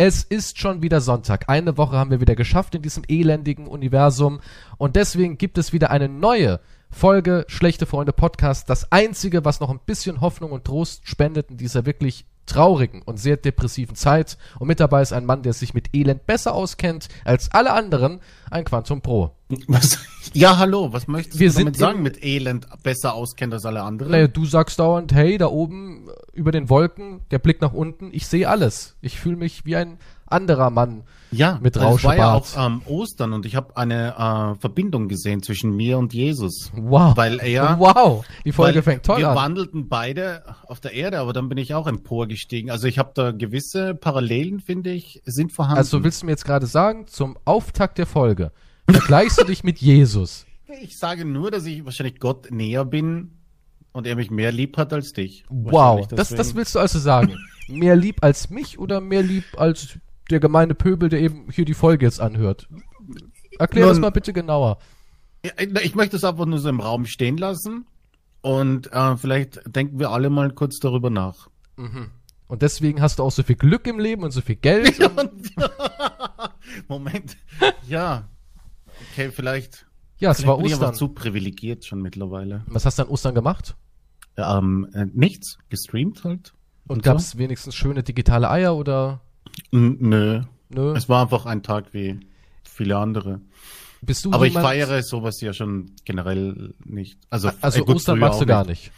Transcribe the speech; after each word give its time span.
Es 0.00 0.22
ist 0.22 0.60
schon 0.60 0.80
wieder 0.80 1.00
Sonntag. 1.00 1.48
Eine 1.48 1.76
Woche 1.76 1.96
haben 1.96 2.12
wir 2.12 2.20
wieder 2.20 2.36
geschafft 2.36 2.72
in 2.76 2.82
diesem 2.82 3.02
elendigen 3.08 3.66
Universum. 3.66 4.38
Und 4.76 4.94
deswegen 4.94 5.38
gibt 5.38 5.58
es 5.58 5.72
wieder 5.72 5.90
eine 5.90 6.08
neue 6.08 6.60
Folge 6.88 7.44
Schlechte 7.48 7.84
Freunde 7.84 8.12
Podcast. 8.12 8.70
Das 8.70 8.92
einzige, 8.92 9.44
was 9.44 9.58
noch 9.58 9.70
ein 9.70 9.80
bisschen 9.84 10.20
Hoffnung 10.20 10.52
und 10.52 10.64
Trost 10.64 11.08
spendet 11.08 11.50
in 11.50 11.56
dieser 11.56 11.84
wirklich 11.84 12.26
traurigen 12.46 13.02
und 13.02 13.18
sehr 13.18 13.36
depressiven 13.36 13.96
Zeit. 13.96 14.38
Und 14.60 14.68
mit 14.68 14.78
dabei 14.78 15.02
ist 15.02 15.12
ein 15.12 15.26
Mann, 15.26 15.42
der 15.42 15.52
sich 15.52 15.74
mit 15.74 15.92
Elend 15.92 16.26
besser 16.26 16.54
auskennt 16.54 17.08
als 17.24 17.50
alle 17.50 17.72
anderen, 17.72 18.20
ein 18.52 18.64
Quantum 18.64 19.00
Pro. 19.00 19.34
Was? 19.66 19.98
Ja, 20.34 20.58
hallo, 20.58 20.92
was 20.92 21.08
möchtest 21.08 21.38
Wir 21.38 21.48
du 21.48 21.54
damit 21.58 21.76
sind 21.76 21.80
sagen, 21.80 22.02
mit 22.02 22.22
Elend 22.22 22.66
besser 22.82 23.14
auskennt 23.14 23.54
als 23.54 23.64
alle 23.64 23.82
anderen? 23.82 24.12
Naja, 24.12 24.28
du 24.28 24.44
sagst 24.44 24.78
dauernd, 24.78 25.14
hey, 25.14 25.38
da 25.38 25.46
oben 25.46 26.08
äh, 26.08 26.38
über 26.38 26.52
den 26.52 26.68
Wolken, 26.68 27.20
der 27.30 27.38
Blick 27.38 27.62
nach 27.62 27.72
unten, 27.72 28.10
ich 28.12 28.26
sehe 28.26 28.46
alles. 28.48 28.96
Ich 29.00 29.18
fühle 29.18 29.36
mich 29.36 29.64
wie 29.64 29.76
ein 29.76 29.98
anderer 30.26 30.68
Mann. 30.68 31.04
ja, 31.30 31.58
mit 31.62 31.76
weil 31.76 31.94
es 31.94 32.04
war 32.04 32.14
ja 32.14 32.32
Rauschebart. 32.32 32.58
auch 32.58 32.66
ähm, 32.66 32.82
Ostern 32.84 33.32
und 33.32 33.46
ich 33.46 33.56
habe 33.56 33.74
eine 33.78 34.54
äh, 34.56 34.60
Verbindung 34.60 35.08
gesehen 35.08 35.42
zwischen 35.42 35.74
mir 35.74 35.96
und 35.96 36.12
Jesus. 36.12 36.70
Wow. 36.76 37.16
Weil 37.16 37.40
er 37.40 37.78
wow, 37.78 38.22
die 38.44 38.52
Folge 38.52 38.82
fängt 38.82 39.04
toll 39.04 39.16
wir 39.18 39.30
an. 39.30 39.36
wandelten 39.36 39.88
beide 39.88 40.42
auf 40.66 40.80
der 40.80 40.92
Erde, 40.92 41.20
aber 41.20 41.32
dann 41.32 41.48
bin 41.48 41.56
ich 41.56 41.72
auch 41.72 41.86
emporgestiegen. 41.86 42.70
Also 42.70 42.86
ich 42.86 42.98
habe 42.98 43.12
da 43.14 43.30
gewisse 43.30 43.94
Parallelen, 43.94 44.60
finde 44.60 44.90
ich, 44.90 45.22
sind 45.24 45.52
vorhanden. 45.52 45.78
Also 45.78 46.04
willst 46.04 46.20
du 46.20 46.26
mir 46.26 46.32
jetzt 46.32 46.44
gerade 46.44 46.66
sagen, 46.66 47.06
zum 47.06 47.38
Auftakt 47.46 47.96
der 47.96 48.06
Folge 48.06 48.52
vergleichst 48.90 49.40
du 49.40 49.44
dich 49.44 49.64
mit 49.64 49.78
Jesus? 49.78 50.44
ich 50.82 50.98
sage 50.98 51.24
nur, 51.24 51.50
dass 51.50 51.64
ich 51.64 51.84
wahrscheinlich 51.84 52.20
Gott 52.20 52.50
näher 52.50 52.84
bin 52.84 53.32
und 53.92 54.06
er 54.06 54.16
mich 54.16 54.30
mehr 54.30 54.52
lieb 54.52 54.76
hat 54.76 54.92
als 54.92 55.12
dich. 55.12 55.44
Wow, 55.48 56.06
das, 56.06 56.28
das 56.28 56.54
willst 56.54 56.74
du 56.74 56.78
also 56.78 56.98
sagen. 56.98 57.36
Mehr 57.68 57.96
lieb 57.96 58.22
als 58.22 58.50
mich 58.50 58.78
oder 58.78 59.00
mehr 59.00 59.22
lieb 59.22 59.44
als 59.56 59.98
der 60.30 60.40
gemeine 60.40 60.74
Pöbel, 60.74 61.08
der 61.08 61.20
eben 61.20 61.50
hier 61.50 61.64
die 61.64 61.74
Folge 61.74 62.04
jetzt 62.04 62.20
anhört? 62.20 62.68
Erklär 63.58 63.86
das 63.86 63.96
Nun- 63.96 64.02
mal 64.02 64.10
bitte 64.10 64.32
genauer. 64.32 64.78
Ich 65.80 65.94
möchte 65.94 66.16
es 66.16 66.24
einfach 66.24 66.46
nur 66.46 66.58
so 66.58 66.68
im 66.68 66.80
Raum 66.80 67.06
stehen 67.06 67.38
lassen 67.38 67.86
und 68.40 68.92
äh, 68.92 69.16
vielleicht 69.16 69.60
denken 69.74 69.98
wir 69.98 70.10
alle 70.10 70.30
mal 70.30 70.50
kurz 70.52 70.78
darüber 70.80 71.10
nach. 71.10 71.48
Und 72.48 72.62
deswegen 72.62 73.00
hast 73.00 73.18
du 73.18 73.22
auch 73.22 73.30
so 73.30 73.42
viel 73.42 73.56
Glück 73.56 73.86
im 73.86 73.98
Leben 73.98 74.22
und 74.22 74.32
so 74.32 74.40
viel 74.40 74.56
Geld. 74.56 74.98
Moment. 76.88 77.36
Ja. 77.88 78.28
Okay, 79.12 79.30
vielleicht. 79.30 79.86
ja, 80.18 80.30
es 80.30 80.38
vielleicht 80.38 80.48
war 80.48 80.56
bin 80.58 80.66
ich 80.66 80.72
einfach 80.74 80.88
Ostern. 80.92 80.98
zu 80.98 81.08
privilegiert 81.14 81.84
schon 81.84 82.00
mittlerweile. 82.02 82.62
Was 82.66 82.84
hast 82.86 82.98
du 82.98 83.02
an 83.04 83.08
Ostern 83.08 83.34
gemacht? 83.34 83.76
Ähm, 84.36 84.88
äh, 84.94 85.06
nichts. 85.12 85.58
Gestreamt 85.68 86.24
halt. 86.24 86.52
Und 86.86 87.02
gab 87.02 87.18
es 87.18 87.36
wenigstens 87.36 87.74
schöne 87.74 88.02
digitale 88.02 88.48
Eier 88.50 88.74
oder 88.76 89.20
N 89.72 89.96
nö. 90.00 90.42
nö? 90.70 90.94
Es 90.96 91.08
war 91.08 91.22
einfach 91.22 91.44
ein 91.46 91.62
Tag 91.62 91.92
wie 91.92 92.18
viele 92.64 92.96
andere. 92.96 93.40
Bist 94.00 94.24
du 94.24 94.32
Aber 94.32 94.46
ich 94.46 94.52
jemand- 94.52 94.66
feiere 94.68 95.02
sowas 95.02 95.40
ja 95.40 95.52
schon 95.52 95.90
generell 96.04 96.74
nicht. 96.84 97.18
Also, 97.30 97.50
Also 97.60 97.80
äh, 97.80 97.84
gut, 97.84 97.96
Ostern 97.96 98.18
magst 98.20 98.40
du 98.40 98.46
gar 98.46 98.64
nicht. 98.64 98.92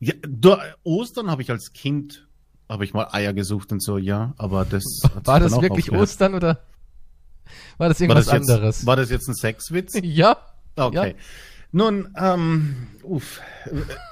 Ja, 0.00 0.14
du, 0.28 0.56
Ostern 0.82 1.30
habe 1.30 1.42
ich 1.42 1.50
als 1.50 1.72
Kind 1.72 2.26
habe 2.68 2.84
ich 2.84 2.94
mal 2.94 3.06
Eier 3.12 3.32
gesucht 3.34 3.70
und 3.70 3.82
so, 3.82 3.98
ja, 3.98 4.32
aber 4.38 4.64
das 4.64 4.82
hat 5.14 5.26
War 5.26 5.38
das 5.40 5.52
wirklich 5.60 5.86
aufgehört. 5.90 6.02
Ostern 6.02 6.34
oder 6.34 6.62
war 7.78 7.88
das 7.88 8.00
War 8.00 8.04
irgendwas 8.08 8.26
das, 8.26 8.34
jetzt, 8.34 8.50
anderes? 8.50 8.86
war 8.86 8.96
das 8.96 9.10
jetzt 9.10 9.28
ein 9.28 9.34
Sexwitz? 9.34 9.94
ja? 10.02 10.36
Okay. 10.76 11.08
Ja. 11.10 11.14
Nun, 11.74 12.08
ähm, 12.18 12.88
uff, 13.02 13.40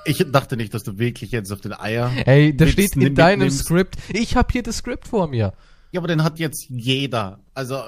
ich 0.06 0.24
dachte 0.32 0.56
nicht, 0.56 0.72
dass 0.72 0.82
du 0.82 0.98
wirklich 0.98 1.30
jetzt 1.30 1.52
auf 1.52 1.60
den 1.60 1.74
Eier. 1.74 2.10
Ey, 2.24 2.56
da 2.56 2.64
Witz 2.64 2.72
steht 2.72 2.96
in 2.96 3.14
deinem 3.14 3.40
mitnimmst. 3.40 3.64
Skript. 3.66 3.96
Ich 4.08 4.34
habe 4.34 4.48
hier 4.50 4.62
das 4.62 4.78
Skript 4.78 5.06
vor 5.08 5.28
mir. 5.28 5.52
Ja, 5.92 6.00
aber 6.00 6.08
den 6.08 6.22
hat 6.24 6.38
jetzt 6.38 6.66
jeder. 6.70 7.40
Also, 7.52 7.82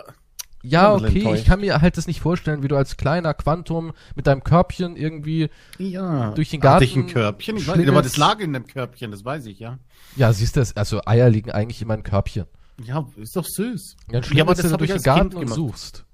Ja, 0.62 0.94
okay, 0.94 1.32
ich 1.34 1.44
kann 1.46 1.60
mir 1.60 1.80
halt 1.80 1.96
das 1.96 2.06
nicht 2.06 2.20
vorstellen, 2.20 2.62
wie 2.62 2.68
du 2.68 2.76
als 2.76 2.98
kleiner 2.98 3.32
Quantum 3.32 3.92
mit 4.14 4.26
deinem 4.26 4.44
Körbchen 4.44 4.94
irgendwie. 4.96 5.48
ja. 5.78 6.32
Durch 6.32 6.50
den 6.50 6.62
Hatte 6.62 6.84
ich 6.84 6.94
Garten 6.94 7.08
ein 7.08 7.12
Körbchen? 7.12 7.56
Ich 7.56 7.66
weiß 7.66 7.76
nicht, 7.76 7.88
aber 7.88 8.02
das 8.02 8.16
lag 8.18 8.40
in 8.40 8.52
dem 8.52 8.66
Körbchen, 8.66 9.10
das 9.10 9.24
weiß 9.24 9.46
ich, 9.46 9.58
ja. 9.58 9.78
Ja, 10.16 10.32
siehst 10.34 10.54
du, 10.56 10.60
das, 10.60 10.76
also 10.76 11.00
Eier 11.06 11.30
liegen 11.30 11.50
eigentlich 11.50 11.80
immer 11.80 11.94
in 11.94 12.02
Körbchen. 12.02 12.44
Ja, 12.84 13.06
ist 13.16 13.36
doch 13.36 13.44
süß. 13.44 13.96
Dann 14.08 14.12
ja, 14.12 14.18
aber 14.18 14.26
schlingelst 14.26 14.64
das 14.64 14.70
du 14.70 14.76
durch 14.76 14.90
ich 14.90 14.96
den 14.96 15.02
Garten 15.02 15.28
Kind 15.30 15.40
gemacht. 15.40 15.54
suchst. 15.54 16.04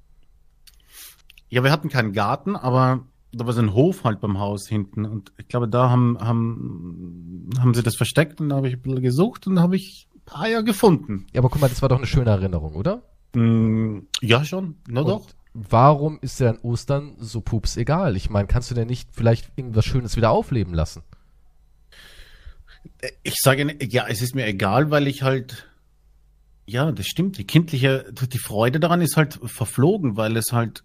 Ja, 1.50 1.64
wir 1.64 1.72
hatten 1.72 1.88
keinen 1.88 2.12
Garten, 2.12 2.56
aber 2.56 3.06
da 3.32 3.46
war 3.46 3.52
so 3.52 3.60
ein 3.60 3.74
Hof 3.74 4.04
halt 4.04 4.20
beim 4.20 4.38
Haus 4.38 4.68
hinten. 4.68 5.04
Und 5.06 5.32
ich 5.38 5.48
glaube, 5.48 5.68
da 5.68 5.90
haben, 5.90 6.18
haben, 6.20 7.50
haben 7.58 7.74
sie 7.74 7.82
das 7.82 7.96
versteckt 7.96 8.40
und 8.40 8.50
da 8.50 8.56
habe 8.56 8.68
ich 8.68 8.74
ein 8.74 8.82
bisschen 8.82 9.02
gesucht 9.02 9.46
und 9.46 9.56
da 9.56 9.62
habe 9.62 9.76
ich 9.76 10.08
ein 10.14 10.20
paar 10.24 10.42
Eier 10.42 10.62
gefunden. 10.62 11.26
Ja, 11.32 11.40
aber 11.40 11.48
guck 11.48 11.60
mal, 11.60 11.68
das 11.68 11.82
war 11.82 11.88
doch 11.88 11.98
eine 11.98 12.06
schöne 12.06 12.30
Erinnerung, 12.30 12.74
oder? 12.74 13.02
Mm, 13.34 14.00
ja, 14.20 14.44
schon. 14.44 14.76
Na 14.88 15.02
doch. 15.02 15.26
Und 15.26 15.34
warum 15.70 16.18
ist 16.20 16.40
dir 16.40 16.50
an 16.50 16.58
Ostern 16.58 17.14
so 17.18 17.40
pups 17.40 17.76
egal? 17.76 18.16
Ich 18.16 18.30
meine, 18.30 18.46
kannst 18.46 18.70
du 18.70 18.74
denn 18.74 18.88
nicht 18.88 19.08
vielleicht 19.12 19.50
irgendwas 19.56 19.84
Schönes 19.84 20.16
wieder 20.16 20.30
aufleben 20.30 20.74
lassen? 20.74 21.02
Ich 23.22 23.36
sage, 23.40 23.76
ja, 23.84 24.06
es 24.08 24.22
ist 24.22 24.34
mir 24.34 24.46
egal, 24.46 24.90
weil 24.90 25.06
ich 25.06 25.22
halt, 25.22 25.67
ja, 26.68 26.92
das 26.92 27.06
stimmt. 27.06 27.38
Die 27.38 27.46
kindliche, 27.46 28.12
die 28.12 28.38
Freude 28.38 28.78
daran 28.78 29.00
ist 29.00 29.16
halt 29.16 29.40
verflogen, 29.42 30.16
weil 30.16 30.36
es 30.36 30.52
halt, 30.52 30.84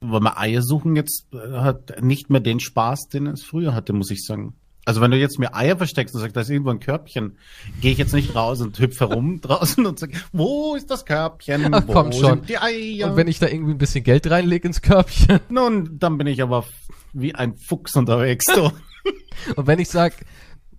weil 0.00 0.20
man 0.20 0.36
Eier 0.36 0.62
suchen 0.62 0.94
jetzt 0.94 1.26
äh, 1.32 1.58
hat 1.58 2.00
nicht 2.00 2.30
mehr 2.30 2.40
den 2.40 2.60
Spaß, 2.60 3.08
den 3.08 3.26
es 3.26 3.42
früher 3.42 3.74
hatte, 3.74 3.92
muss 3.92 4.12
ich 4.12 4.24
sagen. 4.24 4.54
Also 4.86 5.00
wenn 5.00 5.10
du 5.10 5.18
jetzt 5.18 5.38
mir 5.38 5.54
Eier 5.54 5.76
versteckst 5.76 6.14
und 6.14 6.20
sagst, 6.20 6.36
da 6.36 6.40
ist 6.40 6.50
irgendwo 6.50 6.70
ein 6.70 6.78
Körbchen, 6.78 7.36
gehe 7.80 7.92
ich 7.92 7.98
jetzt 7.98 8.14
nicht 8.14 8.34
raus 8.34 8.60
und 8.60 8.78
hüpfe 8.78 9.08
herum 9.08 9.40
draußen 9.42 9.84
und 9.84 9.98
sag, 9.98 10.10
wo 10.32 10.76
ist 10.76 10.88
das 10.90 11.04
Körbchen? 11.04 11.74
Ach, 11.74 11.82
wo 11.86 11.92
komm 11.92 12.12
schon. 12.12 12.42
die 12.42 12.58
Eier? 12.58 13.10
Und 13.10 13.16
wenn 13.16 13.28
ich 13.28 13.40
da 13.40 13.48
irgendwie 13.48 13.72
ein 13.72 13.78
bisschen 13.78 14.04
Geld 14.04 14.30
reinlege 14.30 14.68
ins 14.68 14.82
Körbchen 14.82 15.40
Nun, 15.48 15.98
dann 15.98 16.16
bin 16.16 16.28
ich 16.28 16.42
aber 16.42 16.64
wie 17.12 17.34
ein 17.34 17.56
Fuchs 17.56 17.96
unterwegs. 17.96 18.46
So. 18.46 18.72
und 19.56 19.66
wenn 19.66 19.80
ich 19.80 19.88
sag, 19.88 20.14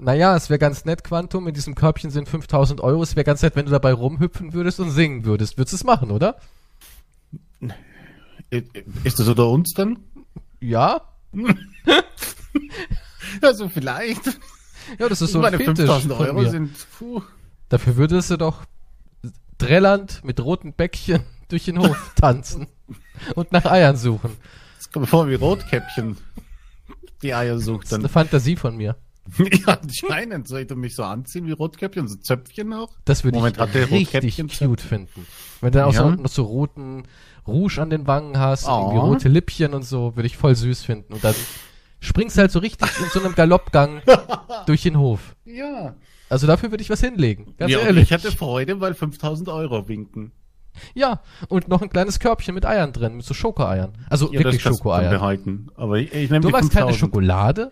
naja, 0.01 0.35
es 0.35 0.49
wäre 0.49 0.59
ganz 0.59 0.83
nett, 0.85 1.03
Quantum, 1.03 1.47
in 1.47 1.53
diesem 1.53 1.75
Körbchen 1.75 2.09
sind 2.11 2.27
5000 2.27 2.81
Euro, 2.81 3.03
es 3.03 3.15
wäre 3.15 3.23
ganz 3.23 3.41
nett, 3.41 3.55
wenn 3.55 3.65
du 3.65 3.71
dabei 3.71 3.93
rumhüpfen 3.93 4.53
würdest 4.53 4.79
und 4.79 4.89
singen 4.91 5.25
würdest. 5.25 5.57
Würdest 5.57 5.73
du 5.73 5.75
es 5.77 5.83
machen, 5.83 6.11
oder? 6.11 6.37
ist 9.03 9.19
das 9.19 9.27
unter 9.27 9.47
uns 9.49 9.73
dann? 9.73 9.99
Ja? 10.59 11.01
Also 13.41 13.69
vielleicht. 13.69 14.25
Ja, 14.99 15.07
das 15.07 15.21
ist 15.21 15.31
so 15.31 15.37
ein 15.39 15.43
Meine 15.43 15.57
Fetisch 15.57 15.85
5000 15.85 16.13
von 16.13 16.25
Euro 16.25 16.49
sind, 16.49 16.75
puh. 16.97 17.21
Dafür 17.69 17.95
würdest 17.95 18.29
du 18.29 18.37
doch 18.37 18.65
drällernd 19.57 20.21
mit 20.25 20.39
roten 20.41 20.73
Bäckchen 20.73 21.23
durch 21.47 21.65
den 21.65 21.79
Hof 21.79 22.13
tanzen 22.15 22.67
und 23.35 23.51
nach 23.53 23.65
Eiern 23.65 23.95
suchen. 23.95 24.35
Das 24.77 24.91
kommt 24.91 25.05
mir 25.05 25.07
vor 25.07 25.29
wie 25.29 25.35
Rotkäppchen. 25.35 26.17
Die 27.21 27.33
Eier 27.33 27.57
sucht 27.59 27.83
Das 27.83 27.91
ist 27.91 27.93
eine 27.93 28.03
dann. 28.03 28.11
Fantasie 28.11 28.57
von 28.57 28.75
mir. 28.75 28.97
ja, 29.67 29.77
anscheinend. 29.81 30.47
Soll 30.47 30.61
ich 30.61 30.67
dann 30.67 30.79
mich 30.79 30.95
so 30.95 31.03
anziehen 31.03 31.45
wie 31.47 31.51
Rotkäppchen? 31.51 32.07
So 32.07 32.15
Zöpfchen 32.17 32.73
auch? 32.73 32.89
Das 33.05 33.23
würde 33.23 33.37
Moment, 33.37 33.57
ich 33.57 33.91
richtig 34.13 34.59
cute 34.59 34.81
finden. 34.81 35.25
Wenn 35.61 35.71
du 35.71 35.85
auch 35.85 35.93
Ja. 35.93 36.01
so, 36.03 36.09
noch 36.09 36.29
so 36.29 36.43
roten 36.43 37.03
Rouge 37.47 37.79
an 37.81 37.89
den 37.89 38.07
Wangen 38.07 38.37
hast, 38.37 38.67
Oh. 38.67 38.71
irgendwie 38.89 38.97
rote 38.99 39.29
Lippchen 39.29 39.73
und 39.73 39.83
so, 39.83 40.15
würde 40.15 40.27
ich 40.27 40.37
voll 40.37 40.55
süß 40.55 40.83
finden. 40.83 41.13
Und 41.13 41.23
dann 41.23 41.35
springst 41.99 42.37
du 42.37 42.41
halt 42.41 42.51
so 42.51 42.59
richtig 42.59 42.89
in 42.99 43.05
so 43.09 43.19
einem 43.23 43.35
Galoppgang 43.35 44.01
durch 44.65 44.83
den 44.83 44.97
Hof. 44.97 45.35
Ja. 45.45 45.95
Also 46.29 46.47
dafür 46.47 46.71
würde 46.71 46.81
ich 46.81 46.89
was 46.89 47.01
hinlegen. 47.01 47.55
Ganz 47.57 47.71
ja, 47.71 47.79
ehrlich. 47.79 48.03
ich 48.03 48.11
hätte 48.11 48.31
Freude, 48.31 48.79
weil 48.79 48.93
5000 48.93 49.49
Euro 49.49 49.87
winken. 49.87 50.31
ja, 50.93 51.21
und 51.49 51.67
noch 51.67 51.81
ein 51.81 51.89
kleines 51.89 52.19
Körbchen 52.19 52.55
mit 52.55 52.65
Eiern 52.65 52.93
drin, 52.93 53.17
mit 53.17 53.25
so 53.25 53.33
Schokoeiern. 53.33 53.91
Also 54.09 54.27
Ja, 54.31 54.39
wirklich 54.39 54.63
dann 54.63 54.73
Schokoeiern. 54.73 55.11
behalten. 55.11 55.67
Aber 55.75 55.97
ich, 55.97 56.13
ich 56.13 56.29
nehme 56.29 56.41
Du 56.41 56.49
magst 56.49 56.71
keine 56.71 56.85
5000. 56.87 56.97
Schokolade? 56.99 57.71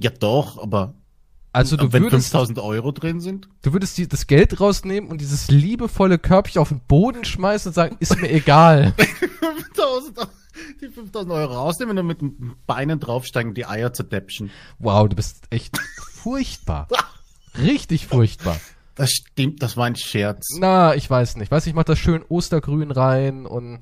Ja, 0.00 0.10
doch, 0.10 0.60
aber 0.62 0.94
Also 1.52 1.76
du 1.76 1.92
wenn 1.92 2.04
würdest, 2.04 2.30
5000 2.30 2.58
Euro 2.60 2.90
drin 2.92 3.20
sind? 3.20 3.48
du 3.62 3.72
würdest 3.72 3.98
die, 3.98 4.08
das 4.08 4.26
Geld 4.26 4.60
rausnehmen 4.60 5.10
und 5.10 5.20
dieses 5.20 5.50
liebevolle 5.50 6.18
Körbchen 6.18 6.60
auf 6.62 6.68
den 6.70 6.80
Boden 6.80 7.24
schmeißen 7.24 7.70
und 7.70 7.74
sagen, 7.74 7.96
ist 8.00 8.20
mir 8.20 8.30
egal. 8.30 8.94
5000, 9.40 10.18
die 10.80 10.88
5000 10.88 11.32
Euro 11.32 11.52
rausnehmen 11.54 11.98
und 11.98 12.06
mit 12.06 12.20
den 12.20 12.54
Beinen 12.66 12.98
draufsteigen, 13.00 13.54
die 13.54 13.66
Eier 13.66 13.92
zerdäpschen. 13.92 14.50
Wow, 14.78 15.08
du 15.08 15.16
bist 15.16 15.44
echt 15.50 15.78
furchtbar. 16.14 16.88
Richtig 17.58 18.06
furchtbar. 18.06 18.58
Das 18.94 19.10
stimmt, 19.10 19.62
das 19.62 19.76
war 19.76 19.86
ein 19.86 19.96
Scherz. 19.96 20.46
Na, 20.58 20.94
ich 20.94 21.08
weiß 21.08 21.36
nicht. 21.36 21.50
Weiß 21.50 21.66
ich 21.66 21.74
mach 21.74 21.84
da 21.84 21.96
schön 21.96 22.22
Ostergrün 22.28 22.90
rein 22.90 23.46
und 23.46 23.80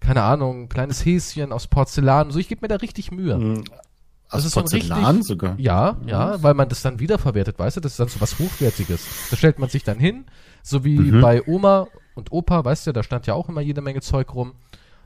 keine 0.00 0.22
Ahnung, 0.22 0.68
kleines 0.68 1.04
Häschen 1.04 1.52
aus 1.52 1.66
Porzellan 1.66 2.26
und 2.28 2.32
so. 2.32 2.38
Ich 2.38 2.48
gebe 2.48 2.60
mir 2.62 2.68
da 2.68 2.76
richtig 2.76 3.10
Mühe. 3.10 3.62
Mhm. 4.30 4.42
Das 4.42 4.50
Porzellan 4.52 5.04
richtig- 5.06 5.26
sogar. 5.26 5.58
Ja, 5.58 5.96
ja, 6.06 6.42
weil 6.42 6.54
man 6.54 6.68
das 6.68 6.82
dann 6.82 6.98
wiederverwertet, 7.00 7.58
weißt 7.58 7.76
du? 7.78 7.80
Das 7.80 7.92
ist 7.92 8.00
dann 8.00 8.08
so 8.08 8.20
was 8.20 8.38
Hochwertiges. 8.38 9.00
Da 9.30 9.36
stellt 9.36 9.58
man 9.58 9.68
sich 9.70 9.84
dann 9.84 9.98
hin, 9.98 10.26
so 10.62 10.84
wie 10.84 10.98
Mhm. 10.98 11.20
bei 11.20 11.42
Oma 11.46 11.86
und 12.14 12.30
Opa, 12.32 12.64
weißt 12.64 12.86
du, 12.88 12.92
da 12.92 13.02
stand 13.02 13.26
ja 13.26 13.34
auch 13.34 13.48
immer 13.48 13.60
jede 13.62 13.80
Menge 13.80 14.00
Zeug 14.00 14.34
rum. 14.34 14.50
Und 14.50 14.56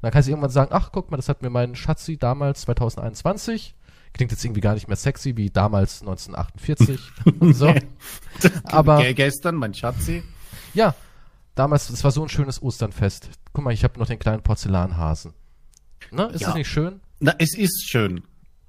dann 0.03 0.11
kannst 0.11 0.27
du 0.27 0.33
irgendwann 0.33 0.51
sagen, 0.51 0.71
ach, 0.75 0.91
guck 0.93 1.11
mal, 1.13 1.17
das 1.19 1.29
hat 1.29 1.43
mir 1.43 1.51
mein 1.51 1.77
Schatzi 1.77 2.17
damals 2.19 2.63
2021. 2.63 3.75
Klingt 4.13 4.31
jetzt 4.33 4.45
irgendwie 4.45 4.61
gar 4.61 4.75
nicht 4.75 4.89
mehr 4.89 4.97
sexy 4.97 5.37
wie 5.37 5.49
damals 5.51 6.01
1948 6.03 7.01
und 7.41 7.55
so. 7.57 7.73
Aber- 8.65 8.99
Ge- 9.03 9.15
gestern, 9.15 9.55
mein 9.57 9.73
Schatzi. 9.73 10.23
Ja, 10.75 10.95
damals, 11.55 11.89
es 11.91 12.03
war 12.03 12.11
so 12.11 12.23
ein 12.23 12.29
schönes 12.29 12.61
Osternfest. 12.63 13.29
Guck 13.53 13.65
mal, 13.65 13.73
ich 13.73 13.85
habe 13.85 13.99
noch 13.99 14.07
den 14.07 14.19
kleinen 14.19 14.43
Porzellanhasen. 14.43 15.33
Ne? 16.11 16.25
Ist 16.35 16.41
Ja. 16.41 16.49
das 16.49 16.57
nicht 16.57 16.69
schön? 16.69 17.01
Na, 17.21 17.35
es 17.39 17.57
ist 17.57 17.89
schön. 17.89 18.23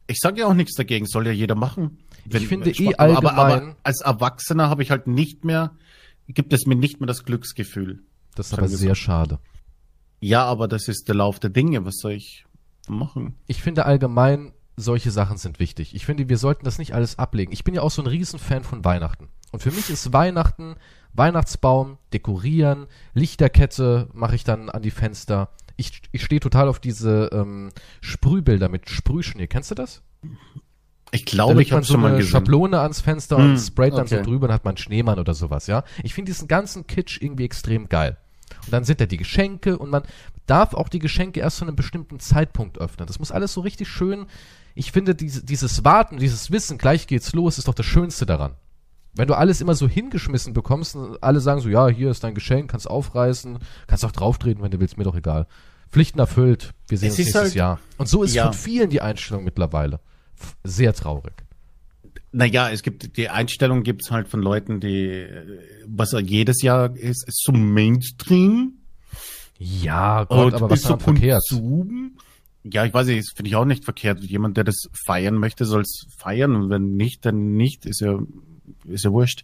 Ich 0.07 0.19
sage 0.19 0.41
ja 0.41 0.47
auch 0.47 0.53
nichts 0.53 0.75
dagegen, 0.75 1.05
soll 1.05 1.27
ja 1.27 1.33
jeder 1.33 1.55
machen. 1.55 1.97
Ich 2.29 2.47
finde 2.47 2.69
eh 2.69 2.73
Spaß- 2.73 2.95
aber, 2.97 3.31
aber, 3.33 3.43
allgemein- 3.45 3.75
als 3.83 4.01
Erwachsener 4.01 4.69
habe 4.69 4.83
ich 4.83 4.91
halt 4.91 5.07
nicht 5.07 5.45
mehr, 5.45 5.71
gibt 6.27 6.53
es 6.53 6.65
mir 6.65 6.75
nicht 6.75 6.99
mehr 6.99 7.07
das 7.07 7.23
Glücksgefühl. 7.25 8.03
Das 8.35 8.47
ist 8.47 8.53
aber 8.57 8.67
sehr 8.67 8.89
so. 8.89 8.95
schade. 8.95 9.39
Ja, 10.19 10.45
aber 10.45 10.67
das 10.67 10.87
ist 10.87 11.07
der 11.07 11.15
Lauf 11.15 11.39
der 11.39 11.49
Dinge. 11.49 11.85
Was 11.85 11.97
soll 11.97 12.13
ich 12.13 12.45
machen? 12.87 13.35
Ich 13.47 13.61
finde 13.61 13.85
allgemein, 13.85 14.53
solche 14.77 15.11
Sachen 15.11 15.37
sind 15.37 15.59
wichtig. 15.59 15.93
Ich 15.95 16.05
finde, 16.05 16.27
wir 16.29 16.37
sollten 16.37 16.65
das 16.65 16.79
nicht 16.79 16.93
alles 16.93 17.19
ablegen. 17.19 17.51
Ich 17.51 17.63
bin 17.63 17.75
ja 17.75 17.81
auch 17.81 17.91
so 17.91 18.01
ein 18.01 18.07
Riesenfan 18.07 18.63
von 18.63 18.83
Weihnachten. 18.85 19.27
Und 19.51 19.61
für 19.61 19.71
mich 19.71 19.89
ist 19.89 20.13
Weihnachten, 20.13 20.75
Weihnachtsbaum, 21.13 21.97
dekorieren, 22.11 22.87
Lichterkette 23.13 24.09
mache 24.13 24.35
ich 24.35 24.43
dann 24.43 24.69
an 24.69 24.81
die 24.81 24.91
Fenster. 24.91 25.49
Ich, 25.75 26.01
ich 26.11 26.23
stehe 26.23 26.39
total 26.39 26.67
auf 26.67 26.79
diese 26.79 27.29
ähm, 27.33 27.69
Sprühbilder 28.01 28.69
mit 28.69 28.89
Sprühschnee. 28.89 29.47
Kennst 29.47 29.71
du 29.71 29.75
das? 29.75 30.01
Ich 31.11 31.25
glaube, 31.25 31.61
ich 31.61 31.69
man 31.69 31.77
habe 31.77 31.85
so 31.85 31.93
schon 31.93 32.01
mal 32.01 32.07
eine 32.09 32.17
gesehen. 32.17 32.31
Schablone 32.31 32.79
ans 32.79 33.01
Fenster 33.01 33.37
Hm, 33.37 33.51
und 33.51 33.57
sprayt 33.59 33.93
dann 33.93 34.07
so 34.07 34.15
okay. 34.15 34.23
drüber 34.25 34.47
und 34.47 34.53
hat 34.53 34.65
man 34.65 34.71
einen 34.71 34.77
Schneemann 34.77 35.19
oder 35.19 35.33
sowas, 35.33 35.67
ja. 35.67 35.83
Ich 36.03 36.13
finde 36.13 36.31
diesen 36.31 36.47
ganzen 36.47 36.87
Kitsch 36.87 37.21
irgendwie 37.21 37.45
extrem 37.45 37.87
geil. 37.87 38.17
Und 38.65 38.73
dann 38.73 38.83
sind 38.83 38.99
da 39.01 39.05
die 39.05 39.17
Geschenke 39.17 39.77
und 39.77 39.89
man 39.89 40.03
darf 40.45 40.73
auch 40.73 40.89
die 40.89 40.99
Geschenke 40.99 41.39
erst 41.39 41.57
zu 41.57 41.65
einem 41.65 41.75
bestimmten 41.75 42.19
Zeitpunkt 42.19 42.77
öffnen. 42.79 43.07
Das 43.07 43.19
muss 43.19 43.31
alles 43.31 43.53
so 43.53 43.61
richtig 43.61 43.87
schön. 43.87 44.25
Ich 44.75 44.91
finde, 44.91 45.15
diese, 45.15 45.43
dieses 45.43 45.83
Warten, 45.83 46.17
dieses 46.17 46.51
Wissen, 46.51 46.77
gleich 46.77 47.07
geht's 47.07 47.33
los, 47.33 47.57
ist 47.57 47.67
doch 47.67 47.73
das 47.75 47.85
Schönste 47.85 48.25
daran. 48.25 48.53
Wenn 49.15 49.27
du 49.27 49.35
alles 49.37 49.61
immer 49.61 49.75
so 49.75 49.87
hingeschmissen 49.87 50.53
bekommst, 50.53 50.95
und 50.95 51.21
alle 51.23 51.39
sagen 51.39 51.61
so, 51.61 51.69
ja, 51.69 51.87
hier 51.87 52.09
ist 52.09 52.23
dein 52.23 52.33
Geschenk, 52.33 52.71
kannst 52.71 52.89
aufreißen, 52.89 53.59
kannst 53.87 54.03
auch 54.05 54.11
drauftreten, 54.11 54.63
wenn 54.63 54.71
du 54.71 54.79
willst, 54.79 54.97
mir 54.97 55.03
doch 55.03 55.15
egal. 55.15 55.45
Pflichten 55.91 56.17
erfüllt, 56.19 56.71
wir 56.87 56.97
sehen 56.97 57.09
Es 57.09 57.13
uns 57.13 57.17
nächstes 57.19 57.41
halt- 57.43 57.53
Jahr. 57.55 57.79
Und 57.97 58.07
so 58.09 58.23
ist 58.23 58.33
Ja. 58.33 58.45
von 58.45 58.53
vielen 58.53 58.89
die 58.89 59.01
Einstellung 59.01 59.43
mittlerweile. 59.43 59.99
Sehr 60.63 60.93
traurig. 60.93 61.33
Naja, 62.31 62.71
es 62.71 62.81
gibt 62.81 63.15
die 63.17 63.29
Einstellung 63.29 63.83
gibt's 63.83 64.09
halt 64.09 64.27
von 64.27 64.41
Leuten, 64.41 64.79
die 64.79 65.27
was 65.85 66.15
jedes 66.23 66.63
Jahr 66.63 66.95
ist, 66.95 67.27
ist 67.27 67.37
zum 67.43 67.71
Mainstream. 67.73 68.73
Ja, 69.59 70.23
Gott, 70.23 70.55
aber 70.55 70.71
was 70.71 70.79
ist 70.79 70.85
daran 70.85 70.99
verkehrt? 70.99 71.43
Konsum. 71.47 72.17
Ja, 72.63 72.85
ich 72.85 72.93
weiß 72.93 73.07
nicht, 73.07 73.19
das 73.19 73.33
finde 73.35 73.49
ich 73.49 73.55
auch 73.55 73.65
nicht 73.65 73.85
verkehrt. 73.85 74.21
Jemand, 74.23 74.57
der 74.57 74.63
das 74.63 74.87
feiern 75.05 75.35
möchte, 75.35 75.65
soll's 75.65 76.07
feiern 76.17 76.55
und 76.55 76.69
wenn 76.71 76.95
nicht, 76.95 77.23
dann 77.25 77.53
nicht. 77.55 77.85
Ist 77.85 78.01
ja, 78.01 78.17
ist 78.85 79.03
ja 79.05 79.11
wurscht. 79.11 79.43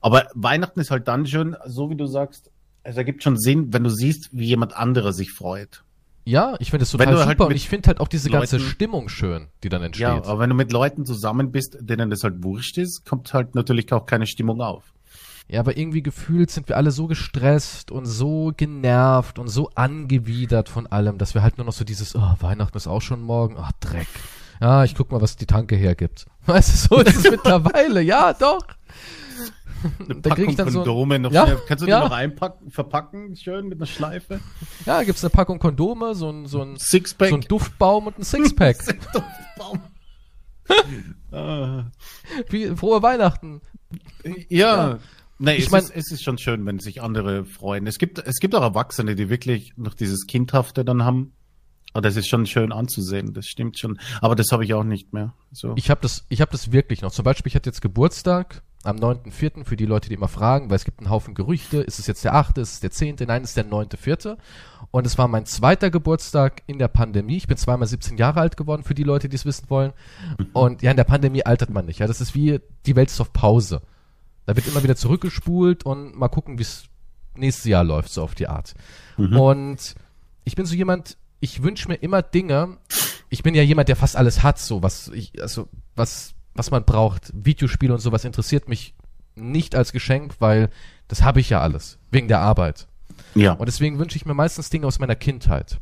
Aber 0.00 0.26
Weihnachten 0.34 0.80
ist 0.80 0.90
halt 0.90 1.08
dann 1.08 1.26
schon, 1.26 1.56
so 1.66 1.90
wie 1.90 1.96
du 1.96 2.06
sagst, 2.06 2.50
es 2.82 2.96
ergibt 2.96 3.22
schon 3.22 3.36
Sinn, 3.38 3.72
wenn 3.72 3.84
du 3.84 3.90
siehst, 3.90 4.30
wie 4.32 4.46
jemand 4.46 4.76
anderer 4.76 5.12
sich 5.12 5.32
freut. 5.32 5.82
Ja, 6.24 6.56
ich 6.58 6.70
finde 6.70 6.82
es 6.82 6.90
total 6.90 7.06
du 7.06 7.12
super 7.16 7.26
halt 7.26 7.40
und 7.40 7.56
ich 7.56 7.68
finde 7.68 7.86
halt 7.86 8.00
auch 8.00 8.08
diese 8.08 8.28
ganze 8.28 8.58
Leuten- 8.58 8.68
Stimmung 8.68 9.08
schön, 9.08 9.48
die 9.62 9.70
dann 9.70 9.82
entsteht. 9.82 10.02
Ja, 10.06 10.16
aber 10.24 10.38
wenn 10.40 10.50
du 10.50 10.56
mit 10.56 10.72
Leuten 10.72 11.06
zusammen 11.06 11.52
bist, 11.52 11.78
denen 11.80 12.10
das 12.10 12.22
halt 12.22 12.42
wurscht 12.42 12.76
ist, 12.76 13.06
kommt 13.06 13.32
halt 13.32 13.54
natürlich 13.54 13.90
auch 13.92 14.04
keine 14.04 14.26
Stimmung 14.26 14.60
auf. 14.60 14.92
Ja, 15.48 15.60
aber 15.60 15.78
irgendwie 15.78 16.02
gefühlt 16.02 16.50
sind 16.50 16.68
wir 16.68 16.76
alle 16.76 16.90
so 16.90 17.06
gestresst 17.06 17.90
und 17.90 18.04
so 18.04 18.52
genervt 18.54 19.38
und 19.38 19.48
so 19.48 19.70
angewidert 19.74 20.68
von 20.68 20.86
allem, 20.86 21.16
dass 21.16 21.32
wir 21.32 21.42
halt 21.42 21.56
nur 21.56 21.64
noch 21.64 21.72
so 21.72 21.84
dieses, 21.86 22.14
oh, 22.14 22.34
Weihnachten 22.40 22.76
ist 22.76 22.86
auch 22.86 23.00
schon 23.00 23.22
morgen, 23.22 23.56
ach, 23.58 23.72
Dreck. 23.80 24.08
Ja, 24.60 24.84
ich 24.84 24.94
guck 24.94 25.10
mal, 25.12 25.20
was 25.20 25.36
die 25.36 25.46
Tanke 25.46 25.76
hergibt. 25.76 26.26
Weißt 26.46 26.90
du, 26.90 26.96
so 26.96 27.00
ist 27.02 27.16
es 27.24 27.30
mittlerweile, 27.30 28.00
ja, 28.02 28.32
doch. 28.32 28.66
Eine 30.00 30.20
Da 30.20 30.34
krieg 30.34 30.48
ich 30.50 30.56
dann 30.56 30.70
so, 30.70 30.80
Kondome 30.80 31.20
noch 31.20 31.30
Ja, 31.30 31.44
schnell, 31.46 31.58
kannst 31.68 31.82
du 31.82 31.86
die 31.86 31.92
ja. 31.92 32.00
noch 32.00 32.10
einpacken, 32.10 32.70
verpacken, 32.70 33.36
schön 33.36 33.68
mit 33.68 33.78
einer 33.78 33.86
Schleife? 33.86 34.40
ja, 34.86 35.02
gibt's 35.04 35.22
eine 35.22 35.30
Packung 35.30 35.60
Kondome, 35.60 36.16
so 36.16 36.28
ein, 36.30 36.46
so 36.46 36.60
ein, 36.62 36.76
Sixpack. 36.76 37.28
so 37.28 37.34
ein 37.36 37.40
Duftbaum 37.42 38.08
und 38.08 38.18
ein 38.18 38.24
Sixpack. 38.24 38.78
Baum. 39.58 39.80
ah. 41.32 41.84
Wie, 42.50 42.74
frohe 42.76 43.02
Weihnachten. 43.02 43.60
Ja. 44.48 44.98
Nee, 45.38 45.54
Ich 45.54 45.66
es, 45.66 45.70
mein- 45.70 45.84
ist, 45.84 45.94
es 45.94 46.10
ist 46.10 46.24
schon 46.24 46.38
schön, 46.38 46.66
wenn 46.66 46.80
sich 46.80 47.00
andere 47.00 47.44
freuen. 47.44 47.86
Es 47.86 47.98
gibt, 47.98 48.18
es 48.18 48.40
gibt 48.40 48.56
auch 48.56 48.62
Erwachsene, 48.62 49.14
die 49.14 49.28
wirklich 49.30 49.74
noch 49.76 49.94
dieses 49.94 50.26
Kindhafte 50.26 50.84
dann 50.84 51.04
haben. 51.04 51.32
Aber 51.92 52.02
das 52.02 52.16
ist 52.16 52.28
schon 52.28 52.46
schön 52.46 52.72
anzusehen, 52.72 53.32
das 53.32 53.46
stimmt 53.46 53.78
schon. 53.78 53.98
Aber 54.20 54.34
das 54.34 54.52
habe 54.52 54.64
ich 54.64 54.74
auch 54.74 54.84
nicht 54.84 55.12
mehr. 55.12 55.32
So. 55.52 55.72
Ich 55.76 55.90
habe 55.90 56.00
das, 56.02 56.24
ich 56.28 56.40
habe 56.40 56.52
das 56.52 56.70
wirklich 56.72 57.02
noch. 57.02 57.12
Zum 57.12 57.24
Beispiel, 57.24 57.48
ich 57.48 57.56
hatte 57.56 57.70
jetzt 57.70 57.80
Geburtstag 57.80 58.62
am 58.84 58.96
9.4. 58.96 59.64
für 59.64 59.76
die 59.76 59.86
Leute, 59.86 60.08
die 60.08 60.14
immer 60.14 60.28
fragen, 60.28 60.70
weil 60.70 60.76
es 60.76 60.84
gibt 60.84 61.00
einen 61.00 61.10
Haufen 61.10 61.34
Gerüchte. 61.34 61.78
Ist 61.78 61.98
es 61.98 62.06
jetzt 62.06 62.24
der 62.24 62.34
8., 62.34 62.58
ist 62.58 62.74
es 62.74 62.80
der 62.80 62.90
10.? 62.90 63.16
Nein, 63.26 63.42
es 63.42 63.50
ist 63.50 63.56
der 63.56 63.66
9.4. 63.66 64.36
Und 64.90 65.06
es 65.06 65.18
war 65.18 65.28
mein 65.28 65.46
zweiter 65.46 65.90
Geburtstag 65.90 66.62
in 66.66 66.78
der 66.78 66.88
Pandemie. 66.88 67.36
Ich 67.36 67.48
bin 67.48 67.56
zweimal 67.56 67.88
17 67.88 68.16
Jahre 68.16 68.40
alt 68.40 68.56
geworden, 68.56 68.84
für 68.84 68.94
die 68.94 69.02
Leute, 69.02 69.28
die 69.28 69.36
es 69.36 69.44
wissen 69.44 69.68
wollen. 69.68 69.92
Und 70.52 70.82
ja, 70.82 70.90
in 70.90 70.96
der 70.96 71.04
Pandemie 71.04 71.44
altert 71.44 71.70
man 71.70 71.86
nicht. 71.86 71.98
Ja, 71.98 72.06
das 72.06 72.20
ist 72.20 72.34
wie, 72.34 72.60
die 72.86 72.96
Welt 72.96 73.10
ist 73.10 73.20
auf 73.20 73.32
Pause. 73.32 73.82
Da 74.46 74.56
wird 74.56 74.66
immer 74.68 74.82
wieder 74.82 74.96
zurückgespult 74.96 75.84
und 75.84 76.16
mal 76.16 76.28
gucken, 76.28 76.58
wie 76.58 76.62
es 76.62 76.84
nächstes 77.34 77.64
Jahr 77.64 77.84
läuft, 77.84 78.10
so 78.10 78.22
auf 78.22 78.34
die 78.34 78.48
Art. 78.48 78.74
Und 79.16 79.94
ich 80.44 80.56
bin 80.56 80.64
so 80.64 80.74
jemand, 80.74 81.18
ich 81.40 81.62
wünsche 81.62 81.88
mir 81.88 81.96
immer 81.96 82.22
Dinge. 82.22 82.78
Ich 83.28 83.42
bin 83.42 83.54
ja 83.54 83.62
jemand, 83.62 83.88
der 83.88 83.96
fast 83.96 84.16
alles 84.16 84.42
hat, 84.42 84.58
so 84.58 84.82
was 84.82 85.08
ich, 85.08 85.40
also 85.40 85.68
was, 85.94 86.34
was 86.54 86.70
man 86.70 86.84
braucht. 86.84 87.32
Videospiele 87.34 87.92
und 87.92 88.00
sowas 88.00 88.24
interessiert 88.24 88.68
mich 88.68 88.94
nicht 89.34 89.74
als 89.74 89.92
Geschenk, 89.92 90.34
weil 90.40 90.70
das 91.06 91.22
habe 91.22 91.40
ich 91.40 91.50
ja 91.50 91.60
alles 91.60 91.98
wegen 92.10 92.28
der 92.28 92.40
Arbeit. 92.40 92.88
ja. 93.34 93.52
Und 93.52 93.66
deswegen 93.66 93.98
wünsche 93.98 94.16
ich 94.16 94.26
mir 94.26 94.34
meistens 94.34 94.70
Dinge 94.70 94.86
aus 94.86 94.98
meiner 94.98 95.16
Kindheit. 95.16 95.80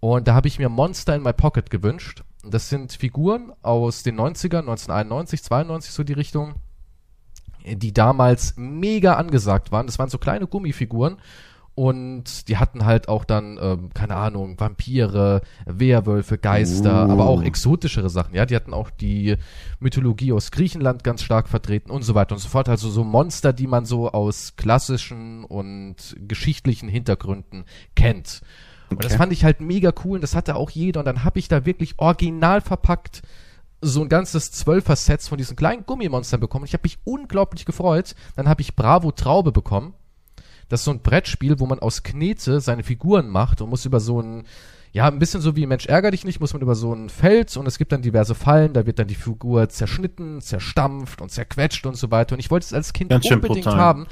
Und 0.00 0.26
da 0.26 0.34
habe 0.34 0.48
ich 0.48 0.58
mir 0.58 0.68
Monster 0.68 1.14
in 1.14 1.22
My 1.22 1.32
Pocket 1.32 1.70
gewünscht. 1.70 2.24
Das 2.44 2.68
sind 2.68 2.92
Figuren 2.92 3.52
aus 3.62 4.02
den 4.02 4.18
90ern, 4.18 4.60
1991, 4.60 5.44
92 5.44 5.92
so 5.92 6.02
die 6.02 6.12
Richtung, 6.12 6.54
die 7.64 7.92
damals 7.92 8.54
mega 8.56 9.14
angesagt 9.14 9.70
waren. 9.70 9.86
Das 9.86 10.00
waren 10.00 10.08
so 10.08 10.18
kleine 10.18 10.48
Gummifiguren. 10.48 11.18
Und 11.74 12.48
die 12.48 12.58
hatten 12.58 12.84
halt 12.84 13.08
auch 13.08 13.24
dann, 13.24 13.58
ähm, 13.60 13.90
keine 13.94 14.16
Ahnung, 14.16 14.60
Vampire, 14.60 15.40
Werwölfe, 15.64 16.36
Geister, 16.36 17.08
Uh. 17.08 17.10
aber 17.12 17.26
auch 17.26 17.42
exotischere 17.42 18.10
Sachen. 18.10 18.34
Ja, 18.34 18.44
die 18.44 18.54
hatten 18.54 18.74
auch 18.74 18.90
die 18.90 19.36
Mythologie 19.80 20.32
aus 20.32 20.50
Griechenland 20.50 21.02
ganz 21.02 21.22
stark 21.22 21.48
vertreten 21.48 21.90
und 21.90 22.02
so 22.02 22.14
weiter 22.14 22.34
und 22.34 22.40
so 22.40 22.48
fort. 22.48 22.68
Also 22.68 22.90
so 22.90 23.04
Monster, 23.04 23.54
die 23.54 23.66
man 23.66 23.86
so 23.86 24.10
aus 24.12 24.54
klassischen 24.56 25.44
und 25.44 25.96
geschichtlichen 26.28 26.90
Hintergründen 26.90 27.64
kennt. 27.96 28.42
Und 28.90 29.02
das 29.02 29.12
Okay. 29.12 29.18
fand 29.18 29.32
ich 29.32 29.44
halt 29.44 29.62
mega 29.62 29.92
cool 30.04 30.16
und 30.16 30.20
das 30.20 30.34
hatte 30.34 30.56
auch 30.56 30.68
jeder. 30.68 31.00
Und 31.00 31.06
dann 31.06 31.24
habe 31.24 31.38
ich 31.38 31.48
da 31.48 31.64
wirklich 31.64 31.94
original 31.98 32.60
verpackt 32.60 33.22
so 33.80 34.02
ein 34.02 34.10
ganzes 34.10 34.52
Zwölfer-Sets 34.52 35.26
von 35.26 35.38
diesen 35.38 35.56
kleinen 35.56 35.86
Gummimonstern 35.86 36.38
bekommen. 36.38 36.66
Ich 36.66 36.74
habe 36.74 36.82
mich 36.84 36.98
unglaublich 37.04 37.64
gefreut. 37.64 38.14
Dann 38.36 38.46
habe 38.48 38.60
ich 38.60 38.76
Bravo 38.76 39.10
Traube 39.10 39.50
bekommen. 39.52 39.94
Das 40.72 40.80
ist 40.80 40.84
so 40.86 40.90
ein 40.90 41.00
Brettspiel, 41.00 41.60
wo 41.60 41.66
man 41.66 41.80
aus 41.80 42.02
Knete 42.02 42.62
seine 42.62 42.82
Figuren 42.82 43.28
macht 43.28 43.60
und 43.60 43.68
muss 43.68 43.84
über 43.84 44.00
so 44.00 44.22
ein, 44.22 44.44
ja, 44.92 45.06
ein 45.06 45.18
bisschen 45.18 45.42
so 45.42 45.54
wie 45.54 45.66
Mensch 45.66 45.84
ärger 45.84 46.10
dich 46.10 46.24
nicht, 46.24 46.40
muss 46.40 46.54
man 46.54 46.62
über 46.62 46.74
so 46.74 46.94
ein 46.94 47.10
Feld 47.10 47.54
und 47.58 47.66
es 47.66 47.76
gibt 47.76 47.92
dann 47.92 48.00
diverse 48.00 48.34
Fallen, 48.34 48.72
da 48.72 48.86
wird 48.86 48.98
dann 48.98 49.06
die 49.06 49.14
Figur 49.14 49.68
zerschnitten, 49.68 50.40
zerstampft 50.40 51.20
und 51.20 51.30
zerquetscht 51.30 51.84
und 51.84 51.98
so 51.98 52.10
weiter. 52.10 52.36
Und 52.36 52.38
ich 52.38 52.50
wollte 52.50 52.64
es 52.64 52.72
als 52.72 52.94
Kind 52.94 53.10
Ganz 53.10 53.30
unbedingt 53.30 53.66
brutal. 53.66 53.78
haben. 53.78 54.06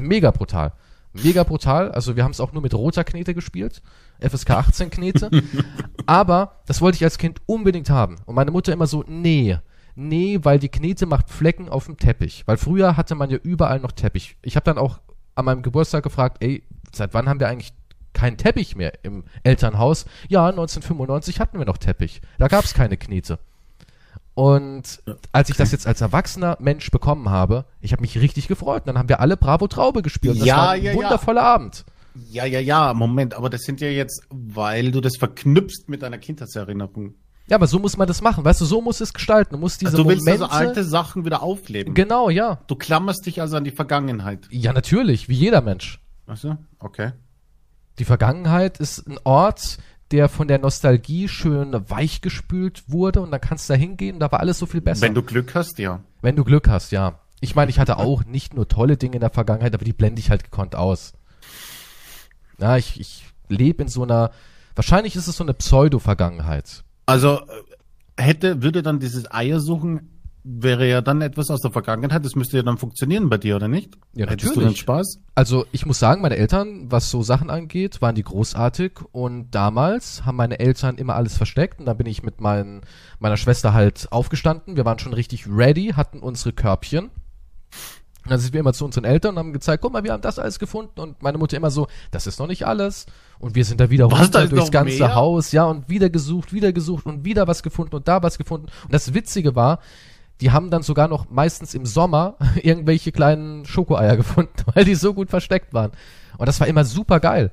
Mega 0.00 0.30
brutal. 0.30 0.74
Mega 1.12 1.42
brutal. 1.42 1.90
Also 1.90 2.14
wir 2.14 2.22
haben 2.22 2.30
es 2.30 2.38
auch 2.38 2.52
nur 2.52 2.62
mit 2.62 2.72
roter 2.72 3.02
Knete 3.02 3.34
gespielt. 3.34 3.82
FSK 4.20 4.50
18 4.50 4.90
Knete. 4.90 5.28
Aber 6.06 6.60
das 6.66 6.80
wollte 6.80 6.94
ich 6.94 7.02
als 7.04 7.18
Kind 7.18 7.40
unbedingt 7.46 7.90
haben. 7.90 8.14
Und 8.26 8.36
meine 8.36 8.52
Mutter 8.52 8.72
immer 8.72 8.86
so, 8.86 9.02
nee. 9.08 9.58
Nee, 9.96 10.38
weil 10.42 10.60
die 10.60 10.68
Knete 10.68 11.06
macht 11.06 11.30
Flecken 11.30 11.68
auf 11.68 11.86
dem 11.86 11.96
Teppich. 11.96 12.44
Weil 12.46 12.58
früher 12.58 12.96
hatte 12.96 13.16
man 13.16 13.28
ja 13.28 13.38
überall 13.42 13.80
noch 13.80 13.90
Teppich. 13.90 14.36
Ich 14.42 14.54
habe 14.54 14.62
dann 14.62 14.78
auch 14.78 15.00
an 15.36 15.44
meinem 15.44 15.62
Geburtstag 15.62 16.02
gefragt, 16.02 16.38
ey, 16.40 16.62
seit 16.92 17.14
wann 17.14 17.28
haben 17.28 17.40
wir 17.40 17.48
eigentlich 17.48 17.72
keinen 18.12 18.36
Teppich 18.36 18.74
mehr 18.74 18.92
im 19.04 19.24
Elternhaus? 19.44 20.06
Ja, 20.28 20.48
1995 20.48 21.38
hatten 21.38 21.58
wir 21.58 21.66
noch 21.66 21.78
Teppich. 21.78 22.20
Da 22.38 22.48
gab 22.48 22.64
es 22.64 22.74
keine 22.74 22.96
Knete. 22.96 23.38
Und 24.34 25.02
als 25.32 25.48
ich 25.48 25.56
das 25.56 25.72
jetzt 25.72 25.86
als 25.86 26.02
erwachsener 26.02 26.58
Mensch 26.60 26.90
bekommen 26.90 27.30
habe, 27.30 27.64
ich 27.80 27.92
habe 27.92 28.02
mich 28.02 28.18
richtig 28.20 28.48
gefreut. 28.48 28.82
Und 28.82 28.88
dann 28.88 28.98
haben 28.98 29.08
wir 29.08 29.20
alle 29.20 29.36
Bravo 29.36 29.66
Traube 29.66 30.02
gespielt. 30.02 30.38
Das 30.40 30.46
Ja, 30.46 30.56
war 30.56 30.70
ein 30.72 30.82
ja, 30.82 30.92
ja. 30.92 30.96
wundervoller 30.96 31.42
Abend. 31.42 31.84
Ja, 32.30 32.44
ja, 32.44 32.60
ja, 32.60 32.94
Moment, 32.94 33.34
aber 33.34 33.50
das 33.50 33.62
sind 33.62 33.80
ja 33.80 33.88
jetzt, 33.88 34.22
weil 34.30 34.90
du 34.90 35.00
das 35.00 35.16
verknüpfst 35.16 35.84
mit 35.88 36.02
deiner 36.02 36.18
Kindheitserinnerung. 36.18 37.14
Ja, 37.48 37.56
aber 37.56 37.66
so 37.66 37.78
muss 37.78 37.96
man 37.96 38.08
das 38.08 38.22
machen. 38.22 38.44
Weißt 38.44 38.60
du, 38.60 38.64
so 38.64 38.80
muss 38.80 39.00
es 39.00 39.12
gestalten. 39.12 39.54
Du 39.54 39.58
musst 39.60 39.80
diese 39.80 39.92
Also 39.92 40.02
du 40.02 40.08
willst 40.08 40.24
Momente. 40.26 40.50
also 40.50 40.56
alte 40.56 40.84
Sachen 40.84 41.24
wieder 41.24 41.42
aufleben. 41.42 41.94
genau, 41.94 42.28
ja. 42.28 42.58
Du 42.66 42.74
klammerst 42.74 43.24
dich 43.26 43.40
also 43.40 43.56
an 43.56 43.64
die 43.64 43.70
Vergangenheit. 43.70 44.48
Ja, 44.50 44.72
natürlich, 44.72 45.28
wie 45.28 45.34
jeder 45.34 45.60
Mensch. 45.60 46.00
Weißt 46.26 46.46
Okay. 46.80 47.12
Die 47.98 48.04
Vergangenheit 48.04 48.78
ist 48.78 49.06
ein 49.06 49.18
Ort, 49.24 49.78
der 50.10 50.28
von 50.28 50.48
der 50.48 50.58
Nostalgie 50.58 51.28
schön 51.28 51.72
weichgespült 51.88 52.84
wurde 52.88 53.20
und 53.20 53.30
dann 53.30 53.40
kannst 53.40 53.68
du 53.68 53.72
da 53.72 53.78
hingehen 53.78 54.20
da 54.20 54.30
war 54.30 54.40
alles 54.40 54.58
so 54.58 54.66
viel 54.66 54.80
besser. 54.80 55.02
Wenn 55.02 55.14
du 55.14 55.22
Glück 55.22 55.54
hast, 55.54 55.78
ja. 55.78 56.00
Wenn 56.22 56.36
du 56.36 56.44
Glück 56.44 56.68
hast, 56.68 56.92
ja. 56.92 57.20
Ich 57.40 57.54
meine, 57.54 57.70
ich 57.70 57.78
hatte 57.78 57.98
auch 57.98 58.24
nicht 58.24 58.54
nur 58.54 58.66
tolle 58.68 58.96
Dinge 58.96 59.16
in 59.16 59.20
der 59.20 59.30
Vergangenheit, 59.30 59.74
aber 59.74 59.84
die 59.84 59.92
blende 59.92 60.20
ich 60.20 60.30
halt 60.30 60.44
gekonnt 60.44 60.74
aus. 60.74 61.12
Ja, 62.58 62.76
ich, 62.76 62.98
ich 63.00 63.24
lebe 63.48 63.82
in 63.82 63.88
so 63.88 64.02
einer, 64.02 64.30
wahrscheinlich 64.74 65.16
ist 65.16 65.26
es 65.26 65.36
so 65.36 65.44
eine 65.44 65.54
Pseudo-Vergangenheit. 65.54 66.84
Also 67.06 67.38
äh, 67.38 68.22
hätte, 68.22 68.62
würde 68.62 68.82
dann 68.82 68.98
dieses 69.00 69.30
Eiersuchen 69.30 70.10
wäre 70.48 70.88
ja 70.88 71.00
dann 71.00 71.22
etwas 71.22 71.50
aus 71.50 71.60
der 71.60 71.72
Vergangenheit. 71.72 72.24
Das 72.24 72.36
müsste 72.36 72.56
ja 72.56 72.62
dann 72.62 72.78
funktionieren 72.78 73.28
bei 73.28 73.36
dir, 73.36 73.56
oder 73.56 73.66
nicht? 73.66 73.98
Ja, 74.14 74.26
Hättest 74.26 74.50
natürlich. 74.50 74.54
du 74.54 74.60
dann 74.60 74.76
Spaß? 74.76 75.18
Also 75.34 75.66
ich 75.72 75.86
muss 75.86 75.98
sagen, 75.98 76.22
meine 76.22 76.36
Eltern, 76.36 76.86
was 76.88 77.10
so 77.10 77.22
Sachen 77.22 77.50
angeht, 77.50 78.00
waren 78.00 78.14
die 78.14 78.22
großartig 78.22 78.92
und 79.10 79.50
damals 79.50 80.24
haben 80.24 80.36
meine 80.36 80.60
Eltern 80.60 80.98
immer 80.98 81.16
alles 81.16 81.36
versteckt 81.36 81.80
und 81.80 81.86
dann 81.86 81.96
bin 81.96 82.06
ich 82.06 82.22
mit 82.22 82.40
mein, 82.40 82.82
meiner 83.18 83.36
Schwester 83.36 83.74
halt 83.74 84.06
aufgestanden. 84.12 84.76
Wir 84.76 84.84
waren 84.84 85.00
schon 85.00 85.14
richtig 85.14 85.48
ready, 85.48 85.94
hatten 85.96 86.20
unsere 86.20 86.52
Körbchen. 86.52 87.10
Und 88.26 88.32
dann 88.32 88.40
sind 88.40 88.52
wir 88.52 88.58
immer 88.58 88.72
zu 88.72 88.84
unseren 88.84 89.04
Eltern 89.04 89.34
und 89.34 89.38
haben 89.38 89.52
gezeigt, 89.52 89.82
guck 89.82 89.92
mal, 89.92 90.02
wir 90.02 90.12
haben 90.12 90.20
das 90.20 90.40
alles 90.40 90.58
gefunden 90.58 90.98
und 90.98 91.22
meine 91.22 91.38
Mutter 91.38 91.56
immer 91.56 91.70
so, 91.70 91.86
das 92.10 92.26
ist 92.26 92.40
noch 92.40 92.48
nicht 92.48 92.66
alles. 92.66 93.06
Und 93.38 93.54
wir 93.54 93.64
sind 93.64 93.80
da 93.80 93.88
wieder 93.88 94.10
Was, 94.10 94.22
runter 94.22 94.40
da 94.40 94.46
durchs 94.46 94.72
ganze 94.72 94.98
mehr? 94.98 95.14
Haus, 95.14 95.52
ja, 95.52 95.62
und 95.64 95.88
wieder 95.88 96.10
gesucht, 96.10 96.52
wieder 96.52 96.72
gesucht 96.72 97.06
und 97.06 97.24
wieder 97.24 97.46
was 97.46 97.62
gefunden 97.62 97.94
und 97.94 98.08
da 98.08 98.24
was 98.24 98.36
gefunden. 98.36 98.66
Und 98.82 98.92
das 98.92 99.14
Witzige 99.14 99.54
war, 99.54 99.78
die 100.40 100.50
haben 100.50 100.70
dann 100.70 100.82
sogar 100.82 101.06
noch 101.06 101.30
meistens 101.30 101.72
im 101.72 101.86
Sommer 101.86 102.34
irgendwelche 102.62 103.12
kleinen 103.12 103.64
Schokoeier 103.64 104.16
gefunden, 104.16 104.50
weil 104.74 104.84
die 104.84 104.96
so 104.96 105.14
gut 105.14 105.30
versteckt 105.30 105.72
waren. 105.72 105.92
Und 106.36 106.46
das 106.48 106.58
war 106.58 106.66
immer 106.66 106.84
super 106.84 107.20
geil. 107.20 107.52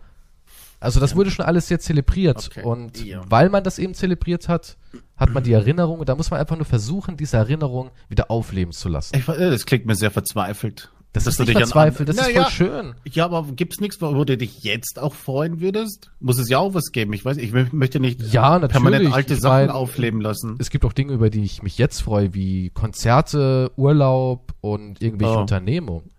Also 0.83 0.99
das 0.99 1.15
wurde 1.15 1.31
schon 1.31 1.45
alles 1.45 1.67
sehr 1.67 1.79
zelebriert. 1.79 2.49
Okay. 2.51 2.63
Und 2.63 3.03
Ja. 3.03 3.21
weil 3.29 3.49
man 3.49 3.63
das 3.63 3.79
eben 3.79 3.93
zelebriert 3.93 4.47
hat, 4.49 4.77
hat 5.17 5.33
man 5.33 5.43
die 5.43 5.53
Erinnerung, 5.53 5.99
und 5.99 6.09
da 6.09 6.15
muss 6.15 6.29
man 6.31 6.39
einfach 6.39 6.55
nur 6.57 6.65
versuchen, 6.65 7.17
diese 7.17 7.37
Erinnerung 7.37 7.89
wieder 8.09 8.29
aufleben 8.29 8.71
zu 8.73 8.89
lassen. 8.89 9.15
Ich, 9.17 9.27
äh, 9.27 9.49
das 9.49 9.65
klingt 9.65 9.85
mir 9.85 9.95
sehr 9.95 10.11
verzweifelt. 10.11 10.91
Das 11.13 11.27
ist 11.27 11.39
nicht 11.39 11.51
verzweifelt, 11.51 12.09
das 12.09 12.17
ist 12.17 12.31
voll 12.31 12.49
schön. 12.49 12.95
Ja, 13.11 13.25
aber 13.25 13.45
gibt's 13.55 13.79
nichts, 13.79 14.01
wo 14.01 14.23
du 14.23 14.35
dich 14.35 14.63
jetzt 14.63 14.97
auch 14.97 15.13
freuen 15.13 15.61
würdest? 15.61 16.09
Muss 16.19 16.39
es 16.39 16.49
ja 16.49 16.57
auch 16.57 16.73
was 16.73 16.85
geben. 16.91 17.13
Ich 17.13 17.23
weiß, 17.23 17.37
ich 17.37 17.51
mö- 17.51 17.67
möchte 17.71 17.99
nicht 17.99 18.19
Ja, 18.33 18.53
natürlich. 18.57 18.71
permanent 18.71 19.13
alte 19.13 19.35
Ich 19.35 19.39
Sachen 19.39 19.67
mein, 19.67 19.69
aufleben 19.69 20.21
lassen. 20.21 20.55
Es 20.57 20.71
gibt 20.71 20.83
auch 20.85 20.93
Dinge, 20.93 21.13
über 21.13 21.29
die 21.29 21.43
ich 21.43 21.61
mich 21.61 21.77
jetzt 21.77 22.01
freue, 22.01 22.33
wie 22.33 22.71
Konzerte, 22.71 23.71
Urlaub 23.75 24.55
und 24.61 25.03
irgendwelche 25.03 25.35
Oh. 25.37 25.41
Unternehmungen. 25.41 26.09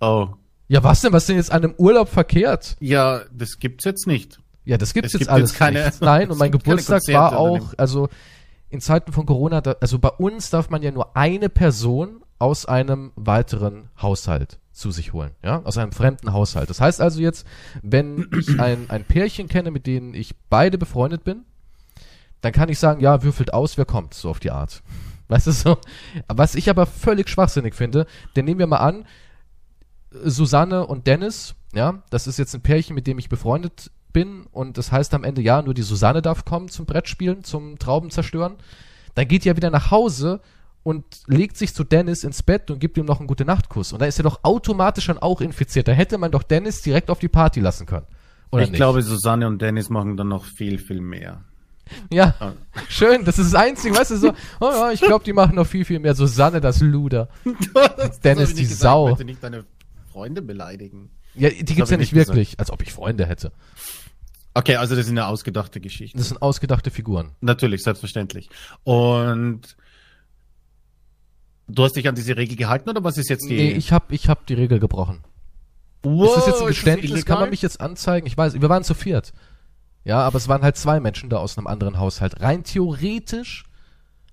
Oh. 0.00 0.30
Ja, 0.72 0.82
was 0.82 1.02
denn? 1.02 1.12
Was 1.12 1.26
denn 1.26 1.36
jetzt 1.36 1.52
an 1.52 1.62
einem 1.64 1.74
Urlaub 1.76 2.08
verkehrt? 2.08 2.76
Ja, 2.80 3.20
das 3.30 3.58
gibt's 3.58 3.84
jetzt 3.84 4.06
nicht. 4.06 4.40
Ja, 4.64 4.78
das 4.78 4.94
gibt's 4.94 5.08
Es 5.08 5.12
jetzt 5.12 5.18
gibt 5.20 5.30
alles 5.30 5.50
jetzt 5.50 5.58
keine- 5.58 5.84
nicht. 5.84 6.00
Nein, 6.00 6.30
und 6.30 6.38
mein 6.38 6.50
Geburtstag 6.50 7.02
war 7.08 7.36
auch, 7.38 7.74
also 7.76 8.08
in 8.70 8.80
Zeiten 8.80 9.12
von 9.12 9.26
Corona, 9.26 9.60
da, 9.60 9.76
also 9.82 9.98
bei 9.98 10.08
uns 10.08 10.48
darf 10.48 10.70
man 10.70 10.80
ja 10.80 10.90
nur 10.90 11.14
eine 11.14 11.50
Person 11.50 12.22
aus 12.38 12.64
einem 12.64 13.12
weiteren 13.16 13.90
Haushalt 14.00 14.60
zu 14.72 14.90
sich 14.92 15.12
holen, 15.12 15.32
ja, 15.44 15.60
aus 15.62 15.76
einem 15.76 15.92
fremden 15.92 16.32
Haushalt. 16.32 16.70
Das 16.70 16.80
heißt 16.80 17.02
also 17.02 17.20
jetzt, 17.20 17.46
wenn 17.82 18.30
ich 18.40 18.48
ein, 18.58 18.88
ein 18.88 19.04
Pärchen 19.04 19.48
kenne, 19.48 19.72
mit 19.72 19.86
denen 19.86 20.14
ich 20.14 20.34
beide 20.48 20.78
befreundet 20.78 21.22
bin, 21.22 21.42
dann 22.40 22.52
kann 22.52 22.70
ich 22.70 22.78
sagen, 22.78 23.02
ja, 23.02 23.22
würfelt 23.22 23.52
aus, 23.52 23.76
wer 23.76 23.84
kommt, 23.84 24.14
so 24.14 24.30
auf 24.30 24.40
die 24.40 24.50
Art. 24.50 24.82
Weißt 25.28 25.48
du 25.48 25.52
so? 25.52 25.76
Was 26.28 26.54
ich 26.54 26.70
aber 26.70 26.86
völlig 26.86 27.28
schwachsinnig 27.28 27.74
finde, 27.74 28.06
denn 28.36 28.46
nehmen 28.46 28.58
wir 28.58 28.66
mal 28.66 28.78
an, 28.78 29.04
Susanne 30.24 30.86
und 30.86 31.06
Dennis, 31.06 31.54
ja, 31.74 32.02
das 32.10 32.26
ist 32.26 32.38
jetzt 32.38 32.54
ein 32.54 32.62
Pärchen, 32.62 32.94
mit 32.94 33.06
dem 33.06 33.18
ich 33.18 33.28
befreundet 33.28 33.90
bin 34.12 34.46
und 34.52 34.78
das 34.78 34.92
heißt 34.92 35.14
am 35.14 35.24
Ende, 35.24 35.40
ja, 35.40 35.62
nur 35.62 35.74
die 35.74 35.82
Susanne 35.82 36.22
darf 36.22 36.44
kommen 36.44 36.68
zum 36.68 36.86
Brettspielen, 36.86 37.44
zum 37.44 37.78
Trauben 37.78 38.10
zerstören. 38.10 38.54
Dann 39.14 39.28
geht 39.28 39.44
die 39.44 39.48
ja 39.48 39.56
wieder 39.56 39.70
nach 39.70 39.90
Hause 39.90 40.40
und 40.82 41.04
legt 41.26 41.56
sich 41.56 41.74
zu 41.74 41.84
Dennis 41.84 42.24
ins 42.24 42.42
Bett 42.42 42.70
und 42.70 42.78
gibt 42.78 42.96
ihm 42.96 43.06
noch 43.06 43.20
einen 43.20 43.28
gute 43.28 43.44
Nachtkuss. 43.44 43.92
Und 43.92 44.00
da 44.00 44.06
ist 44.06 44.18
er 44.18 44.24
doch 44.24 44.40
automatisch 44.42 45.06
dann 45.06 45.18
auch 45.18 45.40
infiziert. 45.40 45.88
Da 45.88 45.92
hätte 45.92 46.18
man 46.18 46.30
doch 46.30 46.42
Dennis 46.42 46.82
direkt 46.82 47.10
auf 47.10 47.18
die 47.18 47.28
Party 47.28 47.60
lassen 47.60 47.86
können. 47.86 48.06
Oder 48.50 48.64
ich 48.64 48.70
nicht? 48.70 48.78
glaube, 48.78 49.02
Susanne 49.02 49.46
und 49.46 49.62
Dennis 49.62 49.88
machen 49.88 50.16
dann 50.16 50.28
noch 50.28 50.44
viel, 50.44 50.78
viel 50.78 51.00
mehr. 51.00 51.42
Ja, 52.10 52.34
schön, 52.88 53.24
das 53.24 53.38
ist 53.38 53.52
das 53.52 53.60
Einzige, 53.60 53.96
weißt 53.96 54.12
du, 54.12 54.16
so, 54.16 54.32
oh 54.60 54.70
ja, 54.70 54.92
ich 54.92 55.00
glaube, 55.00 55.24
die 55.24 55.32
machen 55.32 55.56
noch 55.56 55.66
viel, 55.66 55.84
viel 55.84 56.00
mehr. 56.00 56.14
Susanne, 56.14 56.60
das 56.60 56.80
Luder. 56.80 57.28
Das 57.96 58.20
Dennis, 58.20 58.54
die 58.54 58.62
gesagt. 58.62 58.80
Sau. 58.80 59.06
Ich 59.06 59.10
möchte 59.12 59.24
nicht 59.24 59.42
deine 59.42 59.64
Freunde 60.12 60.42
beleidigen. 60.42 61.10
Ja, 61.34 61.48
die 61.48 61.64
gibt's 61.64 61.80
hab 61.80 61.88
ja 61.90 61.94
ich 61.94 62.12
nicht 62.12 62.14
wirklich, 62.14 62.60
als 62.60 62.70
ob 62.70 62.82
ich 62.82 62.92
Freunde 62.92 63.26
hätte. 63.26 63.52
Okay, 64.54 64.76
also 64.76 64.94
das 64.94 65.06
ist 65.06 65.10
eine 65.10 65.26
ausgedachte 65.26 65.80
Geschichte. 65.80 66.18
Das 66.18 66.28
sind 66.28 66.42
ausgedachte 66.42 66.90
Figuren. 66.90 67.30
Natürlich, 67.40 67.82
selbstverständlich. 67.82 68.50
Und 68.84 69.76
du 71.68 71.84
hast 71.84 71.96
dich 71.96 72.06
an 72.06 72.14
diese 72.14 72.36
Regel 72.36 72.56
gehalten 72.56 72.90
oder 72.90 73.02
was 73.02 73.16
ist 73.16 73.30
jetzt 73.30 73.48
die? 73.48 73.56
Nee, 73.56 73.70
ich 73.72 73.92
hab, 73.92 74.12
ich 74.12 74.28
hab 74.28 74.46
die 74.46 74.54
Regel 74.54 74.78
gebrochen. 74.78 75.22
wow, 76.02 76.26
ist 76.26 76.36
das 76.36 76.46
jetzt 76.48 76.60
ein 76.60 76.66
das 76.66 76.76
Geständnis? 76.76 77.24
Kann 77.24 77.40
man 77.40 77.50
mich 77.50 77.62
jetzt 77.62 77.80
anzeigen? 77.80 78.26
Ich 78.26 78.36
weiß, 78.36 78.60
wir 78.60 78.68
waren 78.68 78.84
zu 78.84 78.94
viert. 78.94 79.32
Ja, 80.04 80.20
aber 80.20 80.36
es 80.36 80.48
waren 80.48 80.62
halt 80.62 80.76
zwei 80.76 81.00
Menschen 81.00 81.30
da 81.30 81.38
aus 81.38 81.56
einem 81.56 81.66
anderen 81.66 81.98
Haushalt. 81.98 82.40
Rein 82.42 82.64
theoretisch 82.64 83.64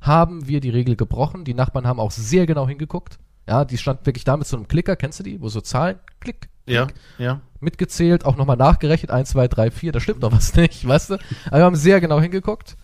haben 0.01 0.47
wir 0.47 0.59
die 0.59 0.69
Regel 0.69 0.95
gebrochen. 0.95 1.45
Die 1.45 1.53
Nachbarn 1.53 1.87
haben 1.87 1.99
auch 1.99 2.11
sehr 2.11 2.45
genau 2.45 2.67
hingeguckt. 2.67 3.19
Ja, 3.49 3.65
die 3.65 3.79
stand 3.79 4.05
wirklich 4.05 4.23
da 4.23 4.37
mit 4.37 4.45
so 4.45 4.55
einem 4.57 4.67
Klicker, 4.67 4.95
kennst 4.95 5.19
du 5.19 5.23
die? 5.23 5.41
Wo 5.41 5.49
so 5.49 5.59
Zahlen, 5.59 5.97
klick, 6.19 6.49
Ja, 6.67 6.85
ja. 7.17 7.41
mitgezählt, 7.59 8.23
auch 8.23 8.37
nochmal 8.37 8.57
nachgerechnet, 8.57 9.09
eins, 9.09 9.29
zwei, 9.31 9.47
drei, 9.47 9.71
vier, 9.71 9.91
da 9.91 9.99
stimmt 9.99 10.21
doch 10.21 10.31
was 10.31 10.55
nicht, 10.55 10.87
weißt 10.87 11.09
du? 11.09 11.13
Aber 11.47 11.57
wir 11.57 11.63
haben 11.65 11.75
sehr 11.75 11.99
genau 11.99 12.21
hingeguckt. 12.21 12.77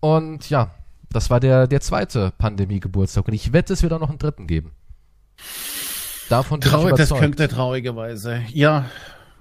Und 0.00 0.48
ja, 0.48 0.70
das 1.12 1.28
war 1.28 1.38
der, 1.38 1.66
der 1.66 1.82
zweite 1.82 2.32
Pandemie-Geburtstag. 2.38 3.28
Und 3.28 3.34
ich 3.34 3.52
wette, 3.52 3.74
es 3.74 3.82
wird 3.82 3.92
auch 3.92 4.00
noch 4.00 4.08
einen 4.08 4.18
dritten 4.18 4.46
geben. 4.46 4.72
Davon 6.30 6.60
bin 6.60 6.70
Traurig, 6.70 6.92
ich 6.92 6.96
das 6.96 7.10
überzeugt. 7.10 7.20
könnte 7.20 7.48
traurigerweise. 7.48 8.42
Ja, 8.52 8.86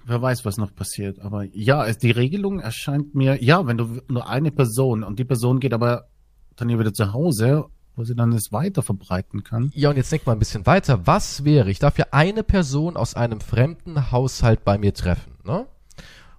wer 0.06 0.22
weiß, 0.22 0.44
was 0.44 0.58
noch 0.58 0.74
passiert. 0.76 1.20
Aber 1.20 1.44
ja, 1.54 1.90
die 1.94 2.12
Regelung 2.12 2.60
erscheint 2.60 3.14
mir, 3.16 3.42
ja, 3.44 3.66
wenn 3.68 3.78
du 3.78 4.02
nur 4.10 4.28
eine 4.28 4.52
Person 4.52 5.04
und 5.04 5.20
die 5.20 5.26
Person 5.26 5.60
geht 5.60 5.74
aber 5.74 6.06
dann 6.56 6.68
hier 6.68 6.80
wieder 6.80 6.94
zu 6.94 7.14
Hause, 7.14 7.66
wo 8.00 8.04
sie 8.06 8.16
dann 8.16 8.32
es 8.32 8.52
weiter 8.52 8.82
verbreiten 8.82 9.44
kann. 9.44 9.72
Ja, 9.76 9.90
und 9.90 9.98
jetzt 9.98 10.12
denk 10.12 10.26
mal 10.26 10.32
ein 10.34 10.40
bisschen 10.40 10.66
weiter. 10.66 11.06
Was 11.06 11.44
wäre, 11.44 11.70
ich 11.70 11.80
darf 11.80 11.98
ja 11.98 12.06
eine 12.12 12.44
Person 12.44 12.96
aus 12.98 13.14
einem 13.14 13.42
fremden 13.42 14.12
Haushalt 14.12 14.64
bei 14.64 14.78
mir 14.78 14.94
treffen, 14.94 15.34
ne? 15.44 15.68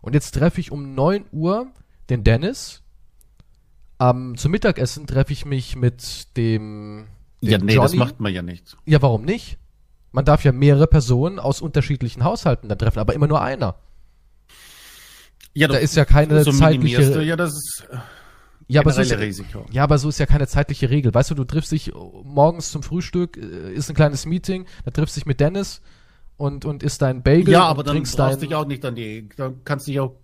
Und 0.00 0.14
jetzt 0.14 0.32
treffe 0.32 0.60
ich 0.60 0.72
um 0.72 0.94
9 0.94 1.26
Uhr 1.30 1.66
den 2.08 2.24
Dennis. 2.24 2.82
Ähm, 4.00 4.38
zum 4.38 4.50
Mittagessen 4.52 5.06
treffe 5.06 5.32
ich 5.34 5.44
mich 5.44 5.76
mit 5.76 6.34
dem, 6.38 7.06
dem 7.42 7.48
Ja, 7.50 7.58
nee, 7.58 7.74
das 7.74 7.92
Johnny. 7.92 7.96
macht 7.98 8.18
man 8.20 8.32
ja 8.32 8.40
nicht. 8.40 8.78
Ja, 8.86 9.02
warum 9.02 9.26
nicht? 9.26 9.58
Man 10.12 10.24
darf 10.24 10.42
ja 10.42 10.52
mehrere 10.52 10.86
Personen 10.86 11.38
aus 11.38 11.60
unterschiedlichen 11.60 12.24
Haushalten 12.24 12.68
dann 12.70 12.78
treffen, 12.78 12.98
aber 12.98 13.12
immer 13.14 13.26
nur 13.28 13.42
einer. 13.42 13.74
Ja, 15.52 15.68
Da 15.68 15.76
ist 15.76 15.96
ja 15.96 16.04
keine 16.06 16.42
so 16.44 16.52
zeitliche- 16.52 17.10
du 17.12 17.22
ja 17.22 17.36
das 17.36 17.84
Ja, 18.70 18.82
aber 18.82 18.92
so 18.92 19.00
ist, 19.00 19.12
Risiko. 19.12 19.66
ja, 19.72 19.82
aber 19.82 19.98
so 19.98 20.08
ist 20.08 20.18
ja 20.18 20.26
keine 20.26 20.46
zeitliche 20.46 20.90
Regel. 20.90 21.12
Weißt 21.12 21.30
du, 21.30 21.34
du 21.34 21.44
triffst 21.44 21.72
dich 21.72 21.92
morgens 22.22 22.70
zum 22.70 22.82
Frühstück, 22.82 23.36
äh, 23.36 23.72
ist 23.72 23.88
ein 23.88 23.96
kleines 23.96 24.26
Meeting, 24.26 24.66
da 24.84 24.92
triffst 24.92 25.16
dich 25.16 25.26
mit 25.26 25.40
Dennis 25.40 25.80
und, 26.36 26.64
und 26.64 26.82
isst 26.82 27.02
dein 27.02 27.22
Bagel 27.22 27.52
Ja, 27.52 27.64
und 27.64 27.66
aber 27.66 27.82
dann 27.82 27.96
trinkst 27.96 28.16
brauchst 28.16 28.34
dein, 28.34 28.40
du 28.40 28.46
dich 28.46 28.54
auch 28.54 28.66
nicht 28.66 28.84
an 28.84 28.94
die, 28.94 29.28
dann 29.36 29.64
kannst 29.64 29.86
du 29.86 29.90
dich 29.90 30.00
auch 30.00 30.14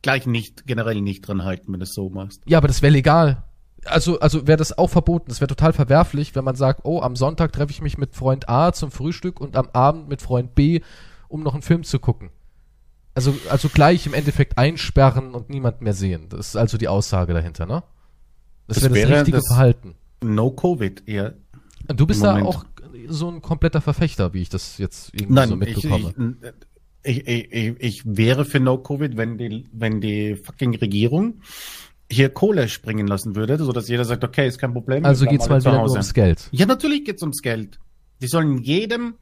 gleich 0.00 0.26
nicht, 0.26 0.66
generell 0.66 1.00
nicht 1.00 1.22
dran 1.22 1.44
halten, 1.44 1.72
wenn 1.72 1.80
du 1.80 1.84
es 1.84 1.92
so 1.92 2.08
machst. 2.08 2.42
Ja, 2.46 2.58
aber 2.58 2.68
das 2.68 2.82
wäre 2.82 2.92
legal. 2.92 3.44
Also, 3.84 4.20
also 4.20 4.46
wäre 4.46 4.58
das 4.58 4.76
auch 4.76 4.88
verboten. 4.88 5.26
Das 5.28 5.40
wäre 5.40 5.48
total 5.48 5.72
verwerflich, 5.72 6.34
wenn 6.34 6.44
man 6.44 6.56
sagt, 6.56 6.80
oh, 6.84 7.00
am 7.00 7.16
Sonntag 7.16 7.52
treffe 7.52 7.72
ich 7.72 7.82
mich 7.82 7.98
mit 7.98 8.14
Freund 8.14 8.48
A 8.48 8.72
zum 8.72 8.90
Frühstück 8.90 9.40
und 9.40 9.56
am 9.56 9.68
Abend 9.72 10.08
mit 10.08 10.22
Freund 10.22 10.54
B, 10.54 10.80
um 11.28 11.42
noch 11.42 11.54
einen 11.54 11.62
Film 11.62 11.84
zu 11.84 11.98
gucken. 11.98 12.30
Also, 13.18 13.34
also 13.50 13.68
gleich 13.68 14.06
im 14.06 14.14
Endeffekt 14.14 14.56
einsperren 14.58 15.34
und 15.34 15.50
niemand 15.50 15.80
mehr 15.82 15.92
sehen. 15.92 16.28
Das 16.28 16.50
ist 16.50 16.56
also 16.56 16.78
die 16.78 16.86
Aussage 16.86 17.34
dahinter, 17.34 17.66
ne? 17.66 17.82
Das, 18.68 18.78
Das 18.78 18.94
wäre 18.94 19.08
das 19.08 19.18
richtige 19.18 19.38
das- 19.38 19.46
Verhalten. 19.48 19.96
No 20.22 20.52
Covid, 20.52 21.02
eher. 21.08 21.34
Du 21.88 22.06
bist 22.06 22.22
da 22.22 22.40
auch 22.42 22.64
so 23.08 23.28
ein 23.28 23.42
kompletter 23.42 23.80
Verfechter, 23.80 24.34
wie 24.34 24.42
ich 24.42 24.50
das 24.50 24.78
jetzt 24.78 25.12
irgendwie 25.14 25.32
Nein, 25.34 25.48
so 25.48 25.56
mitbekomme. 25.56 26.14
ich, 27.02 27.26
ich, 27.26 27.52
ich, 27.52 27.74
ich 27.80 28.02
wäre 28.04 28.44
für 28.44 28.60
No 28.60 28.78
Covid, 28.78 29.16
wenn 29.16 29.36
die, 29.36 29.66
wenn 29.72 30.00
die 30.00 30.36
fucking 30.36 30.76
Regierung 30.76 31.40
hier 32.08 32.28
Kohle 32.28 32.68
springen 32.68 33.08
lassen 33.08 33.34
würde, 33.34 33.58
so 33.58 33.72
dass 33.72 33.88
jeder 33.88 34.04
sagt, 34.04 34.22
okay, 34.22 34.46
ist 34.46 34.58
kein 34.58 34.72
Problem. 34.72 35.04
also 35.04 35.26
geht's 35.26 35.46
alle 35.48 35.54
mal 35.54 35.60
wieder 35.60 35.82
nur 35.82 35.90
ums 35.90 36.14
Geld. 36.14 36.48
Ja, 36.52 36.66
natürlich 36.66 37.04
geht's 37.04 37.22
ums 37.22 37.42
Geld. 37.42 37.80
Die 38.22 38.28
sollen 38.28 38.58
jedem 38.58 39.14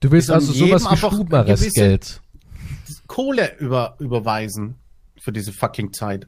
Du 0.00 0.10
willst 0.10 0.30
also 0.30 0.54
sowas 0.54 0.90
wie 0.90 0.96
Stubenarrestgeld. 0.96 2.22
Kohle 3.06 3.56
über, 3.58 3.96
überweisen 3.98 4.76
für 5.20 5.32
diese 5.32 5.52
fucking 5.52 5.92
Zeit. 5.92 6.26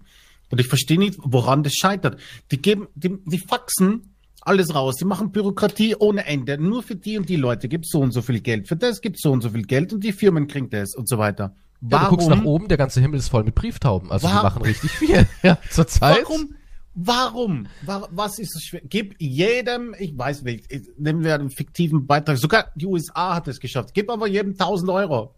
Und 0.50 0.60
ich 0.60 0.68
verstehe 0.68 0.98
nicht, 0.98 1.18
woran 1.22 1.62
das 1.62 1.74
scheitert. 1.74 2.20
Die 2.50 2.60
geben, 2.60 2.88
die, 2.94 3.16
die 3.24 3.38
faxen 3.38 4.14
alles 4.42 4.74
raus. 4.74 4.96
Die 4.96 5.04
machen 5.04 5.32
Bürokratie 5.32 5.94
ohne 5.98 6.26
Ende. 6.26 6.58
Nur 6.58 6.82
für 6.82 6.96
die 6.96 7.16
und 7.16 7.28
die 7.28 7.36
Leute 7.36 7.68
gibt 7.68 7.86
so 7.86 8.00
und 8.00 8.12
so 8.12 8.20
viel 8.22 8.40
Geld. 8.40 8.68
Für 8.68 8.76
das 8.76 9.00
gibt 9.00 9.18
so 9.20 9.32
und 9.32 9.40
so 9.40 9.50
viel 9.50 9.62
Geld 9.62 9.92
und 9.92 10.04
die 10.04 10.12
Firmen 10.12 10.48
kriegen 10.48 10.68
das 10.68 10.94
und 10.94 11.08
so 11.08 11.16
weiter. 11.18 11.54
Ja, 11.80 12.04
du 12.04 12.10
guckst 12.10 12.28
nach 12.28 12.44
oben, 12.44 12.68
der 12.68 12.76
ganze 12.76 13.00
Himmel 13.00 13.18
ist 13.18 13.28
voll 13.28 13.44
mit 13.44 13.54
Brieftauben. 13.54 14.10
Also 14.12 14.26
die 14.28 14.32
Warum- 14.34 14.44
machen 14.44 14.62
richtig 14.62 14.90
viel. 14.90 15.26
ja, 15.42 15.58
zur 15.70 15.86
Zeit. 15.86 16.18
Warum, 16.24 16.54
Warum? 16.94 17.66
Wa- 17.86 18.08
Was 18.10 18.38
ist 18.38 18.54
es 18.54 18.64
schwer? 18.64 18.82
Gib 18.84 19.14
jedem, 19.18 19.94
ich 19.98 20.16
weiß 20.16 20.42
nicht, 20.42 20.70
ich- 20.70 20.88
nehmen 20.98 21.24
wir 21.24 21.34
einen 21.34 21.48
fiktiven 21.50 22.06
Beitrag. 22.06 22.36
Sogar 22.36 22.66
die 22.74 22.86
USA 22.86 23.34
hat 23.36 23.48
es 23.48 23.58
geschafft. 23.58 23.94
Gib 23.94 24.10
aber 24.10 24.26
jedem 24.28 24.52
1000 24.52 24.90
Euro. 24.90 25.34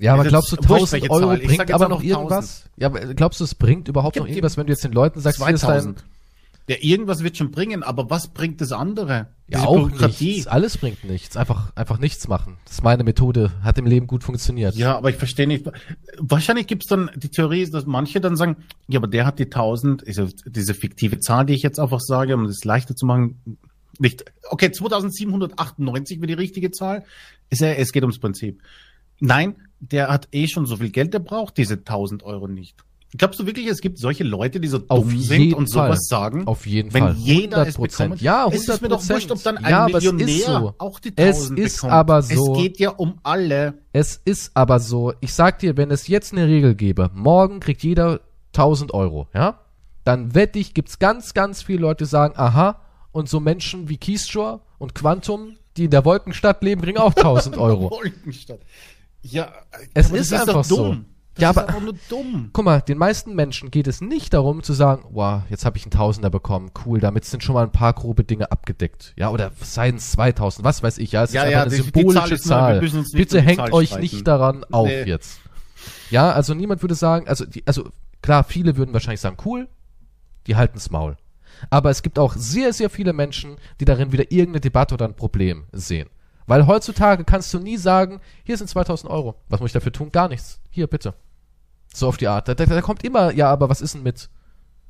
Ja, 0.00 0.14
aber 0.14 0.24
glaubst 0.24 0.52
du, 0.52 0.56
jetzt 0.56 0.68
wurscht, 0.68 0.94
1000 0.94 1.02
welche 1.02 1.10
Euro 1.10 1.26
Zahl. 1.36 1.38
Bringt 1.46 1.70
aber 1.72 1.88
noch 1.88 2.02
irgendwas? 2.02 2.64
Ja, 2.76 2.86
aber 2.88 3.00
glaubst 3.14 3.40
du, 3.40 3.44
es 3.44 3.54
bringt 3.54 3.88
überhaupt 3.88 4.14
Gib- 4.14 4.22
noch 4.22 4.28
irgendwas, 4.28 4.56
wenn 4.56 4.66
du 4.66 4.72
jetzt 4.72 4.82
den 4.84 4.92
Leuten 4.92 5.20
sagst, 5.20 5.38
hier 5.44 5.54
ist 5.54 5.62
dein, 5.62 5.70
2000. 5.82 6.04
Ja, 6.68 6.76
irgendwas 6.80 7.24
wird 7.24 7.36
schon 7.36 7.50
bringen, 7.50 7.82
aber 7.82 8.10
was 8.10 8.28
bringt 8.28 8.60
das 8.60 8.70
andere? 8.70 9.26
ja, 9.48 9.58
Diese 9.58 9.66
auch 9.66 9.90
nichts. 9.90 10.46
Alles 10.46 10.78
bringt 10.78 11.02
nichts. 11.02 11.36
Einfach, 11.36 11.74
einfach 11.74 11.98
nichts 11.98 12.28
machen. 12.28 12.58
Das 12.64 12.74
ist 12.74 12.84
meine 12.84 13.02
Methode. 13.02 13.50
Hat 13.62 13.76
im 13.78 13.86
Leben 13.86 14.06
gut 14.06 14.22
funktioniert. 14.22 14.76
Ja, 14.76 14.96
aber 14.96 15.10
ich 15.10 15.16
verstehe 15.16 15.48
nicht. 15.48 15.66
Wahrscheinlich 16.18 16.68
gibt's 16.68 16.86
dann 16.86 17.10
die 17.16 17.28
Theorie, 17.28 17.62
ist, 17.62 17.74
dass 17.74 17.86
manche 17.86 18.20
dann 18.20 18.36
sagen, 18.36 18.56
ja, 18.86 19.00
aber 19.00 19.08
der 19.08 19.26
hat 19.26 19.40
die 19.40 19.46
1000, 19.46 20.06
also 20.06 20.28
diese 20.46 20.74
fiktive 20.74 21.18
Zahl, 21.18 21.44
die 21.44 21.54
ich 21.54 21.62
jetzt 21.62 21.80
einfach 21.80 22.00
sage, 22.00 22.34
um 22.34 22.44
es 22.44 22.64
leichter 22.64 22.94
zu 22.94 23.04
machen, 23.04 23.40
nicht, 23.98 24.24
okay, 24.48 24.70
2798 24.70 26.18
wäre 26.20 26.26
die 26.28 26.32
richtige 26.34 26.70
Zahl. 26.70 27.04
Ist 27.48 27.60
ja, 27.62 27.68
es 27.72 27.90
geht 27.92 28.04
ums 28.04 28.18
Prinzip. 28.20 28.62
Nein, 29.18 29.56
der 29.80 30.08
hat 30.08 30.28
eh 30.32 30.46
schon 30.46 30.66
so 30.66 30.76
viel 30.76 30.90
Geld, 30.90 31.12
der 31.14 31.18
braucht 31.20 31.56
diese 31.56 31.74
1000 31.74 32.22
Euro 32.22 32.46
nicht. 32.46 32.76
Glaubst 33.18 33.40
du 33.40 33.46
wirklich, 33.46 33.66
es 33.66 33.80
gibt 33.80 33.98
solche 33.98 34.22
Leute, 34.22 34.60
die 34.60 34.68
so 34.68 34.82
Auf 34.86 35.00
dumm 35.08 35.18
sind 35.18 35.40
jeden 35.40 35.54
und 35.54 35.72
Fall. 35.72 35.88
sowas 35.88 36.06
sagen? 36.06 36.46
Auf 36.46 36.64
jeden 36.64 36.94
Wenn 36.94 37.02
Fall. 37.02 37.14
jeder 37.16 37.66
es 37.66 37.76
100%. 37.76 37.80
bekommt. 38.04 38.20
Ja, 38.20 38.46
100%. 38.46 38.54
Es 38.54 38.68
ist 38.68 38.82
mir 38.82 38.88
doch 38.88 39.08
wurscht, 39.08 39.30
ob 39.32 39.42
dann 39.42 39.56
ein 39.58 39.68
ja, 39.70 39.84
aber 39.86 39.98
es 39.98 40.04
Millionär 40.04 40.28
ist 40.28 40.44
so. 40.46 40.74
auch 40.78 41.00
die 41.00 41.12
Es 41.16 41.36
1000 41.38 41.58
ist 41.58 41.74
bekommt. 41.76 41.92
aber 41.92 42.22
so. 42.22 42.54
Es 42.54 42.62
geht 42.62 42.78
ja 42.78 42.90
um 42.90 43.14
alle. 43.24 43.74
Es 43.92 44.20
ist 44.24 44.52
aber 44.54 44.78
so, 44.78 45.12
ich 45.20 45.34
sag 45.34 45.58
dir, 45.58 45.76
wenn 45.76 45.90
es 45.90 46.06
jetzt 46.06 46.32
eine 46.32 46.46
Regel 46.46 46.76
gäbe, 46.76 47.10
morgen 47.12 47.58
kriegt 47.58 47.82
jeder 47.82 48.20
1000 48.54 48.94
Euro, 48.94 49.26
ja? 49.34 49.58
Dann 50.04 50.34
wette 50.36 50.60
ich, 50.60 50.72
gibt's 50.72 51.00
ganz, 51.00 51.34
ganz 51.34 51.62
viele 51.62 51.80
Leute, 51.80 52.04
die 52.04 52.10
sagen, 52.10 52.34
aha, 52.36 52.80
und 53.10 53.28
so 53.28 53.40
Menschen 53.40 53.88
wie 53.88 53.96
Keystore 53.96 54.60
und 54.78 54.94
Quantum, 54.94 55.56
die 55.76 55.86
in 55.86 55.90
der 55.90 56.04
Wolkenstadt 56.04 56.62
leben, 56.62 56.80
kriegen 56.82 56.98
auch 56.98 57.12
1000 57.16 57.58
Euro. 57.58 57.90
Wolkenstadt. 57.90 58.60
Ja, 59.22 59.52
Es 59.94 60.10
ist 60.10 60.32
einfach 60.32 60.52
doch 60.54 60.64
so. 60.64 60.76
dumm. 60.76 61.04
Das 61.34 61.42
Ja, 61.42 61.50
ist 61.50 61.58
aber- 61.58 61.68
einfach 61.68 61.82
nur 61.82 61.94
dumm. 62.08 62.50
Guck 62.52 62.64
mal, 62.64 62.80
den 62.80 62.98
meisten 62.98 63.34
Menschen 63.34 63.70
geht 63.70 63.86
es 63.86 64.00
nicht 64.00 64.34
darum 64.34 64.62
zu 64.62 64.72
sagen, 64.72 65.04
wow, 65.10 65.42
jetzt 65.48 65.64
habe 65.64 65.76
ich 65.78 65.84
einen 65.84 65.92
Tausender 65.92 66.28
bekommen, 66.28 66.70
cool, 66.84 66.98
damit 67.00 67.24
sind 67.24 67.42
schon 67.44 67.54
mal 67.54 67.62
ein 67.64 67.70
paar 67.72 67.92
grobe 67.92 68.24
Dinge 68.24 68.50
abgedeckt. 68.50 69.14
Ja, 69.16 69.30
oder 69.30 69.52
seien 69.60 69.96
es 69.96 70.10
2000, 70.12 70.64
was 70.64 70.82
weiß 70.82 70.98
ich, 70.98 71.12
ja, 71.12 71.22
es 71.22 71.32
Ja, 71.32 71.44
ist 71.44 71.50
ja, 71.52 71.62
einfach 71.62 71.72
eine 71.72 71.82
die- 71.84 71.90
die 71.92 71.98
symbolische 72.00 72.38
Zahl 72.40 72.72
nur- 72.74 72.82
wir 72.82 72.90
Zahl. 72.90 73.00
nicht 73.00 73.12
Bitte 73.12 73.36
die 73.40 73.46
hängt 73.46 73.58
Zahl 73.58 73.72
euch 73.72 73.88
streiten. 73.88 74.02
nicht 74.02 74.26
daran 74.26 74.64
auf 74.72 74.88
Nee. 74.88 75.04
jetzt. 75.04 75.40
Ja, 76.10 76.32
also 76.32 76.52
niemand 76.54 76.82
würde 76.82 76.94
sagen, 76.96 77.28
also, 77.28 77.46
die, 77.46 77.66
also 77.66 77.88
klar, 78.22 78.42
viele 78.44 78.76
würden 78.76 78.92
wahrscheinlich 78.92 79.20
sagen, 79.20 79.36
cool, 79.44 79.68
die 80.46 80.56
halten's 80.56 80.90
Maul. 80.90 81.16
Aber 81.70 81.90
es 81.90 82.02
gibt 82.02 82.18
auch 82.18 82.34
sehr, 82.34 82.72
sehr 82.72 82.90
viele 82.90 83.12
Menschen, 83.12 83.56
die 83.80 83.84
darin 83.84 84.12
wieder 84.12 84.24
irgendeine 84.32 84.60
Debatte 84.60 84.94
oder 84.94 85.04
ein 85.06 85.14
Problem 85.14 85.64
sehen. 85.72 86.08
Weil 86.50 86.66
heutzutage 86.66 87.22
kannst 87.22 87.54
du 87.54 87.60
nie 87.60 87.76
sagen, 87.76 88.20
hier 88.42 88.56
sind 88.56 88.66
2000 88.66 89.08
Euro. 89.08 89.36
Was 89.48 89.60
muss 89.60 89.68
ich 89.68 89.72
dafür 89.72 89.92
tun? 89.92 90.10
Gar 90.10 90.28
nichts. 90.28 90.58
Hier, 90.68 90.88
bitte. 90.88 91.14
So 91.94 92.08
auf 92.08 92.16
die 92.16 92.26
Art. 92.26 92.48
Da, 92.48 92.56
da, 92.56 92.66
da 92.66 92.80
kommt 92.80 93.04
immer, 93.04 93.32
ja, 93.32 93.48
aber 93.48 93.68
was 93.68 93.80
ist 93.80 93.94
denn 93.94 94.02
mit? 94.02 94.28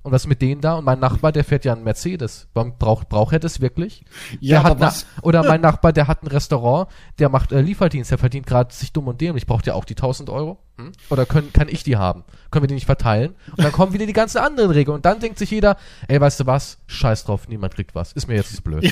Und 0.03 0.13
was 0.13 0.27
mit 0.27 0.41
denen 0.41 0.63
da? 0.63 0.75
Und 0.77 0.85
mein 0.87 0.99
Nachbar, 0.99 1.31
der 1.31 1.45
fährt 1.45 1.67
ja 1.67 1.75
einen 1.75 1.85
Mercedes. 1.85 2.49
Warum 2.55 2.79
braucht, 2.79 3.11
braucht 3.11 3.35
er 3.35 3.39
das 3.39 3.61
wirklich? 3.61 4.03
Ja, 4.41 4.61
der 4.61 4.71
hat 4.71 4.79
na, 4.81 4.87
was- 4.87 5.05
oder 5.21 5.43
mein 5.45 5.61
Nachbar, 5.61 5.93
der 5.93 6.09
hat 6.09 6.23
ein 6.23 6.27
Restaurant, 6.29 6.89
der 7.19 7.29
macht 7.29 7.53
äh, 7.53 7.61
Lieferdienst, 7.61 8.11
der 8.11 8.17
verdient 8.17 8.47
gerade 8.47 8.73
sich 8.75 8.95
dumm 8.95 9.09
und 9.09 9.21
dämlich. 9.21 9.47
Braucht 9.47 9.67
ja 9.67 9.75
auch 9.75 9.85
die 9.85 9.93
1000 9.93 10.31
Euro? 10.31 10.59
Hm? 10.79 10.93
Oder 11.11 11.27
können, 11.27 11.53
kann 11.53 11.69
ich 11.69 11.83
die 11.83 11.99
haben? 11.99 12.25
Können 12.51 12.63
wir 12.63 12.69
die 12.69 12.75
nicht 12.75 12.87
verteilen? 12.87 13.35
Und 13.51 13.63
dann 13.63 13.73
kommen 13.73 13.93
wieder 13.93 14.07
die 14.07 14.15
ganzen 14.15 14.39
anderen 14.39 14.71
Regeln. 14.71 14.95
Und 14.95 15.05
dann 15.05 15.21
denkt 15.21 15.39
sich 15.39 15.51
jeder, 15.51 15.77
ey, 16.09 16.19
weißt 16.19 16.41
du 16.41 16.47
was? 16.47 16.79
Scheiß 16.87 17.25
drauf, 17.27 17.47
niemand 17.49 17.75
kriegt 17.75 17.95
was. 17.95 18.13
Ist 18.13 18.27
mir 18.27 18.37
jetzt 18.37 18.57
zu 18.57 18.63
blöd. 18.63 18.91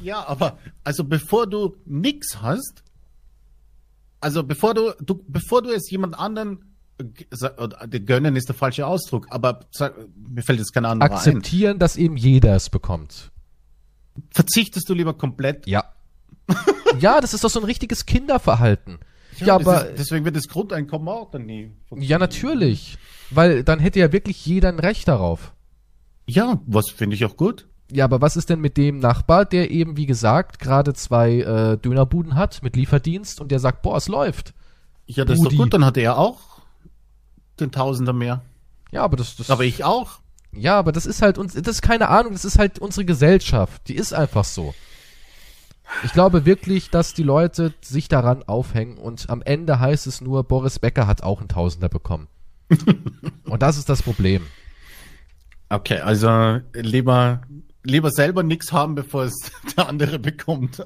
Ja, 0.00 0.24
aber 0.28 0.58
also 0.84 1.02
bevor 1.02 1.48
du 1.48 1.74
nix 1.84 2.40
hast, 2.42 2.84
also 4.20 4.44
bevor 4.44 4.74
du, 4.74 4.92
du 5.00 5.24
bevor 5.26 5.62
du 5.62 5.70
es 5.70 5.90
jemand 5.90 6.18
anderen 6.18 6.67
äh, 6.98 8.00
gönnen 8.00 8.36
ist 8.36 8.48
der 8.48 8.54
falsche 8.54 8.86
Ausdruck, 8.86 9.26
aber 9.30 9.60
mir 10.16 10.42
fällt 10.42 10.58
jetzt 10.58 10.72
kein 10.72 10.84
anderer 10.84 11.10
ein. 11.10 11.16
Akzeptieren, 11.16 11.78
dass 11.78 11.96
eben 11.96 12.16
jeder 12.16 12.54
es 12.56 12.70
bekommt. 12.70 13.30
Verzichtest 14.30 14.88
du 14.88 14.94
lieber 14.94 15.14
komplett? 15.14 15.66
Ja. 15.66 15.84
ja, 17.00 17.20
das 17.20 17.34
ist 17.34 17.44
doch 17.44 17.50
so 17.50 17.60
ein 17.60 17.64
richtiges 17.64 18.06
Kinderverhalten. 18.06 18.98
Ja, 19.38 19.58
das 19.58 19.66
aber 19.66 19.90
ist, 19.90 19.98
deswegen 19.98 20.24
wird 20.24 20.36
das 20.36 20.48
Grundeinkommen 20.48 21.08
auch 21.08 21.30
dann 21.30 21.46
nie. 21.46 21.70
funktionieren. 21.88 22.10
ja 22.10 22.18
natürlich, 22.18 22.98
weil 23.30 23.62
dann 23.62 23.78
hätte 23.78 24.00
ja 24.00 24.12
wirklich 24.12 24.44
jeder 24.44 24.68
ein 24.68 24.80
Recht 24.80 25.06
darauf. 25.06 25.52
Ja, 26.26 26.60
was 26.66 26.90
finde 26.90 27.14
ich 27.14 27.24
auch 27.24 27.36
gut. 27.36 27.66
Ja, 27.90 28.04
aber 28.04 28.20
was 28.20 28.36
ist 28.36 28.50
denn 28.50 28.60
mit 28.60 28.76
dem 28.76 28.98
Nachbar, 28.98 29.44
der 29.44 29.70
eben 29.70 29.96
wie 29.96 30.06
gesagt 30.06 30.58
gerade 30.58 30.92
zwei 30.92 31.38
äh, 31.40 31.78
Dönerbuden 31.78 32.34
hat 32.34 32.62
mit 32.62 32.76
Lieferdienst 32.76 33.40
und 33.40 33.50
der 33.50 33.60
sagt, 33.60 33.82
boah, 33.82 33.96
es 33.96 34.08
läuft. 34.08 34.52
Ja, 35.06 35.24
das 35.24 35.38
Rudi. 35.38 35.48
ist 35.48 35.52
doch 35.52 35.64
gut, 35.64 35.74
dann 35.74 35.84
hat 35.86 35.96
er 35.96 36.18
auch 36.18 36.47
den 37.60 37.72
Tausender 37.72 38.12
mehr. 38.12 38.42
Ja, 38.90 39.02
aber 39.02 39.16
das, 39.16 39.36
das 39.36 39.50
Aber 39.50 39.64
ich 39.64 39.84
auch. 39.84 40.20
ja, 40.52 40.78
aber 40.78 40.92
das 40.92 41.06
ist 41.06 41.22
halt 41.22 41.38
uns, 41.38 41.54
das 41.54 41.66
ist 41.68 41.82
keine 41.82 42.08
Ahnung, 42.08 42.32
das 42.32 42.44
ist 42.44 42.58
halt 42.58 42.78
unsere 42.78 43.04
Gesellschaft, 43.04 43.82
die 43.88 43.96
ist 43.96 44.12
einfach 44.12 44.44
so. 44.44 44.74
Ich 46.04 46.12
glaube 46.12 46.44
wirklich, 46.44 46.90
dass 46.90 47.14
die 47.14 47.22
Leute 47.22 47.72
sich 47.80 48.08
daran 48.08 48.42
aufhängen 48.42 48.98
und 48.98 49.30
am 49.30 49.42
Ende 49.42 49.80
heißt 49.80 50.06
es 50.06 50.20
nur, 50.20 50.44
Boris 50.44 50.78
Becker 50.78 51.06
hat 51.06 51.22
auch 51.22 51.40
einen 51.40 51.48
Tausender 51.48 51.88
bekommen. 51.88 52.28
und 53.44 53.62
das 53.62 53.78
ist 53.78 53.88
das 53.88 54.02
Problem. 54.02 54.46
Okay, 55.70 56.00
also 56.00 56.60
lieber, 56.74 57.42
lieber 57.82 58.10
selber 58.10 58.42
nichts 58.42 58.72
haben, 58.72 58.94
bevor 58.94 59.24
es 59.24 59.50
der 59.76 59.88
andere 59.88 60.18
bekommt. 60.18 60.84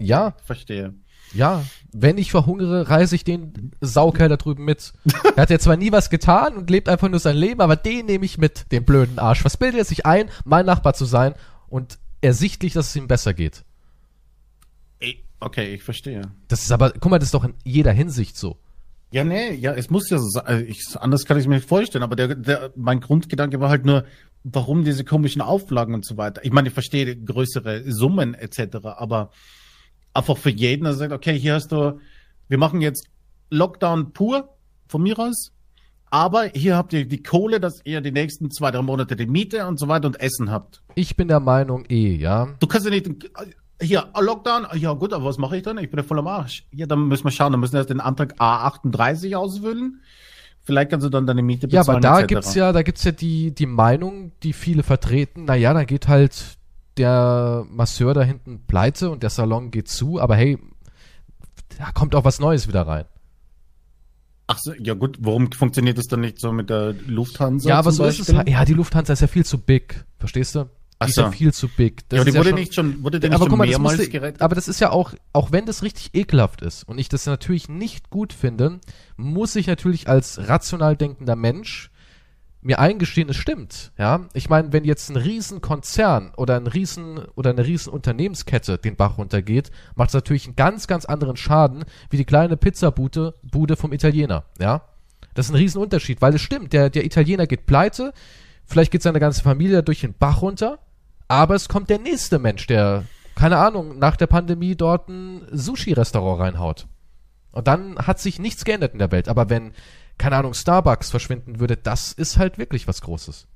Ja. 0.00 0.34
Verstehe. 0.44 0.94
Ja, 1.34 1.64
wenn 1.92 2.18
ich 2.18 2.30
verhungere, 2.30 2.88
reiße 2.88 3.14
ich 3.14 3.24
den 3.24 3.72
Saukerl 3.80 4.28
da 4.28 4.36
drüben 4.36 4.64
mit. 4.64 4.92
Er 5.36 5.42
hat 5.42 5.50
ja 5.50 5.58
zwar 5.58 5.76
nie 5.76 5.92
was 5.92 6.10
getan 6.10 6.56
und 6.56 6.68
lebt 6.70 6.88
einfach 6.88 7.08
nur 7.08 7.20
sein 7.20 7.36
Leben, 7.36 7.60
aber 7.60 7.76
den 7.76 8.06
nehme 8.06 8.24
ich 8.24 8.38
mit, 8.38 8.70
den 8.72 8.84
blöden 8.84 9.18
Arsch. 9.18 9.44
Was 9.44 9.56
bildet 9.56 9.78
er 9.78 9.84
sich 9.84 10.04
ein, 10.04 10.28
mein 10.44 10.66
Nachbar 10.66 10.94
zu 10.94 11.04
sein 11.04 11.34
und 11.68 11.98
ersichtlich, 12.20 12.72
dass 12.74 12.88
es 12.88 12.96
ihm 12.96 13.08
besser 13.08 13.34
geht? 13.34 13.64
Okay, 15.42 15.74
ich 15.74 15.82
verstehe. 15.82 16.22
Das 16.46 16.62
ist 16.62 16.70
aber, 16.70 16.92
guck 16.92 17.10
mal, 17.10 17.18
das 17.18 17.26
ist 17.28 17.34
doch 17.34 17.44
in 17.44 17.54
jeder 17.64 17.90
Hinsicht 17.90 18.36
so. 18.36 18.58
Ja, 19.10 19.24
nee, 19.24 19.52
ja, 19.54 19.74
es 19.74 19.90
muss 19.90 20.08
ja 20.08 20.18
so 20.18 20.28
sein. 20.28 20.46
Also 20.46 20.64
Ich, 20.64 20.96
anders 20.98 21.24
kann 21.24 21.38
ich 21.38 21.48
mir 21.48 21.56
nicht 21.56 21.68
vorstellen, 21.68 22.04
aber 22.04 22.14
der, 22.14 22.34
der, 22.36 22.72
mein 22.76 23.00
Grundgedanke 23.00 23.58
war 23.58 23.68
halt 23.68 23.84
nur, 23.84 24.04
warum 24.44 24.84
diese 24.84 25.04
komischen 25.04 25.42
Auflagen 25.42 25.94
und 25.94 26.04
so 26.04 26.16
weiter. 26.16 26.44
Ich 26.44 26.52
meine, 26.52 26.68
ich 26.68 26.74
verstehe 26.74 27.16
größere 27.16 27.90
Summen 27.90 28.34
etc., 28.34 28.76
aber 28.84 29.30
einfach 30.14 30.36
für 30.36 30.50
jeden, 30.50 30.84
der 30.84 30.94
sagt, 30.94 31.12
okay, 31.12 31.38
hier 31.38 31.54
hast 31.54 31.72
du, 31.72 31.98
wir 32.48 32.58
machen 32.58 32.80
jetzt 32.80 33.06
Lockdown 33.50 34.12
pur, 34.12 34.48
von 34.88 35.02
mir 35.02 35.18
aus, 35.18 35.52
aber 36.10 36.44
hier 36.54 36.76
habt 36.76 36.92
ihr 36.92 37.06
die 37.06 37.22
Kohle, 37.22 37.60
dass 37.60 37.80
ihr 37.84 38.00
die 38.00 38.12
nächsten 38.12 38.50
zwei, 38.50 38.70
drei 38.70 38.82
Monate 38.82 39.16
die 39.16 39.26
Miete 39.26 39.66
und 39.66 39.78
so 39.78 39.88
weiter 39.88 40.06
und 40.06 40.20
Essen 40.20 40.50
habt. 40.50 40.82
Ich 40.94 41.16
bin 41.16 41.28
der 41.28 41.40
Meinung 41.40 41.84
eh, 41.88 42.14
ja. 42.16 42.48
Du 42.60 42.66
kannst 42.66 42.86
ja 42.86 42.90
nicht, 42.90 43.08
hier, 43.80 44.08
Lockdown, 44.18 44.66
ja 44.74 44.92
gut, 44.92 45.12
aber 45.12 45.24
was 45.24 45.38
mache 45.38 45.56
ich 45.56 45.62
dann? 45.62 45.78
Ich 45.78 45.90
bin 45.90 45.98
ja 45.98 46.04
voll 46.04 46.18
am 46.18 46.26
Arsch. 46.26 46.66
Ja, 46.72 46.86
dann 46.86 47.08
müssen 47.08 47.24
wir 47.24 47.30
schauen, 47.30 47.52
dann 47.52 47.60
müssen 47.60 47.72
wir 47.72 47.78
erst 47.80 47.90
den 47.90 48.00
Antrag 48.00 48.34
A38 48.38 49.34
ausfüllen. 49.34 50.00
Vielleicht 50.64 50.90
kannst 50.90 51.04
du 51.04 51.10
dann 51.10 51.26
deine 51.26 51.42
Miete 51.42 51.66
Ja, 51.68 51.80
bezahlen. 51.80 51.96
aber 51.96 52.00
da 52.00 52.20
etc. 52.20 52.28
gibt's 52.28 52.54
ja, 52.54 52.72
da 52.72 52.82
gibt's 52.82 53.02
ja 53.04 53.10
die, 53.12 53.52
die 53.52 53.66
Meinung, 53.66 54.32
die 54.42 54.52
viele 54.52 54.82
vertreten, 54.84 55.46
naja, 55.46 55.74
dann 55.74 55.86
geht 55.86 56.06
halt 56.06 56.58
der 56.96 57.64
Masseur 57.70 58.14
da 58.14 58.22
hinten 58.22 58.64
pleite 58.66 59.10
und 59.10 59.22
der 59.22 59.30
Salon 59.30 59.70
geht 59.70 59.88
zu, 59.88 60.20
aber 60.20 60.36
hey, 60.36 60.58
da 61.78 61.90
kommt 61.92 62.14
auch 62.14 62.24
was 62.24 62.38
Neues 62.40 62.68
wieder 62.68 62.86
rein. 62.86 63.04
Ach 64.46 64.58
so, 64.60 64.74
ja 64.74 64.94
gut, 64.94 65.16
warum 65.20 65.50
funktioniert 65.52 65.96
das 65.98 66.06
dann 66.06 66.20
nicht 66.20 66.38
so 66.38 66.52
mit 66.52 66.68
der 66.68 66.92
Lufthansa? 67.06 67.68
Ja, 67.68 67.78
aber 67.78 67.92
so 67.92 68.04
ist 68.04 68.14
es 68.14 68.18
Beispiel? 68.26 68.36
halt. 68.38 68.48
Ja, 68.50 68.64
die 68.64 68.74
Lufthansa 68.74 69.12
ist 69.14 69.20
ja 69.20 69.26
viel 69.28 69.46
zu 69.46 69.58
big. 69.58 70.04
Verstehst 70.18 70.54
du? 70.54 70.64
Die 70.64 70.68
Ach 70.98 71.08
ist 71.08 71.14
so. 71.14 71.22
ja 71.22 71.30
viel 71.30 71.54
zu 71.54 71.68
big. 71.68 72.06
Das 72.10 72.16
ja, 72.18 72.20
aber 72.22 72.28
ist 72.28 72.34
die 72.34 72.38
wurde 72.38 72.48
schon- 72.50 72.58
nicht 72.58 72.74
schon, 72.74 73.02
wurde 73.02 73.20
die 73.20 73.28
nicht 73.28 73.34
aber 73.34 73.44
schon 73.44 73.50
guck 73.50 73.58
mal, 73.58 73.64
das 73.66 73.70
mehrmals 73.72 73.96
musste, 73.98 74.10
gerettet? 74.12 74.42
aber 74.42 74.54
das 74.54 74.68
ist 74.68 74.80
ja 74.80 74.90
auch, 74.90 75.14
auch 75.32 75.52
wenn 75.52 75.64
das 75.64 75.82
richtig 75.82 76.10
ekelhaft 76.14 76.60
ist 76.60 76.84
und 76.84 76.98
ich 76.98 77.08
das 77.08 77.24
natürlich 77.26 77.68
nicht 77.68 78.10
gut 78.10 78.32
finde, 78.32 78.80
muss 79.16 79.56
ich 79.56 79.66
natürlich 79.68 80.08
als 80.08 80.48
rational 80.48 80.96
denkender 80.96 81.34
Mensch 81.36 81.90
mir 82.62 82.78
eingestehen, 82.78 83.28
es 83.28 83.36
stimmt. 83.36 83.92
Ja, 83.98 84.26
ich 84.32 84.48
meine, 84.48 84.72
wenn 84.72 84.84
jetzt 84.84 85.10
ein 85.10 85.16
Riesenkonzern 85.16 86.32
oder 86.36 86.56
ein 86.56 86.68
Riesen 86.68 87.18
oder 87.34 87.50
eine 87.50 87.66
riesen 87.66 87.92
Unternehmenskette 87.92 88.78
den 88.78 88.96
Bach 88.96 89.18
runtergeht, 89.18 89.70
macht 89.96 90.10
es 90.10 90.14
natürlich 90.14 90.46
einen 90.46 90.56
ganz, 90.56 90.86
ganz 90.86 91.04
anderen 91.04 91.36
Schaden 91.36 91.84
wie 92.10 92.16
die 92.16 92.24
kleine 92.24 92.56
Pizzabude 92.56 93.34
Bude 93.42 93.76
vom 93.76 93.92
Italiener. 93.92 94.44
Ja, 94.60 94.82
das 95.34 95.46
ist 95.46 95.52
ein 95.52 95.56
Riesenunterschied, 95.56 96.22
weil 96.22 96.34
es 96.34 96.40
stimmt, 96.40 96.72
der 96.72 96.88
der 96.88 97.04
Italiener 97.04 97.46
geht 97.46 97.66
pleite, 97.66 98.12
vielleicht 98.64 98.92
geht 98.92 99.02
seine 99.02 99.20
ganze 99.20 99.42
Familie 99.42 99.82
durch 99.82 100.00
den 100.00 100.14
Bach 100.14 100.40
runter, 100.40 100.78
aber 101.26 101.56
es 101.56 101.68
kommt 101.68 101.90
der 101.90 101.98
nächste 101.98 102.38
Mensch, 102.38 102.66
der 102.68 103.04
keine 103.34 103.58
Ahnung 103.58 103.98
nach 103.98 104.16
der 104.16 104.26
Pandemie 104.26 104.76
dort 104.76 105.08
ein 105.08 105.42
Sushi-Restaurant 105.50 106.40
reinhaut. 106.40 106.86
Und 107.50 107.66
dann 107.66 107.98
hat 107.98 108.18
sich 108.18 108.38
nichts 108.38 108.64
geändert 108.64 108.94
in 108.94 108.98
der 108.98 109.12
Welt. 109.12 109.28
Aber 109.28 109.50
wenn, 109.50 109.72
keine 110.22 110.36
Ahnung, 110.36 110.54
Starbucks 110.54 111.10
verschwinden 111.10 111.58
würde, 111.58 111.76
das 111.76 112.12
ist 112.12 112.38
halt 112.38 112.56
wirklich 112.56 112.86
was 112.86 113.00
Großes. 113.00 113.48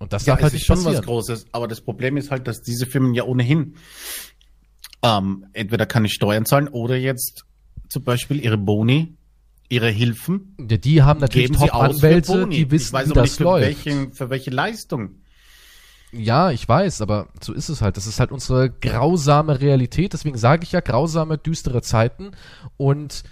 Und 0.00 0.12
das 0.12 0.26
Ja, 0.26 0.34
darf 0.34 0.42
halt 0.42 0.52
ist 0.52 0.58
nicht 0.58 0.66
schon 0.66 0.76
passieren. 0.78 0.96
was 0.98 1.04
Großes, 1.06 1.46
aber 1.52 1.68
das 1.68 1.80
Problem 1.82 2.16
ist 2.16 2.32
halt, 2.32 2.48
dass 2.48 2.62
diese 2.62 2.84
Firmen 2.86 3.14
ja 3.14 3.22
ohnehin 3.22 3.76
ähm, 5.02 5.46
entweder 5.52 5.86
keine 5.86 6.08
Steuern 6.08 6.46
zahlen 6.46 6.66
oder 6.68 6.96
jetzt 6.96 7.44
zum 7.88 8.02
Beispiel 8.02 8.42
ihre 8.42 8.58
Boni, 8.58 9.14
ihre 9.68 9.88
Hilfen 9.88 10.56
Ja, 10.68 10.76
die 10.76 11.02
haben 11.02 11.20
natürlich 11.20 11.52
Top-Anwälte, 11.52 12.48
die 12.48 12.70
wissen, 12.72 12.86
ich 12.86 12.92
weiß 12.92 13.10
wie 13.10 13.12
das 13.14 13.22
nicht, 13.22 13.36
für, 13.36 13.44
läuft. 13.44 13.66
welchen, 13.86 14.12
für 14.12 14.30
welche 14.30 14.50
Leistung. 14.50 15.20
Ja, 16.12 16.50
ich 16.52 16.68
weiß, 16.68 17.00
aber 17.02 17.28
so 17.40 17.52
ist 17.52 17.68
es 17.68 17.82
halt. 17.82 17.96
Das 17.96 18.06
ist 18.06 18.20
halt 18.20 18.30
unsere 18.30 18.70
grausame 18.70 19.60
Realität. 19.60 20.12
Deswegen 20.12 20.38
sage 20.38 20.62
ich 20.62 20.70
ja 20.72 20.80
grausame, 20.80 21.38
düstere 21.38 21.82
Zeiten. 21.82 22.32
Und 22.76 23.24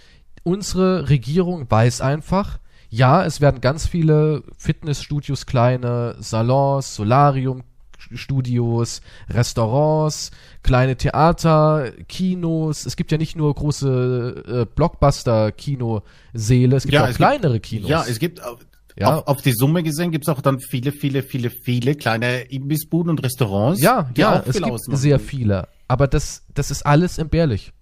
unsere 0.43 1.09
Regierung 1.09 1.69
weiß 1.69 2.01
einfach, 2.01 2.59
ja, 2.89 3.23
es 3.25 3.41
werden 3.41 3.59
ganz 3.61 3.87
viele 3.87 4.43
Fitnessstudios, 4.57 5.45
kleine 5.47 6.15
Salons, 6.19 6.93
Solarium-Studios, 6.95 9.01
Restaurants, 9.29 10.29
kleine 10.61 10.95
Theater, 10.95 11.91
Kinos. 12.07 12.85
Es 12.85 12.95
gibt 12.95 13.11
ja 13.11 13.17
nicht 13.17 13.35
nur 13.35 13.53
große 13.55 14.43
äh, 14.47 14.65
Blockbuster-Kinosäle, 14.75 16.75
es 16.75 16.83
gibt 16.83 16.93
Ja, 16.93 17.03
auch 17.03 17.07
es 17.09 17.17
gibt- 17.17 17.29
kleinere 17.29 17.59
Kinos. 17.59 17.89
Ja, 17.89 18.05
es 18.07 18.19
gibt 18.19 18.43
auf, 18.43 18.59
Ja. 18.97 19.15
auf, 19.17 19.27
auf 19.27 19.41
die 19.41 19.53
Summe 19.53 19.83
gesehen 19.83 20.11
gibt 20.11 20.25
es 20.25 20.29
auch 20.29 20.41
dann 20.41 20.59
viele, 20.59 20.91
viele, 20.91 21.23
viele, 21.23 21.49
viele 21.49 21.95
kleine 21.95 22.41
Imbissbuden 22.43 23.09
und 23.09 23.23
Restaurants. 23.23 23.81
Ja, 23.81 24.09
ja, 24.15 24.39
auch 24.41 24.47
es 24.47 24.55
gibt 24.57 24.69
ausmachen. 24.69 24.97
sehr 24.97 25.19
viele. 25.19 25.67
Aber 25.87 26.07
das, 26.07 26.43
das 26.53 26.71
ist 26.71 26.85
alles 26.85 27.17
entbehrlich. 27.17 27.73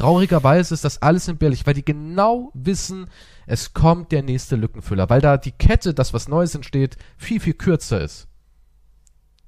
Traurigerweise 0.00 0.72
ist 0.72 0.84
das 0.84 1.02
alles 1.02 1.28
entbehrlich, 1.28 1.66
weil 1.66 1.74
die 1.74 1.84
genau 1.84 2.50
wissen, 2.54 3.06
es 3.46 3.74
kommt 3.74 4.12
der 4.12 4.22
nächste 4.22 4.56
Lückenfüller, 4.56 5.10
weil 5.10 5.20
da 5.20 5.36
die 5.36 5.52
Kette, 5.52 5.92
das 5.92 6.14
was 6.14 6.26
Neues 6.28 6.54
entsteht, 6.54 6.96
viel, 7.18 7.38
viel 7.38 7.52
kürzer 7.54 8.00
ist. 8.00 8.26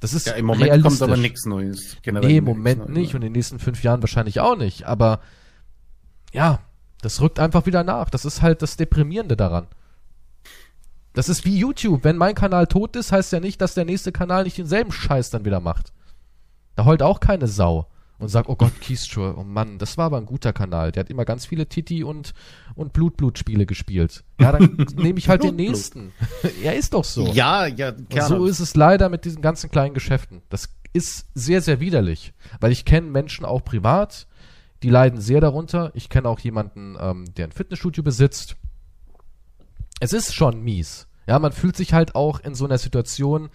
Das 0.01 0.12
ist 0.12 0.27
Ja, 0.27 0.35
im 0.35 0.45
Moment 0.47 0.65
realistisch. 0.65 0.99
kommt 0.99 1.11
aber 1.11 1.21
nichts 1.21 1.47
Neues. 1.47 1.97
Generell 2.03 2.29
Nee, 2.29 2.37
im 2.38 2.45
Moment 2.45 2.81
Neues. 2.81 2.91
nicht 2.91 3.15
und 3.15 3.23
in 3.23 3.29
den 3.29 3.33
nächsten 3.33 3.59
fünf 3.61 3.83
Jahren 3.83 4.03
wahrscheinlich 4.03 4.41
auch 4.41 4.57
nicht. 4.57 4.85
Aber 4.85 5.21
ja, 6.33 6.59
das 7.01 7.21
rückt 7.21 7.38
einfach 7.38 7.65
wieder 7.67 7.83
nach. 7.85 8.11
Das 8.11 8.25
ist 8.25 8.43
halt 8.43 8.61
das 8.62 8.77
Deprimierende 8.77 9.37
daran. 9.37 9.69
Das 11.15 11.29
ist 11.29 11.45
wie 11.45 11.57
YouTube. 11.57 12.05
Wenn 12.05 12.17
mein 12.17 12.35
Kanal 12.35 12.67
tot 12.67 12.97
ist, 12.97 13.12
heißt 13.12 13.33
ja 13.33 13.41
nicht, 13.41 13.61
dass 13.61 13.75
der 13.75 13.85
nächste 13.85 14.12
Kanal 14.12 14.45
nicht 14.45 14.59
denselben 14.59 14.93
Scheiß 14.93 15.31
dann 15.31 15.45
wieder 15.45 15.61
macht. 15.61 15.93
Da 16.75 16.85
heult 16.85 17.03
auch 17.03 17.21
keine 17.21 17.47
Sau 17.47 17.87
und 18.22 18.28
sagt, 18.28 18.48
oh 18.48 18.54
Gott, 18.54 18.80
Keystroll, 18.80 19.35
oh 19.37 19.42
Mann, 19.42 19.78
das 19.78 19.98
war 19.98 20.06
aber 20.06 20.16
ein 20.16 20.26
guter 20.26 20.52
Kanal. 20.52 20.92
Der 20.92 21.00
hat 21.00 21.11
immer 21.11 21.24
ganz 21.24 21.44
viele 21.44 21.66
Titi 21.66 22.04
und, 22.04 22.35
und 22.76 22.92
Blut-Blut-Spiele 22.92 23.66
gespielt. 23.66 24.22
Ja, 24.40 24.52
dann 24.52 24.87
nehme 24.96 25.18
ich 25.18 25.28
halt 25.28 25.42
den 25.42 25.56
Blut-Blut. 25.56 25.76
nächsten. 25.76 26.12
ja, 26.62 26.70
ist 26.70 26.94
doch 26.94 27.02
so. 27.02 27.26
Ja, 27.32 27.66
ja, 27.66 27.90
gerne. 27.90 28.28
so 28.28 28.46
ist 28.46 28.61
es 28.61 28.76
leider 28.76 29.08
mit 29.08 29.24
diesen 29.24 29.42
ganzen 29.42 29.72
kleinen 29.72 29.92
Geschäften. 29.92 30.42
Das 30.50 30.68
ist 30.92 31.26
sehr, 31.35 31.61
sehr 31.62 31.80
widerlich, 31.80 32.32
weil 32.61 32.70
ich 32.70 32.85
kenne 32.85 33.08
Menschen 33.08 33.44
auch 33.44 33.64
privat, 33.64 34.28
die 34.85 34.90
leiden 34.90 35.20
sehr 35.20 35.40
darunter. 35.40 35.90
Ich 35.94 36.08
kenne 36.08 36.28
auch 36.28 36.38
jemanden, 36.38 36.96
ähm, 37.00 37.24
der 37.35 37.48
ein 37.48 37.52
Fitnessstudio 37.52 38.04
besitzt. 38.04 38.56
Es 39.98 40.12
ist 40.12 40.32
schon 40.32 40.62
mies. 40.62 41.08
Ja, 41.26 41.40
man 41.40 41.50
fühlt 41.50 41.76
sich 41.76 41.92
halt 41.92 42.14
auch 42.14 42.38
in 42.38 42.54
so 42.54 42.66
einer 42.66 42.78
Situation, 42.78 43.48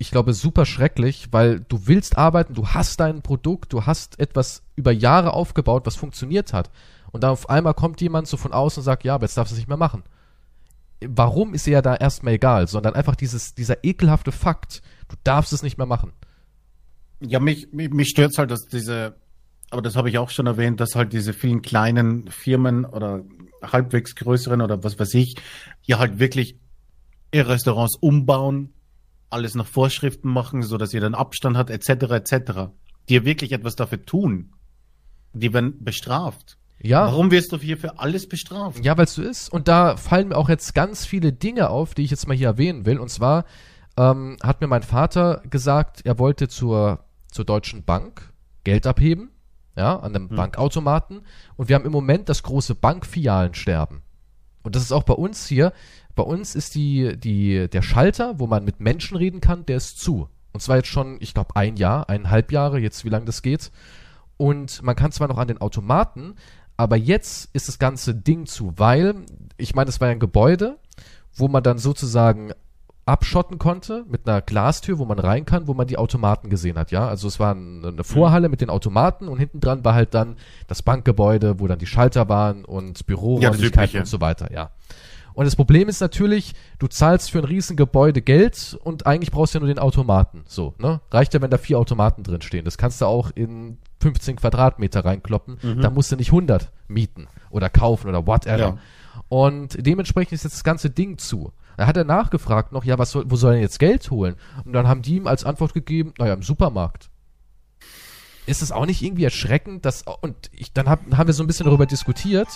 ich 0.00 0.10
glaube, 0.10 0.34
super 0.34 0.66
schrecklich, 0.66 1.28
weil 1.30 1.60
du 1.60 1.86
willst 1.86 2.18
arbeiten, 2.18 2.54
du 2.54 2.66
hast 2.68 2.98
dein 2.98 3.22
Produkt, 3.22 3.72
du 3.72 3.86
hast 3.86 4.18
etwas 4.18 4.64
über 4.74 4.90
Jahre 4.90 5.34
aufgebaut, 5.34 5.86
was 5.86 5.94
funktioniert 5.94 6.52
hat. 6.52 6.70
Und 7.12 7.22
dann 7.22 7.30
auf 7.30 7.48
einmal 7.48 7.74
kommt 7.74 8.00
jemand 8.00 8.26
so 8.26 8.36
von 8.36 8.52
außen 8.52 8.80
und 8.80 8.84
sagt, 8.84 9.04
ja, 9.04 9.14
aber 9.14 9.26
jetzt 9.26 9.36
darfst 9.36 9.52
du 9.52 9.54
es 9.54 9.58
nicht 9.58 9.68
mehr 9.68 9.76
machen 9.76 10.02
warum 11.06 11.54
ist 11.54 11.66
ja 11.66 11.82
da 11.82 11.96
erstmal 11.96 12.34
egal, 12.34 12.66
sondern 12.68 12.94
einfach 12.94 13.16
dieses, 13.16 13.54
dieser 13.54 13.84
ekelhafte 13.84 14.32
Fakt, 14.32 14.82
du 15.08 15.16
darfst 15.24 15.52
es 15.52 15.62
nicht 15.62 15.78
mehr 15.78 15.86
machen. 15.86 16.12
Ja, 17.20 17.40
mich, 17.40 17.72
mich, 17.72 17.90
mich 17.90 18.08
stört's 18.08 18.38
halt, 18.38 18.50
dass 18.50 18.66
diese, 18.66 19.16
aber 19.70 19.82
das 19.82 19.96
habe 19.96 20.08
ich 20.08 20.18
auch 20.18 20.30
schon 20.30 20.46
erwähnt, 20.46 20.80
dass 20.80 20.94
halt 20.94 21.12
diese 21.12 21.32
vielen 21.32 21.62
kleinen 21.62 22.28
Firmen 22.28 22.84
oder 22.84 23.24
halbwegs 23.62 24.14
größeren 24.14 24.62
oder 24.62 24.82
was 24.84 24.98
weiß 24.98 25.14
ich, 25.14 25.36
hier 25.80 25.98
halt 25.98 26.18
wirklich 26.18 26.56
ihre 27.32 27.50
Restaurants 27.50 27.96
umbauen, 27.96 28.72
alles 29.30 29.54
nach 29.54 29.66
Vorschriften 29.66 30.28
machen, 30.28 30.62
so 30.62 30.76
dass 30.76 30.92
jeder 30.92 31.06
einen 31.06 31.14
Abstand 31.14 31.56
hat, 31.56 31.70
etc., 31.70 31.88
etc. 32.12 32.52
Die 33.08 33.24
wirklich 33.24 33.52
etwas 33.52 33.76
dafür 33.76 34.04
tun. 34.04 34.52
Die 35.32 35.52
werden 35.52 35.82
bestraft. 35.84 36.58
Ja, 36.82 37.06
Warum 37.06 37.30
wirst 37.30 37.52
du 37.52 37.58
hier 37.58 37.76
für 37.76 37.98
alles 37.98 38.28
bestraft? 38.28 38.84
ja, 38.84 38.96
weil 38.96 39.04
es 39.04 39.14
so 39.14 39.22
ist. 39.22 39.52
Und 39.52 39.68
da 39.68 39.96
fallen 39.96 40.28
mir 40.28 40.36
auch 40.36 40.48
jetzt 40.48 40.74
ganz 40.74 41.04
viele 41.04 41.32
Dinge 41.32 41.68
auf, 41.68 41.94
die 41.94 42.02
ich 42.04 42.10
jetzt 42.10 42.26
mal 42.26 42.36
hier 42.36 42.48
erwähnen 42.48 42.86
will. 42.86 42.98
Und 42.98 43.10
zwar 43.10 43.44
ähm, 43.98 44.36
hat 44.42 44.60
mir 44.60 44.66
mein 44.66 44.82
Vater 44.82 45.42
gesagt, 45.50 46.00
er 46.04 46.18
wollte 46.18 46.48
zur, 46.48 47.04
zur 47.30 47.44
Deutschen 47.44 47.84
Bank 47.84 48.32
Geld 48.64 48.86
abheben, 48.86 49.30
ja, 49.76 49.98
an 49.98 50.14
einem 50.14 50.28
Bankautomaten. 50.28 51.20
Und 51.56 51.68
wir 51.68 51.76
haben 51.76 51.84
im 51.84 51.92
Moment 51.92 52.28
das 52.30 52.42
große 52.42 52.74
Bankfilialensterben. 52.74 54.02
Und 54.62 54.74
das 54.74 54.82
ist 54.82 54.92
auch 54.92 55.04
bei 55.04 55.14
uns 55.14 55.46
hier. 55.46 55.72
Bei 56.14 56.22
uns 56.22 56.54
ist 56.54 56.74
die, 56.74 57.16
die, 57.16 57.68
der 57.68 57.82
Schalter, 57.82 58.38
wo 58.38 58.46
man 58.46 58.64
mit 58.64 58.80
Menschen 58.80 59.16
reden 59.16 59.40
kann, 59.40 59.64
der 59.66 59.76
ist 59.76 60.00
zu. 60.00 60.28
Und 60.52 60.60
zwar 60.60 60.76
jetzt 60.76 60.88
schon, 60.88 61.16
ich 61.20 61.32
glaube, 61.34 61.54
ein 61.56 61.76
Jahr, 61.76 62.08
eineinhalb 62.08 62.50
Jahre, 62.52 62.78
jetzt 62.78 63.04
wie 63.04 63.08
lange 63.08 63.24
das 63.26 63.42
geht. 63.42 63.70
Und 64.36 64.82
man 64.82 64.96
kann 64.96 65.12
zwar 65.12 65.28
noch 65.28 65.38
an 65.38 65.48
den 65.48 65.60
Automaten, 65.60 66.34
aber 66.76 66.96
jetzt 66.96 67.50
ist 67.52 67.68
das 67.68 67.78
ganze 67.78 68.14
Ding 68.14 68.46
zu, 68.46 68.72
weil, 68.76 69.14
ich 69.58 69.74
meine, 69.74 69.90
es 69.90 70.00
war 70.00 70.08
ja 70.08 70.12
ein 70.12 70.18
Gebäude, 70.20 70.78
wo 71.34 71.46
man 71.46 71.62
dann 71.62 71.78
sozusagen 71.78 72.52
abschotten 73.06 73.58
konnte 73.58 74.04
mit 74.08 74.28
einer 74.28 74.40
Glastür, 74.40 74.98
wo 74.98 75.04
man 75.04 75.18
rein 75.18 75.44
kann, 75.44 75.66
wo 75.66 75.74
man 75.74 75.86
die 75.86 75.98
Automaten 75.98 76.48
gesehen 76.48 76.78
hat, 76.78 76.90
ja. 76.90 77.08
Also 77.08 77.28
es 77.28 77.40
war 77.40 77.54
ein- 77.54 77.84
eine 77.84 78.04
Vorhalle 78.04 78.48
mit 78.48 78.60
den 78.60 78.70
Automaten 78.70 79.26
und 79.28 79.38
hinten 79.38 79.60
dran 79.60 79.84
war 79.84 79.94
halt 79.94 80.14
dann 80.14 80.36
das 80.68 80.82
Bankgebäude, 80.82 81.58
wo 81.60 81.66
dann 81.66 81.78
die 81.78 81.86
Schalter 81.86 82.28
waren 82.28 82.64
und 82.64 83.06
Büroräumlichkeiten 83.06 83.66
Übliche. 83.82 83.98
und 83.98 84.06
so 84.06 84.20
weiter, 84.20 84.52
ja. 84.52 84.70
Und 85.34 85.44
das 85.44 85.56
Problem 85.56 85.88
ist 85.88 86.00
natürlich, 86.00 86.54
du 86.78 86.86
zahlst 86.86 87.30
für 87.30 87.38
ein 87.38 87.44
Riesengebäude 87.44 88.22
Geld 88.22 88.78
und 88.82 89.06
eigentlich 89.06 89.30
brauchst 89.30 89.54
du 89.54 89.58
ja 89.58 89.60
nur 89.60 89.68
den 89.68 89.78
Automaten. 89.78 90.42
So, 90.46 90.74
ne? 90.78 91.00
Reicht 91.10 91.34
ja, 91.34 91.42
wenn 91.42 91.50
da 91.50 91.58
vier 91.58 91.78
Automaten 91.78 92.22
drin 92.22 92.42
stehen. 92.42 92.64
Das 92.64 92.78
kannst 92.78 93.00
du 93.00 93.06
auch 93.06 93.30
in 93.34 93.78
15 94.00 94.36
Quadratmeter 94.36 95.04
reinkloppen. 95.04 95.58
Da 95.80 95.90
musst 95.90 96.10
du 96.10 96.16
nicht 96.16 96.28
100 96.28 96.70
mieten 96.88 97.28
oder 97.50 97.68
kaufen 97.68 98.08
oder 98.08 98.26
whatever. 98.26 98.58
Ja. 98.58 98.78
Und 99.28 99.76
dementsprechend 99.86 100.32
ist 100.32 100.44
jetzt 100.44 100.56
das 100.56 100.64
ganze 100.64 100.90
Ding 100.90 101.18
zu. 101.18 101.52
Da 101.76 101.86
hat 101.86 101.96
er 101.96 102.04
nachgefragt 102.04 102.72
noch, 102.72 102.84
ja, 102.84 102.98
was 102.98 103.12
soll, 103.12 103.24
wo 103.28 103.36
soll 103.36 103.52
er 103.52 103.54
denn 103.54 103.62
jetzt 103.62 103.78
Geld 103.78 104.10
holen? 104.10 104.36
Und 104.64 104.72
dann 104.72 104.88
haben 104.88 105.02
die 105.02 105.16
ihm 105.16 105.26
als 105.26 105.44
Antwort 105.44 105.72
gegeben, 105.72 106.12
naja, 106.18 106.34
im 106.34 106.42
Supermarkt. 106.42 107.08
Ist 108.46 108.60
es 108.60 108.72
auch 108.72 108.86
nicht 108.86 109.02
irgendwie 109.02 109.24
erschreckend, 109.24 109.84
dass, 109.84 110.04
und 110.20 110.50
ich, 110.52 110.72
dann 110.72 110.88
hab, 110.88 111.00
haben 111.16 111.26
wir 111.26 111.34
so 111.34 111.42
ein 111.44 111.46
bisschen 111.46 111.66
darüber 111.66 111.86
diskutiert, 111.86 112.48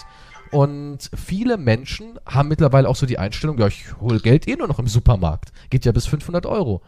und 0.55 1.11
viele 1.15 1.57
Menschen 1.59 2.19
haben 2.27 2.49
mittlerweile 2.49 2.89
auch 2.89 2.97
so 2.97 3.07
die 3.07 3.19
Einstellung, 3.19 3.59
ja, 3.59 3.67
ich 3.67 3.85
hole 4.01 4.21
Geld 4.21 4.49
eh 4.49 4.57
nur 4.57 4.69
noch 4.69 4.79
im 4.79 4.87
Supermarkt. 4.89 5.53
Geht 5.71 5.85
ja 5.85 5.93
bis 5.93 6.07
500 6.07 6.47
Euro. 6.47 6.83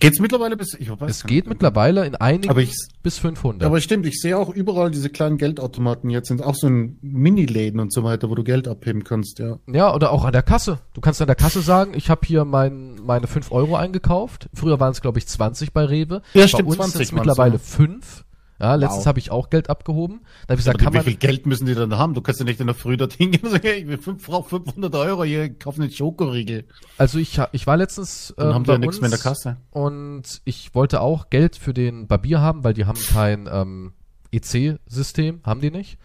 Geht's 0.00 0.20
mittlerweile 0.20 0.56
bis, 0.56 0.74
ich 0.74 0.88
weiß 0.90 1.10
Es 1.10 1.24
geht 1.24 1.46
mittlerweile 1.46 2.06
in 2.06 2.14
einigen 2.16 2.48
Aber 2.50 2.60
ich- 2.62 2.74
bis 3.02 3.18
500. 3.18 3.66
Aber 3.66 3.80
stimmt, 3.80 4.06
ich 4.06 4.20
sehe 4.20 4.36
auch 4.38 4.48
überall 4.48 4.90
diese 4.90 5.10
kleinen 5.10 5.36
Geldautomaten 5.36 6.08
jetzt 6.08 6.28
sind 6.28 6.42
auch 6.42 6.54
so 6.54 6.66
ein 6.66 6.98
Mini-Läden 7.02 7.78
und 7.78 7.92
so 7.92 8.02
weiter, 8.02 8.30
wo 8.30 8.34
du 8.34 8.42
Geld 8.42 8.68
abheben 8.68 9.04
kannst, 9.04 9.38
ja. 9.38 9.58
Ja, 9.66 9.94
oder 9.94 10.10
auch 10.10 10.24
an 10.24 10.32
der 10.32 10.42
Kasse. 10.42 10.78
Du 10.94 11.00
kannst 11.00 11.20
an 11.20 11.26
der 11.26 11.36
Kasse 11.36 11.60
sagen, 11.60 11.92
ich 11.94 12.08
habe 12.10 12.22
hier 12.26 12.44
mein, 12.44 12.96
meine 13.04 13.26
5 13.26 13.52
Euro 13.52 13.76
eingekauft. 13.76 14.48
Früher 14.54 14.80
waren 14.80 14.92
es, 14.92 15.02
glaube 15.02 15.18
ich, 15.18 15.28
20 15.28 15.72
bei 15.72 15.84
Rewe. 15.84 16.22
Ja, 16.32 16.42
bei 16.42 16.48
stimmt, 16.48 16.68
uns 16.68 16.76
20 16.76 16.92
sind's 16.96 17.12
waren's, 17.12 17.26
mittlerweile 17.26 17.52
ja. 17.54 17.58
5. 17.58 18.24
Ja, 18.62 18.76
letztens 18.76 19.00
Wow. 19.00 19.06
habe 19.06 19.18
ich 19.18 19.30
auch 19.32 19.50
Geld 19.50 19.68
abgehoben. 19.68 20.20
Da 20.46 20.52
habe 20.52 20.54
ich 20.54 20.58
gesagt, 20.58 20.76
Aber 20.76 20.84
kann 20.84 20.92
wie 20.92 20.96
man, 20.98 21.04
viel 21.04 21.16
Geld 21.16 21.46
müssen 21.46 21.66
die 21.66 21.74
dann 21.74 21.98
haben? 21.98 22.14
Du 22.14 22.20
kannst 22.20 22.38
ja 22.40 22.44
nicht 22.46 22.60
in 22.60 22.66
der 22.68 22.76
Früh 22.76 22.96
dorthin 22.96 23.32
gehen 23.32 23.42
und 23.42 23.50
sagen, 23.50 23.66
hey, 23.66 23.80
ich 23.80 23.88
will 23.88 23.98
fünf- 23.98 24.24
brauch 24.24 24.46
500 24.48 24.94
Euro, 24.94 25.24
hier, 25.24 25.52
kauf 25.52 25.78
einen 25.80 25.90
Schokoriegel. 25.90 26.64
also 26.96 27.18
ich, 27.18 27.40
ich 27.50 27.66
war 27.66 27.76
letztens 27.76 28.32
Dann 28.36 28.48
ähm, 28.48 28.54
haben 28.54 28.64
die 28.64 28.70
ja 28.70 28.78
nichts 28.78 29.00
mehr 29.00 29.08
in 29.08 29.10
der 29.10 29.20
Kasse. 29.20 29.56
Und 29.70 30.40
ich 30.44 30.74
wollte 30.74 31.00
auch 31.00 31.28
Geld 31.28 31.56
für 31.56 31.74
den 31.74 32.06
Barbier 32.06 32.40
haben, 32.40 32.62
weil 32.62 32.72
die 32.74 32.84
haben 32.86 33.00
kein 33.00 33.48
ähm, 33.50 33.92
EC-System, 34.30 35.40
haben 35.44 35.60
die 35.60 35.70
nicht. 35.70 35.98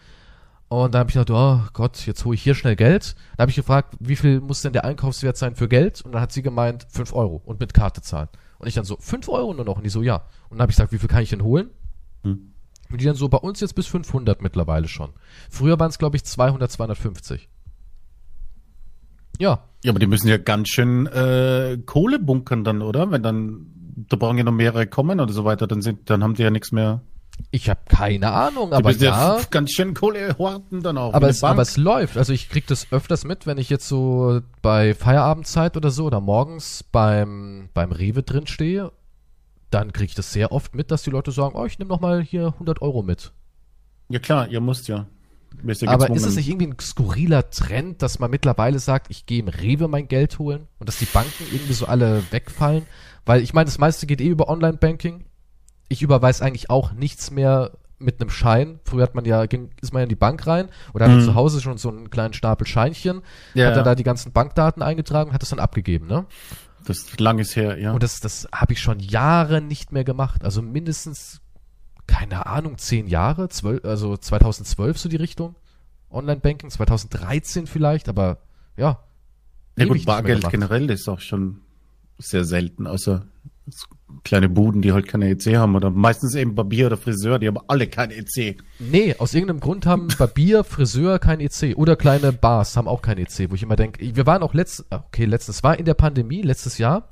Und 0.68 0.94
da 0.94 0.98
habe 0.98 1.08
ich 1.10 1.14
gedacht, 1.14 1.30
oh 1.30 1.60
Gott, 1.72 2.04
jetzt 2.06 2.24
hole 2.26 2.34
ich 2.34 2.42
hier 2.42 2.54
schnell 2.54 2.76
Geld. 2.76 3.14
Da 3.36 3.42
habe 3.42 3.50
ich 3.50 3.56
gefragt, 3.56 3.94
wie 4.00 4.16
viel 4.16 4.40
muss 4.40 4.60
denn 4.60 4.74
der 4.74 4.84
Einkaufswert 4.84 5.36
sein 5.38 5.54
für 5.54 5.66
Geld? 5.68 6.02
Und 6.02 6.12
dann 6.12 6.20
hat 6.20 6.30
sie 6.32 6.42
gemeint, 6.42 6.86
5 6.90 7.14
Euro 7.14 7.40
und 7.46 7.58
mit 7.58 7.72
Karte 7.72 8.02
zahlen. 8.02 8.28
Und 8.58 8.66
ich 8.66 8.74
dann 8.74 8.84
so, 8.84 8.96
5 9.00 9.28
Euro 9.28 9.54
nur 9.54 9.64
noch? 9.64 9.76
Und 9.78 9.84
die 9.84 9.88
so, 9.90 10.02
ja. 10.02 10.16
Und 10.50 10.58
dann 10.58 10.62
habe 10.62 10.70
ich 10.70 10.76
gesagt, 10.76 10.92
wie 10.92 10.98
viel 10.98 11.08
kann 11.08 11.22
ich 11.22 11.30
denn 11.30 11.42
holen? 11.42 11.70
Hm. 12.22 12.52
Und 12.90 13.00
die 13.00 13.04
dann 13.04 13.16
so, 13.16 13.28
bei 13.28 13.38
uns 13.38 13.60
jetzt 13.60 13.74
bis 13.74 13.86
500 13.86 14.42
mittlerweile 14.42 14.88
schon. 14.88 15.10
Früher 15.50 15.78
waren 15.78 15.90
es, 15.90 15.98
glaube 15.98 16.16
ich, 16.16 16.24
200, 16.24 16.70
250. 16.70 17.48
Ja, 19.38 19.64
Ja, 19.84 19.92
aber 19.92 20.00
die 20.00 20.06
müssen 20.06 20.28
ja 20.28 20.38
ganz 20.38 20.68
schön 20.68 21.06
äh, 21.06 21.78
Kohle 21.86 22.18
bunkern 22.18 22.64
dann, 22.64 22.82
oder? 22.82 23.10
Wenn 23.10 23.22
dann, 23.22 23.66
da 24.08 24.16
brauchen 24.16 24.38
ja 24.38 24.44
noch 24.44 24.52
mehrere 24.52 24.86
kommen 24.86 25.20
oder 25.20 25.32
so 25.32 25.44
weiter, 25.44 25.66
dann 25.66 25.82
sind, 25.82 26.10
dann 26.10 26.22
haben 26.24 26.34
die 26.34 26.42
ja 26.42 26.50
nichts 26.50 26.72
mehr. 26.72 27.02
Ich 27.52 27.70
habe 27.70 27.80
keine 27.88 28.32
Ahnung, 28.32 28.70
Du 28.70 28.76
aber 28.76 28.88
bist 28.88 29.00
ja. 29.00 29.38
ganz 29.50 29.70
schön 29.70 29.94
Kohle 29.94 30.36
horten 30.38 30.82
dann 30.82 30.98
auch. 30.98 31.14
Aber 31.14 31.28
es, 31.28 31.44
aber 31.44 31.62
es 31.62 31.76
läuft. 31.76 32.16
Also 32.16 32.32
ich 32.32 32.48
krieg 32.48 32.66
das 32.66 32.90
öfters 32.90 33.24
mit, 33.24 33.46
wenn 33.46 33.58
ich 33.58 33.70
jetzt 33.70 33.86
so 33.86 34.40
bei 34.60 34.94
Feierabendzeit 34.94 35.76
oder 35.76 35.90
so 35.90 36.06
oder 36.06 36.20
morgens 36.20 36.82
beim, 36.82 37.68
beim 37.74 37.92
Rewe 37.92 38.24
drin 38.24 38.48
stehe, 38.48 38.90
dann 39.70 39.92
krieg 39.92 40.08
ich 40.08 40.14
das 40.14 40.32
sehr 40.32 40.52
oft 40.52 40.74
mit, 40.74 40.90
dass 40.90 41.02
die 41.02 41.10
Leute 41.10 41.30
sagen, 41.32 41.54
oh, 41.56 41.64
ich 41.64 41.78
nehme 41.78 41.88
noch 41.90 42.00
mal 42.00 42.22
hier 42.22 42.46
100 42.54 42.82
Euro 42.82 43.02
mit. 43.02 43.32
ja 44.08 44.18
klar, 44.18 44.48
ihr 44.48 44.60
müsst 44.60 44.88
ja. 44.88 45.06
Ja 45.64 45.90
Aber 45.90 46.10
ist 46.10 46.26
es 46.26 46.36
nicht 46.36 46.48
irgendwie 46.48 46.66
ein 46.66 46.76
skurriler 46.78 47.48
Trend, 47.50 48.02
dass 48.02 48.18
man 48.18 48.30
mittlerweile 48.30 48.78
sagt, 48.78 49.06
ich 49.10 49.24
gehe 49.24 49.40
im 49.40 49.48
Rewe 49.48 49.88
mein 49.88 50.06
Geld 50.06 50.38
holen 50.38 50.66
und 50.78 50.88
dass 50.88 50.98
die 50.98 51.06
Banken 51.06 51.44
irgendwie 51.50 51.72
so 51.72 51.86
alle 51.86 52.22
wegfallen? 52.30 52.84
Weil 53.24 53.42
ich 53.42 53.54
meine, 53.54 53.64
das 53.64 53.78
meiste 53.78 54.06
geht 54.06 54.20
eh 54.20 54.28
über 54.28 54.48
Online-Banking. 54.50 55.24
Ich 55.88 56.02
überweise 56.02 56.44
eigentlich 56.44 56.68
auch 56.68 56.92
nichts 56.92 57.30
mehr 57.30 57.72
mit 57.98 58.20
einem 58.20 58.28
Schein. 58.30 58.78
Früher 58.84 59.02
hat 59.04 59.14
man 59.14 59.24
ja, 59.24 59.46
ging, 59.46 59.70
ist 59.80 59.92
man 59.94 60.00
ja 60.00 60.04
in 60.04 60.08
die 60.10 60.14
Bank 60.16 60.46
rein 60.46 60.68
oder 60.92 61.08
Mhm. 61.08 61.22
zu 61.22 61.34
Hause 61.34 61.62
schon 61.62 61.78
so 61.78 61.88
einen 61.88 62.10
kleinen 62.10 62.34
Stapel 62.34 62.66
Scheinchen, 62.66 63.22
Ja, 63.54 63.66
hat 63.68 63.72
dann 63.72 63.78
ja. 63.78 63.84
da 63.84 63.94
die 63.94 64.04
ganzen 64.04 64.32
Bankdaten 64.32 64.82
eingetragen 64.82 65.30
und 65.30 65.34
hat 65.34 65.42
das 65.42 65.48
dann 65.48 65.58
abgegeben, 65.60 66.06
ne? 66.06 66.26
Das 66.88 67.00
ist 67.00 67.20
langes 67.20 67.54
her, 67.54 67.78
ja. 67.78 67.92
Und 67.92 68.02
das, 68.02 68.18
das 68.20 68.48
habe 68.50 68.72
ich 68.72 68.80
schon 68.80 68.98
Jahre 68.98 69.60
nicht 69.60 69.92
mehr 69.92 70.04
gemacht. 70.04 70.42
Also 70.42 70.62
mindestens, 70.62 71.42
keine 72.06 72.46
Ahnung, 72.46 72.78
zehn 72.78 73.06
Jahre, 73.08 73.50
zwölf, 73.50 73.84
also 73.84 74.16
2012 74.16 74.98
so 74.98 75.08
die 75.10 75.16
Richtung. 75.16 75.54
Online-Banking, 76.10 76.70
2013 76.70 77.66
vielleicht, 77.66 78.08
aber 78.08 78.38
ja. 78.78 79.02
ja 79.76 79.84
gut, 79.84 80.06
Bargeld 80.06 80.48
generell 80.48 80.88
ist 80.88 81.06
auch 81.08 81.20
schon 81.20 81.60
sehr 82.16 82.46
selten, 82.46 82.86
außer 82.86 83.26
kleine 84.24 84.48
Buden, 84.48 84.82
die 84.82 84.92
halt 84.92 85.06
keine 85.06 85.28
EC 85.30 85.56
haben 85.56 85.76
oder 85.76 85.90
meistens 85.90 86.34
eben 86.34 86.54
Barbier 86.54 86.86
oder 86.86 86.96
Friseur, 86.96 87.38
die 87.38 87.48
haben 87.48 87.58
alle 87.66 87.86
kein 87.86 88.10
EC. 88.10 88.56
Nee, 88.78 89.14
aus 89.18 89.34
irgendeinem 89.34 89.60
Grund 89.60 89.86
haben 89.86 90.08
Barbier, 90.18 90.64
Friseur 90.64 91.18
kein 91.18 91.40
EC 91.40 91.76
oder 91.76 91.96
kleine 91.96 92.32
Bars 92.32 92.76
haben 92.76 92.88
auch 92.88 93.02
kein 93.02 93.18
EC, 93.18 93.50
wo 93.50 93.54
ich 93.54 93.62
immer 93.62 93.76
denke, 93.76 94.14
wir 94.14 94.26
waren 94.26 94.42
auch 94.42 94.54
letzt, 94.54 94.86
okay, 94.90 95.24
letztes 95.24 95.62
war 95.62 95.78
in 95.78 95.84
der 95.84 95.94
Pandemie, 95.94 96.42
letztes 96.42 96.78
Jahr, 96.78 97.08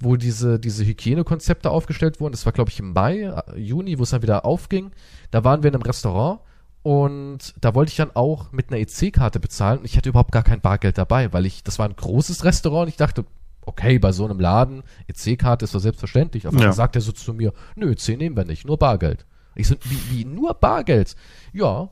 wo 0.00 0.16
diese, 0.16 0.58
diese 0.58 0.84
Hygienekonzepte 0.84 1.70
aufgestellt 1.70 2.20
wurden. 2.20 2.32
Das 2.32 2.46
war, 2.46 2.52
glaube 2.52 2.70
ich, 2.70 2.78
im 2.78 2.92
Mai, 2.92 3.22
äh, 3.22 3.58
Juni, 3.58 3.98
wo 3.98 4.04
es 4.04 4.10
dann 4.10 4.22
wieder 4.22 4.44
aufging. 4.44 4.92
Da 5.30 5.44
waren 5.44 5.62
wir 5.62 5.68
in 5.68 5.74
einem 5.74 5.82
Restaurant 5.82 6.40
und 6.82 7.54
da 7.60 7.74
wollte 7.74 7.90
ich 7.90 7.96
dann 7.96 8.14
auch 8.14 8.52
mit 8.52 8.70
einer 8.70 8.80
EC-Karte 8.80 9.40
bezahlen 9.40 9.80
und 9.80 9.84
ich 9.84 9.96
hatte 9.96 10.08
überhaupt 10.08 10.32
gar 10.32 10.44
kein 10.44 10.60
Bargeld 10.60 10.96
dabei, 10.98 11.32
weil 11.32 11.46
ich, 11.46 11.64
das 11.64 11.78
war 11.78 11.88
ein 11.88 11.96
großes 11.96 12.44
Restaurant 12.44 12.84
und 12.84 12.88
ich 12.88 12.96
dachte, 12.96 13.24
okay, 13.68 13.98
bei 13.98 14.12
so 14.12 14.24
einem 14.24 14.40
Laden, 14.40 14.82
EC-Karte 15.06 15.64
ist 15.64 15.74
doch 15.74 15.80
selbstverständlich. 15.80 16.46
Auf 16.46 16.52
einmal 16.54 16.66
Ja. 16.68 16.72
sagt 16.72 16.96
er 16.96 17.02
so 17.02 17.12
zu 17.12 17.32
mir, 17.34 17.52
nö, 17.76 17.92
EC 17.92 18.16
nehmen 18.16 18.36
wir 18.36 18.44
nicht, 18.44 18.66
nur 18.66 18.78
Bargeld. 18.78 19.26
Ich 19.54 19.68
so, 19.68 19.74
wie, 19.84 20.00
wie, 20.10 20.24
nur 20.24 20.54
Bargeld? 20.54 21.14
Ja. 21.52 21.90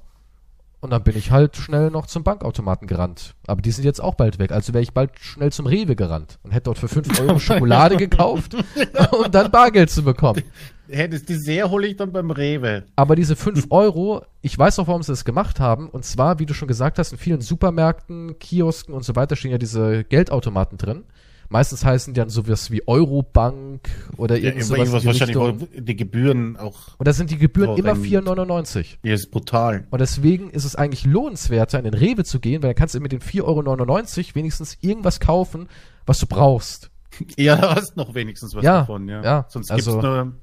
Und 0.80 0.90
dann 0.90 1.02
bin 1.02 1.16
ich 1.16 1.30
halt 1.32 1.56
schnell 1.56 1.90
noch 1.90 2.06
zum 2.06 2.22
Bankautomaten 2.22 2.86
gerannt. 2.86 3.34
Aber 3.46 3.60
die 3.62 3.72
sind 3.72 3.84
jetzt 3.84 4.00
auch 4.00 4.14
bald 4.14 4.38
weg. 4.38 4.52
Also 4.52 4.72
wäre 4.72 4.82
ich 4.82 4.92
bald 4.92 5.18
schnell 5.18 5.50
zum 5.50 5.66
Rewe 5.66 5.96
gerannt 5.96 6.38
und 6.44 6.52
hätte 6.52 6.64
dort 6.64 6.78
für 6.78 6.86
5 6.86 7.18
Euro 7.22 7.38
Schokolade 7.40 7.96
gekauft, 7.96 8.54
um 9.18 9.30
dann 9.32 9.50
Bargeld 9.50 9.90
zu 9.90 10.04
bekommen. 10.04 10.42
Hey, 10.88 11.08
das 11.08 11.24
Dessert 11.24 11.70
hole 11.70 11.88
ich 11.88 11.96
dann 11.96 12.12
beim 12.12 12.30
Rewe. 12.30 12.84
Aber 12.94 13.16
diese 13.16 13.34
5 13.34 13.66
Euro, 13.70 14.22
ich 14.42 14.56
weiß 14.56 14.78
auch, 14.78 14.86
warum 14.86 15.02
sie 15.02 15.10
das 15.10 15.24
gemacht 15.24 15.58
haben. 15.58 15.88
Und 15.88 16.04
zwar, 16.04 16.38
wie 16.38 16.46
du 16.46 16.54
schon 16.54 16.68
gesagt 16.68 16.98
hast, 17.00 17.10
in 17.10 17.18
vielen 17.18 17.40
Supermärkten, 17.40 18.38
Kiosken 18.38 18.94
und 18.94 19.04
so 19.04 19.16
weiter 19.16 19.34
stehen 19.34 19.50
ja 19.50 19.58
diese 19.58 20.04
Geldautomaten 20.04 20.78
drin. 20.78 21.04
Meistens 21.48 21.84
heißen 21.84 22.12
die 22.14 22.18
dann 22.20 22.28
sowas 22.28 22.70
wie 22.70 22.86
Eurobank 22.88 23.88
oder 24.16 24.36
Ja, 24.36 24.46
irgendwas 24.50 24.68
die 24.68 24.92
wahrscheinlich, 24.92 25.22
Richtung. 25.22 25.68
die 25.76 25.96
Gebühren 25.96 26.56
auch, 26.56 26.96
Und 26.98 27.06
da 27.06 27.12
sind 27.12 27.30
die 27.30 27.38
Gebühren 27.38 27.76
immer 27.76 27.90
horrend. 27.90 28.06
4,99. 28.06 28.98
hier 29.02 29.14
ist 29.14 29.30
brutal. 29.30 29.86
Und 29.90 30.00
deswegen 30.00 30.50
ist 30.50 30.64
es 30.64 30.74
eigentlich 30.76 31.04
lohnenswerter, 31.04 31.78
in 31.78 31.84
den 31.84 31.94
Rewe 31.94 32.24
zu 32.24 32.40
gehen, 32.40 32.62
weil 32.62 32.70
dann 32.70 32.76
kannst 32.76 32.94
du 32.94 33.00
mit 33.00 33.12
den 33.12 33.20
4,99 33.20 33.42
Euro 33.44 34.34
wenigstens 34.34 34.76
irgendwas 34.80 35.20
kaufen, 35.20 35.68
was 36.04 36.18
du 36.18 36.26
brauchst. 36.26 36.90
Ja, 37.38 37.56
da 37.56 37.76
hast 37.76 37.96
noch 37.96 38.14
wenigstens 38.14 38.54
was 38.54 38.62
Ja, 38.62 38.80
davon, 38.80 39.08
ja. 39.08 39.22
ja, 39.22 39.46
Sonst 39.48 39.70
also- 39.70 39.92
gibt's 39.92 40.04
nur 40.04 40.34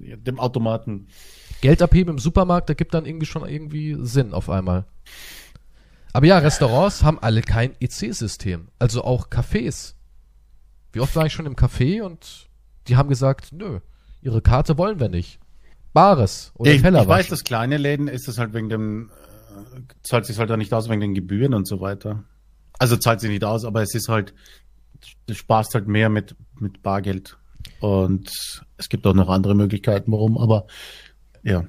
ja, 0.00 0.16
dem 0.16 0.40
Automaten. 0.40 1.06
Geld 1.60 1.82
abheben 1.82 2.14
im 2.14 2.18
Supermarkt, 2.18 2.68
da 2.70 2.74
gibt 2.74 2.94
dann 2.94 3.04
irgendwie 3.06 3.26
schon 3.26 3.46
irgendwie 3.46 3.96
Sinn 4.00 4.32
auf 4.32 4.48
einmal. 4.50 4.86
Aber 6.12 6.26
ja, 6.26 6.38
Restaurants 6.38 7.04
haben 7.04 7.18
alle 7.20 7.42
kein 7.42 7.72
EC-System. 7.80 8.68
Also 8.78 9.04
auch 9.04 9.28
Cafés. 9.28 9.94
Wie 10.92 11.00
oft 11.00 11.14
war 11.16 11.26
ich 11.26 11.32
schon 11.32 11.46
im 11.46 11.56
Café 11.56 12.02
und 12.02 12.48
die 12.88 12.96
haben 12.96 13.08
gesagt, 13.08 13.52
nö, 13.52 13.80
ihre 14.22 14.42
Karte 14.42 14.78
wollen 14.78 15.00
wir 15.00 15.08
nicht. 15.08 15.38
Bares 15.92 16.52
oder 16.54 16.72
ich, 16.72 16.82
Teller 16.82 17.02
ich 17.02 17.08
weiß, 17.08 17.28
dass 17.28 17.42
kleine 17.42 17.76
Läden 17.76 18.06
ist 18.06 18.28
es 18.28 18.38
halt 18.38 18.54
wegen 18.54 18.68
dem, 18.68 19.10
äh, 19.50 19.80
zahlt 20.02 20.24
sich 20.24 20.38
halt 20.38 20.50
auch 20.50 20.56
nicht 20.56 20.72
aus 20.72 20.88
wegen 20.88 21.00
den 21.00 21.14
Gebühren 21.14 21.52
und 21.52 21.66
so 21.66 21.80
weiter. 21.80 22.24
Also 22.78 22.96
zahlt 22.96 23.20
sich 23.20 23.30
nicht 23.30 23.44
aus, 23.44 23.64
aber 23.64 23.82
es 23.82 23.94
ist 23.94 24.08
halt, 24.08 24.32
du 25.26 25.34
sparst 25.34 25.74
halt 25.74 25.88
mehr 25.88 26.08
mit, 26.08 26.36
mit 26.58 26.82
Bargeld. 26.82 27.36
Und 27.80 28.30
es 28.76 28.88
gibt 28.88 29.06
auch 29.06 29.14
noch 29.14 29.28
andere 29.28 29.54
Möglichkeiten, 29.54 30.12
warum, 30.12 30.38
aber 30.38 30.66
ja. 31.42 31.66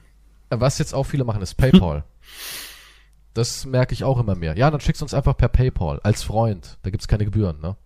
Was 0.50 0.78
jetzt 0.78 0.94
auch 0.94 1.06
viele 1.06 1.24
machen, 1.24 1.42
ist 1.42 1.56
PayPal. 1.56 2.04
Das 3.34 3.66
merke 3.66 3.94
ich 3.94 4.04
auch 4.04 4.20
immer 4.20 4.36
mehr. 4.36 4.58
Ja, 4.58 4.70
dann 4.70 4.82
schickst 4.82 5.02
du 5.02 5.06
uns 5.06 5.14
einfach 5.14 5.38
per 5.38 5.48
PayPal 5.48 6.02
als 6.04 6.22
Freund. 6.22 6.78
Da 6.82 6.90
gibt's 6.90 7.08
keine 7.08 7.24
Gebühren, 7.24 7.62
ne? 7.62 7.78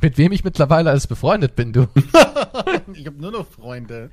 Mit 0.00 0.18
wem 0.18 0.32
ich 0.32 0.44
mittlerweile 0.44 0.90
alles 0.90 1.06
befreundet 1.06 1.56
bin, 1.56 1.72
du. 1.72 1.86
Ich 2.94 3.06
habe 3.06 3.20
nur 3.20 3.30
noch 3.30 3.46
Freunde. 3.46 4.10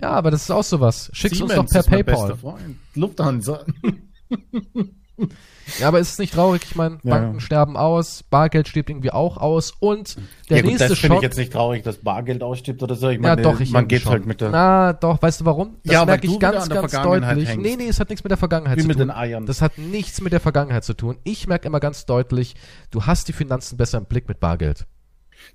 Ja, 0.00 0.10
aber 0.10 0.30
das 0.30 0.42
ist 0.42 0.50
auch 0.50 0.64
sowas. 0.64 1.10
Schickst 1.12 1.40
uns 1.42 1.50
doch 1.50 1.56
Siemens 1.56 1.72
per 1.72 1.80
ist 1.80 1.90
mein 1.90 2.04
PayPal. 2.04 2.28
bester 2.28 2.36
Freund. 2.36 2.76
Lufthansa. 2.94 3.64
Ja, 5.78 5.86
aber 5.88 6.00
ist 6.00 6.10
es 6.10 6.18
nicht 6.18 6.34
traurig? 6.34 6.62
Ich 6.64 6.74
meine, 6.74 6.98
Ja, 7.04 7.10
Banken 7.14 7.34
ja. 7.34 7.40
sterben 7.40 7.76
aus, 7.76 8.24
Bargeld 8.24 8.66
stirbt 8.66 8.90
irgendwie 8.90 9.12
auch 9.12 9.36
aus 9.36 9.72
und 9.78 10.16
der 10.50 10.56
ja 10.56 10.62
gut, 10.64 10.72
nächste 10.72 10.88
das 10.88 10.98
finde 10.98 11.16
ich 11.18 11.22
jetzt 11.22 11.38
nicht 11.38 11.52
traurig, 11.52 11.84
dass 11.84 11.98
Bargeld 11.98 12.42
ausstirbt 12.42 12.82
oder 12.82 12.96
so. 12.96 13.08
Ich 13.08 13.14
ja, 13.16 13.20
meine, 13.22 13.42
doch, 13.42 13.60
ich 13.60 13.70
man 13.70 13.86
geht 13.86 14.02
schon. 14.02 14.10
halt 14.10 14.26
mit 14.26 14.40
der, 14.40 14.50
Na, 14.50 14.92
doch, 14.92 15.22
weißt 15.22 15.40
du 15.40 15.44
warum? 15.44 15.76
Das 15.84 15.94
Ja, 15.94 16.04
merke 16.04 16.26
ich 16.26 16.38
ganz, 16.40 16.68
ganz 16.68 16.90
deutlich. 16.92 17.48
hängst. 17.48 17.62
Nee, 17.64 17.76
nee, 17.76 17.86
es 17.86 18.00
hat 18.00 18.10
nichts 18.10 18.24
mit 18.24 18.32
der 18.32 18.38
Vergangenheit 18.38 18.76
wie 18.76 18.82
zu 18.82 18.88
mit 18.88 18.98
tun. 18.98 19.06
den 19.06 19.16
Eiern. 19.16 19.46
Das 19.46 19.62
hat 19.62 19.78
nichts 19.78 20.20
mit 20.20 20.32
der 20.32 20.40
Vergangenheit 20.40 20.82
zu 20.82 20.94
tun. 20.94 21.16
Ich 21.22 21.46
merke 21.46 21.68
immer 21.68 21.78
ganz 21.80 22.06
deutlich, 22.06 22.56
du 22.90 23.06
hast 23.06 23.28
die 23.28 23.32
Finanzen 23.32 23.76
besser 23.76 23.98
im 23.98 24.06
Blick 24.06 24.26
mit 24.28 24.40
Bargeld. 24.40 24.86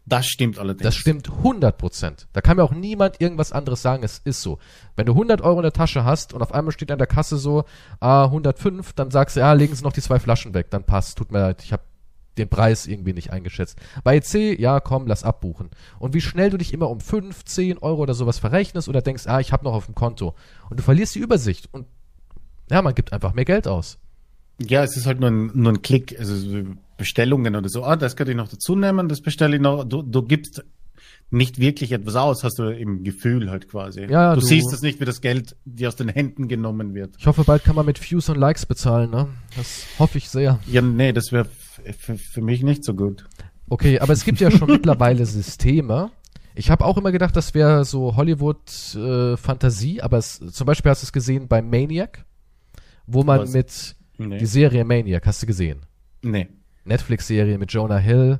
Das 0.06 0.26
stimmt 0.28 0.60
allerdings. 0.60 0.84
Das 0.84 0.95
stimmt 0.95 1.30
100 1.30 1.78
Prozent. 1.78 2.28
Da 2.34 2.41
kann 2.41 2.58
mir 2.58 2.63
auch 2.63 2.71
niemand 2.71 3.19
irgendwas 3.21 3.52
anderes 3.52 3.82
sagen. 3.82 4.04
Es 4.04 4.19
ist 4.19 4.41
so. 4.41 4.60
Wenn 4.95 5.06
du 5.06 5.13
100 5.13 5.41
Euro 5.41 5.58
in 5.58 5.63
der 5.63 5.73
Tasche 5.73 6.04
hast 6.04 6.34
und 6.34 6.41
auf 6.41 6.54
einmal 6.54 6.71
steht 6.71 6.91
an 6.91 6.97
der 6.97 7.08
Kasse 7.08 7.38
so, 7.38 7.65
ah, 8.00 8.26
105, 8.26 8.93
dann 8.93 9.12
sagst 9.12 9.36
du, 9.36 9.41
ja, 9.41 9.54
legen 9.54 9.76
Sie 9.76 9.84
noch 9.84 9.93
die 9.93 10.02
zwei 10.02 10.19
Flaschen 10.19 10.54
weg. 10.54 10.69
Dann 10.69 10.84
passt. 10.84 11.17
Tut 11.17 11.32
mir 11.32 11.39
leid, 11.39 11.63
ich 11.63 11.73
habe 11.73 11.84
den 12.38 12.50
Preis 12.50 12.88
irgendwie 12.88 13.13
nicht 13.13 13.32
eingeschätzt. 13.32 13.78
Bei 14.04 14.15
EC, 14.15 14.60
ja, 14.60 14.80
komm, 14.80 15.08
lass 15.08 15.23
abbuchen. 15.23 15.71
Und 16.00 16.13
wie 16.13 16.21
schnell 16.21 16.50
du 16.50 16.58
dich 16.58 16.73
immer 16.73 16.89
um 16.89 17.00
5, 17.00 17.43
10 17.45 17.80
Euro 17.80 18.02
oder 18.04 18.13
sowas 18.13 18.39
verrechnest 18.39 18.88
oder 18.88 19.02
denkst, 19.02 19.28
ah, 19.28 19.39
ich 19.39 19.52
habe 19.52 19.65
noch 19.65 19.73
auf 19.73 19.86
dem 19.86 19.95
Konto. 19.95 20.36
Und 20.69 20.80
du 20.80 20.84
verlierst 20.84 21.15
die 21.15 21.19
Übersicht. 21.19 21.69
Und 21.71 21.88
ja, 22.69 22.82
man 22.82 22.95
gibt 22.95 23.13
einfach 23.13 23.34
mehr 23.34 23.45
Geld 23.45 23.67
aus. 23.67 23.97
Ja, 24.60 24.84
es 24.84 24.97
ist 24.97 25.06
halt 25.06 25.19
nur 25.19 25.30
ein, 25.30 25.52
nur 25.54 25.73
ein 25.73 25.82
Klick, 25.82 26.17
also 26.17 26.36
so 26.36 26.63
Bestellungen 26.98 27.56
oder 27.56 27.70
so. 27.70 27.84
Ah, 27.84 27.96
das 27.96 28.16
könnte 28.16 28.32
ich 28.32 28.38
noch 28.38 28.50
dazu 28.50 28.76
nehmen, 28.76 29.08
das 29.08 29.22
bestelle 29.22 29.56
ich 29.56 29.62
noch. 29.62 29.84
Du, 29.86 30.02
du 30.02 30.24
gibst 30.24 30.64
nicht 31.30 31.60
wirklich 31.60 31.92
etwas 31.92 32.16
aus, 32.16 32.44
hast 32.44 32.58
du 32.58 32.70
im 32.70 33.04
Gefühl 33.04 33.50
halt 33.52 33.68
quasi. 33.70 34.06
Ja, 34.06 34.34
du, 34.34 34.40
du- 34.42 34.46
siehst 34.46 34.72
es 34.74 34.82
nicht, 34.82 35.00
wie 35.02 35.06
das 35.06 35.20
Geld 35.22 35.56
dir 35.66 35.90
aus 35.90 35.96
den 35.98 36.08
Händen 36.10 36.48
genommen 36.48 36.94
wird. 36.94 37.16
Ich 37.20 37.28
hoffe, 37.28 37.44
bald 37.44 37.64
kann 37.64 37.76
man 37.76 37.86
mit 37.86 38.00
Views 38.02 38.30
und 38.30 38.38
Likes 38.38 38.66
bezahlen, 38.66 39.12
ne? 39.12 39.28
Das 39.58 39.86
hoffe 40.00 40.18
ich 40.18 40.30
sehr. 40.30 40.60
Ja, 40.68 40.82
nee, 40.82 41.12
das 41.14 41.32
wäre 41.32 41.48
für, 42.00 42.42
mich 42.42 42.64
nicht 42.64 42.84
so 42.86 42.94
gut. 42.94 43.26
Okay, 43.70 44.00
aber 44.00 44.14
es 44.14 44.24
gibt 44.24 44.40
ja 44.40 44.50
schon 44.52 44.68
mittlerweile 44.72 45.26
Systeme. 45.26 46.12
Ich 46.56 46.70
habe 46.72 46.86
auch 46.86 46.98
immer 46.98 47.12
gedacht, 47.12 47.36
das 47.36 47.54
wäre 47.54 47.84
so 47.86 48.16
Hollywood-Fantasie, 48.16 50.02
aber 50.02 50.18
es, 50.18 50.40
zum 50.40 50.66
Beispiel 50.66 50.90
hast 50.92 51.04
du 51.04 51.06
es 51.06 51.14
gesehen 51.14 51.48
bei 51.48 51.62
Maniac, 51.62 52.26
wo 53.06 53.24
man 53.24 53.42
Was? 53.42 53.52
mit 53.54 53.96
Nee. 54.20 54.40
die 54.40 54.46
Serie 54.48 54.84
Maniac, 54.84 55.28
hast 55.28 55.44
du 55.44 55.46
gesehen? 55.48 55.82
Nee. 56.24 56.48
Netflix-Serie 56.88 57.58
mit 57.58 57.71
Jonah 57.71 57.97
Hill, 57.97 58.39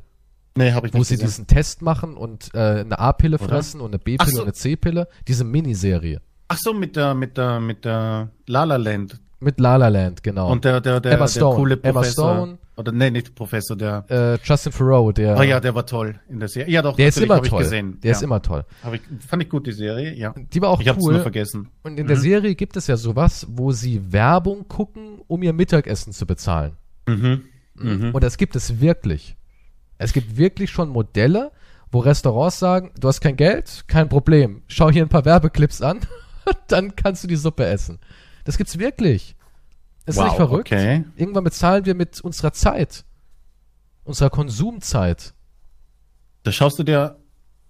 Nee, 0.56 0.72
habe 0.72 0.88
ich 0.88 0.94
wo 0.94 0.98
nicht 1.00 1.10
sie 1.10 1.16
gesehen. 1.16 1.28
diesen 1.28 1.48
Test 1.48 1.84
machen 1.84 2.18
und 2.18 2.50
äh, 2.56 2.58
eine 2.80 2.98
A-Pille 2.98 3.38
fressen 3.38 3.80
und 3.80 3.92
eine 3.92 4.00
B-Pille 4.00 4.32
so. 4.32 4.38
und 4.40 4.46
eine 4.46 4.54
C-Pille. 4.54 5.08
Diese 5.28 5.44
Miniserie. 5.44 6.20
Ach 6.48 6.58
so, 6.58 6.74
mit 6.74 6.96
der, 6.96 7.14
mit 7.14 7.38
der, 7.38 7.60
mit 7.60 7.86
der 7.86 8.30
La 8.48 8.64
La 8.64 8.78
Land. 8.78 9.20
Mit 9.40 9.60
La 9.60 9.76
La 9.76 9.88
Land, 9.90 10.24
genau. 10.24 10.52
Und 10.52 10.66
der, 10.66 10.82
der, 10.82 11.00
der, 11.00 11.12
Emma 11.12 11.26
der 11.26 11.32
Stone. 11.32 11.56
coole 11.56 11.80
Emma 11.84 12.00
Professor. 12.00 12.36
Stone. 12.36 12.58
Oder 12.76 12.92
nee, 12.92 13.12
nicht 13.12 13.36
Professor, 13.36 13.76
der. 13.78 14.06
äh, 14.10 14.38
Justin 14.44 14.72
Theroux, 14.72 15.12
der, 15.12 15.38
Ah 15.38 15.44
ja, 15.44 15.60
der 15.60 15.76
war 15.76 15.86
toll 15.86 16.20
in 16.30 16.40
der 16.40 16.48
Serie. 16.48 16.72
Ja, 16.74 16.82
doch, 16.82 16.96
der 16.96 17.08
ist 17.10 17.20
immer 17.20 17.36
hab 17.36 17.44
ich 17.44 17.50
toll. 17.52 17.62
gesehen. 17.64 18.00
Der 18.02 18.12
ja. 18.12 18.18
ist 18.18 18.24
immer 18.24 18.42
toll. 18.42 18.66
Hab 18.84 18.94
ich, 18.96 19.02
fand 19.28 19.44
ich 19.44 19.50
gut, 19.50 19.68
die 19.68 19.72
Serie, 19.74 20.16
ja. 20.16 20.34
Die 20.36 20.62
war 20.62 20.70
auch 20.70 20.80
ich 20.82 20.88
hab's 20.88 21.04
nur 21.04 21.14
cool. 21.14 21.22
vergessen. 21.22 21.70
Und 21.84 22.00
in 22.00 22.08
der 22.08 22.18
Serie 22.18 22.56
gibt 22.56 22.78
es 22.78 22.88
ja 22.88 22.98
sowas, 22.98 23.46
wo 23.50 23.72
sie 23.72 24.12
Werbung 24.12 24.68
gucken, 24.68 25.20
um 25.28 25.44
ihr 25.44 25.54
Mittagessen 25.54 26.14
zu 26.14 26.26
bezahlen. 26.26 26.74
Mhm. 27.08 27.44
Mhm. 27.80 28.12
Und 28.14 28.24
das 28.24 28.38
gibt 28.38 28.56
es 28.56 28.80
wirklich. 28.82 29.36
Es 29.98 30.14
gibt 30.14 30.38
wirklich 30.38 30.70
schon 30.70 30.90
Modelle, 30.90 31.52
wo 31.92 32.00
Restaurants 32.00 32.60
sagen, 32.60 32.92
du 33.00 33.08
hast 33.08 33.22
kein 33.22 33.36
Geld, 33.36 33.86
kein 33.88 34.10
Problem. 34.10 34.62
Schau 34.68 34.90
hier 34.92 35.04
ein 35.04 35.10
paar 35.10 35.26
Werbeclips 35.26 35.82
an. 35.82 36.00
dann 36.68 36.96
kannst 36.96 37.24
du 37.24 37.28
die 37.28 37.36
Suppe 37.36 37.66
essen. 37.66 38.00
Das 38.46 38.58
gibt's 38.58 38.78
wirklich. 38.78 39.36
Ist 40.06 40.18
Wow, 40.18 40.26
nicht 40.26 40.36
verrückt? 40.36 40.72
okay. 40.72 41.04
Irgendwann 41.16 41.44
bezahlen 41.44 41.86
wir 41.86 41.96
mit 41.96 42.22
unserer 42.22 42.54
Zeit. 42.54 43.04
Unserer 44.04 44.30
Konsumzeit. 44.30 45.34
Da 46.44 46.52
schaust 46.54 46.80
du 46.80 46.84
dir 46.84 47.18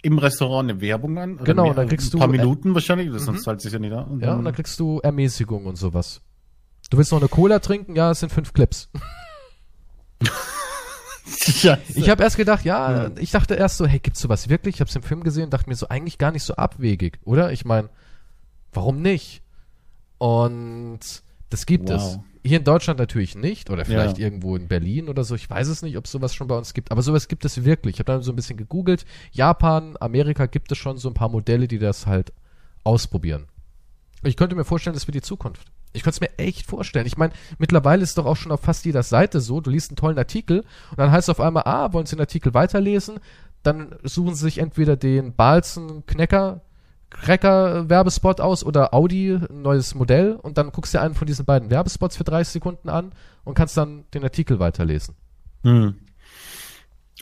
im 0.04 0.20
Restaurant 0.20 0.70
eine 0.70 0.80
Werbung 0.82 1.18
an. 1.18 1.38
Genau, 1.44 1.64
mehr- 1.66 1.74
dann 1.74 1.88
kriegst 1.90 2.14
ein 2.14 2.20
paar 2.20 2.28
du- 2.28 2.34
äh, 2.36 2.38
Minuten 2.38 2.76
wahrscheinlich, 2.76 3.12
das 3.12 3.26
sonst 3.26 3.44
zahlt 3.44 3.62
sich 3.62 3.74
ja 3.74 3.80
nicht 3.80 3.94
an. 3.94 4.20
Ja, 4.20 4.36
und 4.36 4.46
dann 4.46 4.54
kriegst 4.54 4.80
du 4.80 5.00
Ermäßigung 5.00 5.66
und 5.66 5.78
sowas. 5.78 6.22
Du 6.92 6.98
willst 6.98 7.12
noch 7.12 7.20
eine 7.20 7.28
Cola 7.28 7.58
trinken? 7.60 7.96
Ja, 7.96 8.12
es 8.12 8.20
sind 8.20 8.32
fünf 8.32 8.54
Clips. 8.54 8.90
Ich 11.96 12.10
habe 12.10 12.24
erst 12.24 12.38
gedacht, 12.38 12.66
ja, 12.66 13.12
ich 13.18 13.32
dachte 13.32 13.56
erst 13.56 13.78
so, 13.78 13.86
hey, 13.86 14.00
gibt's 14.00 14.20
sowas 14.22 14.50
wirklich? 14.50 14.76
Ich 14.76 14.82
habe 14.82 14.90
es 14.90 14.96
im 14.96 15.04
Film 15.04 15.24
gesehen, 15.24 15.50
dachte 15.50 15.70
mir 15.70 15.76
so, 15.76 15.88
eigentlich 15.90 16.18
gar 16.18 16.32
nicht 16.32 16.44
so 16.44 16.56
abwegig, 16.56 17.20
oder? 17.26 17.52
Ich 17.52 17.66
meine, 17.66 17.90
warum 18.74 19.02
nicht? 19.02 19.42
Und 20.18 21.00
das 21.50 21.66
gibt 21.66 21.90
Wow. 21.90 21.96
es. 22.02 22.20
Hier 22.44 22.60
in 22.60 22.64
Deutschland 22.64 22.98
natürlich 22.98 23.36
nicht, 23.36 23.70
oder 23.70 23.84
vielleicht 23.84 24.18
Ja. 24.20 24.24
irgendwo 24.26 24.56
in 24.56 24.68
Berlin 24.70 25.10
oder 25.10 25.26
so. 25.26 25.36
Ich 25.36 25.50
weiß 25.50 25.68
es 25.68 25.82
nicht, 25.82 25.98
ob 25.98 26.08
sowas 26.08 26.34
schon 26.34 26.48
bei 26.48 26.58
uns 26.58 26.74
gibt, 26.74 26.92
aber 26.92 27.02
sowas 27.02 27.28
gibt 27.28 27.44
es 27.44 27.66
wirklich. 27.66 27.96
Ich 27.96 28.00
habe 28.00 28.12
dann 28.14 28.22
so 28.22 28.32
ein 28.32 28.38
bisschen 28.38 28.56
gegoogelt. 28.58 29.06
Japan, 29.32 29.96
Amerika 30.00 30.46
gibt 30.46 30.72
es 30.72 30.78
schon 30.78 30.98
so 30.98 31.10
ein 31.10 31.14
paar 31.14 31.28
Modelle, 31.30 31.68
die 31.68 31.78
das 31.80 32.08
halt 32.08 32.32
ausprobieren. 32.86 33.48
Ich 34.24 34.38
könnte 34.38 34.56
mir 34.56 34.64
vorstellen, 34.64 34.94
das 34.94 35.08
wird 35.08 35.16
die 35.16 35.22
Zukunft. 35.22 35.68
Ich 35.98 36.04
könnte 36.04 36.16
es 36.16 36.22
mir 36.22 36.38
echt 36.38 36.66
vorstellen. 36.66 37.06
Ich 37.06 37.18
meine, 37.18 37.34
mittlerweile 37.58 38.04
ist 38.04 38.18
doch 38.18 38.26
auch 38.26 38.36
schon 38.36 38.52
auf 38.52 38.62
fast 38.62 38.86
jeder 38.86 39.04
Seite 39.04 39.42
so, 39.42 39.62
du 39.62 39.70
liest 39.70 39.92
einen 39.92 39.98
tollen 39.98 40.18
Artikel 40.18 40.60
und 40.92 40.98
dann 40.98 41.12
heißt 41.12 41.28
es 41.28 41.30
auf 41.30 41.42
einmal, 41.42 41.64
ah, 41.64 41.92
wollen 41.94 42.06
Sie 42.06 42.16
den 42.16 42.22
Artikel 42.22 42.54
weiterlesen? 42.54 43.20
Dann 43.64 43.96
suchen 44.04 44.36
Sie 44.36 44.46
sich 44.46 44.60
entweder 44.60 44.96
den 44.96 45.36
Balzen 45.36 46.06
Knecker 46.06 46.62
Cracker 47.10 47.90
Werbespot 47.90 48.42
aus 48.42 48.66
oder 48.66 48.94
Audi 48.94 49.34
ein 49.34 49.62
neues 49.62 49.96
Modell 49.96 50.34
und 50.34 50.58
dann 50.58 50.72
guckst 50.72 50.94
du 50.94 50.98
dir 50.98 51.04
einen 51.04 51.16
von 51.16 51.26
diesen 51.26 51.46
beiden 51.46 51.70
Werbespots 51.70 52.18
für 52.18 52.26
30 52.26 52.52
Sekunden 52.54 52.90
an 52.90 53.14
und 53.46 53.54
kannst 53.54 53.78
dann 53.78 54.04
den 54.14 54.24
Artikel 54.24 54.60
weiterlesen. 54.60 55.16
Hm. 55.64 55.96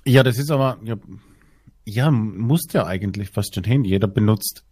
Ja, 0.04 0.24
das 0.24 0.38
ist 0.38 0.52
aber, 0.52 0.78
ja, 0.84 0.96
ja, 1.86 2.10
muss 2.10 2.64
ja 2.74 2.86
eigentlich 2.86 3.30
fast 3.30 3.54
schon 3.54 3.64
hin. 3.64 3.84
Jeder 3.86 4.08
benutzt 4.08 4.64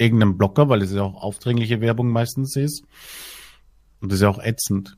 irgendeinen 0.00 0.38
Blocker, 0.38 0.68
weil 0.68 0.82
es 0.82 0.92
ja 0.92 1.02
auch 1.02 1.22
aufdringliche 1.22 1.80
Werbung 1.80 2.08
meistens 2.08 2.56
ist. 2.56 2.84
Und 4.00 4.10
das 4.10 4.16
ist 4.18 4.22
ja 4.22 4.28
auch 4.30 4.42
ätzend. 4.42 4.96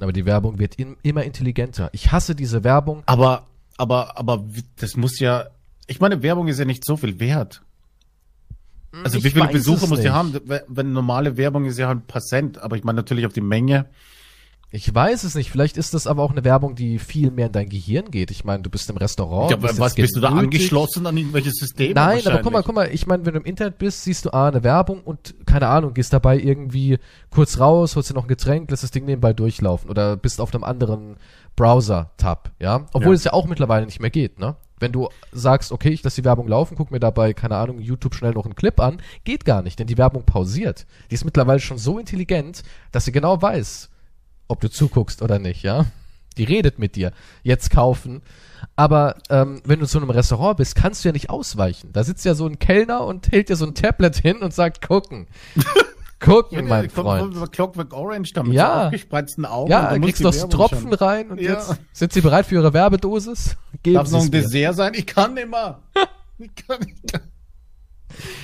Aber 0.00 0.12
die 0.12 0.24
Werbung 0.26 0.58
wird 0.58 0.78
im, 0.78 0.96
immer 1.02 1.24
intelligenter. 1.24 1.90
Ich 1.92 2.12
hasse 2.12 2.34
diese 2.34 2.62
Werbung. 2.64 3.02
Aber, 3.06 3.46
aber, 3.76 4.18
aber 4.18 4.44
das 4.76 4.96
muss 4.96 5.18
ja, 5.18 5.46
ich 5.86 6.00
meine, 6.00 6.22
Werbung 6.22 6.48
ist 6.48 6.58
ja 6.58 6.64
nicht 6.64 6.84
so 6.84 6.96
viel 6.96 7.18
wert. 7.18 7.62
Also 9.04 9.18
Ich 9.18 9.24
wie 9.24 9.30
viele 9.30 9.48
Besucher 9.48 9.84
es 9.84 9.88
muss 9.90 10.00
die 10.00 10.10
haben? 10.10 10.38
Wenn- 10.68 10.92
normale 10.92 11.36
Werbung 11.36 11.64
ist 11.66 11.78
ja 11.78 11.88
halt 11.88 11.98
ein 11.98 12.06
paar 12.06 12.22
Cent, 12.22 12.58
aber 12.58 12.76
ich 12.76 12.84
meine 12.84 12.96
natürlich 12.96 13.26
auf 13.26 13.32
die 13.32 13.40
Menge. 13.42 13.86
Ich 14.76 14.94
weiß 14.94 15.24
es 15.24 15.34
nicht. 15.34 15.50
Vielleicht 15.50 15.78
ist 15.78 15.94
das 15.94 16.06
aber 16.06 16.22
auch 16.22 16.30
eine 16.32 16.44
Werbung, 16.44 16.74
die 16.74 16.98
viel 16.98 17.30
mehr 17.30 17.46
in 17.46 17.52
dein 17.52 17.68
Gehirn 17.68 18.10
geht. 18.10 18.30
Ich 18.30 18.44
meine, 18.44 18.62
du 18.62 18.68
bist 18.68 18.90
im 18.90 18.98
Restaurant. 18.98 19.50
ja, 19.50 19.56
bist 19.56 19.80
was 19.80 19.94
bist 19.94 20.14
du 20.16 20.20
da 20.20 20.28
angeschlossen 20.28 21.06
an 21.06 21.16
irgendwelche 21.16 21.50
Systeme? 21.50 21.94
Nein, 21.94 22.20
aber 22.26 22.42
guck 22.42 22.52
mal, 22.52 22.62
guck 22.62 22.74
mal, 22.74 22.88
ich 22.92 23.06
meine, 23.06 23.24
wenn 23.24 23.32
du 23.34 23.40
im 23.40 23.46
Internet 23.46 23.78
bist, 23.78 24.04
siehst 24.04 24.26
du 24.26 24.34
ah, 24.34 24.48
eine 24.48 24.62
Werbung 24.62 25.00
und 25.02 25.34
keine 25.46 25.68
Ahnung, 25.68 25.94
gehst 25.94 26.12
dabei 26.12 26.38
irgendwie 26.38 26.98
kurz 27.30 27.58
raus, 27.58 27.96
holst 27.96 28.10
dir 28.10 28.14
noch 28.14 28.24
ein 28.24 28.28
Getränk, 28.28 28.70
lässt 28.70 28.82
das 28.82 28.90
Ding 28.90 29.06
nebenbei 29.06 29.32
durchlaufen 29.32 29.88
oder 29.88 30.16
bist 30.16 30.40
auf 30.42 30.54
einem 30.54 30.62
anderen 30.64 31.16
Browser-Tab, 31.56 32.52
ja? 32.60 32.86
Obwohl 32.92 33.12
Ja. 33.14 33.16
es 33.16 33.24
ja 33.24 33.32
auch 33.32 33.46
mittlerweile 33.46 33.86
nicht 33.86 34.00
mehr 34.00 34.10
geht, 34.10 34.38
ne? 34.38 34.56
Wenn 34.78 34.92
du 34.92 35.08
sagst, 35.32 35.72
okay, 35.72 35.88
ich 35.88 36.02
lasse 36.02 36.20
die 36.20 36.24
Werbung 36.26 36.48
laufen, 36.48 36.76
guck 36.76 36.90
mir 36.90 37.00
dabei, 37.00 37.32
keine 37.32 37.56
Ahnung, 37.56 37.78
YouTube 37.80 38.14
schnell 38.14 38.32
noch 38.32 38.44
einen 38.44 38.54
Clip 38.56 38.78
an, 38.78 39.00
geht 39.24 39.46
gar 39.46 39.62
nicht, 39.62 39.78
denn 39.78 39.86
die 39.86 39.96
Werbung 39.96 40.24
pausiert. 40.24 40.86
Die 41.10 41.14
ist 41.14 41.24
mittlerweile 41.24 41.60
schon 41.60 41.78
so 41.78 41.98
intelligent, 41.98 42.62
dass 42.92 43.06
sie 43.06 43.12
genau 43.12 43.40
weiß, 43.40 43.88
ob 44.48 44.60
du 44.60 44.70
zuguckst 44.70 45.22
oder 45.22 45.38
nicht, 45.38 45.62
ja? 45.62 45.86
Die 46.36 46.44
redet 46.44 46.78
mit 46.78 46.96
dir. 46.96 47.12
Jetzt 47.42 47.70
kaufen. 47.70 48.20
Aber 48.74 49.16
ähm, 49.30 49.62
wenn 49.64 49.80
du 49.80 49.86
zu 49.86 49.98
einem 49.98 50.10
Restaurant 50.10 50.58
bist, 50.58 50.74
kannst 50.74 51.02
du 51.04 51.08
ja 51.08 51.12
nicht 51.12 51.30
ausweichen. 51.30 51.92
Da 51.92 52.04
sitzt 52.04 52.24
ja 52.26 52.34
so 52.34 52.46
ein 52.46 52.58
Kellner 52.58 53.04
und 53.06 53.32
hält 53.32 53.48
dir 53.48 53.56
so 53.56 53.64
ein 53.66 53.74
Tablet 53.74 54.16
hin 54.16 54.38
und 54.38 54.52
sagt, 54.52 54.86
gucken. 54.86 55.28
gucken, 56.20 56.58
Ja, 56.58 56.64
mein 56.64 56.92
kommt 56.92 57.06
Freund. 57.06 57.34
von 57.34 57.50
Clockwork 57.50 57.92
Orange 57.94 58.32
da 58.34 58.42
mit 58.42 58.52
Ja. 58.54 58.86
aufgespreizten 58.86 59.44
Augen. 59.46 59.70
Ja, 59.70 59.90
und 59.92 60.02
du 60.02 60.06
kriegst 60.08 60.22
Werbung 60.24 60.50
Tropfen 60.50 60.80
schauen. 60.82 60.94
rein 60.94 61.30
und 61.30 61.40
Ja. 61.40 61.52
jetzt 61.52 61.74
sind 61.92 62.12
sie 62.12 62.20
bereit 62.20 62.44
für 62.46 62.56
ihre 62.56 62.72
Werbedosis? 62.74 63.56
Geben 63.82 63.94
Darf 63.94 64.10
noch 64.10 64.20
ein 64.20 64.24
mir. 64.30 64.42
Dessert 64.42 64.74
sein? 64.76 64.92
Ich 64.94 65.06
kann 65.06 65.32
mehr. 65.34 65.80
Ich 66.38 66.54
kann 66.66 66.80
nicht. 66.80 67.18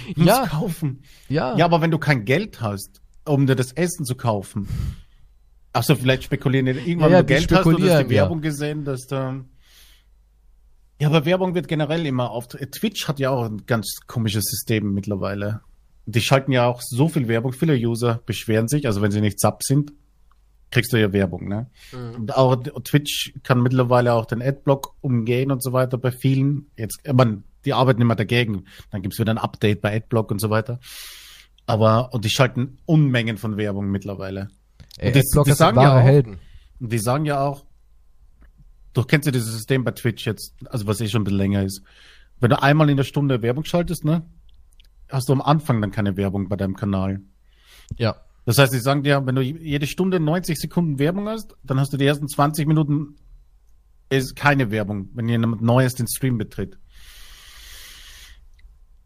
Ich 0.09 0.17
muss 0.17 0.27
Ja. 0.27 0.47
kaufen. 0.47 1.03
Ja. 1.29 1.55
Ja, 1.57 1.67
aber 1.67 1.83
wenn 1.83 1.91
du 1.91 1.99
kein 1.99 2.25
Geld 2.25 2.63
hast, 2.63 3.03
um 3.27 3.47
dir 3.47 3.55
das 3.55 3.73
Essen 3.73 4.07
zu 4.07 4.15
kaufen. 4.15 4.67
Ach 5.73 5.83
so, 5.83 5.95
vielleicht 5.95 6.25
spekulieren 6.25 6.67
die 6.67 6.73
irgendwann, 6.73 7.11
Ja, 7.11 7.19
ja, 7.19 7.23
du 7.23 7.27
Geld 7.27 7.51
hast 7.51 7.61
spekulieren, 7.61 8.09
die 8.09 8.15
ja. 8.15 8.23
Werbung 8.23 8.41
gesehen, 8.41 8.85
dass 8.85 9.07
da. 9.07 9.43
Ja, 11.01 11.09
aber 11.09 11.25
Werbung 11.25 11.55
wird 11.55 11.67
generell 11.67 12.05
immer 12.07 12.31
auf. 12.31 12.49
Twitch 12.49 13.09
hat 13.09 13.19
ja 13.19 13.31
auch 13.31 13.45
ein 13.45 13.65
ganz 13.67 14.01
komisches 14.07 14.45
System 14.45 14.93
mittlerweile. 14.95 15.63
Die 16.07 16.21
schalten 16.21 16.53
ja 16.53 16.67
auch 16.67 16.81
so 16.83 17.09
viel 17.09 17.27
Werbung. 17.29 17.53
Viele 17.53 17.75
User 17.75 18.21
beschweren 18.27 18.69
sich, 18.69 18.87
also 18.87 19.03
wenn 19.03 19.11
sie 19.11 19.21
nicht 19.21 19.41
sub 19.41 19.63
sind, 19.63 19.93
kriegst 20.71 20.93
du 20.93 21.01
ja 21.01 21.13
Werbung, 21.13 21.49
ne? 21.49 21.71
Und 22.17 22.37
auch 22.37 22.57
Twitch 22.85 23.35
kann 23.43 23.63
mittlerweile 23.63 24.13
auch 24.15 24.27
den 24.27 24.43
Adblock 24.43 24.95
umgehen 25.01 25.51
und 25.53 25.63
so 25.63 25.73
weiter 25.73 25.99
bei 25.99 26.11
vielen. 26.11 26.71
Jetzt, 26.77 27.01
meine, 27.13 27.43
die 27.65 27.73
arbeiten 27.73 28.01
immer 28.01 28.17
dagegen. 28.17 28.65
Dann 28.91 29.03
gibt's 29.03 29.19
wieder 29.19 29.33
ein 29.33 29.39
Update 29.39 29.81
bei 29.81 29.97
Adblock 29.97 30.31
und 30.31 30.41
so 30.41 30.51
weiter. 30.51 30.81
Aber, 31.67 32.13
und 32.13 32.25
die 32.25 32.31
schalten 32.31 32.79
Unmengen 32.87 33.37
von 33.37 33.57
Werbung 33.57 33.91
mittlerweile. 33.91 34.49
Ey, 34.99 35.13
die- 35.13 35.21
Adblocker 35.21 35.45
die 35.45 35.51
sind 35.51 35.57
sagen 35.59 35.77
wahre 35.77 35.97
ja 35.97 36.01
auch- 36.01 36.05
Helden. 36.07 36.39
Die 36.81 36.99
sagen 36.99 37.25
ja 37.25 37.41
auch, 37.41 37.65
du 38.93 39.03
kennst 39.05 39.27
ja 39.27 39.33
dieses 39.33 39.53
System 39.53 39.85
bei 39.85 39.93
Twitch 39.93 40.27
jetzt, 40.27 40.55
also 40.67 40.87
was 40.87 41.01
eh 41.01 41.09
schon 41.09 41.23
ein 41.23 41.25
bisschen 41.25 41.39
länger 41.39 41.63
ist. 41.63 41.83
Wenn 42.41 42.51
du 42.51 42.61
einmal 42.63 42.91
in 42.91 42.97
der 42.97 43.05
Stunde 43.05 43.41
Werbung 43.43 43.65
schaltest, 43.65 44.05
ne, 44.05 44.23
hast 45.09 45.29
du 45.29 45.33
am 45.33 45.41
Anfang 45.41 45.81
dann 45.81 45.93
keine 45.93 46.17
Werbung 46.17 46.49
bei 46.49 46.57
deinem 46.57 46.75
Kanal. 46.75 47.21
Ja. 47.97 48.17
Das 48.45 48.59
heißt, 48.59 48.73
sie 48.73 48.81
sagen 48.81 49.05
dir, 49.05 49.25
wenn 49.25 49.37
du 49.37 49.43
jede 49.43 49.87
Stunde 49.87 50.19
90 50.19 50.59
Sekunden 50.59 50.99
Werbung 50.99 51.29
hast, 51.29 51.55
dann 51.63 51.79
hast 51.79 51.93
du 51.93 51.97
die 51.97 52.07
ersten 52.07 52.27
20 52.29 52.67
Minuten 52.67 53.15
ist 54.11 54.35
keine 54.35 54.71
Werbung, 54.73 55.09
wenn 55.15 55.29
jemand 55.29 55.63
Neues 55.63 55.95
den 55.95 56.09
Stream 56.09 56.37
betritt. 56.39 56.79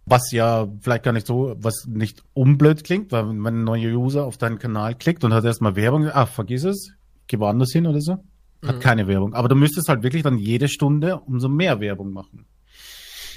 Was 0.07 0.31
ja 0.31 0.69
vielleicht 0.81 1.03
gar 1.03 1.13
nicht 1.13 1.27
so, 1.27 1.57
was 1.59 1.87
nicht 1.89 2.23
unblöd 2.33 2.85
klingt, 2.85 3.13
weil 3.13 3.29
wenn 3.29 3.45
ein 3.45 3.65
neuer 3.65 3.93
User 3.93 4.25
auf 4.25 4.39
deinen 4.39 4.59
Kanal 4.59 4.95
klickt 4.95 5.25
und 5.25 5.35
hat 5.35 5.45
erstmal 5.45 5.75
Werbung, 5.75 6.09
ah, 6.09 6.27
vergiss 6.27 6.65
es, 6.65 6.93
geh 7.27 7.39
woanders 7.39 7.73
hin 7.73 7.87
oder 7.87 8.01
so. 8.01 8.19
Hat 8.65 8.81
keine 8.81 9.07
Werbung. 9.07 9.35
Aber 9.35 9.49
du 9.49 9.55
müsstest 9.55 9.89
halt 9.89 10.03
wirklich 10.03 10.23
dann 10.23 10.39
jede 10.39 10.69
Stunde 10.69 11.19
umso 11.21 11.49
mehr 11.49 11.81
Werbung 11.81 12.13
machen. 12.13 12.47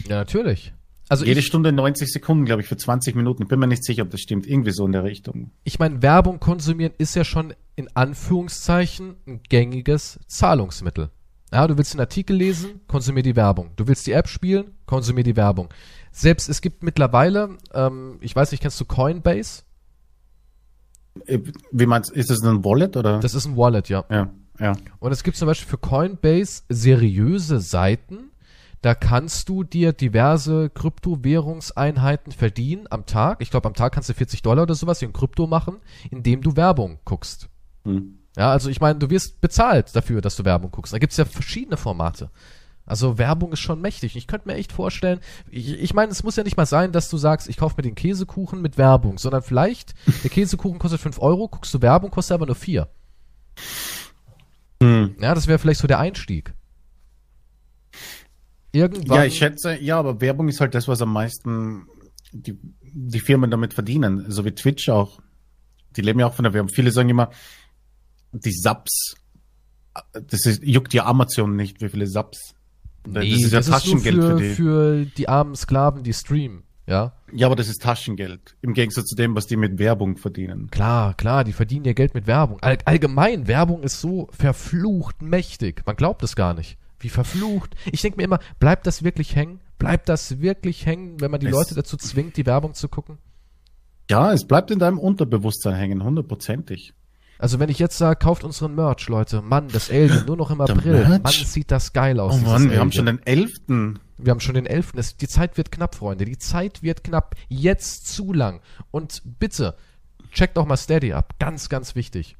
Ja, 0.08 0.18
natürlich. 0.18 0.74
Also 1.10 1.26
jede 1.26 1.40
ich, 1.40 1.48
Stunde 1.48 1.72
90 1.72 2.12
Sekunden, 2.12 2.46
glaube 2.46 2.62
ich, 2.62 2.68
für 2.68 2.78
20 2.78 3.16
Minuten. 3.16 3.44
Ich 3.44 3.50
bin 3.50 3.60
mir 3.60 3.68
nicht 3.68 3.84
sicher, 3.84 4.04
ob 4.04 4.12
das 4.12 4.22
stimmt. 4.22 4.46
Irgendwie 4.48 4.72
so 4.72 4.86
in 4.86 4.92
der 4.92 5.04
Richtung. 5.04 5.52
ich 5.64 5.80
meine, 5.80 6.02
Werbung 6.04 6.40
konsumieren 6.40 6.94
ist 7.00 7.16
ja 7.16 7.24
schon 7.24 7.54
in 7.76 7.90
Anführungszeichen 7.96 9.16
ein 9.28 9.42
gängiges 9.50 10.20
Zahlungsmittel. 10.28 11.10
Ja, 11.52 11.66
du 11.66 11.78
willst 11.78 11.94
einen 11.94 12.02
Artikel 12.02 12.36
lesen, 12.36 12.82
konsumier 12.88 13.24
die 13.24 13.36
Werbung. 13.36 13.72
Du 13.76 13.88
willst 13.88 14.06
die 14.06 14.12
App 14.12 14.28
spielen, 14.28 14.76
konsumier 14.86 15.24
die 15.24 15.36
Werbung. 15.36 15.70
Selbst 16.12 16.50
es 16.50 16.62
gibt 16.62 16.84
mittlerweile, 16.84 17.58
ähm, 17.74 18.18
ich 18.22 18.36
weiß 18.36 18.52
nicht, 18.52 18.62
kennst 18.62 18.80
du 18.80 18.86
Coinbase? 18.86 19.64
Äh, 21.26 21.40
Wie 21.72 21.86
meinst 21.86 22.12
du, 22.12 22.16
ist 22.16 22.30
das 22.30 22.42
ein 22.44 22.64
Wallet 22.64 22.98
oder? 22.98 23.20
Das 23.20 23.34
ist 23.34 23.46
ein 23.46 23.58
Wallet, 23.58 23.90
ja. 23.90 24.06
ja, 24.10 24.30
ja. 24.60 24.76
Und 25.00 25.12
es 25.12 25.24
gibt 25.24 25.38
zum 25.38 25.48
Beispiel 25.48 25.70
für 25.70 25.78
Coinbase 25.78 26.64
seriöse 26.70 27.60
Seiten. 27.60 28.32
Da 28.82 28.96
kannst 28.96 29.50
du 29.50 29.64
dir 29.64 29.92
diverse 29.92 30.70
Kryptowährungseinheiten 30.70 32.32
verdienen 32.32 32.88
am 32.90 33.06
Tag. 33.06 33.42
Ich 33.42 33.52
glaube, 33.52 33.68
am 33.68 33.74
Tag 33.74 33.94
kannst 33.94 34.08
du 34.10 34.14
40 34.14 34.42
Dollar 34.42 34.64
oder 34.64 34.76
sowas 34.76 35.02
in 35.02 35.12
Krypto 35.12 35.48
machen, 35.48 35.78
indem 36.12 36.42
du 36.42 36.56
Werbung 36.56 37.00
guckst. 37.04 37.50
Hm. 37.84 38.20
Ja, 38.38 38.52
also 38.52 38.70
ich 38.70 38.80
meine, 38.80 38.98
du 38.98 39.10
wirst 39.10 39.42
bezahlt 39.42 39.94
dafür, 39.94 40.22
dass 40.22 40.38
du 40.38 40.46
Werbung 40.46 40.72
guckst. 40.72 40.94
Da 40.94 40.98
gibt's 40.98 41.18
ja 41.18 41.26
verschiedene 41.26 41.76
Formate. 41.76 42.30
Also 42.90 43.18
Werbung 43.18 43.54
ist 43.54 43.60
schon 43.60 43.82
mächtig. 43.82 44.16
Ich 44.16 44.28
könnte 44.28 44.48
mir 44.48 44.56
echt 44.56 44.72
vorstellen, 44.72 45.20
ich, 45.50 45.80
ich 45.80 45.94
meine, 45.94 46.12
es 46.12 46.24
muss 46.24 46.36
ja 46.36 46.44
nicht 46.44 46.58
mal 46.58 46.66
sein, 46.66 46.92
dass 46.92 47.10
du 47.10 47.18
sagst, 47.18 47.48
ich 47.48 47.58
kaufe 47.58 47.76
mir 47.78 47.84
den 47.84 47.96
Käsekuchen 47.96 48.62
mit 48.62 48.78
Werbung, 48.78 49.18
sondern 49.18 49.44
vielleicht, 49.44 49.94
der 50.24 50.30
Käsekuchen 50.30 50.80
kostet 50.80 51.00
5 51.00 51.20
Euro, 51.20 51.48
guckst 51.48 51.74
du 51.74 51.82
Werbung, 51.82 52.12
kostet 52.12 52.36
aber 52.36 52.48
nur 52.48 52.56
4. 52.56 52.90
Hm. 54.82 55.16
Ja, 55.20 55.36
das 55.36 55.48
wäre 55.48 55.60
vielleicht 55.60 55.82
so 55.82 55.88
der 55.88 56.00
Einstieg. 56.00 56.54
Irgendwann. 58.72 59.18
Ja, 59.18 59.26
ich 59.26 59.38
schätze, 59.38 59.78
ja, 59.80 60.00
aber 60.00 60.22
Werbung 60.22 60.48
ist 60.48 60.62
halt 60.62 60.76
das, 60.76 60.88
was 60.88 61.02
am 61.02 61.14
meisten 61.14 61.88
die, 62.32 62.58
die 62.82 63.20
Firmen 63.20 63.52
damit 63.52 63.74
verdienen. 63.74 64.26
So 64.30 64.46
wie 64.46 64.52
Twitch 64.52 64.90
auch. 64.90 65.20
Die 65.96 66.02
leben 66.02 66.20
ja 66.20 66.28
auch 66.28 66.34
von 66.34 66.44
der 66.44 66.54
Werbung. 66.54 66.70
Viele 66.70 66.92
sagen 66.92 67.10
immer, 67.10 67.32
die 68.32 68.52
Subs, 68.52 69.16
das 70.14 70.46
ist, 70.46 70.64
juckt 70.64 70.94
ja 70.94 71.06
Amazon 71.06 71.56
nicht, 71.56 71.82
wie 71.82 71.90
viele 71.90 72.08
Subs. 72.08 72.54
Nee, 73.12 73.32
das 73.32 73.44
ist 73.44 73.52
ja 73.52 73.60
das 73.60 73.68
ist 73.68 73.74
Taschengeld 73.74 74.16
für, 74.16 74.30
für, 74.38 74.38
die. 74.40 74.50
für 74.54 75.06
die 75.06 75.30
armen 75.30 75.56
Sklaven, 75.56 76.04
die 76.04 76.14
streamen. 76.14 76.64
Ja. 76.88 77.14
Ja, 77.32 77.46
aber 77.46 77.56
das 77.56 77.68
ist 77.68 77.82
Taschengeld. 77.84 78.56
Im 78.62 78.74
Gegensatz 78.74 79.06
zu 79.06 79.16
dem, 79.16 79.36
was 79.36 79.46
die 79.46 79.58
mit 79.58 79.78
Werbung 79.78 80.18
verdienen. 80.18 80.70
Klar, 80.72 81.14
klar, 81.14 81.44
die 81.44 81.54
verdienen 81.54 81.86
ihr 81.86 81.94
Geld 81.94 82.16
mit 82.16 82.26
Werbung. 82.26 82.58
All, 82.62 82.80
allgemein, 82.86 83.48
Werbung 83.48 83.84
ist 83.84 84.02
so 84.02 84.28
verflucht 84.32 85.22
mächtig. 85.22 85.84
Man 85.86 85.96
glaubt 85.96 86.24
es 86.24 86.36
gar 86.36 86.54
nicht. 86.56 86.78
Wie 87.00 87.10
verflucht. 87.10 87.76
Ich 87.92 88.02
denke 88.02 88.18
mir 88.18 88.24
immer, 88.24 88.40
bleibt 88.60 88.88
das 88.88 89.04
wirklich 89.04 89.36
hängen? 89.36 89.60
Bleibt 89.78 90.10
das 90.10 90.42
wirklich 90.42 90.86
hängen, 90.86 91.22
wenn 91.22 91.30
man 91.32 91.40
die 91.40 91.46
Es- 91.48 91.54
Leute 91.54 91.76
dazu 91.76 91.96
zwingt, 91.96 92.36
die 92.38 92.46
Werbung 92.46 92.74
zu 92.74 92.90
gucken? 92.90 93.20
Ja, 94.10 94.34
es 94.34 94.46
bleibt 94.46 94.72
in 94.72 94.80
deinem 94.80 94.98
Unterbewusstsein 94.98 95.76
hängen, 95.76 96.04
hundertprozentig. 96.04 96.94
Also 97.40 97.58
wenn 97.60 97.70
ich 97.70 97.80
jetzt 97.80 97.98
sage, 97.98 98.20
kauft 98.20 98.44
unseren 98.44 98.76
Merch, 98.76 99.08
Leute. 99.08 99.42
Mann, 99.42 99.70
das 99.70 99.90
Alien, 99.90 100.26
nur 100.26 100.36
noch 100.36 100.52
im 100.52 100.58
Der 100.58 100.70
April. 100.76 101.08
Merch? 101.08 101.24
Mann, 101.24 101.32
sieht 101.32 101.72
das 101.72 101.94
geil 101.94 102.20
aus. 102.20 102.34
Oh 102.36 102.38
Mann, 102.38 102.64
wir 102.64 102.70
Alien. 102.72 102.80
haben 102.82 102.92
schon 102.92 103.06
den 103.06 103.26
11. 103.26 103.52
Wir 104.18 104.32
haben 104.32 104.42
schon 104.42 104.56
den 104.56 104.66
11. 104.66 104.94
Es, 104.98 105.16
die 105.16 105.28
Zeit 105.30 105.56
wird 105.58 105.72
knapp, 105.72 105.96
Freunde. 105.96 106.26
Die 106.26 106.38
Zeit 106.38 106.84
wird 106.84 107.02
knapp. 107.04 107.36
Jetzt 107.48 108.08
zu 108.14 108.34
lang. 108.34 108.60
Und 108.92 109.22
bitte, 109.40 109.76
checkt 110.34 110.58
auch 110.58 110.66
mal 110.66 110.76
Steady 110.76 111.14
ab. 111.14 111.36
Ganz, 111.40 111.70
ganz 111.70 111.96
wichtig. 111.96 112.36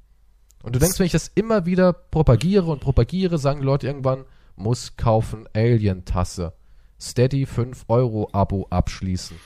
Und 0.64 0.76
du 0.76 0.80
denkst, 0.80 1.00
wenn 1.00 1.06
ich 1.06 1.14
das 1.14 1.32
immer 1.34 1.66
wieder 1.66 1.94
propagiere 1.94 2.66
und 2.66 2.82
propagiere, 2.82 3.38
sagen 3.38 3.62
die 3.62 3.66
Leute 3.66 3.88
irgendwann, 3.88 4.26
muss 4.58 4.98
kaufen 4.98 5.48
Alien-Tasse. 5.54 6.52
Steady 7.00 7.46
5 7.46 7.86
Euro 7.88 8.28
Abo 8.34 8.68
abschließen. 8.70 9.38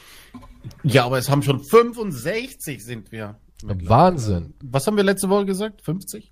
Ja, 0.81 1.05
aber 1.05 1.19
es 1.19 1.29
haben 1.29 1.43
schon 1.43 1.59
65 1.63 2.83
sind 2.83 3.11
wir. 3.11 3.35
Wahnsinn. 3.63 4.53
Was 4.63 4.85
haben 4.87 4.97
wir 4.97 5.03
letzte 5.03 5.29
Woche 5.29 5.45
gesagt? 5.45 5.81
50? 5.81 6.31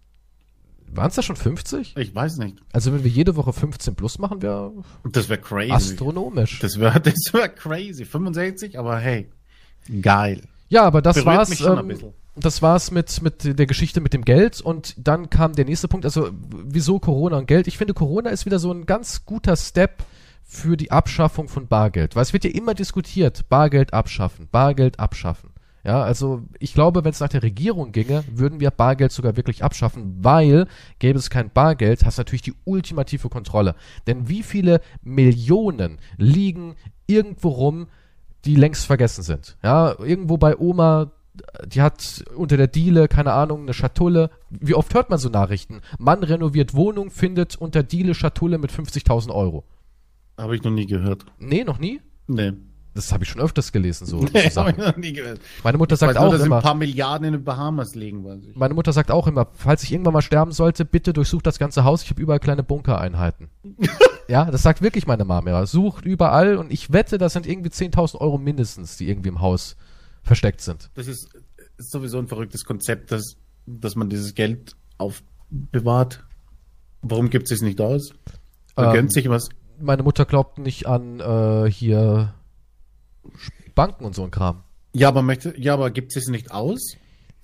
Waren 0.93 1.07
es 1.07 1.15
da 1.15 1.21
schon 1.21 1.37
50? 1.37 1.95
Ich 1.97 2.13
weiß 2.13 2.37
nicht. 2.37 2.57
Also 2.73 2.91
wenn 2.93 3.03
wir 3.03 3.09
jede 3.11 3.35
Woche 3.37 3.53
15 3.53 3.95
plus 3.95 4.19
machen, 4.19 4.41
wäre 4.41 4.73
Das 5.09 5.29
wäre 5.29 5.39
crazy. 5.39 5.71
astronomisch. 5.71 6.59
Das 6.59 6.79
wäre 6.79 6.99
das 7.01 7.33
wär 7.33 7.47
crazy. 7.47 8.03
65, 8.05 8.77
aber 8.77 8.97
hey, 8.99 9.29
geil. 10.01 10.41
Ja, 10.67 10.83
aber 10.83 11.01
das 11.01 11.15
Berührt 11.15 11.37
war's. 11.37 11.49
mich 11.49 11.59
schon 11.59 11.73
ein 11.77 11.79
Ähm, 11.79 11.87
bisschen. 11.87 12.13
das 12.35 12.61
war's 12.61 12.91
mit, 12.91 13.21
mit 13.21 13.57
der 13.57 13.65
Geschichte 13.65 14.01
mit 14.01 14.13
dem 14.13 14.25
Geld 14.25 14.59
und 14.59 14.95
dann 14.97 15.29
kam 15.29 15.53
der 15.53 15.65
nächste 15.65 15.87
Punkt, 15.87 16.05
also 16.05 16.29
wieso 16.65 16.99
Corona 16.99 17.37
und 17.37 17.47
Geld? 17.47 17.67
Ich 17.67 17.77
finde, 17.77 17.93
Corona 17.93 18.29
ist 18.29 18.45
wieder 18.45 18.59
so 18.59 18.71
ein 18.73 18.85
ganz 18.85 19.25
guter 19.25 19.55
Step 19.55 20.03
für 20.43 20.75
die 20.75 20.91
Abschaffung 20.91 21.47
von 21.47 21.67
Bargeld, 21.67 22.17
weil 22.17 22.23
es 22.23 22.33
wird 22.33 22.43
ja 22.43 22.49
immer 22.51 22.73
diskutiert, 22.73 23.47
Bargeld 23.47 23.93
abschaffen, 23.93 24.49
Bargeld 24.51 24.99
abschaffen. 24.99 25.50
Ja, 25.83 26.03
also 26.03 26.43
ich 26.59 26.73
glaube, 26.73 27.03
wenn 27.03 27.11
es 27.11 27.19
nach 27.19 27.29
der 27.29 27.43
Regierung 27.43 27.91
ginge, 27.91 28.23
würden 28.31 28.59
wir 28.59 28.69
Bargeld 28.71 29.11
sogar 29.11 29.35
wirklich 29.35 29.63
abschaffen, 29.63 30.23
weil 30.23 30.67
gäbe 30.99 31.17
es 31.17 31.29
kein 31.29 31.49
Bargeld, 31.49 32.05
hast 32.05 32.17
du 32.17 32.21
natürlich 32.21 32.43
die 32.43 32.53
ultimative 32.65 33.29
Kontrolle. 33.29 33.75
Denn 34.05 34.29
wie 34.29 34.43
viele 34.43 34.81
Millionen 35.01 35.97
liegen 36.17 36.75
irgendwo 37.07 37.49
rum, 37.49 37.87
die 38.45 38.55
längst 38.55 38.85
vergessen 38.85 39.23
sind? 39.23 39.57
Ja, 39.63 39.95
irgendwo 39.99 40.37
bei 40.37 40.57
Oma, 40.57 41.11
die 41.65 41.81
hat 41.81 42.23
unter 42.35 42.57
der 42.57 42.67
Diele, 42.67 43.07
keine 43.07 43.33
Ahnung, 43.33 43.61
eine 43.61 43.73
Schatulle. 43.73 44.29
Wie 44.49 44.75
oft 44.75 44.93
hört 44.93 45.09
man 45.09 45.17
so 45.17 45.29
Nachrichten? 45.29 45.81
Mann 45.97 46.23
renoviert 46.23 46.75
Wohnung, 46.75 47.09
findet 47.09 47.55
unter 47.55 47.81
Diele 47.81 48.13
Schatulle 48.13 48.57
mit 48.57 48.71
50.000 48.71 49.33
Euro. 49.33 49.63
Habe 50.37 50.55
ich 50.55 50.63
noch 50.63 50.71
nie 50.71 50.85
gehört. 50.85 51.25
Nee, 51.39 51.63
noch 51.63 51.79
nie? 51.79 52.01
Nee. 52.27 52.53
Das 52.93 53.13
habe 53.13 53.23
ich 53.23 53.29
schon 53.29 53.41
öfters 53.41 53.71
gelesen, 53.71 54.05
so, 54.05 54.17
Nee, 54.19 54.27
habe 54.27 54.39
ich 54.47 54.53
Sachen. 54.53 54.77
noch 54.77 54.97
nie 54.97 55.13
gehört. 55.13 55.39
Meine 55.63 55.77
Mutter 55.77 55.95
sagt 55.95 56.15
weiß 56.15 56.19
nur, 56.19 56.27
auch 56.27 56.31
dass 56.33 56.41
ein 56.41 56.47
immer, 56.47 56.61
paar 56.61 56.75
Milliarden 56.75 57.25
in 57.27 57.33
den 57.33 57.43
Bahamas 57.45 57.95
liegen, 57.95 58.25
weiß 58.25 58.39
ich. 58.49 58.55
meine 58.55 58.73
Mutter 58.73 58.91
sagt 58.91 59.11
auch 59.11 59.27
immer, 59.27 59.47
falls 59.53 59.83
ich 59.83 59.93
irgendwann 59.93 60.13
mal 60.13 60.21
sterben 60.21 60.51
sollte, 60.51 60.83
bitte 60.83 61.13
durchsucht 61.13 61.45
das 61.47 61.57
ganze 61.57 61.85
Haus, 61.85 62.03
ich 62.03 62.09
habe 62.09 62.21
überall 62.21 62.39
kleine 62.41 62.63
Bunkereinheiten. 62.63 63.49
ja, 64.27 64.43
das 64.51 64.61
sagt 64.63 64.81
wirklich 64.81 65.07
meine 65.07 65.23
Mama, 65.23 65.49
ja. 65.51 65.65
Sucht 65.65 66.05
überall 66.05 66.57
und 66.57 66.71
ich 66.71 66.91
wette, 66.91 67.17
das 67.17 67.31
sind 67.33 67.47
irgendwie 67.47 67.69
10.000 67.69 68.17
Euro 68.19 68.37
mindestens, 68.37 68.97
die 68.97 69.07
irgendwie 69.09 69.29
im 69.29 69.39
Haus 69.39 69.77
versteckt 70.23 70.59
sind. 70.59 70.89
Das 70.95 71.07
ist, 71.07 71.29
ist 71.77 71.91
sowieso 71.91 72.19
ein 72.19 72.27
verrücktes 72.27 72.65
Konzept, 72.65 73.11
dass, 73.13 73.35
dass 73.65 73.95
man 73.95 74.09
dieses 74.09 74.35
Geld 74.35 74.75
aufbewahrt. 74.97 76.25
Warum 77.01 77.29
gibt 77.29 77.45
es 77.45 77.51
es 77.57 77.61
nicht 77.61 77.79
aus? 77.79 78.11
Man 78.75 78.87
Ähm, 78.87 78.93
gönnt 78.93 79.13
sich 79.13 79.29
was. 79.29 79.47
Meine 79.79 80.03
Mutter 80.03 80.25
glaubt 80.25 80.59
nicht 80.59 80.85
an 80.87 81.19
äh, 81.19 81.71
hier 81.71 82.33
Banken 83.75 84.05
und 84.05 84.15
so 84.15 84.23
ein 84.23 84.31
Kram. 84.31 84.63
Ja, 84.93 85.07
aber 85.07 85.21
möchte, 85.21 85.53
ja, 85.57 85.73
aber 85.73 85.91
gibt 85.91 86.15
es 86.15 86.27
nicht 86.27 86.51
aus? 86.51 86.95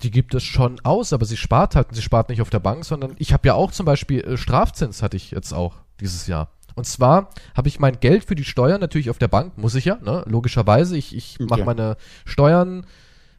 Die 0.02 0.10
gibt 0.10 0.34
es 0.34 0.44
schon 0.44 0.78
aus, 0.84 1.12
aber 1.12 1.24
sie 1.24 1.36
spart 1.36 1.74
halt. 1.74 1.88
und 1.88 1.94
Sie 1.94 2.02
spart 2.02 2.28
nicht 2.28 2.40
auf 2.40 2.50
der 2.50 2.60
Bank, 2.60 2.84
sondern 2.84 3.14
ich 3.18 3.32
habe 3.32 3.48
ja 3.48 3.54
auch 3.54 3.72
zum 3.72 3.86
Beispiel 3.86 4.20
äh, 4.20 4.36
Strafzins 4.36 5.02
hatte 5.02 5.16
ich 5.16 5.32
jetzt 5.32 5.52
auch 5.52 5.76
dieses 6.00 6.26
Jahr. 6.26 6.52
Und 6.76 6.84
zwar 6.86 7.30
habe 7.56 7.66
ich 7.66 7.80
mein 7.80 7.98
Geld 7.98 8.24
für 8.24 8.36
die 8.36 8.44
Steuern 8.44 8.80
natürlich 8.80 9.10
auf 9.10 9.18
der 9.18 9.26
Bank, 9.26 9.58
muss 9.58 9.74
ich 9.74 9.86
ja, 9.86 9.96
ne? 9.96 10.22
logischerweise. 10.28 10.96
Ich, 10.96 11.16
ich 11.16 11.40
mache 11.40 11.60
Okay. 11.62 11.64
meine 11.64 11.96
Steuern. 12.24 12.86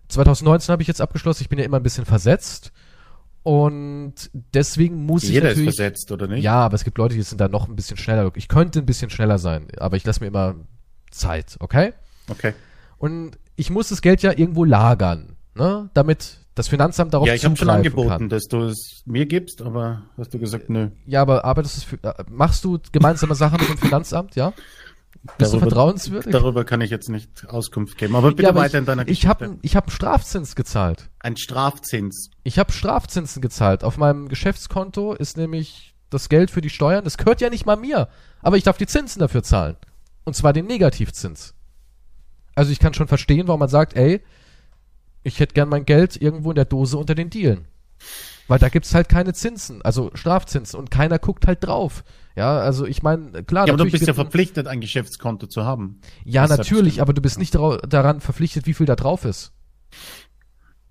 2019 0.09 0.73
habe 0.73 0.81
ich 0.81 0.87
jetzt 0.89 0.99
abgeschlossen. 0.99 1.43
Ich 1.43 1.49
bin 1.49 1.59
ja 1.59 1.63
immer 1.65 1.77
ein 1.77 1.83
bisschen 1.83 2.05
versetzt. 2.05 2.73
Und 3.43 4.15
deswegen 4.33 5.05
muss 5.05 5.23
ich 5.23 5.29
Jeder 5.29 5.51
ist 5.51 5.61
versetzt, 5.63 6.11
oder 6.11 6.27
nicht? 6.27 6.43
Ja, 6.43 6.55
aber 6.55 6.75
es 6.75 6.83
gibt 6.83 6.97
Leute, 6.97 7.15
die 7.15 7.21
sind 7.21 7.39
da 7.39 7.47
noch 7.47 7.69
ein 7.69 7.75
bisschen 7.75 7.95
schneller. 7.95 8.29
Ich 8.35 8.49
könnte 8.49 8.79
ein 8.79 8.85
bisschen 8.85 9.09
schneller 9.09 9.37
sein, 9.37 9.67
aber 9.77 9.95
ich 9.95 10.03
lasse 10.05 10.19
mir 10.19 10.27
immer 10.27 10.55
Zeit, 11.09 11.55
okay? 11.59 11.93
Okay. 12.29 12.53
Und 12.97 13.37
ich 13.55 13.69
muss 13.69 13.89
das 13.89 14.01
Geld 14.01 14.21
ja 14.21 14.31
irgendwo 14.31 14.63
lagern, 14.63 15.35
ne? 15.55 15.89
damit 15.93 16.37
das 16.55 16.67
Finanzamt 16.67 17.13
darauf 17.13 17.27
Ja, 17.27 17.33
ich 17.33 17.45
habe 17.45 17.55
schon 17.55 17.69
angeboten, 17.69 18.09
kann. 18.09 18.29
dass 18.29 18.45
du 18.45 18.63
es 18.65 19.03
mir 19.05 19.25
gibst, 19.25 19.61
aber 19.61 20.03
hast 20.17 20.33
du 20.33 20.39
gesagt, 20.39 20.69
nö. 20.69 20.89
Ja, 21.05 21.21
aber 21.21 21.45
arbeitest 21.45 21.77
du 21.77 21.97
für, 21.97 22.03
äh, 22.03 22.23
machst 22.29 22.63
du 22.65 22.79
gemeinsame 22.91 23.35
Sachen 23.35 23.59
mit 23.61 23.69
dem 23.69 23.77
Finanzamt, 23.77 24.35
ja? 24.35 24.53
Bist 25.37 25.53
du 25.53 25.57
Darüber- 25.57 25.59
vertrauenswürdig? 25.59 26.31
Darüber 26.31 26.63
kann 26.65 26.81
ich 26.81 26.91
jetzt 26.91 27.09
nicht 27.09 27.47
Auskunft 27.47 27.97
geben. 27.97 28.15
Aber 28.15 28.29
bitte 28.29 28.43
ja, 28.43 28.49
aber 28.49 28.61
weiter 28.61 28.75
ich, 28.75 28.79
in 28.79 28.85
deiner 28.85 29.07
ich 29.07 29.27
habe 29.27 29.57
ich 29.61 29.75
hab 29.75 29.85
einen 29.87 29.91
Strafzins 29.91 30.55
gezahlt. 30.55 31.09
Ein 31.19 31.35
Strafzins. 31.35 32.31
Ich 32.43 32.57
habe 32.59 32.71
Strafzinsen 32.71 33.41
gezahlt. 33.41 33.83
Auf 33.83 33.97
meinem 33.97 34.29
Geschäftskonto 34.29 35.13
ist 35.13 35.35
nämlich 35.35 35.93
das 36.09 36.29
Geld 36.29 36.51
für 36.51 36.61
die 36.61 36.69
Steuern, 36.69 37.03
das 37.03 37.17
gehört 37.17 37.39
ja 37.41 37.49
nicht 37.49 37.65
mal 37.65 37.75
mir, 37.75 38.07
aber 38.41 38.57
ich 38.57 38.63
darf 38.63 38.77
die 38.77 38.87
Zinsen 38.87 39.19
dafür 39.19 39.43
zahlen. 39.43 39.75
Und 40.23 40.35
zwar 40.35 40.53
den 40.53 40.65
Negativzins. 40.67 41.53
Also 42.59 42.73
ich 42.73 42.79
kann 42.79 42.93
schon 42.93 43.07
verstehen, 43.07 43.47
warum 43.47 43.61
man 43.61 43.69
sagt, 43.69 43.95
ey, 43.95 44.21
ich 45.23 45.39
hätte 45.39 45.53
gern 45.53 45.69
mein 45.69 45.85
Geld 45.85 46.21
irgendwo 46.21 46.51
in 46.51 46.55
der 46.55 46.65
Dose 46.65 46.97
unter 46.97 47.15
den 47.15 47.29
Dielen. 47.29 47.65
Weil 48.49 48.59
da 48.59 48.67
gibt's 48.67 48.93
halt 48.93 49.07
keine 49.07 49.33
Zinsen, 49.33 49.81
also 49.81 50.11
Strafzinsen 50.13 50.77
und 50.77 50.91
keiner 50.91 51.19
guckt 51.19 51.47
halt 51.47 51.63
drauf. 51.63 52.03
Ja, 52.35 52.59
also 52.59 52.85
ich 52.85 53.01
meine, 53.01 53.43
klar, 53.43 53.65
Ja, 53.67 53.73
aber 53.73 53.85
du 53.85 53.89
bist 53.89 54.05
ja 54.05 54.13
verpflichtet, 54.13 54.67
ein 54.67 54.81
Geschäftskonto 54.81 55.47
zu 55.47 55.63
haben. 55.63 56.01
Ja, 56.25 56.47
Das 56.47 56.57
natürlich, 56.57 57.01
aber 57.01 57.13
du 57.13 57.21
bist 57.21 57.39
nicht 57.39 57.55
dara- 57.55 57.77
daran 57.87 58.19
verpflichtet, 58.19 58.65
wie 58.65 58.73
viel 58.73 58.85
da 58.85 58.95
drauf 58.97 59.23
ist. 59.23 59.53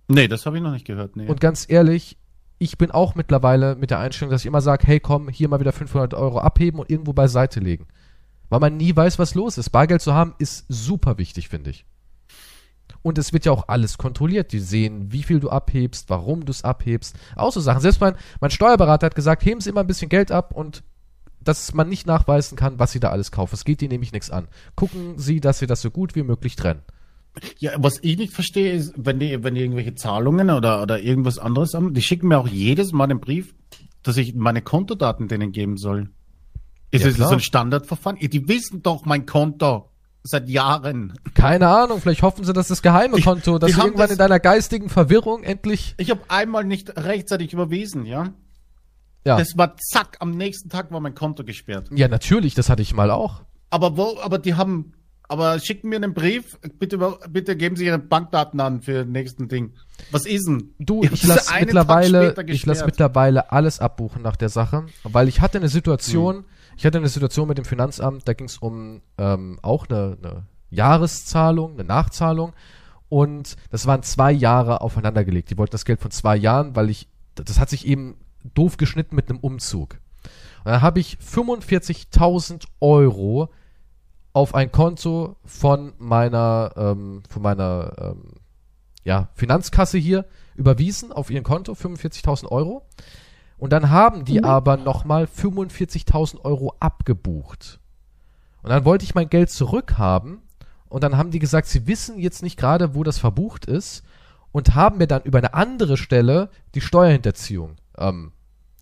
Nee, 0.08 0.26
das 0.28 0.46
habe 0.46 0.56
ich 0.56 0.62
noch 0.62 0.72
nicht 0.72 0.86
gehört. 0.86 1.16
Nee. 1.16 1.26
Und 1.26 1.40
ganz 1.40 1.66
ehrlich, 1.68 2.16
ich 2.58 2.78
bin 2.78 2.90
auch 2.90 3.14
mittlerweile 3.14 3.76
mit 3.76 3.90
der 3.90 3.98
Einstellung, 3.98 4.30
dass 4.30 4.40
ich 4.42 4.46
immer 4.46 4.62
sage, 4.62 4.86
hey 4.86 5.00
komm, 5.00 5.28
hier 5.28 5.48
mal 5.48 5.60
wieder 5.60 5.72
500 5.72 6.14
Euro 6.14 6.38
abheben 6.38 6.80
und 6.80 6.90
irgendwo 6.90 7.12
beiseite 7.12 7.60
legen. 7.60 7.86
Weil 8.48 8.60
man 8.60 8.76
nie 8.76 8.94
weiß, 8.94 9.18
was 9.18 9.34
los 9.34 9.58
ist. 9.58 9.70
Bargeld 9.70 10.00
zu 10.00 10.14
haben 10.14 10.34
ist 10.38 10.64
super 10.68 11.18
wichtig, 11.18 11.48
finde 11.48 11.70
ich. 11.70 11.84
Und 13.02 13.18
es 13.18 13.32
wird 13.32 13.44
ja 13.44 13.52
auch 13.52 13.68
alles 13.68 13.98
kontrolliert. 13.98 14.52
Die 14.52 14.58
sehen, 14.58 15.12
wie 15.12 15.22
viel 15.22 15.40
du 15.40 15.50
abhebst, 15.50 16.10
warum 16.10 16.44
du 16.44 16.50
es 16.50 16.64
abhebst. 16.64 17.16
Auch 17.36 17.52
so 17.52 17.60
Sachen. 17.60 17.80
Selbst 17.80 18.00
mein, 18.00 18.16
mein 18.40 18.50
Steuerberater 18.50 19.06
hat 19.06 19.14
gesagt, 19.14 19.44
heben 19.44 19.60
Sie 19.60 19.70
immer 19.70 19.80
ein 19.80 19.86
bisschen 19.86 20.08
Geld 20.08 20.32
ab 20.32 20.52
und 20.52 20.82
dass 21.40 21.72
man 21.72 21.88
nicht 21.88 22.06
nachweisen 22.06 22.56
kann, 22.56 22.78
was 22.78 22.92
Sie 22.92 23.00
da 23.00 23.10
alles 23.10 23.30
kaufen. 23.30 23.54
Es 23.54 23.64
geht 23.64 23.80
Ihnen 23.82 23.92
nämlich 23.92 24.12
nichts 24.12 24.30
an. 24.30 24.48
Gucken 24.74 25.18
Sie, 25.18 25.40
dass 25.40 25.58
Sie 25.58 25.66
das 25.66 25.80
so 25.80 25.90
gut 25.90 26.14
wie 26.14 26.22
möglich 26.22 26.56
trennen. 26.56 26.82
Ja, 27.58 27.72
was 27.76 27.98
ich 28.02 28.18
nicht 28.18 28.32
verstehe, 28.32 28.72
ist, 28.72 28.94
wenn 28.96 29.20
die, 29.20 29.42
wenn 29.44 29.54
die 29.54 29.60
irgendwelche 29.60 29.94
Zahlungen 29.94 30.50
oder, 30.50 30.82
oder 30.82 31.00
irgendwas 31.00 31.38
anderes 31.38 31.74
haben, 31.74 31.94
die 31.94 32.02
schicken 32.02 32.28
mir 32.28 32.38
auch 32.38 32.48
jedes 32.48 32.92
Mal 32.92 33.06
den 33.06 33.20
Brief, 33.20 33.54
dass 34.02 34.16
ich 34.16 34.34
meine 34.34 34.62
Kontodaten 34.62 35.28
denen 35.28 35.52
geben 35.52 35.76
soll. 35.76 36.10
Ist 36.90 37.02
Ja, 37.02 37.08
das 37.08 37.16
klar. 37.16 37.28
so 37.28 37.34
ein 37.34 37.40
Standardverfahren? 37.40 38.18
Die 38.18 38.48
wissen 38.48 38.82
doch 38.82 39.04
mein 39.04 39.26
Konto 39.26 39.90
seit 40.22 40.48
Jahren. 40.48 41.14
Keine 41.34 41.68
Ahnung, 41.68 42.00
vielleicht 42.00 42.22
hoffen 42.22 42.44
sie, 42.44 42.52
dass 42.52 42.68
das 42.68 42.82
geheime 42.82 43.20
Konto, 43.20 43.58
dass 43.58 43.74
haben 43.74 43.86
irgendwann 43.86 44.04
das- 44.06 44.12
in 44.12 44.18
deiner 44.18 44.40
geistigen 44.40 44.88
Verwirrung 44.88 45.42
endlich. 45.42 45.94
Ich 45.98 46.10
habe 46.10 46.20
einmal 46.28 46.64
nicht 46.64 46.96
rechtzeitig 46.96 47.52
überwiesen, 47.52 48.04
ja? 48.06 48.32
Ja. 49.24 49.36
Das 49.36 49.48
war 49.56 49.76
zack, 49.76 50.16
am 50.20 50.30
nächsten 50.30 50.68
Tag 50.70 50.90
war 50.90 51.00
mein 51.00 51.14
Konto 51.14 51.44
gesperrt. 51.44 51.88
ja, 51.94 52.08
natürlich, 52.08 52.54
das 52.54 52.68
hatte 52.70 52.82
ich 52.82 52.94
mal 52.94 53.10
auch. 53.10 53.42
Aber 53.70 53.96
wo, 53.98 54.18
aber 54.22 54.38
die 54.38 54.54
haben, 54.54 54.92
aber 55.28 55.58
schicken 55.60 55.90
mir 55.90 55.96
einen 55.96 56.14
Brief, 56.14 56.56
bitte, 56.78 56.98
bitte 57.28 57.54
geben 57.56 57.76
Sie 57.76 57.84
Ihre 57.84 57.98
Bankdaten 57.98 58.58
an 58.60 58.80
für 58.80 59.04
den 59.04 59.12
nächsten 59.12 59.48
Ding. 59.48 59.74
Was 60.10 60.24
ist 60.24 60.46
denn? 60.46 60.74
Du, 60.78 61.02
ich 61.02 61.12
ist 61.12 61.24
lasse 61.26 61.52
mittlerweile, 61.60 62.34
ich 62.46 62.64
lasse 62.64 62.86
mittlerweile 62.86 63.52
alles 63.52 63.80
abbuchen 63.80 64.22
nach 64.22 64.36
der 64.36 64.48
Sache, 64.48 64.86
weil 65.04 65.28
ich 65.28 65.40
hatte 65.42 65.58
eine 65.58 65.68
Situation, 65.68 66.36
Hm. 66.36 66.44
Ich 66.78 66.86
hatte 66.86 66.98
eine 66.98 67.08
Situation 67.08 67.48
mit 67.48 67.58
dem 67.58 67.64
Finanzamt, 67.64 68.28
da 68.28 68.34
ging 68.34 68.46
es 68.46 68.58
um 68.58 69.02
ähm, 69.18 69.58
auch 69.62 69.88
eine, 69.88 70.16
eine 70.22 70.46
Jahreszahlung, 70.70 71.72
eine 71.72 71.82
Nachzahlung 71.82 72.52
und 73.08 73.56
das 73.72 73.86
waren 73.86 74.04
zwei 74.04 74.30
Jahre 74.30 74.80
aufeinandergelegt. 74.80 75.50
Die 75.50 75.58
wollten 75.58 75.72
das 75.72 75.84
Geld 75.84 76.00
von 76.00 76.12
zwei 76.12 76.36
Jahren, 76.36 76.76
weil 76.76 76.88
ich, 76.88 77.08
das 77.34 77.58
hat 77.58 77.68
sich 77.68 77.84
eben 77.84 78.16
doof 78.54 78.76
geschnitten 78.76 79.16
mit 79.16 79.28
einem 79.28 79.40
Umzug. 79.40 79.98
Und 80.64 80.70
da 80.70 80.80
habe 80.80 81.00
ich 81.00 81.18
45.000 81.18 82.66
Euro 82.80 83.50
auf 84.32 84.54
ein 84.54 84.70
Konto 84.70 85.34
von 85.44 85.94
meiner, 85.98 86.74
ähm, 86.76 87.24
von 87.28 87.42
meiner 87.42 87.92
ähm, 87.98 88.34
ja, 89.02 89.30
Finanzkasse 89.34 89.98
hier 89.98 90.26
überwiesen 90.54 91.10
auf 91.10 91.28
ihren 91.28 91.42
Konto, 91.42 91.72
45.000 91.72 92.46
Euro. 92.46 92.86
Und 93.58 93.72
dann 93.72 93.90
haben 93.90 94.24
die 94.24 94.44
aber 94.44 94.76
nochmal 94.76 95.24
45.000 95.24 96.44
Euro 96.44 96.74
abgebucht. 96.80 97.80
Und 98.62 98.70
dann 98.70 98.84
wollte 98.84 99.04
ich 99.04 99.14
mein 99.14 99.28
Geld 99.28 99.50
zurückhaben. 99.50 100.42
Und 100.88 101.02
dann 101.02 101.16
haben 101.16 101.30
die 101.30 101.38
gesagt, 101.38 101.66
sie 101.66 101.86
wissen 101.86 102.18
jetzt 102.18 102.42
nicht 102.42 102.56
gerade, 102.56 102.94
wo 102.94 103.02
das 103.02 103.18
verbucht 103.18 103.66
ist. 103.66 104.04
Und 104.52 104.74
haben 104.74 104.98
mir 104.98 105.06
dann 105.06 105.22
über 105.22 105.38
eine 105.38 105.54
andere 105.54 105.96
Stelle 105.96 106.50
die 106.74 106.80
Steuerhinterziehung 106.80 107.76
ähm, 107.98 108.32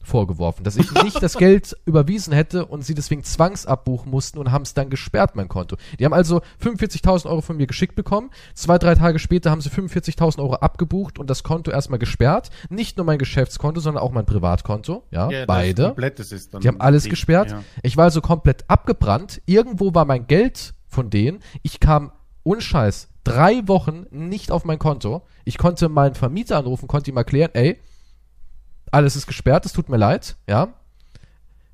vorgeworfen, 0.07 0.65
dass 0.65 0.77
ich 0.77 0.91
nicht 1.03 1.23
das 1.23 1.37
Geld 1.37 1.77
überwiesen 1.85 2.33
hätte 2.33 2.65
und 2.67 2.83
sie 2.85 2.95
deswegen 2.95 3.25
zwangsabbuchen 3.25 4.11
mussten 4.11 4.39
und 4.39 4.53
haben 4.53 4.63
es 4.63 4.73
dann 4.75 4.89
gesperrt, 4.91 5.37
mein 5.37 5.49
Konto. 5.49 5.77
Die 5.99 6.05
haben 6.05 6.13
also 6.15 6.41
45.000 6.63 7.27
Euro 7.27 7.41
von 7.41 7.57
mir 7.57 7.67
geschickt 7.67 7.95
bekommen. 7.97 8.31
Zwei, 8.55 8.79
drei 8.79 8.95
Tage 8.95 9.19
später 9.19 9.51
haben 9.51 9.61
sie 9.61 9.69
45.000 9.71 10.39
Euro 10.39 10.55
abgebucht 10.55 11.19
und 11.19 11.29
das 11.29 11.43
Konto 11.43 11.71
erstmal 11.71 11.99
gesperrt. 11.99 12.51
Nicht 12.71 12.97
nur 12.97 13.07
mein 13.07 13.19
Geschäftskonto, 13.19 13.81
sondern 13.81 14.03
auch 14.03 14.13
mein 14.13 14.27
Privatkonto. 14.27 15.03
Ja, 15.11 15.31
Ja, 15.31 15.45
beide. 15.47 15.87
komplett, 15.87 16.19
Die 16.63 16.69
haben 16.69 16.81
alles 16.81 17.03
dicht, 17.05 17.11
gesperrt. 17.11 17.51
ja. 17.51 17.63
Ich 17.83 17.97
war 17.97 18.05
also 18.05 18.21
komplett 18.21 18.65
abgebrannt. 18.69 19.43
Irgendwo 19.47 19.95
war 19.95 20.05
mein 20.05 20.27
Geld 20.27 20.75
von 20.87 21.11
denen. 21.11 21.41
Ich 21.63 21.81
kam 21.81 22.13
unscheiß 22.45 23.09
drei 23.25 23.67
Wochen 23.67 24.07
nicht 24.11 24.53
auf 24.53 24.65
mein 24.65 24.79
Konto. 24.79 25.23
Ich 25.45 25.59
konnte 25.59 25.89
meinen 25.89 26.15
Vermieter 26.15 26.57
anrufen, 26.59 26.87
konnte 26.87 27.11
ihm 27.11 27.17
erklären, 27.17 27.51
ey, 27.55 27.81
alles 28.91 29.17
ist 29.17 29.27
gesperrt, 29.27 29.67
es 29.67 29.73
tut 29.73 29.89
mir 29.89 29.97
leid, 29.97 30.37
ja. 30.49 30.69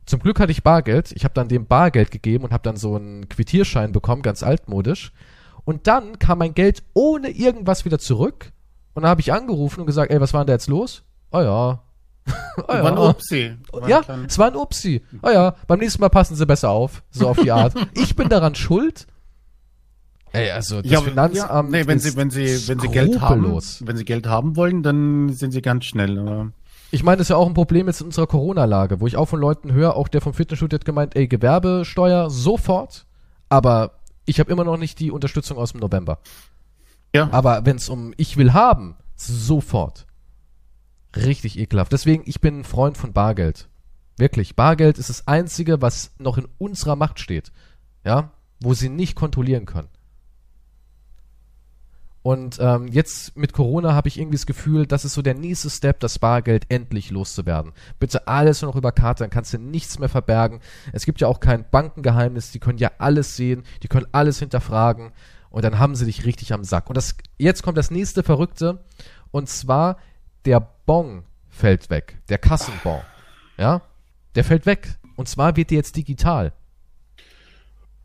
Zum 0.07 0.21
Glück 0.21 0.41
hatte 0.41 0.53
ich 0.53 0.63
Bargeld. 0.65 1.13
Ich 1.13 1.25
habe 1.25 1.35
dann 1.35 1.49
dem 1.49 1.67
Bargeld 1.67 2.11
gegeben 2.11 2.45
und 2.45 2.53
habe 2.53 2.65
dann 2.65 2.77
so 2.77 2.97
einen 2.97 3.29
Quittierschein 3.29 3.93
bekommen, 3.93 4.23
ganz 4.23 4.43
altmodisch. 4.43 5.13
Und 5.65 5.87
dann 5.87 6.19
kam 6.19 6.39
mein 6.39 6.55
Geld 6.55 6.83
ohne 6.93 7.31
irgendwas 7.31 7.85
wieder 7.85 7.99
zurück. 8.01 8.51
Und 8.95 9.03
dann 9.03 9.11
habe 9.11 9.21
ich 9.21 9.33
angerufen 9.33 9.81
und 9.81 9.87
gesagt, 9.87 10.11
ey, 10.11 10.21
was 10.21 10.35
war 10.35 10.43
denn 10.43 10.49
da 10.49 10.53
jetzt 10.55 10.69
los? 10.69 11.05
Oh 11.31 11.41
ja. 11.41 11.83
oh 12.59 12.69
War 12.69 12.85
ein 12.93 12.99
Upsi. 12.99 13.55
War 13.73 13.83
ein 13.85 13.89
Ja, 13.89 14.03
kleiner- 14.03 14.27
es 14.27 14.39
war 14.39 14.49
ein 14.49 14.57
Upsi. 14.57 15.03
Oh 15.23 15.31
ja, 15.31 15.55
beim 15.67 15.79
nächsten 15.79 16.01
Mal 16.01 16.09
passen 16.09 16.35
sie 16.37 16.47
besser 16.47 16.71
auf. 16.71 17.03
So 17.11 17.29
auf 17.29 17.39
die 17.39 17.53
Art. 17.53 17.75
Ich 17.95 18.17
bin 18.17 18.29
daran 18.29 18.55
schuld. 18.55 19.07
Ey, 20.33 20.51
also 20.51 20.81
das 20.83 20.91
ja, 20.91 21.01
Finanzamt 21.01 21.51
ja, 21.51 21.63
nee, 21.63 21.87
wenn 21.87 21.99
ist 21.99 22.05
sie, 22.05 22.17
wenn 22.17 22.31
sie, 22.31 22.67
wenn 22.69 22.79
sie 22.81 22.89
Geld 22.89 23.21
haben, 23.21 23.45
wenn 23.81 23.97
sie 23.97 24.05
Geld 24.05 24.27
haben 24.27 24.57
wollen, 24.57 24.83
dann 24.83 25.29
sind 25.31 25.53
sie 25.53 25.61
ganz 25.61 25.85
schnell. 25.85 26.19
Aber 26.19 26.53
Ich 26.95 27.03
meine, 27.03 27.17
das 27.17 27.25
ist 27.25 27.31
ja 27.31 27.37
auch 27.37 27.47
ein 27.47 27.55
Problem 27.55 27.87
jetzt 27.87 28.03
in 28.03 28.09
unserer 28.09 28.27
Corona-Lage, 28.27 29.01
wo 29.01 29.07
ich 29.07 29.17
auch 29.17 29.25
von 29.25 29.41
Leuten 29.41 29.73
höre, 29.73 29.97
auch 29.97 30.09
der 30.09 30.21
vom 30.21 30.35
Fitnessstudio 30.35 30.77
hat 30.79 30.85
gemeint, 30.85 31.17
ey, 31.17 31.27
Gewerbesteuer 31.27 32.29
sofort, 32.29 33.07
aber 33.49 33.99
ich 34.27 34.39
habe 34.39 34.53
immer 34.53 34.65
noch 34.65 34.77
nicht 34.77 35.01
die 35.01 35.11
Unterstützung 35.11 35.57
aus 35.57 35.73
dem 35.73 35.81
November. 35.81 36.19
ja, 37.15 37.31
Aber 37.33 37.65
wenn 37.65 37.77
es 37.77 37.89
um 37.89 38.13
ich 38.19 38.37
will 38.37 38.53
haben, 38.53 38.97
sofort. 39.17 40.07
Richtig 41.17 41.59
ekelhaft. 41.59 41.93
Deswegen, 41.93 42.25
ich 42.27 42.43
bin 42.43 42.61
ein 42.61 42.65
Freund 42.65 42.99
von 42.99 43.15
Bargeld. 43.15 43.69
Wirklich. 44.19 44.55
Bargeld 44.55 44.99
ist 44.99 45.09
das 45.09 45.27
Einzige, 45.27 45.81
was 45.81 46.13
noch 46.19 46.37
in 46.37 46.47
unserer 46.59 46.97
Macht 46.97 47.21
steht. 47.21 47.53
Ja? 48.05 48.33
Wo 48.61 48.75
sie 48.75 48.91
nicht 48.91 49.17
kontrollieren 49.17 49.65
können. 49.65 49.89
Und 52.23 52.59
ähm, 52.61 52.87
jetzt 52.87 53.37
mit 53.37 53.53
Corona 53.53 53.95
habe 53.95 54.07
ich 54.07 54.19
irgendwie 54.19 54.37
das 54.37 54.47
Gefühl, 54.47 54.87
das 54.87 55.05
ist 55.05 55.15
so 55.15 55.23
der 55.23 55.35
nächste 55.35 55.69
Step, 55.71 55.99
das 55.99 56.21
Bargeld 56.21 56.67
endlich 56.69 57.11
loszuwerden. 57.11 57.73
Bitte 57.99 58.29
alles 58.29 58.63
nur 58.63 58.71
noch 58.71 58.77
über 58.77 58.93
Karte, 58.93 59.25
dann 59.25 59.31
kannst 59.31 59.53
du 59.53 59.59
nichts 59.59 59.99
mehr 59.99 60.09
verbergen. 60.09 60.61
Es 60.93 61.05
gibt 61.05 61.21
ja 61.21 61.27
auch 61.27 61.41
kein 61.41 61.69
Bankengeheimnis, 61.69 62.53
die 62.53 62.61
können 62.61 62.79
ja 62.79 62.93
alles 62.99 63.37
sehen, 63.37 63.65
die 63.83 63.89
können 63.89 64.07
alles 64.13 64.39
hinterfragen 64.39 65.11
und 65.51 65.65
dann 65.65 65.81
haben 65.81 65.97
sie 65.97 66.07
dich 66.07 66.25
richtig 66.25 66.53
am 66.53 66.63
Sack. 66.63 66.89
Und 66.89 66.97
das, 66.97 67.17
jetzt 67.39 67.65
kommt 67.65 67.77
das 67.77 67.91
nächste 67.91 68.23
Verrückte 68.23 68.85
und 69.33 69.49
zwar 69.49 69.97
der 70.45 70.61
Bon 70.87 71.25
fällt 71.49 71.91
weg, 71.91 72.19
der 72.29 72.39
Kassenbon. 72.39 73.01
Ja, 73.59 73.83
der 74.37 74.45
fällt 74.45 74.65
weg 74.65 74.97
und 75.17 75.29
zwar 75.29 75.57
wird 75.57 75.71
der 75.71 75.79
jetzt 75.79 75.97
digital. 75.97 76.53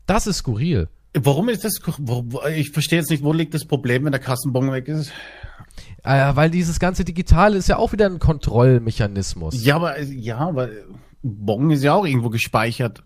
Das 0.06 0.26
ist 0.26 0.38
skurril. 0.38 0.88
Warum 1.14 1.48
ist 1.48 1.64
das? 1.64 1.74
Ich 2.56 2.70
verstehe 2.70 2.98
jetzt 2.98 3.10
nicht, 3.10 3.22
wo 3.22 3.32
liegt 3.32 3.54
das 3.54 3.64
Problem, 3.64 4.04
wenn 4.04 4.12
der 4.12 4.20
Kassenbon 4.20 4.70
weg 4.72 4.88
ist? 4.88 5.10
Äh, 6.04 6.34
weil 6.36 6.50
dieses 6.50 6.78
ganze 6.78 7.04
Digitale 7.04 7.56
ist 7.56 7.68
ja 7.68 7.76
auch 7.76 7.92
wieder 7.92 8.06
ein 8.06 8.18
Kontrollmechanismus. 8.18 9.62
Ja, 9.64 9.76
aber 9.76 10.00
ja, 10.00 10.38
aber 10.38 10.68
Bon 11.22 11.70
ist 11.70 11.82
ja 11.82 11.94
auch 11.94 12.06
irgendwo 12.06 12.30
gespeichert. 12.30 13.02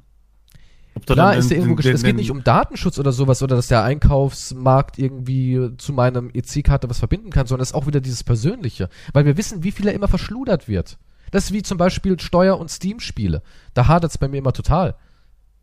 Ob 0.95 1.07
du 1.07 1.15
Klar 1.15 1.37
ist 1.37 1.51
den- 1.51 1.61
irgendwo, 1.63 1.81
den- 1.83 1.95
es 1.95 2.03
geht 2.03 2.17
nicht 2.17 2.31
um 2.31 2.45
Datenschutz 2.45 2.99
oder 2.99 3.13
sowas 3.13 3.43
oder 3.43 3.57
dass 3.57 3.69
der 3.69 3.83
Einkaufsmarkt 3.83 4.99
irgendwie 4.99 5.71
zu 5.79 5.95
meinem 5.95 6.31
EC-Karte 6.35 6.91
was 6.91 6.99
verbinden 6.99 7.31
kann, 7.31 7.47
sondern 7.47 7.63
es 7.63 7.71
ist 7.71 7.75
auch 7.75 7.87
wieder 7.87 8.01
dieses 8.03 8.23
Persönliche. 8.23 8.91
Weil 9.15 9.25
wir 9.25 9.39
wissen, 9.39 9.65
wie 9.65 9.73
viel 9.73 9.87
er 9.89 9.95
immer 9.95 10.09
verschludert 10.09 10.69
wird. 10.69 10.99
Das 11.31 11.45
ist 11.45 11.53
wie 11.55 11.63
zum 11.63 11.79
Beispiel 11.79 12.21
Steuer- 12.21 12.59
und 12.59 12.71
Steam-Spiele. 12.71 13.43
Da 13.73 13.89
hadert 13.89 14.11
es 14.11 14.19
bei 14.19 14.29
mir 14.29 14.37
immer 14.37 14.53
total. 14.53 14.95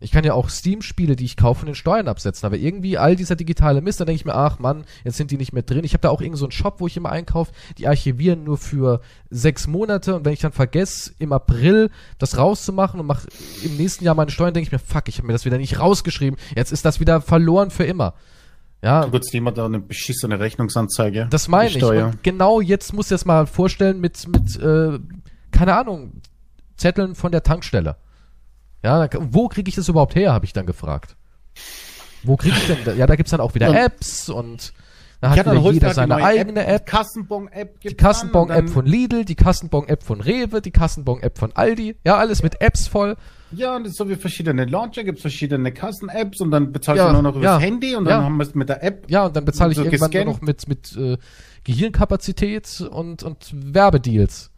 Ich 0.01 0.11
kann 0.11 0.23
ja 0.23 0.33
auch 0.33 0.49
Steam-Spiele, 0.49 1.17
die 1.17 1.25
ich 1.25 1.35
kaufe, 1.35 1.59
von 1.59 1.65
den 1.65 1.75
Steuern 1.75 2.07
absetzen, 2.07 2.45
aber 2.45 2.55
irgendwie 2.55 2.97
all 2.97 3.17
dieser 3.17 3.35
digitale 3.35 3.81
Mist, 3.81 3.99
da 3.99 4.05
denke 4.05 4.15
ich 4.15 4.25
mir, 4.25 4.33
ach 4.33 4.57
Mann, 4.57 4.85
jetzt 5.03 5.17
sind 5.17 5.29
die 5.29 5.37
nicht 5.37 5.51
mehr 5.51 5.63
drin. 5.63 5.83
Ich 5.83 5.91
habe 5.91 6.01
da 6.01 6.09
auch 6.09 6.21
irgendeinen 6.21 6.37
so 6.39 6.45
einen 6.45 6.51
Shop, 6.53 6.79
wo 6.79 6.87
ich 6.87 6.95
immer 6.95 7.11
einkaufe, 7.11 7.51
die 7.77 7.87
archivieren 7.87 8.45
nur 8.45 8.57
für 8.57 9.01
sechs 9.29 9.67
Monate 9.67 10.15
und 10.15 10.23
wenn 10.23 10.31
ich 10.31 10.39
dann 10.39 10.53
vergesse, 10.53 11.11
im 11.19 11.33
April 11.33 11.89
das 12.17 12.37
rauszumachen 12.37 12.99
und 12.99 13.07
mache 13.07 13.27
im 13.63 13.75
nächsten 13.75 14.05
Jahr 14.05 14.15
meine 14.15 14.31
Steuern, 14.31 14.53
denke 14.53 14.67
ich 14.67 14.71
mir, 14.71 14.79
fuck, 14.79 15.09
ich 15.09 15.17
habe 15.17 15.27
mir 15.27 15.33
das 15.33 15.43
wieder 15.43 15.57
nicht 15.57 15.79
rausgeschrieben, 15.79 16.39
jetzt 16.55 16.71
ist 16.71 16.85
das 16.85 17.01
wieder 17.01 17.19
verloren 17.19 17.69
für 17.69 17.83
immer. 17.83 18.13
Ja, 18.81 19.05
Gut, 19.05 19.29
jemand 19.33 19.57
da 19.57 19.65
eine 19.65 19.79
beschissene 19.79 20.39
Rechnungsanzeige. 20.39 21.27
das 21.29 21.49
meine 21.49 21.69
ich. 21.69 21.83
Und 21.83 22.23
genau 22.23 22.61
jetzt 22.61 22.93
muss 22.93 23.07
ich 23.07 23.09
das 23.09 23.25
mal 23.25 23.45
vorstellen 23.45 23.99
mit, 23.99 24.25
mit 24.29 24.55
äh, 24.55 24.97
keine 25.51 25.75
Ahnung, 25.75 26.21
Zetteln 26.77 27.15
von 27.15 27.33
der 27.33 27.43
Tankstelle. 27.43 27.97
Ja, 28.83 29.07
da, 29.07 29.17
wo 29.31 29.47
kriege 29.47 29.69
ich 29.69 29.75
das 29.75 29.89
überhaupt 29.89 30.15
her, 30.15 30.31
habe 30.33 30.45
ich 30.45 30.53
dann 30.53 30.65
gefragt. 30.65 31.15
Wo 32.23 32.37
kriege 32.37 32.55
ich 32.57 32.67
denn? 32.83 32.97
Ja, 32.97 33.07
da 33.07 33.15
gibt's 33.15 33.31
dann 33.31 33.41
auch 33.41 33.55
wieder 33.55 33.73
Apps 33.73 34.29
und 34.29 34.73
da 35.21 35.31
hat 35.31 35.37
Ja, 35.37 35.43
dann 35.43 35.61
jeder 35.63 35.93
seine 35.93 36.15
eigene 36.15 36.65
App. 36.65 36.85
Die 36.85 36.91
Kassenbon-App 36.91 37.81
Die 37.81 37.93
Kassenbon-App 37.95 38.69
von 38.69 38.85
Lidl, 38.85 39.25
die 39.25 39.35
Kassenbon-App 39.35 40.03
von 40.03 40.21
Rewe, 40.21 40.61
die 40.61 40.71
Kassenbon-App 40.71 41.37
von 41.37 41.51
Aldi. 41.53 41.97
Ja, 42.05 42.15
alles 42.17 42.41
mit 42.41 42.61
Apps 42.61 42.87
voll. 42.87 43.17
Ja, 43.51 43.75
und 43.75 43.93
so 43.93 44.07
wie 44.07 44.15
verschiedene 44.15 44.63
Launcher, 44.65 45.03
gibt 45.03 45.19
verschiedene 45.19 45.73
Kassen-Apps 45.73 46.39
und 46.39 46.51
dann 46.51 46.71
bezahlst 46.71 46.99
Ja, 46.99 47.07
du 47.07 47.13
nur 47.13 47.23
noch 47.23 47.35
über 47.35 47.43
ja, 47.43 47.55
das 47.55 47.63
Handy 47.63 47.95
und 47.95 48.05
dann 48.05 48.19
ja. 48.19 48.23
haben 48.23 48.37
wir 48.37 48.43
es 48.43 48.53
mit 48.55 48.69
der 48.69 48.83
App. 48.83 49.09
Ja, 49.09 49.25
und 49.25 49.35
dann 49.35 49.43
bezahle 49.43 49.71
ich 49.71 49.77
So 49.77 49.83
irgendwann 49.83 50.11
nur 50.11 50.23
gescannt. 50.25 50.41
noch 50.41 50.41
mit, 50.41 50.67
mit 50.69 50.95
äh, 50.95 51.17
Gehirnkapazität 51.63 52.81
und, 52.91 53.23
und 53.23 53.51
Werbedeals. 53.53 54.51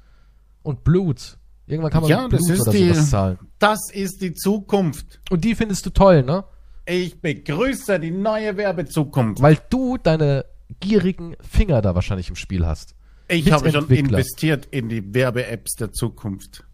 Und 0.63 0.83
Blut. 0.83 1.37
Irgendwann 1.71 1.91
kann 1.91 2.01
man 2.01 2.09
Ja, 2.09 2.27
das 2.27 2.49
ist 2.49 2.71
die, 2.71 2.89
sowas 2.89 3.09
zahlen. 3.09 3.39
das 3.59 3.89
ist 3.91 4.21
die 4.21 4.33
Zukunft. 4.33 5.21
Und 5.29 5.43
die 5.43 5.55
findest 5.55 5.85
du 5.85 5.89
toll, 5.89 6.23
ne? 6.23 6.43
Ich 6.85 7.21
begrüße 7.21 7.99
die 7.99 8.11
neue 8.11 8.57
Werbezukunft. 8.57 9.41
Weil 9.41 9.57
du 9.69 9.97
deine 9.97 10.45
gierigen 10.79 11.35
Finger 11.39 11.81
da 11.81 11.95
wahrscheinlich 11.95 12.29
im 12.29 12.35
Spiel 12.35 12.65
hast. 12.65 12.95
Ich 13.27 13.51
habe 13.51 13.71
schon 13.71 13.87
investiert 13.89 14.67
in 14.71 14.89
die 14.89 15.13
Werbe-Apps 15.13 15.75
der 15.75 15.93
Zukunft. 15.93 16.65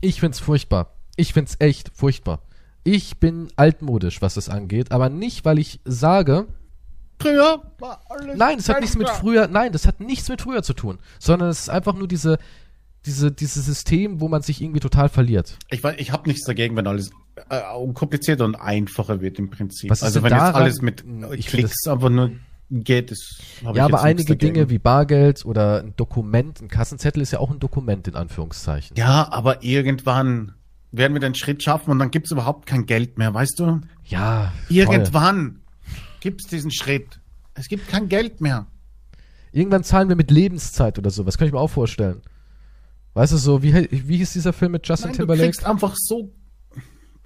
Ich 0.00 0.20
find's 0.20 0.38
furchtbar. 0.38 0.94
Ich 1.16 1.34
find's 1.34 1.56
echt 1.58 1.90
furchtbar. 1.94 2.40
Ich 2.84 3.18
bin 3.18 3.48
altmodisch, 3.56 4.22
was 4.22 4.34
das 4.34 4.48
angeht, 4.48 4.92
aber 4.92 5.10
nicht, 5.10 5.44
weil 5.44 5.58
ich 5.58 5.80
sage, 5.84 6.46
Früher 7.20 7.62
war 7.78 8.02
alles 8.10 8.36
nein, 8.36 8.58
das 8.58 8.68
hat 8.68 8.80
nichts 8.80 8.96
mit 8.96 9.08
früher, 9.08 9.48
nein, 9.48 9.72
das 9.72 9.86
hat 9.86 10.00
nichts 10.00 10.28
mit 10.28 10.42
früher 10.42 10.62
zu 10.62 10.74
tun, 10.74 10.98
sondern 11.18 11.48
es 11.48 11.60
ist 11.60 11.70
einfach 11.70 11.94
nur 11.94 12.08
diese, 12.08 12.38
diese, 13.06 13.32
dieses 13.32 13.64
System, 13.64 14.20
wo 14.20 14.28
man 14.28 14.42
sich 14.42 14.60
irgendwie 14.60 14.80
total 14.80 15.08
verliert. 15.08 15.56
Ich, 15.70 15.82
weiß, 15.82 15.96
ich 15.98 16.12
habe 16.12 16.28
nichts 16.28 16.44
dagegen, 16.44 16.76
wenn 16.76 16.86
alles 16.86 17.10
äh, 17.48 17.60
komplizierter 17.94 18.44
und 18.44 18.56
einfacher 18.56 19.20
wird 19.20 19.38
im 19.38 19.48
Prinzip. 19.50 19.90
Was 19.90 19.98
ist 19.98 20.04
also 20.04 20.22
wenn 20.22 20.32
jetzt 20.32 20.40
daran- 20.40 20.62
alles 20.62 20.82
mit 20.82 21.04
äh, 21.04 21.34
Ich 21.36 21.46
Klicks 21.46 21.86
einfach 21.86 22.10
nur 22.10 22.32
geht, 22.70 23.12
hab 23.64 23.76
Ja, 23.76 23.84
aber 23.84 23.98
jetzt 23.98 24.04
einige. 24.04 24.36
Dinge 24.36 24.70
wie 24.70 24.78
Bargeld 24.78 25.44
oder 25.46 25.82
ein 25.82 25.94
Dokument, 25.96 26.60
ein 26.60 26.68
Kassenzettel 26.68 27.22
ist 27.22 27.30
ja 27.30 27.38
auch 27.38 27.50
ein 27.50 27.60
Dokument 27.60 28.08
in 28.08 28.16
Anführungszeichen. 28.16 28.96
Ja, 28.96 29.30
aber 29.30 29.62
irgendwann 29.62 30.54
werden 30.90 31.12
wir 31.14 31.20
den 31.20 31.34
Schritt 31.34 31.62
schaffen 31.62 31.90
und 31.90 31.98
dann 32.00 32.10
gibt's 32.10 32.30
überhaupt 32.32 32.66
kein 32.66 32.86
Geld 32.86 33.18
mehr, 33.18 33.32
weißt 33.32 33.60
du? 33.60 33.80
Ja. 34.04 34.52
Irgendwann 34.68 35.60
gibt's 36.20 36.46
diesen 36.48 36.70
Schritt. 36.72 37.20
Es 37.54 37.68
gibt 37.68 37.88
kein 37.88 38.08
Geld 38.08 38.40
mehr. 38.40 38.66
Irgendwann 39.52 39.84
zahlen 39.84 40.08
wir 40.08 40.16
mit 40.16 40.30
Lebenszeit 40.30 40.98
oder 40.98 41.10
so. 41.10 41.24
Was 41.24 41.38
kann 41.38 41.46
ich 41.46 41.52
mir 41.52 41.60
auch 41.60 41.70
vorstellen? 41.70 42.20
Weißt 43.16 43.32
du, 43.32 43.38
so, 43.38 43.62
wie, 43.62 43.72
wie 43.90 44.18
hieß 44.18 44.34
dieser 44.34 44.52
Film 44.52 44.72
mit 44.72 44.86
Justin 44.86 45.06
Nein, 45.06 45.12
du 45.12 45.18
Timberlake? 45.22 45.48
kriegst 45.48 45.64
einfach 45.64 45.94
so 45.96 46.34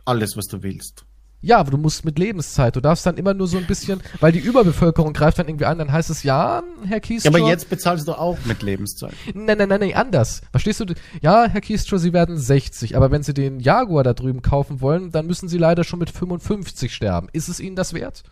alles, 0.05 0.37
was 0.37 0.47
du 0.47 0.63
willst. 0.63 1.05
Ja, 1.41 1.59
aber 1.59 1.73
du 1.73 1.79
musst 1.79 2.05
mit 2.05 2.17
Lebenszeit. 2.17 2.77
Du 2.77 2.81
darfst 2.81 3.07
dann 3.07 3.17
immer 3.17 3.35
nur 3.35 3.49
so 3.49 3.59
ein 3.59 3.67
bisschen, 3.67 4.01
weil 4.21 4.31
die 4.31 4.39
Überbevölkerung 4.39 5.13
greift 5.15 5.41
dann 5.41 5.49
irgendwie 5.49 5.65
an, 5.65 5.79
dann 5.79 5.91
heißt 5.91 6.09
es, 6.09 6.23
ja, 6.23 6.63
Herr 6.87 7.01
Kiestra. 7.01 7.33
Ja, 7.33 7.39
aber 7.39 7.49
jetzt 7.49 7.69
bezahlst 7.69 8.07
du 8.07 8.13
auch 8.13 8.39
mit 8.45 8.63
Lebenszeit. 8.63 9.15
Nein, 9.35 9.59
nein, 9.59 9.69
nein, 9.69 9.81
nein, 9.81 9.95
anders. 9.95 10.43
Verstehst 10.53 10.79
du? 10.79 10.85
Ja, 11.23 11.49
Herr 11.49 11.61
Kiestra, 11.61 11.99
Sie 11.99 12.13
werden 12.13 12.39
60, 12.39 12.97
aber 12.97 13.11
wenn 13.11 13.25
Sie 13.25 13.35
den 13.35 13.59
Jaguar 13.59 14.05
da 14.05 14.13
drüben 14.15 14.43
kaufen 14.43 14.81
wollen, 14.81 15.11
dann 15.11 15.27
müssen 15.27 15.49
Sie 15.49 15.59
leider 15.59 15.83
schon 15.83 15.99
mit 15.99 16.11
55 16.11 16.95
sterben. 16.95 17.27
Ist 17.33 17.49
es 17.49 17.59
Ihnen 17.59 17.75
das 17.75 17.95
wert? 17.95 18.23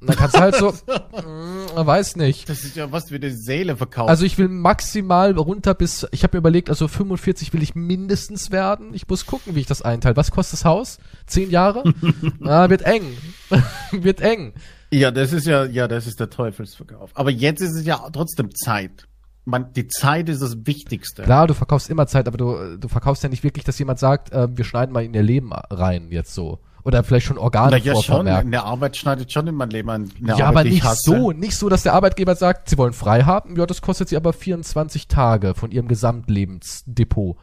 Und 0.00 0.08
dann 0.08 0.16
kannst 0.16 0.36
du 0.36 0.40
halt 0.40 0.54
so, 0.54 0.70
mm, 0.72 1.86
weiß 1.86 2.16
nicht. 2.16 2.48
Das 2.48 2.64
ist 2.64 2.74
ja 2.74 2.90
was 2.90 3.10
wie 3.10 3.18
die 3.18 3.30
Seele 3.30 3.76
verkauft. 3.76 4.08
Also 4.08 4.24
ich 4.24 4.38
will 4.38 4.48
maximal 4.48 5.36
runter 5.36 5.74
bis, 5.74 6.06
ich 6.10 6.22
habe 6.22 6.36
mir 6.36 6.38
überlegt, 6.38 6.70
also 6.70 6.88
45 6.88 7.52
will 7.52 7.62
ich 7.62 7.74
mindestens 7.74 8.50
werden. 8.50 8.94
Ich 8.94 9.06
muss 9.08 9.26
gucken, 9.26 9.54
wie 9.54 9.60
ich 9.60 9.66
das 9.66 9.82
einteile. 9.82 10.16
Was 10.16 10.30
kostet 10.30 10.60
das 10.60 10.64
Haus? 10.64 10.98
Zehn 11.26 11.50
Jahre? 11.50 11.84
ah, 12.44 12.70
wird 12.70 12.82
eng. 12.82 13.04
wird 13.92 14.22
eng. 14.22 14.54
ja, 14.90 15.10
das 15.10 15.32
ist 15.34 15.46
ja, 15.46 15.64
ja, 15.64 15.86
das 15.86 16.06
ist 16.06 16.18
der 16.18 16.30
Teufelsverkauf. 16.30 17.10
Aber 17.14 17.30
jetzt 17.30 17.60
ist 17.60 17.74
es 17.74 17.84
ja 17.84 18.08
trotzdem 18.10 18.54
Zeit. 18.54 19.06
Man, 19.44 19.72
die 19.72 19.88
Zeit 19.88 20.28
ist 20.28 20.40
das 20.40 20.66
Wichtigste. 20.66 21.22
Klar, 21.24 21.46
du 21.46 21.54
verkaufst 21.54 21.90
immer 21.90 22.06
Zeit, 22.06 22.26
aber 22.26 22.38
du, 22.38 22.78
du 22.78 22.88
verkaufst 22.88 23.22
ja 23.22 23.28
nicht 23.28 23.42
wirklich, 23.42 23.64
dass 23.64 23.78
jemand 23.78 23.98
sagt, 23.98 24.32
äh, 24.32 24.48
wir 24.50 24.64
schneiden 24.64 24.92
mal 24.92 25.04
in 25.04 25.12
ihr 25.12 25.22
Leben 25.22 25.52
rein, 25.52 26.08
jetzt 26.10 26.34
so. 26.34 26.60
Oder 26.84 27.04
vielleicht 27.04 27.26
schon 27.26 27.38
Organe 27.38 27.72
Na 27.72 27.76
ja, 27.76 27.94
schon. 28.00 28.26
Eine 28.26 28.62
Arbeit 28.64 28.96
schneidet 28.96 29.32
schon 29.32 29.46
in 29.46 29.54
mein 29.54 29.70
Leben 29.70 29.90
an. 29.90 30.10
Eine 30.18 30.38
Ja, 30.38 30.46
Arbeit, 30.46 30.66
aber 30.66 30.70
nicht 30.70 30.84
so, 31.02 31.32
nicht 31.32 31.56
so, 31.56 31.68
dass 31.68 31.82
der 31.82 31.92
Arbeitgeber 31.92 32.34
sagt, 32.34 32.70
sie 32.70 32.78
wollen 32.78 32.92
frei 32.92 33.22
haben. 33.22 33.56
Ja, 33.56 33.66
das 33.66 33.82
kostet 33.82 34.08
sie 34.08 34.16
aber 34.16 34.32
24 34.32 35.08
Tage 35.08 35.54
von 35.54 35.70
ihrem 35.70 35.88
Gesamtlebensdepot. 35.88 37.36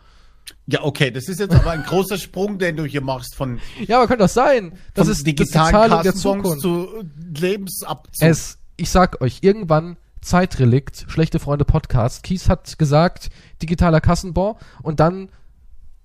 Ja, 0.65 0.83
okay, 0.83 1.11
das 1.11 1.27
ist 1.27 1.39
jetzt 1.39 1.53
aber 1.53 1.71
ein 1.71 1.83
großer 1.83 2.17
Sprung, 2.17 2.57
den 2.57 2.77
du 2.77 2.85
hier 2.85 3.01
machst 3.01 3.35
von, 3.35 3.59
Ja, 3.85 3.97
aber 3.97 4.07
könnte 4.07 4.23
das 4.23 4.33
sein? 4.33 4.73
Das 4.93 5.07
ist 5.07 5.27
die 5.27 5.35
digitalen 5.35 5.71
Zahlung 5.71 6.03
der 6.03 6.15
Zukunft. 6.15 6.61
zu 6.61 6.87
Lebensabzug. 7.35 8.25
Es, 8.27 8.57
ich 8.77 8.89
sag 8.89 9.21
euch, 9.21 9.39
irgendwann 9.41 9.97
Zeitrelikt, 10.21 11.05
schlechte 11.09 11.39
Freunde 11.39 11.63
Podcast. 11.65 12.23
Kies 12.23 12.49
hat 12.49 12.77
gesagt, 12.77 13.29
digitaler 13.61 14.01
Kassenbon 14.01 14.55
und 14.83 14.99
dann 14.99 15.29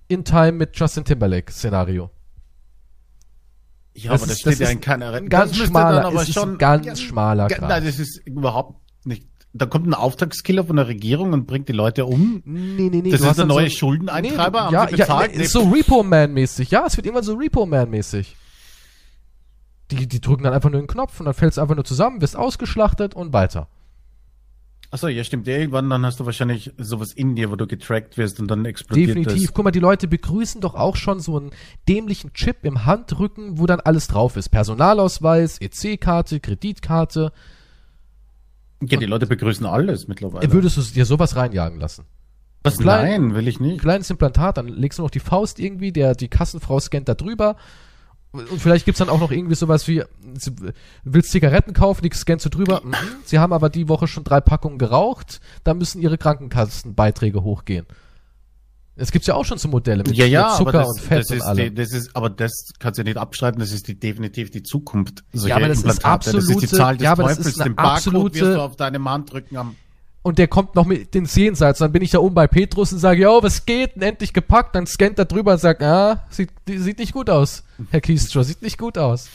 in 0.07 0.23
Time 0.23 0.53
mit 0.53 0.77
Justin 0.77 1.05
Timberlake 1.05 1.51
Szenario. 1.51 2.09
Ja, 3.95 4.11
das 4.11 4.21
aber 4.21 4.29
das 4.29 4.37
ist- 4.37 4.45
das 4.45 4.53
steht 4.55 4.59
ja 4.59 4.65
ist 4.67 4.73
in 4.73 4.81
keiner 4.81 5.13
Re- 5.13 5.17
ein 5.17 5.29
ganz 5.29 5.57
Das 5.57 5.67
schmaler- 5.67 5.95
dann 5.97 6.05
aber 6.05 6.21
es 6.21 6.29
ist 6.29 6.33
schon 6.33 6.51
ein 6.53 6.57
ganz 6.57 7.01
schmaler 7.01 7.49
Ja, 7.49 7.57
Grad. 7.57 7.69
Nein, 7.69 7.85
das 7.85 7.99
ist 7.99 8.17
überhaupt 8.25 8.79
nicht. 9.05 9.27
Da 9.55 9.67
kommt 9.67 9.85
ein 9.87 9.93
Auftragskiller 9.93 10.63
von 10.65 10.77
der 10.77 10.87
Regierung 10.87 11.31
und 11.33 11.45
bringt 11.45 11.69
die 11.69 11.73
Leute 11.73 12.05
um. 12.05 12.41
Nee, 12.43 12.89
nee, 12.89 13.01
nee. 13.03 13.11
Das 13.11 13.21
du 13.21 13.27
ist 13.29 13.37
der 13.37 13.45
neue 13.45 13.69
so, 13.69 13.75
Schuldeneintreiber, 13.77 14.65
Nee, 14.69 14.73
ja? 14.73 14.89
Ja, 14.89 15.27
Nee. 15.27 15.43
ist 15.43 15.51
so 15.51 15.61
Repo-Man-mäßig. 15.69 16.71
Ja, 16.71 16.85
es 16.87 16.97
wird 16.97 17.05
irgendwann 17.05 17.23
so 17.23 17.35
Repo-Man-mäßig. 17.35 18.35
Die, 19.91 20.07
die 20.07 20.21
drücken 20.21 20.43
dann 20.43 20.53
einfach 20.53 20.71
nur 20.71 20.81
den 20.81 20.87
Knopf 20.87 21.19
und 21.19 21.27
dann 21.27 21.35
fällt 21.35 21.51
es 21.51 21.59
einfach 21.59 21.75
nur 21.75 21.85
zusammen, 21.85 22.19
wirst 22.21 22.35
ausgeschlachtet 22.35 23.13
und 23.13 23.31
weiter. 23.31 23.67
Achso, 24.93 25.07
ja, 25.07 25.23
stimmt. 25.23 25.47
Irgendwann 25.47 25.89
dann 25.89 26.05
hast 26.05 26.19
du 26.19 26.25
wahrscheinlich 26.27 26.71
sowas 26.77 27.13
in 27.13 27.35
dir, 27.35 27.49
wo 27.49 27.55
du 27.55 27.65
getrackt 27.65 28.15
wirst 28.19 28.39
und 28.39 28.47
dann 28.51 28.63
explodiert 28.63 29.09
Definitiv. 29.09 29.41
das. 29.47 29.53
Guck 29.55 29.65
mal, 29.65 29.71
die 29.71 29.79
Leute 29.79 30.07
begrüßen 30.07 30.61
doch 30.61 30.75
auch 30.75 30.97
schon 30.97 31.19
so 31.19 31.35
einen 31.35 31.49
dämlichen 31.89 32.31
Chip 32.33 32.57
im 32.61 32.85
Handrücken, 32.85 33.57
wo 33.57 33.65
dann 33.65 33.79
alles 33.79 34.05
drauf 34.05 34.37
ist. 34.37 34.49
Personalausweis, 34.49 35.57
EC-Karte, 35.59 36.39
Kreditkarte. 36.39 37.31
Ja, 38.83 38.99
die 38.99 39.07
Leute 39.07 39.25
begrüßen 39.25 39.65
alles 39.65 40.07
mittlerweile. 40.07 40.51
Würdest 40.51 40.77
du 40.77 40.81
dir 40.83 41.05
sowas 41.07 41.35
reinjagen 41.35 41.79
lassen? 41.79 42.05
Was? 42.61 42.77
klein- 42.77 43.21
Nein, 43.23 43.35
will 43.35 43.47
ich 43.47 43.59
nicht. 43.59 43.81
kleines 43.81 44.11
Implantat, 44.11 44.57
dann 44.57 44.67
legst 44.67 44.99
du 44.99 45.03
noch 45.03 45.09
die 45.09 45.19
Faust 45.19 45.59
irgendwie, 45.59 45.91
der, 45.91 46.13
die 46.13 46.27
Kassenfrau 46.27 46.79
scannt 46.79 47.09
da 47.09 47.15
drüber. 47.15 47.55
Und 48.33 48.59
vielleicht 48.59 48.85
gibt's 48.85 48.97
dann 48.99 49.09
auch 49.09 49.19
noch 49.19 49.31
irgendwie 49.31 49.53
sowas 49.55 49.87
wie, 49.87 49.99
du 49.99 50.71
willst 51.03 51.31
Zigaretten 51.31 51.73
kaufen, 51.73 52.01
die 52.01 52.09
scannst 52.15 52.45
du 52.45 52.49
drüber. 52.49 52.81
Mhm. 52.83 52.93
Sie 53.25 53.37
haben 53.37 53.53
aber 53.53 53.69
die 53.69 53.87
Woche 53.87 54.07
schon 54.07 54.23
drei 54.23 54.41
Packungen 54.41 54.79
geraucht, 54.79 55.39
da 55.63 55.73
müssen 55.75 56.01
ihre 56.01 56.17
Krankenkassenbeiträge 56.17 57.43
hochgehen. 57.43 57.85
Es 58.95 59.11
gibt's 59.11 59.27
ja 59.27 59.33
auch 59.33 59.43
schon 59.45 59.57
so 59.57 59.67
Modelle 59.67 60.03
mit, 60.03 60.15
Ja, 60.15 60.25
ja, 60.27 60.47
mit 60.49 60.57
Zucker 60.57 60.69
aber 60.69 60.77
das, 60.79 60.89
und 60.89 60.99
Fett 61.01 61.19
das 61.21 61.29
und 61.31 61.41
allem. 61.41 61.57
die, 61.57 61.73
das 61.75 61.91
ist, 61.93 62.15
aber 62.15 62.29
das 62.29 62.51
kannst 62.79 62.99
du 62.99 63.03
nicht 63.03 63.17
abschreiben, 63.17 63.59
das 63.59 63.71
ist 63.71 63.87
die, 63.87 63.99
definitiv 63.99 64.51
die 64.51 64.61
Zukunft. 64.61 65.23
solcher 65.33 65.49
Ja, 65.49 65.55
aber 65.57 65.67
das 65.67 65.77
ist 65.79 65.83
Implantate. 65.85 66.31
das 66.31 66.43
ist 66.43 66.49
die 66.49 66.53
absolute- 66.53 66.75
Zahl 66.77 66.97
des 66.97 67.03
ja, 67.05 67.11
aber 67.11 67.23
das 67.23 67.37
Teufels. 67.37 67.47
ist 67.55 67.61
eine 67.61 67.69
Den 67.71 67.75
Barcode 67.75 67.95
absolute- 67.97 68.35
wirst 68.39 68.55
du 68.57 68.61
auf 68.61 68.75
deinem 68.75 69.09
Handrücken 69.09 69.57
am 69.57 69.75
und 70.23 70.39
der 70.39 70.47
kommt 70.47 70.75
noch 70.75 70.85
mit 70.85 71.13
ins 71.15 71.35
Jenseits. 71.35 71.79
Dann 71.79 71.91
bin 71.91 72.01
ich 72.01 72.11
da 72.11 72.19
oben 72.19 72.33
bei 72.33 72.47
Petrus 72.47 72.93
und 72.93 72.99
sage, 72.99 73.23
yo, 73.23 73.43
was 73.43 73.65
geht? 73.65 73.95
Und 73.95 74.01
endlich 74.01 74.33
gepackt. 74.33 74.73
Dann 74.73 74.87
scannt 74.87 75.19
er 75.19 75.25
drüber 75.25 75.51
und 75.53 75.59
sagt, 75.59 75.83
ah, 75.83 76.25
sieht, 76.29 76.49
sieht 76.65 76.97
nicht 76.97 77.13
gut 77.13 77.29
aus. 77.29 77.63
Herr 77.91 78.01
Kiestra, 78.01 78.43
sieht 78.43 78.61
nicht 78.61 78.77
gut 78.77 78.97
aus. 78.97 79.29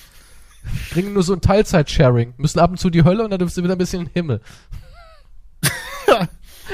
Kriegen 0.91 1.13
nur 1.13 1.23
so 1.23 1.35
ein 1.35 1.43
Teilzeit-Sharing. 1.43 2.35
Müssen 2.39 2.59
ab 2.59 2.71
und 2.71 2.79
zu 2.79 2.89
die 2.89 3.05
Hölle 3.05 3.23
und 3.23 3.31
dann 3.31 3.39
dürfen 3.39 3.55
sie 3.55 3.63
wieder 3.63 3.75
ein 3.75 3.79
bisschen 3.79 4.01
in 4.01 4.07
den 4.07 4.15
Himmel. 4.15 4.41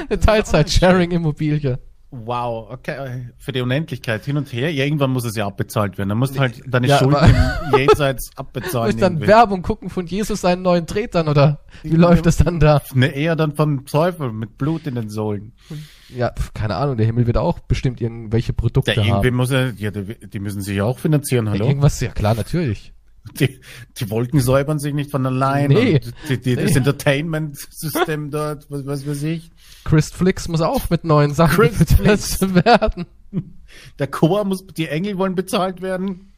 Eine 0.09 0.19
Teilzeit-Sharing-Immobilie. 0.19 1.79
Wow, 2.25 2.69
okay. 2.71 3.29
Für 3.37 3.51
die 3.51 3.61
Unendlichkeit 3.61 4.23
hin 4.25 4.37
und 4.37 4.51
her. 4.53 4.71
Ja, 4.71 4.85
irgendwann 4.85 5.11
muss 5.11 5.25
es 5.25 5.35
ja 5.35 5.45
abbezahlt 5.47 5.97
werden. 5.97 6.09
Dann 6.09 6.17
musst 6.17 6.35
du 6.35 6.39
halt 6.39 6.61
deine 6.67 6.87
Ja, 6.87 6.99
Schulden 6.99 7.35
im 7.73 7.77
Jenseits 7.79 8.27
Soll 8.27 8.33
abbezahlen. 8.45 8.89
ich 8.95 8.99
dann 9.01 9.13
irgendwie. 9.13 9.27
Werbung 9.27 9.61
gucken 9.61 9.89
von 9.89 10.05
Jesus 10.07 10.41
seinen 10.41 10.61
neuen 10.61 10.87
Tretern 10.87 11.27
oder 11.27 11.59
wie 11.83 11.89
läuft 11.95 12.25
das 12.25 12.37
dann 12.37 12.59
da? 12.59 12.81
Ne, 12.93 13.07
eher 13.07 13.35
dann 13.35 13.55
vom 13.55 13.85
Teufel 13.85 14.31
mit 14.31 14.57
Blut 14.57 14.87
in 14.87 14.95
den 14.95 15.09
Sohlen. 15.09 15.53
Ja, 16.15 16.31
keine 16.53 16.75
Ahnung, 16.75 16.97
der 16.97 17.05
Himmel 17.05 17.27
wird 17.27 17.37
auch 17.37 17.59
bestimmt 17.59 17.99
irgendwelche 18.01 18.53
Produkte 18.53 18.91
Ja, 18.93 19.01
irgendwie 19.03 19.27
haben. 19.27 19.35
muss 19.35 19.51
er, 19.51 19.73
ja, 19.73 19.91
die, 19.91 20.39
müssen 20.39 20.61
sich 20.61 20.77
ja 20.77 20.83
auch 20.85 20.99
finanzieren, 20.99 21.49
hallo? 21.49 21.67
Irgendwas, 21.67 21.99
ja 21.99 22.11
klar, 22.11 22.35
natürlich. 22.35 22.93
Die, 23.39 23.59
die 23.97 24.09
Wolken 24.09 24.39
säubern 24.39 24.79
sich 24.79 24.93
nicht 24.93 25.11
von 25.11 25.25
allein. 25.25 25.69
Nee. 25.69 25.95
Und 25.95 26.13
Die, 26.29 26.39
die, 26.39 26.55
das 26.55 26.71
Nee. 26.71 26.77
Entertainment-System 26.77 28.31
dort, 28.31 28.69
was, 28.69 28.85
was 28.85 29.07
weiß 29.07 29.23
ich. 29.23 29.51
Chris 29.83 30.09
Flix 30.11 30.47
muss 30.47 30.61
auch 30.61 30.89
mit 30.89 31.03
neuen 31.03 31.33
Sachen 31.33 31.55
Chris 31.55 31.77
gefüttert 31.77 32.65
werden. 32.65 33.05
Der 33.99 34.07
Chor 34.07 34.45
muss, 34.45 34.65
die 34.67 34.87
Engel 34.87 35.17
wollen 35.17 35.35
bezahlt 35.35 35.81
werden. 35.81 36.31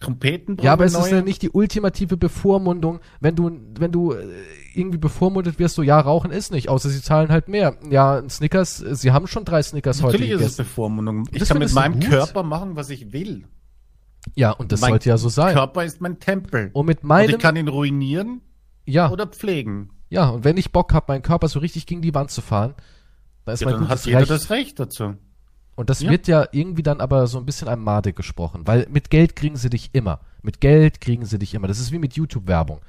Trompeten 0.00 0.56
brauchen 0.56 0.66
Ja, 0.66 0.72
aber 0.74 0.84
es 0.84 0.92
neue. 0.92 1.02
ist 1.02 1.10
ja 1.10 1.22
nicht 1.22 1.42
die 1.42 1.50
ultimative 1.50 2.16
Bevormundung, 2.16 3.00
wenn 3.20 3.34
du, 3.34 3.50
wenn 3.78 3.90
du 3.90 4.12
äh, 4.12 4.26
irgendwie 4.74 4.98
bevormundet 4.98 5.58
wirst, 5.58 5.74
so 5.74 5.82
ja, 5.82 5.98
rauchen 5.98 6.30
ist 6.30 6.52
nicht, 6.52 6.68
außer 6.68 6.88
sie 6.88 7.02
zahlen 7.02 7.30
halt 7.30 7.48
mehr. 7.48 7.76
Ja, 7.90 8.18
ein 8.18 8.30
Snickers, 8.30 8.80
äh, 8.80 8.94
sie 8.94 9.10
haben 9.10 9.26
schon 9.26 9.44
drei 9.44 9.60
Snickers 9.62 10.02
heute 10.02 10.18
Natürlich 10.18 10.30
ist 10.30 10.36
es 10.36 10.40
gegessen. 10.42 10.56
Bevormundung. 10.64 11.28
Ich 11.32 11.38
Das 11.40 11.48
kann 11.48 11.58
mit 11.58 11.72
meinem 11.72 11.94
gut? 11.98 12.10
Körper 12.10 12.44
machen, 12.44 12.76
was 12.76 12.90
ich 12.90 13.12
will. 13.12 13.44
Ja, 14.34 14.50
und 14.52 14.72
das 14.72 14.80
Mein 14.80 14.90
sollte 14.90 15.08
ja 15.08 15.18
so 15.18 15.28
sein. 15.28 15.54
Körper 15.54 15.84
ist 15.84 16.00
mein 16.00 16.18
Tempel. 16.20 16.70
Und 16.72 16.86
mit 16.86 17.02
Und 17.02 17.08
meinem, 17.08 17.30
ich 17.30 17.38
kann 17.38 17.56
ihn 17.56 17.68
ruinieren 17.68 18.40
ja, 18.86 19.10
oder 19.10 19.26
pflegen. 19.26 19.90
ja, 20.10 20.28
und 20.28 20.44
wenn 20.44 20.56
ich 20.56 20.72
Bock 20.72 20.92
hab, 20.94 21.08
meinen 21.08 21.22
Körper 21.22 21.48
so 21.48 21.58
richtig 21.58 21.86
gegen 21.86 22.02
die 22.02 22.14
Wand 22.14 22.30
zu 22.30 22.40
fahren, 22.40 22.74
dann 23.44 23.54
ist 23.54 23.60
Ja, 23.60 23.66
mein 23.66 23.74
dann 23.74 23.82
gutes 23.88 24.00
hat 24.02 24.06
jeder 24.06 24.18
Recht. 24.20 24.30
das 24.30 24.50
Recht 24.50 24.78
dazu. 24.80 25.14
Und 25.76 25.90
das 25.90 26.00
Ja. 26.00 26.10
wird 26.10 26.26
ja 26.26 26.46
irgendwie 26.52 26.82
dann 26.82 27.00
aber 27.00 27.26
so 27.28 27.38
ein 27.38 27.46
bisschen 27.46 27.68
einem 27.68 27.84
Made 27.84 28.12
gesprochen, 28.12 28.66
weil 28.66 28.86
mit 28.90 29.10
Geld 29.10 29.36
kriegen 29.36 29.56
sie 29.56 29.70
dich 29.70 29.90
immer. 29.92 30.20
Mit 30.42 30.60
Geld 30.60 31.00
kriegen 31.00 31.24
sie 31.24 31.38
dich 31.38 31.54
immer. 31.54 31.68
Das 31.68 31.78
ist 31.78 31.92
wie 31.92 31.98
mit 31.98 32.14
YouTube-Werbung. 32.14 32.80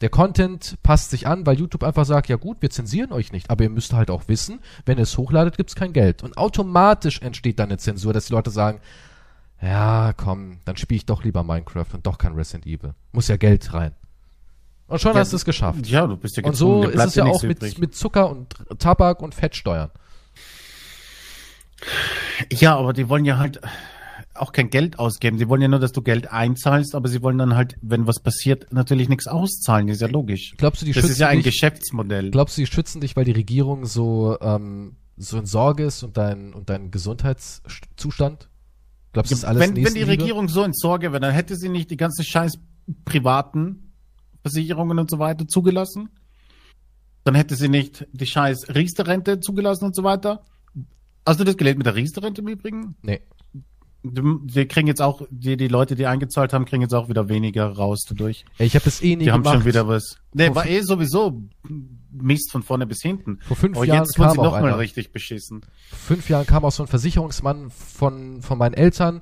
Der 0.00 0.08
Content 0.10 0.76
passt 0.82 1.10
sich 1.10 1.26
an, 1.26 1.46
weil 1.46 1.58
YouTube 1.58 1.84
einfach 1.84 2.04
sagt, 2.04 2.28
ja 2.28 2.36
gut, 2.36 2.60
wir 2.60 2.68
zensieren 2.68 3.12
euch 3.12 3.32
nicht, 3.32 3.48
aber 3.48 3.64
ihr 3.64 3.70
müsst 3.70 3.92
halt 3.94 4.10
auch 4.10 4.24
wissen, 4.26 4.58
wenn 4.84 4.98
ihr 4.98 5.04
es 5.04 5.16
hochladet, 5.16 5.56
gibt's 5.56 5.76
kein 5.76 5.92
Geld. 5.92 6.22
Und 6.22 6.36
automatisch 6.36 7.22
entsteht 7.22 7.58
dann 7.60 7.68
eine 7.70 7.78
Zensur, 7.78 8.12
dass 8.12 8.26
die 8.26 8.32
Leute 8.32 8.50
sagen, 8.50 8.80
ja, 9.64 10.12
komm, 10.16 10.58
dann 10.64 10.76
spiele 10.76 10.96
ich 10.96 11.06
doch 11.06 11.24
lieber 11.24 11.42
Minecraft 11.42 11.86
und 11.94 12.06
doch 12.06 12.18
kein 12.18 12.34
Resident 12.34 12.66
Evil. 12.66 12.94
Muss 13.12 13.28
ja 13.28 13.36
Geld 13.36 13.72
rein. 13.72 13.92
Und 14.86 15.00
schon 15.00 15.14
Ja, 15.14 15.20
hast 15.20 15.32
du 15.32 15.36
es 15.36 15.44
geschafft. 15.44 15.86
Ja, 15.86 16.06
du 16.06 16.16
bist 16.16 16.36
ja 16.36 16.44
Und 16.44 16.54
so 16.56 16.84
ist 16.84 17.02
es 17.02 17.14
ja 17.14 17.24
auch 17.24 17.42
mit, 17.42 17.78
mit 17.78 17.94
Zucker 17.94 18.28
und 18.28 18.54
Tabak 18.78 19.22
und 19.22 19.34
Fettsteuern. 19.34 19.90
Ja, 22.52 22.76
aber 22.76 22.92
die 22.92 23.08
wollen 23.08 23.24
ja 23.24 23.38
halt 23.38 23.60
auch 24.34 24.52
kein 24.52 24.68
Geld 24.70 24.98
ausgeben. 24.98 25.38
Sie 25.38 25.48
wollen 25.48 25.62
ja 25.62 25.68
nur, 25.68 25.78
dass 25.78 25.92
du 25.92 26.02
Geld 26.02 26.32
einzahlst, 26.32 26.94
aber 26.94 27.08
sie 27.08 27.22
wollen 27.22 27.38
dann 27.38 27.54
halt, 27.54 27.76
wenn 27.82 28.06
was 28.06 28.20
passiert, 28.20 28.72
natürlich 28.72 29.08
nichts 29.08 29.26
auszahlen. 29.26 29.86
Das 29.86 29.96
ist 29.96 30.00
ja 30.02 30.08
logisch. 30.08 30.54
Glaubst 30.56 30.82
du, 30.82 30.86
die 30.86 30.92
das 30.92 31.02
schützen 31.02 31.12
ist 31.12 31.18
ja 31.20 31.28
ein 31.28 31.38
dich? 31.38 31.46
Geschäftsmodell. 31.46 32.30
Glaubst 32.30 32.56
du, 32.56 32.62
die 32.62 32.66
schützen 32.66 33.00
dich, 33.00 33.16
weil 33.16 33.24
die 33.24 33.32
Regierung 33.32 33.86
so, 33.86 34.36
ähm, 34.40 34.96
so 35.16 35.38
in 35.38 35.46
Sorge 35.46 35.84
ist 35.84 36.02
und 36.02 36.16
dein, 36.16 36.52
und 36.52 36.68
dein 36.68 36.90
Gesundheitszustand? 36.90 38.48
Glaubst 39.14 39.30
du, 39.30 39.36
ist 39.36 39.44
alles 39.44 39.62
wenn, 39.62 39.76
wenn 39.76 39.94
die? 39.94 40.02
Regierung 40.02 40.48
so 40.48 40.62
in 40.64 40.72
Sorge 40.74 41.12
wäre, 41.12 41.20
dann 41.20 41.32
hätte 41.32 41.56
sie 41.56 41.68
nicht 41.70 41.90
die 41.90 41.96
ganzen 41.96 42.24
scheiß 42.24 42.58
privaten 43.06 43.92
Versicherungen 44.42 44.98
und 44.98 45.08
so 45.10 45.18
weiter 45.18 45.48
zugelassen. 45.48 46.10
Dann 47.24 47.34
hätte 47.34 47.56
sie 47.56 47.68
nicht 47.70 48.06
die 48.12 48.26
scheiß 48.26 48.74
Riester-Rente 48.74 49.40
zugelassen 49.40 49.86
und 49.86 49.96
so 49.96 50.02
weiter. 50.04 50.44
Hast 51.26 51.40
du 51.40 51.44
das 51.44 51.56
gelesen 51.56 51.78
mit 51.78 51.86
der 51.86 51.94
Riester-Rente 51.94 52.42
im 52.42 52.48
Übrigen? 52.48 52.96
Nee. 53.00 53.22
Die, 54.02 54.20
die 54.42 54.66
kriegen 54.66 54.86
jetzt 54.86 55.00
auch, 55.00 55.22
die, 55.30 55.56
die 55.56 55.68
Leute, 55.68 55.94
die 55.94 56.04
eingezahlt 56.06 56.52
haben, 56.52 56.66
kriegen 56.66 56.82
jetzt 56.82 56.92
auch 56.92 57.08
wieder 57.08 57.30
weniger 57.30 57.68
raus 57.68 58.04
dadurch. 58.06 58.44
Ey, 58.58 58.66
ich 58.66 58.74
habe 58.74 58.84
das 58.84 59.00
eh 59.00 59.16
nie 59.16 59.24
Die 59.24 59.32
haben 59.32 59.42
gemacht. 59.42 59.60
schon 59.60 59.64
wieder 59.64 59.88
was. 59.88 60.18
Nee, 60.34 60.54
war 60.54 60.66
eh 60.66 60.82
sowieso 60.82 61.40
Mist 62.14 62.50
von 62.52 62.62
vorne 62.62 62.86
bis 62.86 63.02
hinten. 63.02 63.38
Vor 63.46 63.56
fünf 63.56 63.76
Aber 63.76 63.84
Jahren 63.86 63.98
jetzt 64.04 64.14
kam 64.16 64.30
sie 64.30 64.38
auch 64.38 64.44
noch 64.44 64.52
mal 64.52 64.64
einer. 64.68 64.78
richtig 64.78 65.12
beschissen. 65.12 65.62
Vor 65.90 65.98
fünf 65.98 66.28
Jahren 66.28 66.46
kam 66.46 66.64
auch 66.64 66.72
so 66.72 66.82
ein 66.82 66.86
Versicherungsmann 66.86 67.70
von, 67.70 68.40
von 68.42 68.58
meinen 68.58 68.74
Eltern, 68.74 69.20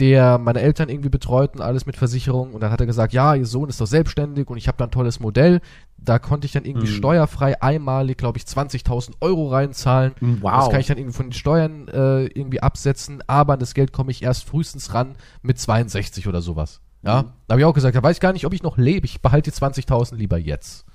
der 0.00 0.38
meine 0.38 0.60
Eltern 0.60 0.88
irgendwie 0.88 1.08
betreut 1.08 1.54
und 1.54 1.60
alles 1.60 1.86
mit 1.86 1.96
Versicherung. 1.96 2.52
Und 2.52 2.60
dann 2.62 2.72
hat 2.72 2.80
er 2.80 2.86
gesagt, 2.86 3.12
ja, 3.12 3.34
ihr 3.34 3.46
Sohn 3.46 3.68
ist 3.68 3.80
doch 3.80 3.86
selbstständig 3.86 4.48
und 4.48 4.56
ich 4.56 4.66
habe 4.66 4.76
da 4.78 4.84
ein 4.84 4.90
tolles 4.90 5.20
Modell. 5.20 5.60
Da 5.96 6.18
konnte 6.18 6.46
ich 6.46 6.52
dann 6.52 6.64
irgendwie 6.64 6.88
Mhm. 6.88 6.94
steuerfrei 6.96 7.62
einmalig, 7.62 8.18
glaube 8.18 8.38
ich, 8.38 8.44
20.000 8.44 9.12
Euro 9.20 9.48
reinzahlen. 9.48 10.12
Wow. 10.20 10.52
Das 10.64 10.70
kann 10.70 10.80
ich 10.80 10.88
dann 10.88 10.98
irgendwie 10.98 11.16
von 11.16 11.26
den 11.26 11.32
Steuern 11.32 11.86
äh, 11.88 12.24
irgendwie 12.26 12.60
absetzen, 12.60 13.22
aber 13.28 13.52
an 13.54 13.60
das 13.60 13.72
Geld 13.74 13.92
komme 13.92 14.10
ich 14.10 14.22
erst 14.22 14.44
frühestens 14.44 14.92
ran 14.94 15.14
mit 15.42 15.58
62 15.60 16.26
oder 16.26 16.42
sowas. 16.42 16.80
Ja, 17.04 17.22
Mhm. 17.22 17.26
da 17.46 17.52
habe 17.52 17.60
ich 17.60 17.64
auch 17.66 17.74
gesagt, 17.74 17.94
da 17.94 18.02
weiß 18.02 18.16
ich 18.16 18.20
gar 18.20 18.32
nicht, 18.32 18.46
ob 18.46 18.52
ich 18.52 18.62
noch 18.64 18.76
lebe. 18.78 19.06
Ich 19.06 19.20
behalte 19.20 19.50
die 19.50 19.54
20.000 19.56 20.16
lieber 20.16 20.38
jetzt. 20.38 20.86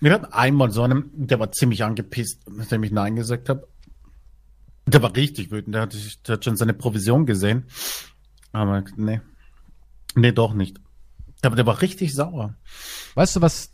Wir 0.00 0.12
hatten 0.12 0.26
einmal 0.32 0.70
so 0.70 0.82
einen, 0.82 1.10
der 1.14 1.38
war 1.40 1.52
ziemlich 1.52 1.84
angepisst, 1.84 2.48
nachdem 2.50 2.82
ich 2.84 2.90
Nein 2.90 3.16
gesagt 3.16 3.48
habe. 3.48 3.68
Der 4.86 5.02
war 5.02 5.14
richtig 5.14 5.50
wütend, 5.50 5.74
der 5.74 5.82
hat, 5.82 5.92
sich- 5.92 6.22
der 6.22 6.34
hat 6.36 6.44
schon 6.44 6.56
seine 6.56 6.72
Provision 6.74 7.26
gesehen. 7.26 7.66
Aber 8.52 8.82
nee. 8.96 9.20
Nee, 10.14 10.32
doch 10.32 10.54
nicht. 10.54 10.80
Aber 11.42 11.54
der 11.54 11.66
war 11.66 11.80
richtig 11.82 12.14
sauer. 12.14 12.54
Weißt 13.14 13.36
du, 13.36 13.40
was 13.42 13.70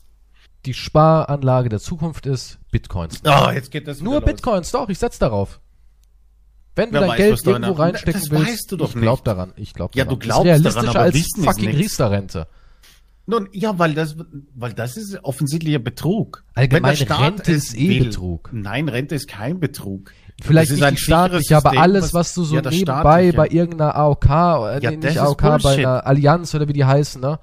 die 0.67 0.75
Sparanlage 0.75 1.69
der 1.69 1.79
Zukunft 1.81 2.27
ist? 2.27 2.59
Bitcoins. 2.71 3.25
Ah, 3.25 3.53
jetzt 3.53 3.71
geht 3.71 3.87
das 3.89 4.01
Nur 4.01 4.17
los. 4.17 4.25
Bitcoins, 4.25 4.71
doch, 4.73 4.89
ich 4.89 4.99
setz 4.99 5.19
darauf. 5.19 5.61
Wenn 6.75 6.89
du 6.91 6.95
Wer 6.95 7.01
dein 7.03 7.11
weiß, 7.11 7.17
Geld 7.19 7.47
irgendwo 7.47 7.73
reinstecken 7.73 8.21
Das 8.21 8.31
willst, 8.31 8.47
weißt 8.53 8.73
du 8.73 8.77
doch 8.77 8.89
ich 8.95 9.01
glaub 9.01 9.19
nicht. 9.21 9.27
daran. 9.27 9.53
Ich 9.57 9.73
glaub 9.73 9.95
Ja, 9.97 10.05
daran. 10.05 10.19
du 10.21 10.27
Das 10.27 10.37
ist 10.37 10.43
glaubst 10.45 10.47
daran, 10.47 10.63
realistischer 10.63 10.91
aber 10.91 11.01
als 11.01 11.57
fucking. 11.57 11.71
Riester-Rente. 11.77 12.49
Nun, 13.29 13.49
ja, 13.53 13.77
weil 13.79 13.95
das, 13.95 14.17
weil 14.55 14.73
das 14.73 14.97
ist 14.97 15.19
offensichtlicher 15.25 15.81
Betrug. 15.81 16.45
Allgemein, 16.55 16.95
Rente 16.97 17.53
ist 17.53 17.77
eh 17.77 17.89
will- 17.89 18.05
Betrug. 18.05 18.51
Nein, 18.53 18.89
Rente 18.89 19.17
ist 19.17 19.27
kein 19.29 19.59
Betrug. 19.59 20.13
Vielleicht 20.41 20.71
Das 20.71 20.77
ist 20.77 20.83
ein 20.85 20.97
sicheres 20.97 21.51
aber 21.51 21.77
alles, 21.81 22.15
was- 22.15 22.35
du 22.35 22.45
so 22.45 22.55
Ja, 22.57 22.63
nebenbei 22.71 23.33
bei 23.33 23.49
irgendeiner 23.49 23.97
AOK, 23.97 24.27
äh, 24.27 24.83
Ja, 24.83 24.91
nee, 24.91 24.97
nicht 24.99 25.19
AOK, 25.19 25.59
bei 25.63 25.77
einer 25.79 26.07
Allianz 26.07 26.55
oder 26.55 26.69
wie 26.69 26.73
die 26.75 26.85
heißen, 26.85 27.21
ne? 27.21 27.41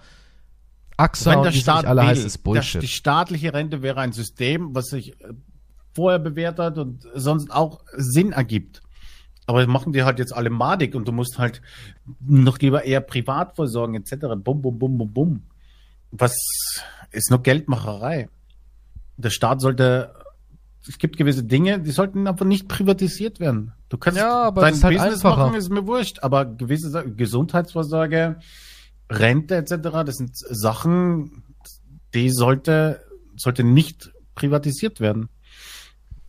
AXA 0.96 1.32
Wenn 1.32 1.38
und 1.40 1.44
der 1.46 1.52
sie 1.54 1.60
Staat 1.60 1.86
alle 1.86 2.02
will, 2.02 2.08
heißen, 2.10 2.28
ist 2.28 2.38
Bullshit. 2.44 2.82
die 2.82 2.88
staatliche 2.88 3.54
Rente 3.54 3.82
wäre 3.82 4.00
ein 4.00 4.12
System, 4.14 4.76
was 4.76 4.86
sich 4.86 5.20
äh, 5.22 5.34
vorher 5.94 6.20
bewährt 6.20 6.60
hat 6.60 6.78
und 6.78 7.04
sonst 7.16 7.52
auch 7.52 7.82
Sinn 7.98 8.32
ergibt. 8.32 8.82
Aber 9.48 9.60
das 9.60 9.68
machen 9.68 9.92
die 9.92 10.04
halt 10.04 10.20
jetzt 10.20 10.34
alle 10.34 10.50
madig 10.52 10.96
und 10.96 11.08
du 11.08 11.12
musst 11.12 11.40
halt 11.40 11.62
noch 12.26 12.60
lieber 12.60 12.86
eher 12.86 13.02
privat 13.02 13.56
vorsorgen 13.56 13.96
etc. 13.96 14.14
Bum, 14.38 14.62
bum, 14.62 14.78
bum, 14.80 14.98
bum, 14.98 15.12
bum. 15.14 15.44
Was 16.16 16.36
ist 17.12 17.30
nur 17.32 17.42
Geldmacherei? 17.42 18.30
Der 19.18 19.32
Staat 19.32 19.62
sollte, 19.62 20.14
es 20.88 20.98
gibt 21.00 21.18
gewisse 21.18 21.44
Dinge, 21.44 21.80
die 21.80 21.90
sollten 21.92 22.28
aber 22.28 22.46
nicht 22.46 22.68
privatisiert 22.68 23.40
werden. 23.40 23.74
Du 23.90 23.98
kannst 23.98 24.20
Ja, 24.20 24.44
aber 24.44 24.62
dein 24.62 24.74
halt 24.84 24.96
Business 24.96 25.14
einfacher. 25.16 25.46
machen, 25.46 25.56
ist 25.56 25.70
mir 25.70 25.88
wurscht, 25.88 26.20
aber 26.22 26.46
gewisse 26.46 27.04
Gesundheitsvorsorge, 27.16 28.40
Rente 29.10 29.56
etc., 29.56 29.76
das 30.06 30.16
sind 30.18 30.36
Sachen, 30.38 31.44
die 32.14 32.30
sollte, 32.30 33.04
sollte 33.36 33.64
nicht 33.64 34.12
privatisiert 34.36 35.00
werden. 35.00 35.30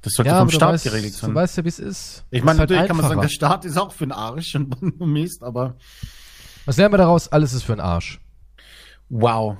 Das 0.01 0.15
sollte 0.15 0.31
ja, 0.31 0.39
vom 0.39 0.49
du 0.49 0.55
Staat 0.55 0.73
weißt, 0.75 0.85
geregelt 0.85 1.15
du 1.15 1.19
sein. 1.19 1.35
weißt 1.35 1.57
ja, 1.59 1.65
wie 1.65 1.69
es 1.69 1.79
ist. 1.79 2.25
ich 2.31 2.43
meine, 2.43 2.59
halt 2.61 2.71
natürlich 2.71 2.89
kann 2.89 2.97
man 2.99 3.09
sagen, 3.09 3.21
der 3.23 3.29
Staat 3.29 3.65
ist 3.67 3.79
auch 3.79 3.93
für 3.93 4.07
den 4.07 4.13
Arsch 4.13 4.55
und 4.55 5.01
Mist, 5.01 5.43
aber 5.43 5.77
Was 6.67 6.77
lernen 6.79 6.93
wir 6.95 6.99
daraus? 6.99 7.29
Alles 7.29 7.53
ist 7.53 7.65
für 7.65 7.73
den 7.75 7.81
Arsch. 7.81 8.19
wow. 9.11 9.57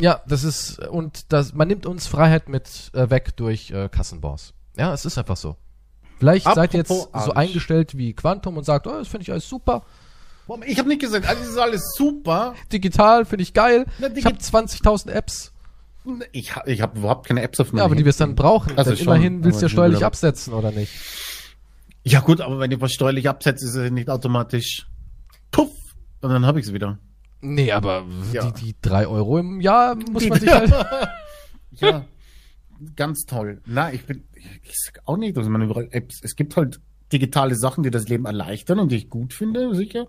Ja, 0.00 0.20
das 0.26 0.44
ist, 0.44 0.78
und 0.88 1.32
das, 1.32 1.52
man 1.54 1.68
nimmt 1.68 1.86
uns 1.86 2.06
Freiheit 2.06 2.48
mit 2.48 2.90
äh, 2.94 3.10
weg 3.10 3.36
durch 3.36 3.70
äh, 3.70 3.88
Kassenbons. 3.88 4.54
Ja, 4.76 4.92
es 4.94 5.04
ist 5.04 5.18
einfach 5.18 5.36
so. 5.36 5.56
Vielleicht 6.18 6.46
seid 6.46 6.74
ihr 6.74 6.78
jetzt 6.80 6.90
Apropos 6.90 7.24
so 7.24 7.32
eingestellt 7.32 7.96
wie 7.96 8.12
Quantum 8.12 8.56
und 8.58 8.64
sagt, 8.64 8.86
oh, 8.86 8.90
das 8.92 9.08
finde 9.08 9.22
ich 9.22 9.32
alles 9.32 9.48
super. 9.48 9.82
Ich 10.66 10.78
habe 10.78 10.88
nicht 10.88 11.00
gesagt, 11.00 11.28
alles 11.28 11.48
ist 11.48 11.56
alles 11.58 11.94
super. 11.96 12.54
Digital 12.72 13.24
finde 13.24 13.42
ich 13.44 13.54
geil. 13.54 13.86
Na, 14.00 14.08
Ich 14.14 14.24
habe 14.24 14.36
20.000 14.36 15.10
Apps. 15.10 15.52
Ich, 16.32 16.56
ha- 16.56 16.64
ich 16.66 16.80
habe 16.80 16.98
überhaupt 16.98 17.26
keine 17.28 17.42
Apps 17.42 17.60
auf 17.60 17.68
meinem 17.72 17.78
Ja, 17.78 17.84
aber 17.84 17.94
die 17.94 18.04
wirst 18.04 18.20
dann 18.20 18.34
brauchen. 18.34 18.76
Also 18.76 18.90
Denn 18.90 18.98
schon, 18.98 19.06
immerhin 19.14 19.44
willst 19.44 19.60
du 19.60 19.66
ja 19.66 19.68
steuerlich 19.68 20.04
absetzen, 20.04 20.52
oder 20.54 20.72
nicht? 20.72 20.90
Ja 22.02 22.20
gut, 22.20 22.40
aber 22.40 22.58
wenn 22.58 22.70
ich 22.70 22.80
was 22.80 22.92
steuerlich 22.92 23.28
absetze, 23.28 23.66
ist 23.66 23.74
es 23.76 23.90
nicht 23.90 24.08
automatisch 24.10 24.88
puff 25.52 25.70
und 26.22 26.30
dann 26.30 26.46
habe 26.46 26.58
ich 26.58 26.66
es 26.66 26.72
wieder. 26.72 26.98
Nee, 27.40 27.72
aber 27.72 28.04
Ja. 28.32 28.50
die, 28.50 28.64
die 28.66 28.74
drei 28.82 29.06
Euro 29.06 29.38
im 29.38 29.60
Jahr 29.60 29.96
muss 29.96 30.26
man 30.28 30.40
sich 30.40 30.50
halt. 30.50 30.72
Ja, 31.72 32.04
ganz 32.96 33.24
toll. 33.26 33.62
Na, 33.66 33.92
ich 33.92 34.04
bin, 34.04 34.24
ich 34.62 34.74
sag 34.74 35.00
auch 35.06 35.16
nicht, 35.16 35.36
dass 35.36 35.48
man 35.48 35.62
überall 35.62 35.88
Apps, 35.90 36.20
es 36.22 36.36
gibt 36.36 36.56
halt 36.56 36.80
digitale 37.12 37.54
Sachen, 37.54 37.82
die 37.82 37.90
das 37.90 38.08
Leben 38.08 38.26
erleichtern 38.26 38.78
und 38.78 38.92
die 38.92 38.96
ich 38.96 39.08
gut 39.08 39.32
finde, 39.34 39.74
sicher. 39.74 40.06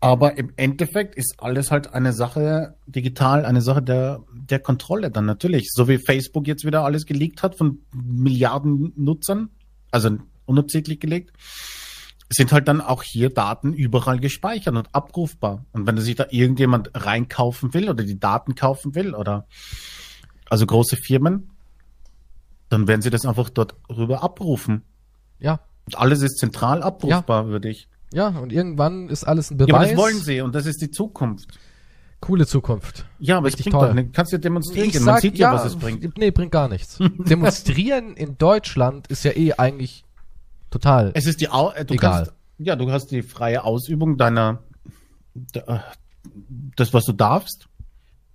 Aber 0.00 0.36
im 0.38 0.52
Endeffekt 0.56 1.14
ist 1.14 1.36
alles 1.38 1.70
halt 1.70 1.94
eine 1.94 2.12
Sache 2.12 2.74
digital, 2.86 3.44
eine 3.44 3.60
Sache 3.60 3.82
der, 3.82 4.24
der 4.32 4.58
Kontrolle 4.58 5.10
dann 5.10 5.24
natürlich. 5.24 5.68
So 5.72 5.88
wie 5.88 5.98
Facebook 5.98 6.46
jetzt 6.48 6.64
wieder 6.64 6.84
alles 6.84 7.06
geleakt 7.06 7.42
hat 7.42 7.56
von 7.56 7.78
Milliarden 7.94 8.92
Nutzern, 8.96 9.50
also 9.92 10.18
unabsichtlich 10.46 10.98
gelegt, 11.00 11.32
sind 12.30 12.52
halt 12.52 12.66
dann 12.68 12.80
auch 12.80 13.02
hier 13.02 13.30
Daten 13.30 13.72
überall 13.72 14.18
gespeichert 14.18 14.74
und 14.74 14.94
abrufbar. 14.94 15.64
Und 15.72 15.86
wenn 15.86 15.96
sich 15.98 16.16
da 16.16 16.26
irgendjemand 16.30 16.90
reinkaufen 16.94 17.72
will 17.74 17.88
oder 17.88 18.02
die 18.04 18.18
Daten 18.18 18.54
kaufen 18.54 18.94
will 18.94 19.14
oder 19.14 19.46
also 20.48 20.66
große 20.66 20.96
Firmen, 20.96 21.50
dann 22.68 22.88
werden 22.88 23.02
sie 23.02 23.10
das 23.10 23.24
einfach 23.26 23.48
dort 23.50 23.76
rüber 23.88 24.22
abrufen. 24.24 24.82
Ja, 25.38 25.60
Und 25.84 25.98
alles 25.98 26.22
ist 26.22 26.38
zentral 26.38 26.82
abrufbar, 26.82 27.46
würde 27.46 27.68
ich. 27.68 27.88
ja, 28.12 28.28
und 28.28 28.52
irgendwann 28.52 29.08
ist 29.08 29.24
alles 29.24 29.50
ein 29.50 29.58
Ja, 29.58 29.64
aber 29.66 29.78
Beweis. 29.78 29.90
das 29.90 29.98
wollen 29.98 30.16
sie 30.20 30.40
und 30.40 30.54
das 30.54 30.66
ist 30.66 30.80
die 30.82 30.90
Zukunft. 30.90 31.56
Coole 32.18 32.46
Zukunft. 32.46 33.04
Ja, 33.18 33.36
aber 33.36 33.46
Richtig 33.48 33.66
es 33.66 33.72
bringt 33.72 33.82
toll. 33.94 34.04
doch. 34.04 34.12
Kannst 34.14 34.32
du 34.32 34.38
demonstrieren 34.38 34.86
Ich 34.86 34.92
gehen. 34.94 35.04
Man 35.04 35.14
sag, 35.16 35.20
sieht 35.22 35.36
ja, 35.38 35.52
was 35.52 35.66
es 35.66 35.76
bringt. 35.76 36.16
Nee, 36.18 36.30
bringt 36.30 36.50
gar 36.50 36.66
nichts. 36.68 36.98
Demonstrieren 37.18 38.16
in 38.16 38.38
Deutschland 38.38 39.06
ist 39.08 39.22
ja 39.24 39.32
eh 39.36 39.52
eigentlich 39.52 40.05
total. 40.78 41.10
Es 41.14 41.26
ist 41.26 41.40
die, 41.40 41.48
Au 41.50 41.70
äh, 41.72 41.84
du 41.84 41.94
Egal. 41.94 42.24
kannst, 42.24 42.32
ja, 42.58 42.76
du 42.76 42.90
hast 42.90 43.08
die 43.10 43.22
freie 43.22 43.64
Ausübung 43.64 44.16
deiner, 44.16 44.62
de- 45.34 45.62
äh, 45.66 45.78
das, 46.76 46.92
was 46.94 47.04
du 47.04 47.12
darfst, 47.12 47.68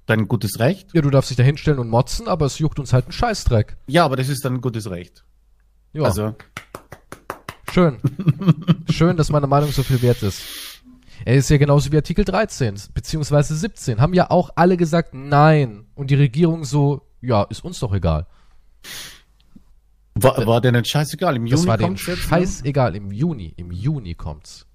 dein 0.06 0.28
gutes 0.28 0.60
Recht. 0.60 0.89
Ja, 0.94 1.02
du 1.02 1.10
darfst 1.10 1.30
dich 1.30 1.38
da 1.38 1.44
hinstellen 1.44 1.80
und 1.80 1.89
motzen, 1.89 2.28
aber 2.28 2.46
es 2.46 2.60
juckt 2.60 2.80
uns 2.80 2.94
halt 2.94 3.06
einen 3.06 3.12
Scheißdreck. 3.14 3.78
Ja, 3.88 4.06
aber 4.06 4.16
das 4.16 4.30
ist 4.30 4.44
dann 4.46 4.56
ein 4.56 4.62
gutes 4.62 4.89
Recht. 4.89 5.24
Ja, 5.94 6.04
Also, 6.04 6.36
schön. 7.72 7.98
schön, 8.89 9.18
dass 9.18 9.30
meine 9.30 9.48
Meinung 9.48 9.72
so 9.72 9.84
viel 9.84 10.02
wert 10.02 10.22
ist. 10.24 10.42
Er 11.26 11.36
ist 11.36 11.50
ja 11.50 11.58
genauso 11.58 11.92
wie 11.92 11.98
Artikel 11.98 12.26
13, 12.26 12.76
beziehungsweise 12.94 13.56
17. 13.56 14.02
Haben 14.02 14.14
ja 14.14 14.32
auch 14.32 14.50
alle 14.56 14.76
gesagt, 14.78 15.14
nein. 15.14 15.86
Und 15.94 16.10
die 16.10 16.16
Regierung 16.16 16.64
so, 16.66 17.04
ja, 17.22 17.44
ist 17.44 17.64
uns 17.64 17.80
doch 17.80 17.94
egal. 17.94 18.26
War, 20.16 20.45
war 20.45 20.62
dir 20.62 20.72
nicht 20.72 20.88
scheißegal. 20.88 21.36
Im 21.36 21.45
Das 21.45 21.59
Juni 21.62 21.68
war 21.68 21.78
denen 21.78 21.89
kommt's 21.89 22.05
jetzt, 22.07 22.18
ne? 22.18 22.24
scheißegal. 22.24 22.95
Im 22.95 23.12
Juni, 23.12 23.53
im 23.57 23.72
Juni 23.72 24.16
kommt's. 24.16 24.66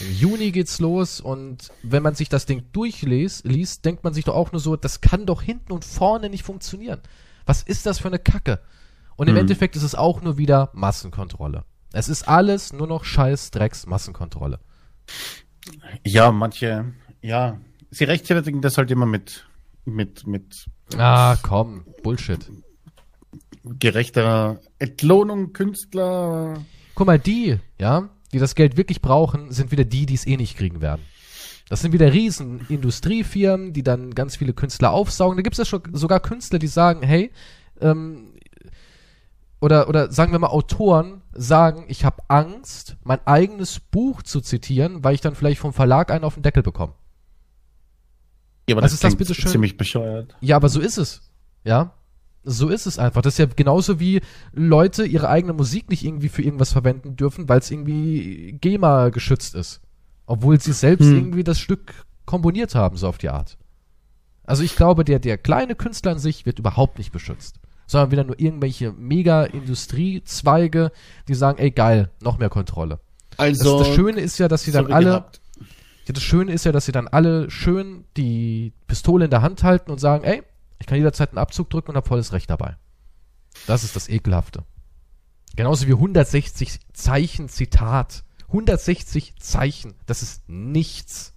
Im 0.00 0.12
Juni 0.16 0.52
geht's 0.52 0.80
los 0.80 1.20
und 1.20 1.70
wenn 1.82 2.02
man 2.02 2.14
sich 2.14 2.30
das 2.30 2.46
Ding 2.46 2.64
durchliest, 2.72 3.44
liest, 3.44 3.84
denkt 3.84 4.04
man 4.04 4.14
sich 4.14 4.24
doch 4.24 4.34
auch 4.34 4.52
nur 4.52 4.60
so, 4.60 4.74
das 4.76 5.02
kann 5.02 5.26
doch 5.26 5.42
hinten 5.42 5.72
und 5.72 5.84
vorne 5.84 6.30
nicht 6.30 6.44
funktionieren. 6.44 7.00
Was 7.44 7.62
ist 7.62 7.84
das 7.84 7.98
für 7.98 8.08
eine 8.08 8.18
Kacke? 8.18 8.60
Und 9.16 9.28
im 9.28 9.34
Hm. 9.34 9.42
Endeffekt 9.42 9.76
ist 9.76 9.82
es 9.82 9.94
auch 9.94 10.22
nur 10.22 10.38
wieder 10.38 10.70
Massenkontrolle. 10.72 11.64
Es 11.92 12.08
ist 12.08 12.26
alles 12.26 12.72
nur 12.72 12.86
noch 12.86 13.04
scheiß 13.04 13.50
Drecks 13.50 13.84
Massenkontrolle. 13.86 14.60
Ja, 16.06 16.32
manche, 16.32 16.94
ja, 17.20 17.60
sie 17.90 18.04
rechtfertigen 18.04 18.62
das 18.62 18.78
halt 18.78 18.90
immer 18.90 19.06
mit, 19.06 19.46
mit, 19.84 20.26
mit 20.26 20.66
Ah, 20.96 21.36
komm, 21.42 21.84
Bullshit. 22.02 22.50
Gerechter 23.64 24.60
Entlohnung, 24.78 25.52
Künstler. 25.52 26.64
Guck 26.94 27.06
mal, 27.06 27.18
die, 27.18 27.58
ja, 27.78 28.08
die 28.32 28.38
das 28.38 28.54
Geld 28.54 28.76
wirklich 28.76 29.00
brauchen, 29.02 29.52
sind 29.52 29.70
wieder 29.70 29.84
die, 29.84 30.06
die 30.06 30.14
es 30.14 30.26
eh 30.26 30.36
nicht 30.36 30.56
kriegen 30.56 30.80
werden. 30.80 31.02
Das 31.68 31.82
sind 31.82 31.92
wieder 31.92 32.12
riesen 32.12 32.66
Industriefirmen, 32.68 33.72
die 33.72 33.84
dann 33.84 34.14
ganz 34.14 34.36
viele 34.36 34.52
Künstler 34.52 34.90
aufsaugen. 34.90 35.36
Da 35.36 35.42
gibt 35.42 35.54
es 35.54 35.58
ja 35.58 35.64
schon 35.64 35.82
sogar 35.92 36.20
Künstler, 36.20 36.58
die 36.58 36.66
sagen, 36.66 37.02
hey, 37.02 37.30
ähm, 37.80 38.32
oder, 39.60 39.88
oder 39.88 40.10
sagen 40.10 40.32
wir 40.32 40.38
mal 40.38 40.48
Autoren 40.48 41.22
sagen, 41.32 41.84
ich 41.88 42.04
habe 42.04 42.22
Angst, 42.28 42.96
mein 43.04 43.24
eigenes 43.26 43.78
Buch 43.78 44.22
zu 44.22 44.40
zitieren, 44.40 45.04
weil 45.04 45.14
ich 45.14 45.20
dann 45.20 45.34
vielleicht 45.34 45.60
vom 45.60 45.72
Verlag 45.72 46.10
einen 46.10 46.24
auf 46.24 46.34
den 46.34 46.42
Deckel 46.42 46.62
bekomme. 46.62 46.94
Ja, 48.68 48.74
aber 48.74 48.82
Was 48.82 48.92
ist 48.92 49.04
das 49.04 49.16
bitte 49.16 49.34
schön? 49.34 49.50
ziemlich 49.50 49.76
bescheuert. 49.76 50.34
Ja, 50.40 50.56
aber 50.56 50.68
so 50.68 50.80
ist 50.80 50.96
es. 50.96 51.30
Ja. 51.64 51.94
So 52.42 52.68
ist 52.68 52.86
es 52.86 52.98
einfach. 52.98 53.22
Das 53.22 53.34
ist 53.34 53.38
ja 53.38 53.46
genauso 53.46 54.00
wie 54.00 54.20
Leute 54.52 55.04
ihre 55.04 55.28
eigene 55.28 55.52
Musik 55.52 55.90
nicht 55.90 56.04
irgendwie 56.04 56.30
für 56.30 56.42
irgendwas 56.42 56.72
verwenden 56.72 57.16
dürfen, 57.16 57.48
weil 57.48 57.58
es 57.58 57.70
irgendwie 57.70 58.56
GEMA 58.60 59.10
geschützt 59.10 59.54
ist. 59.54 59.80
Obwohl 60.26 60.60
sie 60.60 60.72
selbst 60.72 61.06
Hm. 61.06 61.16
irgendwie 61.16 61.44
das 61.44 61.58
Stück 61.58 62.06
komponiert 62.24 62.74
haben, 62.74 62.96
so 62.96 63.08
auf 63.08 63.18
die 63.18 63.30
Art. 63.30 63.58
Also 64.44 64.62
ich 64.62 64.74
glaube, 64.74 65.04
der, 65.04 65.18
der 65.18 65.38
kleine 65.38 65.74
Künstler 65.74 66.12
an 66.12 66.18
sich 66.18 66.46
wird 66.46 66.58
überhaupt 66.58 66.98
nicht 66.98 67.12
beschützt. 67.12 67.56
Sondern 67.86 68.10
wieder 68.12 68.24
nur 68.24 68.38
irgendwelche 68.40 68.92
Mega-Industriezweige, 68.92 70.92
die 71.28 71.34
sagen, 71.34 71.58
ey 71.58 71.70
geil, 71.70 72.10
noch 72.22 72.38
mehr 72.38 72.48
Kontrolle. 72.48 73.00
Also, 73.36 73.78
das, 73.78 73.88
das 73.88 73.96
Schöne 73.96 74.20
ist 74.20 74.38
ja, 74.38 74.48
dass 74.48 74.62
sie 74.62 74.72
dann 74.72 74.92
alle, 74.92 75.06
gehabt. 75.06 75.40
das 76.06 76.22
Schöne 76.22 76.52
ist 76.52 76.64
ja, 76.64 76.72
dass 76.72 76.86
sie 76.86 76.92
dann 76.92 77.08
alle 77.08 77.50
schön 77.50 78.04
die 78.16 78.72
Pistole 78.86 79.24
in 79.26 79.30
der 79.30 79.42
Hand 79.42 79.62
halten 79.62 79.90
und 79.90 79.98
sagen, 79.98 80.24
ey, 80.24 80.42
ich 80.80 80.86
kann 80.86 80.98
jederzeit 80.98 81.30
einen 81.30 81.38
Abzug 81.38 81.70
drücken 81.70 81.90
und 81.90 81.96
habe 81.96 82.08
volles 82.08 82.32
Recht 82.32 82.50
dabei. 82.50 82.76
Das 83.66 83.84
ist 83.84 83.94
das 83.96 84.08
Ekelhafte. 84.08 84.64
Genauso 85.56 85.86
wie 85.86 85.92
160 85.92 86.78
Zeichen 86.92 87.48
Zitat. 87.48 88.24
160 88.48 89.36
Zeichen. 89.38 89.94
Das 90.06 90.22
ist 90.22 90.48
nichts. 90.48 91.34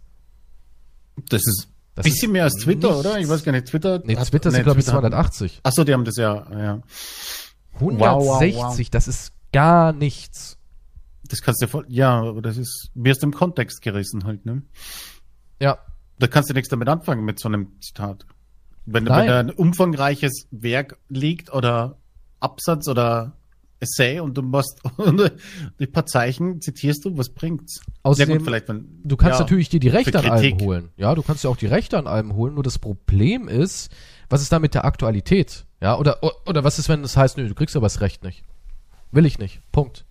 Das 1.30 1.42
ist 1.46 1.68
ein 1.96 2.04
bisschen 2.04 2.30
ist 2.30 2.34
mehr 2.34 2.44
als 2.46 2.56
Twitter, 2.56 2.90
nichts. 2.90 3.06
oder? 3.06 3.20
Ich 3.20 3.28
weiß 3.30 3.44
gar 3.44 3.52
nicht, 3.52 3.68
Twitter. 3.68 4.02
Nee, 4.04 4.18
hat- 4.18 4.28
Twitter 4.30 4.50
sind, 4.52 4.60
nee, 4.60 4.64
glaube 4.64 4.80
ich, 4.80 4.86
Twitter 4.86 4.98
hat- 4.98 5.12
280. 5.12 5.60
Achso, 5.64 5.84
die 5.84 5.94
haben 5.94 6.06
das 6.06 6.16
ja, 6.18 6.48
ja. 6.52 6.82
160, 7.76 8.00
wow, 8.00 8.78
wow. 8.78 8.90
das 8.92 9.08
ist 9.08 9.34
gar 9.52 9.94
nichts. 9.94 10.58
Das 11.28 11.42
kannst 11.42 11.62
du 11.62 11.68
voll, 11.68 11.86
ja, 11.90 12.20
aber 12.22 12.42
das 12.42 12.58
ist, 12.58 12.92
mir 12.94 13.12
aus 13.12 13.20
dem 13.20 13.34
Kontext 13.34 13.82
gerissen 13.82 14.26
halt, 14.26 14.46
ne? 14.46 14.64
Ja, 15.60 15.80
Da 16.20 16.28
kannst 16.28 16.50
du 16.50 16.54
nichts 16.54 16.70
damit 16.70 16.88
anfangen 16.88 17.26
mit 17.26 17.40
so 17.40 17.48
einem 17.48 17.80
Zitat. 17.82 18.26
Wenn, 18.86 19.06
Nein. 19.06 19.20
wenn 19.22 19.28
da 19.28 19.40
ein 19.40 19.50
umfangreiches 19.52 20.48
Werk 20.52 20.98
liegt 21.10 21.54
oder 21.54 21.98
Absatz 22.40 22.88
oder 22.88 23.34
Essay 23.80 24.20
und 24.20 24.38
du 24.38 24.42
machst 24.42 24.82
die 25.80 25.88
paar 25.88 26.06
Zeichen 26.06 26.62
zitierst 26.62 27.06
du, 27.06 27.18
was 27.18 27.30
bringt's? 27.30 27.82
Außerdem, 28.04 28.38
gut, 28.38 28.46
vielleicht 28.46 28.68
wenn, 28.70 29.02
Du 29.04 29.16
kannst 29.18 29.40
ja, 29.40 29.44
natürlich 29.46 29.70
dir 29.70 29.80
die 29.80 29.90
Rechte 29.90 30.18
an 30.20 30.26
allem 30.30 30.60
holen. 30.60 30.90
Ja, 30.98 31.16
du 31.16 31.22
kannst 31.22 31.44
ja 31.44 31.50
auch 31.50 31.58
die 31.58 31.66
Rechte 31.68 31.98
an 31.98 32.08
allem 32.08 32.34
holen. 32.36 32.54
Nur 32.56 32.64
das 32.64 32.80
Problem 32.80 33.48
ist, 33.48 33.92
was 34.30 34.42
ist 34.42 34.52
da 34.52 34.60
mit 34.60 34.74
der 34.74 34.86
Aktualität? 34.86 35.66
Ja, 35.82 35.98
oder, 35.98 36.20
oder 36.46 36.64
was 36.64 36.80
ist, 36.80 36.88
wenn 36.90 37.04
es 37.04 37.18
heißt, 37.18 37.38
nö, 37.38 37.48
du 37.48 37.56
kriegst 37.56 37.76
aber 37.76 37.86
das 37.86 38.00
Recht 38.02 38.24
nicht? 38.24 38.44
Will 39.12 39.26
ich 39.26 39.38
nicht. 39.38 39.60
Punkt. 39.72 40.06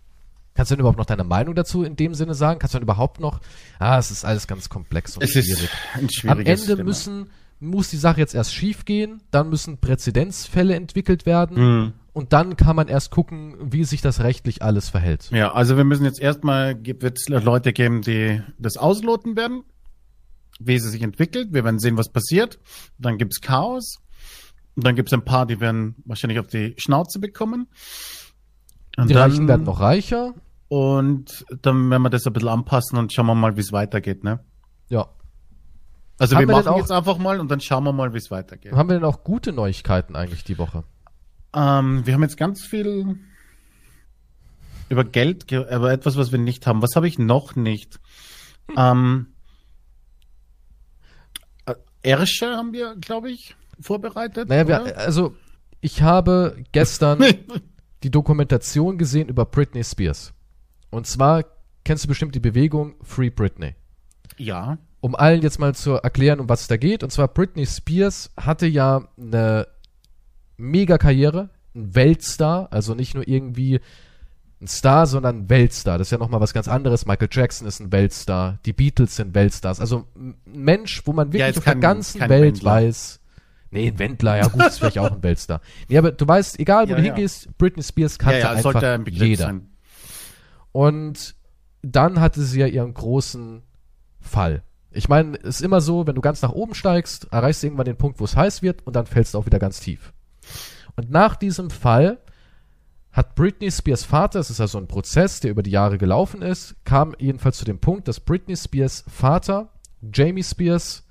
Kannst 0.55 0.71
du 0.71 0.75
denn 0.75 0.81
überhaupt 0.81 0.99
noch 0.99 1.07
deine 1.07 1.25
Meinung 1.25 1.55
dazu 1.55 1.83
in 1.83 1.97
dem 1.97 2.15
Sinne 2.15 2.35
sagen? 2.35 2.59
Kannst 2.59 2.75
du 2.75 2.79
dann 2.79 2.83
überhaupt 2.85 3.21
noch? 3.21 3.41
Ah, 3.79 3.99
es 3.99 4.11
ist 4.11 4.25
alles 4.27 4.47
ganz 4.47 4.69
komplex 4.69 5.17
und 5.17 5.23
Es 5.23 5.35
ist 5.35 5.47
schwierig. 5.47 5.71
ein 5.95 6.03
Am 6.05 6.09
schwieriges 6.11 6.61
Ende 6.63 6.77
Thema. 6.77 6.85
müssen, 6.85 7.31
muss 7.63 7.89
die 7.89 7.97
Sache 7.97 8.21
jetzt 8.21 8.35
erst 8.35 8.55
schief 8.55 8.85
gehen, 8.85 9.23
dann 9.31 9.49
müssen 9.49 9.79
Präzedenzfälle 9.79 10.75
entwickelt 10.75 11.25
werden 11.27 11.57
Mhm. 11.85 11.93
und 12.13 12.33
dann 12.33 12.57
kann 12.57 12.77
man 12.77 12.89
erst 12.89 13.11
gucken, 13.11 13.57
wie 13.73 13.85
sich 13.85 14.01
das 14.03 14.21
rechtlich 14.21 14.63
alles 14.63 14.89
verhält. 14.91 15.31
Ja, 15.31 15.53
also 15.53 15.77
wir 15.77 15.85
müssen 15.85 16.05
jetzt 16.05 16.21
erstmal, 16.21 16.77
wird 16.85 17.19
es 17.19 17.29
Leute 17.29 17.73
geben, 17.73 18.03
die 18.03 18.43
das 18.59 18.77
ausloten 18.77 19.37
werden, 19.37 19.63
wie 20.61 20.79
sie 20.79 20.91
sich 20.91 21.03
entwickelt. 21.03 21.49
Wir 21.53 21.65
werden 21.65 21.79
sehen, 21.79 21.97
was 21.97 22.11
passiert. 22.11 22.59
Dann 22.99 23.17
gibt's 23.19 23.41
Chaos. 23.41 23.99
Und 24.77 24.87
dann 24.87 24.95
gibt's 24.95 25.13
ein 25.13 25.25
paar, 25.25 25.47
die 25.47 25.61
werden 25.61 25.97
wahrscheinlich 26.05 26.39
auf 26.39 26.47
die 26.47 26.75
Schnauze 26.79 27.19
bekommen. 27.19 27.67
Und 28.97 29.09
Die 29.09 29.15
dann, 29.15 29.31
Reichen 29.31 29.49
werden 29.49 29.65
noch 29.65 29.81
reicher. 29.81 30.35
Und 30.69 31.45
dann 31.63 31.91
werden 31.91 32.03
wir 32.03 32.11
das 32.11 32.27
ein 32.27 32.33
bisschen 32.33 32.49
anpassen 32.49 32.99
und 32.99 33.13
schauen 33.13 33.27
wir 33.27 33.35
mal, 33.35 33.57
wie 33.57 33.61
es 33.61 33.73
weitergeht. 33.73 34.25
Ne? 34.25 34.41
Ja. 34.89 35.09
Also 36.19 36.37
Haben 36.37 36.49
wir 36.49 36.55
machen 36.57 36.69
auch- 36.69 36.77
jetzt 36.79 36.93
einfach 36.93 37.19
mal 37.19 37.41
und 37.41 37.51
dann 37.51 37.61
schauen 37.61 37.85
wir 37.85 37.93
mal, 37.93 38.13
wie 38.15 38.19
es 38.19 38.31
weitergeht. 38.31 38.73
Haben 38.73 38.89
wir 38.91 38.95
denn 38.95 39.05
auch 39.05 39.25
gute 39.25 39.53
Neuigkeiten 39.53 40.15
eigentlich 40.15 40.45
die 40.45 40.59
Woche? 40.59 40.85
Ähm, 41.55 42.07
wir 42.07 42.15
haben 42.15 42.23
jetzt 42.23 42.37
ganz 42.37 42.65
viel 42.65 43.19
über 44.89 45.05
Geld, 45.05 45.49
ge- 45.49 45.67
aber 45.69 45.91
etwas, 45.93 46.17
was 46.17 46.31
wir 46.33 46.39
nicht 46.39 46.67
haben. 46.67 46.81
Was 46.83 46.95
habe 46.97 47.09
ich 47.09 47.19
noch 47.19 47.57
nicht? 47.57 47.99
Ähm, 48.77 49.29
äh, 51.67 51.75
Ersche 52.03 52.57
haben 52.57 52.73
wir, 52.73 52.95
glaube 52.97 53.31
ich, 53.31 53.57
vorbereitet. 53.81 54.49
Naja, 54.49 54.69
wir, 54.69 54.99
also 54.99 55.35
ich 55.81 56.03
habe 56.03 56.57
gestern 56.73 57.19
die 58.03 58.11
Dokumentation 58.11 58.99
gesehen 58.99 59.29
über 59.29 59.45
Britney 59.45 59.83
Spears. 59.85 60.33
Und 60.91 61.07
zwar 61.07 61.45
kennst 61.85 62.05
du 62.05 62.09
bestimmt 62.09 62.35
die 62.35 62.41
Bewegung 62.41 62.95
Free 63.03 63.31
Britney. 63.31 63.75
ja. 64.37 64.79
Um 65.03 65.17
allen 65.17 65.43
jetzt 65.43 65.59
mal 65.59 65.75
zu 65.75 65.95
erklären, 65.95 66.39
um 66.39 66.49
was 66.49 66.63
es 66.63 66.69
da 66.69 66.77
geht. 66.77 67.03
Und 67.03 67.11
zwar 67.11 67.27
Britney 67.27 67.67
Spears 67.67 68.31
hatte 68.37 68.67
ja 68.67 69.09
eine 69.19 69.67
mega 70.57 70.97
Karriere, 70.97 71.51
ein 71.75 71.95
Weltstar, 71.97 72.69
also 72.71 72.95
nicht 72.95 73.15
nur 73.15 73.27
irgendwie 73.27 73.81
ein 74.61 74.69
Star, 74.69 75.09
sondern 75.09 75.39
ein 75.41 75.51
Weltstar. 75.51 75.99
Das 75.99 76.07
ist 76.07 76.13
ja 76.13 76.19
nochmal 76.19 76.41
was 76.41 76.55
ganz 76.55 76.69
anderes. 76.69 77.05
Michael 77.05 77.29
Jackson 77.33 77.67
ist 77.67 77.81
ein 77.81 77.91
Weltstar, 77.91 78.61
die 78.65 78.73
Beatles 78.73 79.17
sind 79.17 79.35
Weltstars. 79.35 79.81
Also 79.81 80.07
ein 80.15 80.37
Mensch, 80.47 81.03
wo 81.05 81.13
man 81.13 81.33
wirklich 81.33 81.49
jetzt 81.49 81.59
auf 81.59 81.65
der 81.65 81.75
ganzen 81.75 82.21
Welt 82.21 82.31
Wendler. 82.55 82.71
weiß. 82.71 83.19
Nee, 83.73 83.89
ein 83.89 83.99
Wendler, 83.99 84.37
ja 84.37 84.47
gut, 84.47 84.65
ist 84.67 84.79
vielleicht 84.79 84.99
auch 85.01 85.11
ein 85.11 85.23
Weltstar. 85.25 85.61
Nee, 85.89 85.99
aber 85.99 86.13
du 86.13 86.29
weißt, 86.29 86.61
egal 86.61 86.87
wo 86.87 86.91
Ja, 86.91 86.97
du 86.97 87.03
ja. 87.03 87.07
hingehst, 87.07 87.59
Britney 87.59 87.83
Spears 87.83 88.19
Ja, 88.19 88.25
kannte 88.25 88.39
ja, 88.39 88.51
einfach 88.51 88.73
sollte 88.73 88.89
ein 88.93 89.05
jeder. 89.07 89.47
sein. 89.47 89.69
Und 90.71 91.35
dann 91.83 92.21
hatte 92.21 92.41
sie 92.43 92.61
ja 92.61 92.67
ihren 92.69 92.95
großen 92.95 93.63
Fall. 94.21 94.63
Ich 94.95 95.09
meine, 95.09 95.37
es 95.39 95.57
ist 95.57 95.63
immer 95.63 95.81
so, 95.81 96.07
wenn 96.07 96.15
du 96.15 96.21
ganz 96.21 96.43
nach 96.43 96.53
oben 96.53 96.75
steigst, 96.75 97.29
erreichst 97.33 97.63
du 97.63 97.69
irgendwann 97.69 97.87
den 97.87 97.97
Punkt, 97.97 98.21
wo 98.21 98.25
es 98.25 98.37
heiß 98.37 98.63
wird 98.63 98.87
und 98.87 98.95
dann 98.95 99.07
fällst 99.07 99.35
du 99.35 99.39
auch 99.39 99.47
wieder 99.47 99.59
ganz 99.59 99.81
tief. 99.81 100.13
Und 100.97 101.11
nach 101.11 101.37
diesem 101.37 101.71
Fall 101.71 102.19
hat 103.13 103.35
Britney 103.35 103.71
Spears 103.71 104.05
Vater, 104.05 104.41
es 104.41 104.51
ist 104.51 104.61
also 104.61 104.79
ein 104.79 104.89
Prozess, 104.89 105.41
der 105.41 105.51
über 105.51 105.63
die 105.63 105.71
Jahre 105.71 105.99
gelaufen 105.99 106.43
ist, 106.43 106.77
kam 106.85 107.15
jedenfalls 107.19 107.59
zu 107.59 107.65
dem 107.65 107.79
Punkt, 107.79 108.09
dass 108.09 108.21
Britney 108.21 108.57
Spears 108.57 109.05
Vater, 109.07 109.69
Jamie 110.13 110.43
Spears, 110.43 111.05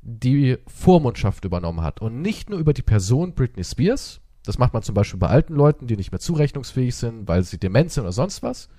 die 0.00 0.56
Vormundschaft 0.66 1.44
übernommen 1.44 1.82
hat. 1.82 2.00
Und 2.00 2.22
nicht 2.22 2.48
nur 2.48 2.58
über 2.58 2.72
die 2.72 2.82
Person 2.82 3.34
Britney 3.34 3.64
Spears, 3.64 4.20
das 4.44 4.56
macht 4.56 4.72
man 4.72 4.82
zum 4.82 4.94
Beispiel 4.94 5.20
bei 5.20 5.28
alten 5.28 5.54
Leuten, 5.54 5.86
die 5.86 5.96
nicht 5.96 6.12
mehr 6.12 6.20
zurechnungsfähig 6.20 6.94
sind, 6.94 7.28
weil 7.28 7.42
sie 7.44 7.58
dement 7.58 7.92
sind 7.92 8.04
oder 8.04 8.12
sonst 8.12 8.42
was, 8.42 8.70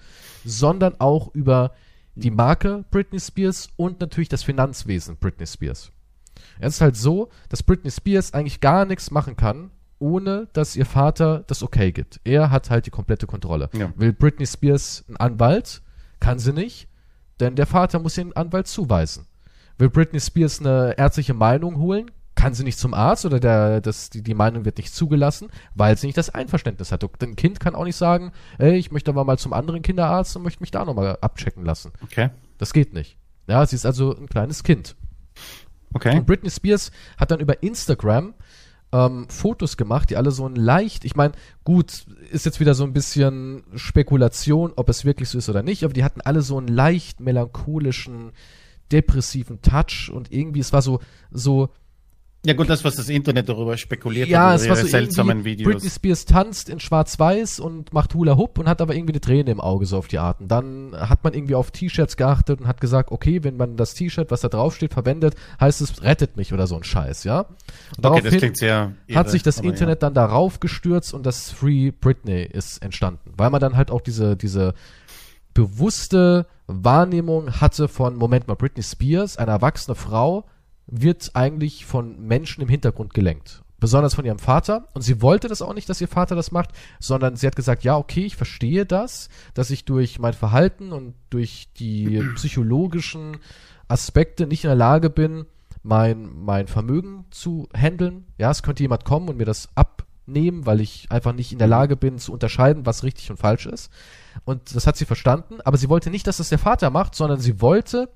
sondern 0.44 1.00
auch 1.00 1.34
über 1.36 1.70
die 1.70 1.89
Marke 2.32 2.86
Britney 2.92 3.20
Spears 3.20 3.70
und 3.78 4.00
natürlich 4.00 4.30
das 4.30 4.44
Finanzwesen 4.44 5.18
Britney 5.18 5.48
Spears. 5.48 5.92
Es 6.60 6.76
ist 6.76 6.82
halt 6.82 6.96
so, 6.96 7.30
dass 7.50 7.64
Britney 7.64 7.92
Spears 7.92 8.34
eigentlich 8.34 8.60
gar 8.60 8.86
nichts 8.86 9.12
machen 9.12 9.36
kann, 9.36 9.72
ohne 10.00 10.48
dass 10.54 10.76
ihr 10.76 10.86
Vater 10.86 11.44
das 11.48 11.64
okay 11.64 11.92
gibt. 11.92 12.20
Er 12.24 12.52
hat 12.52 12.70
halt 12.70 12.86
die 12.86 12.92
komplette 12.92 13.28
Kontrolle. 13.28 13.70
Ja. 13.74 13.92
Will 13.96 14.14
Britney 14.14 14.48
Spears 14.48 15.06
einen 15.08 15.18
Anwalt? 15.18 15.82
Kann 16.20 16.40
sie 16.40 16.54
nicht, 16.54 16.88
denn 17.40 17.56
der 17.56 17.66
Vater 17.66 18.00
muss 18.00 18.18
ihr 18.18 18.24
einen 18.24 18.34
Anwalt 18.34 18.68
zuweisen. 18.68 19.26
Will 19.78 19.90
Britney 19.90 20.20
Spears 20.20 20.60
eine 20.60 20.98
ärztliche 20.98 21.34
Meinung 21.34 21.78
holen? 21.78 22.12
Kann 22.40 22.54
sie 22.54 22.64
nicht 22.64 22.80
zum 22.80 22.94
Arzt 22.94 23.26
oder 23.26 23.42
der, 23.42 23.82
das, 23.82 24.10
die, 24.10 24.24
die 24.24 24.34
Meinung 24.34 24.64
wird 24.64 24.78
nicht 24.78 24.96
zugelassen, 24.96 25.50
weil 25.76 25.98
sie 25.98 26.08
nicht 26.08 26.18
das 26.18 26.30
Einverständnis 26.30 26.94
hat. 26.94 27.04
Ein 27.22 27.36
Kind 27.36 27.60
kann 27.60 27.76
auch 27.76 27.84
nicht 27.84 27.98
sagen, 27.98 28.32
ey, 28.60 28.78
ich 28.78 28.92
möchte 28.92 29.12
aber 29.12 29.26
mal 29.26 29.38
zum 29.38 29.52
anderen 29.52 29.82
Kinderarzt 29.82 30.38
und 30.38 30.44
möchte 30.44 30.62
mich 30.62 30.72
da 30.72 30.86
nochmal 30.86 31.18
abchecken 31.20 31.66
lassen. 31.66 31.92
Okay. 32.02 32.30
Das 32.58 32.72
geht 32.72 32.94
nicht. 32.94 33.18
Ja, 33.48 33.66
sie 33.66 33.76
ist 33.76 33.86
also 33.86 34.16
ein 34.16 34.28
kleines 34.28 34.64
Kind. 34.64 34.96
Okay. 35.94 36.18
Und 36.18 36.26
Britney 36.26 36.50
Spears 36.50 36.92
hat 37.18 37.32
dann 37.32 37.42
über 37.42 37.62
Instagram 37.62 38.36
ähm, 38.94 39.28
Fotos 39.28 39.76
gemacht, 39.76 40.10
die 40.10 40.18
alle 40.18 40.32
so 40.32 40.48
ein 40.48 40.56
leicht, 40.56 41.04
ich 41.04 41.16
meine, 41.16 41.34
gut, 41.64 42.06
ist 42.32 42.46
jetzt 42.46 42.60
wieder 42.60 42.74
so 42.74 42.86
ein 42.86 42.94
bisschen 42.94 43.64
Spekulation, 43.76 44.72
ob 44.78 44.88
es 44.88 45.04
wirklich 45.04 45.30
so 45.30 45.38
ist 45.38 45.50
oder 45.50 45.62
nicht, 45.62 45.84
aber 45.84 45.94
die 45.94 46.04
hatten 46.04 46.22
alle 46.22 46.42
so 46.42 46.58
einen 46.58 46.68
leicht 46.68 47.20
melancholischen, 47.20 48.32
depressiven 48.92 49.62
Touch 49.62 50.10
und 50.12 50.32
irgendwie, 50.32 50.60
es 50.60 50.74
war 50.74 50.82
so, 50.82 51.00
so, 51.32 51.70
Ja 52.46 52.54
gut, 52.54 52.70
das, 52.70 52.86
was 52.86 52.96
das 52.96 53.10
Internet 53.10 53.50
darüber 53.50 53.76
spekuliert 53.76 54.30
ja, 54.30 54.52
hat, 54.52 54.56
es 54.58 54.66
über 54.66 54.76
ihre 54.76 54.84
so 54.84 54.88
seltsamen 54.88 55.44
Videos. 55.44 55.74
Britney 55.74 55.90
Spears 55.90 56.24
tanzt 56.24 56.70
in 56.70 56.80
schwarz-weiß 56.80 57.60
und 57.60 57.92
macht 57.92 58.14
Hula 58.14 58.38
Hoop 58.38 58.58
und 58.60 58.70
hat 58.70 58.82
aber 58.82 58.96
irgendwie 58.96 59.12
eine 59.12 59.20
Träne 59.20 59.52
im 59.52 59.60
Auge, 59.60 59.86
so 59.86 59.98
auf 59.98 60.08
die 60.08 60.20
Art. 60.20 60.40
Und 60.40 60.48
dann 60.48 60.96
hat 60.98 61.22
man 61.26 61.34
irgendwie 61.34 61.56
auf 61.56 61.72
T-Shirts 61.72 62.16
geachtet 62.16 62.62
und 62.62 62.68
hat 62.68 62.80
gesagt, 62.80 63.12
okay, 63.12 63.44
wenn 63.44 63.58
man 63.58 63.76
das 63.76 63.94
T-Shirt, 63.94 64.32
was 64.32 64.40
da 64.40 64.48
draufsteht, 64.48 64.94
verwendet, 64.94 65.36
heißt 65.60 65.82
es, 65.82 66.02
rettet 66.02 66.38
mich 66.38 66.54
oder 66.54 66.66
so 66.66 66.78
ein 66.78 66.84
Scheiß, 66.84 67.26
ja? 67.26 67.42
Und 67.98 68.06
okay, 68.06 68.22
das 68.22 68.38
klingt 68.38 68.58
sehr 68.58 68.80
hat 68.80 68.94
irre, 69.08 69.30
sich 69.30 69.44
das 69.44 69.60
Internet 69.60 70.02
dann 70.02 70.14
darauf 70.14 70.62
gestürzt 70.62 71.14
und 71.14 71.26
das 71.26 71.52
Free 71.52 71.92
Britney 71.92 72.44
ist 72.44 72.82
entstanden, 72.82 73.34
weil 73.36 73.50
man 73.50 73.60
dann 73.60 73.76
halt 73.76 73.92
auch 73.92 74.02
diese, 74.02 74.38
diese 74.38 74.76
bewusste 75.54 76.46
Wahrnehmung 76.68 77.60
hatte 77.60 77.90
von, 77.90 78.16
Moment 78.16 78.48
mal, 78.48 78.56
Britney 78.56 78.84
Spears, 78.84 79.36
eine 79.36 79.52
erwachsene 79.52 79.96
Frau, 79.96 80.46
wird 80.90 81.32
eigentlich 81.36 81.86
von 81.86 82.20
Menschen 82.20 82.62
im 82.62 82.70
Hintergrund 82.70 83.14
gelenkt. 83.14 83.64
Besonders 83.80 84.14
von 84.14 84.26
ihrem 84.26 84.40
Vater. 84.40 84.90
Und 84.94 85.02
sie 85.02 85.22
wollte 85.22 85.48
das 85.48 85.62
auch 85.62 85.74
nicht, 85.74 85.88
dass 85.88 86.02
ihr 86.02 86.08
Vater 86.08 86.36
das 86.36 86.52
macht, 86.52 86.72
sondern 87.00 87.36
sie 87.36 87.48
hat 87.48 87.56
gesagt, 87.56 87.84
ja, 87.84 87.96
okay, 87.96 88.26
ich 88.26 88.36
verstehe 88.36 88.86
das, 88.86 89.30
dass 89.54 89.70
ich 89.70 89.86
durch 89.86 90.20
mein 90.20 90.34
Verhalten 90.34 90.92
und 90.92 91.14
durch 91.30 91.70
die 91.78 92.22
psychologischen 92.36 93.38
Aspekte 93.88 94.48
nicht 94.48 94.66
in 94.66 94.70
der 94.70 94.76
Lage 94.76 95.10
bin, 95.10 95.46
mein, 95.82 96.30
mein 96.44 96.68
Vermögen 96.68 97.26
zu 97.32 97.70
handeln. 97.74 98.26
Ja, 98.38 98.52
es 98.52 98.64
könnte 98.64 98.84
jemand 98.84 99.06
kommen 99.06 99.30
und 99.30 99.38
mir 99.38 99.46
das 99.46 99.70
abnehmen, 99.76 100.66
weil 100.66 100.82
ich 100.82 101.08
einfach 101.10 101.34
nicht 101.34 101.54
in 101.54 101.60
der 101.60 101.68
Lage 101.68 101.96
bin 101.96 102.20
zu 102.20 102.34
unterscheiden, 102.34 102.86
was 102.86 103.04
richtig 103.04 103.32
und 103.32 103.38
falsch 103.38 103.66
ist. 103.66 103.90
Und 104.44 104.76
das 104.76 104.88
hat 104.88 104.98
sie 104.98 105.06
verstanden, 105.06 105.62
aber 105.64 105.78
sie 105.78 105.90
wollte 105.90 106.10
nicht, 106.10 106.28
dass 106.28 106.38
das 106.38 106.50
der 106.50 106.60
Vater 106.60 106.90
macht, 106.90 107.16
sondern 107.16 107.40
sie 107.40 107.62
wollte, 107.62 108.10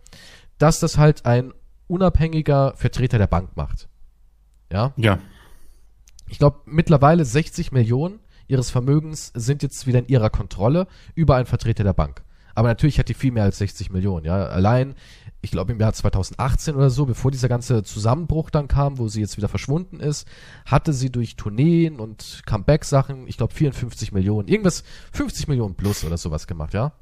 dass 0.57 0.82
das 0.82 0.97
halt 0.97 1.26
ein 1.26 1.53
unabhängiger 1.88 2.73
Vertreter 2.75 3.17
der 3.17 3.27
Bank 3.27 3.55
macht. 3.55 3.88
Ja, 4.71 4.93
Ja. 4.97 5.19
ich 6.27 6.39
glaube, 6.39 6.59
mittlerweile 6.65 7.25
60 7.25 7.71
Millionen 7.71 8.19
ihres 8.47 8.69
Vermögens 8.69 9.31
sind 9.36 9.63
jetzt 9.63 9.88
wieder 9.88 9.99
in 9.99 10.07
ihrer 10.07 10.29
Kontrolle 10.29 10.88
über 11.15 11.36
einen 11.36 11.45
Vertreter 11.45 11.84
der 11.84 11.93
Bank. 11.93 12.23
Aber 12.55 12.67
natürlich 12.67 12.99
hat 12.99 13.09
die 13.09 13.13
viel 13.15 13.31
mehr 13.31 13.43
als 13.43 13.57
60 13.57 13.89
Millionen, 13.89 14.25
ja. 14.25 14.45
Allein, 14.45 14.93
ich 15.41 15.49
glaube 15.49 15.71
im 15.71 15.79
Jahr 15.79 15.93
2018 15.93 16.75
oder 16.75 16.91
so, 16.91 17.05
bevor 17.07 17.31
dieser 17.31 17.49
ganze 17.49 17.81
Zusammenbruch 17.84 18.51
dann 18.51 18.67
kam, 18.67 18.99
wo 18.99 19.07
sie 19.07 19.21
jetzt 19.21 19.38
wieder 19.38 19.47
verschwunden 19.47 19.99
ist, 19.99 20.27
hatte 20.65 20.93
sie 20.93 21.11
durch 21.11 21.36
Tourneen 21.36 21.99
und 21.99 22.43
Comeback-Sachen, 22.45 23.27
ich 23.27 23.38
glaube 23.38 23.53
54 23.55 24.11
Millionen, 24.11 24.47
irgendwas 24.47 24.84
50 25.13 25.47
Millionen 25.47 25.73
plus 25.75 26.03
oder 26.03 26.17
sowas 26.17 26.45
gemacht, 26.45 26.73
ja. 26.75 26.93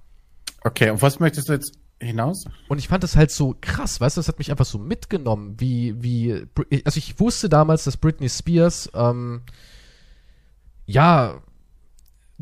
Okay, 0.63 0.89
und 0.89 1.01
was 1.01 1.19
möchtest 1.19 1.49
du 1.49 1.53
jetzt 1.53 1.73
hinaus? 2.06 2.45
Und 2.68 2.78
ich 2.78 2.88
fand 2.88 3.04
das 3.04 3.16
halt 3.16 3.32
so 3.32 3.56
krass, 3.60 4.02
weißt 4.02 4.18
du, 4.18 4.20
das 4.20 4.28
hat 4.28 4.39
mich 4.39 4.52
einfach 4.52 4.66
so 4.66 4.78
mitgenommen, 4.78 5.56
wie, 5.60 5.95
wie, 6.02 6.45
also 6.86 6.97
ich 6.97 7.20
wusste 7.20 7.49
damals, 7.49 7.84
dass 7.84 7.97
Britney 7.97 8.30
Spears, 8.30 8.89
ähm, 8.93 9.41
ja, 10.86 11.41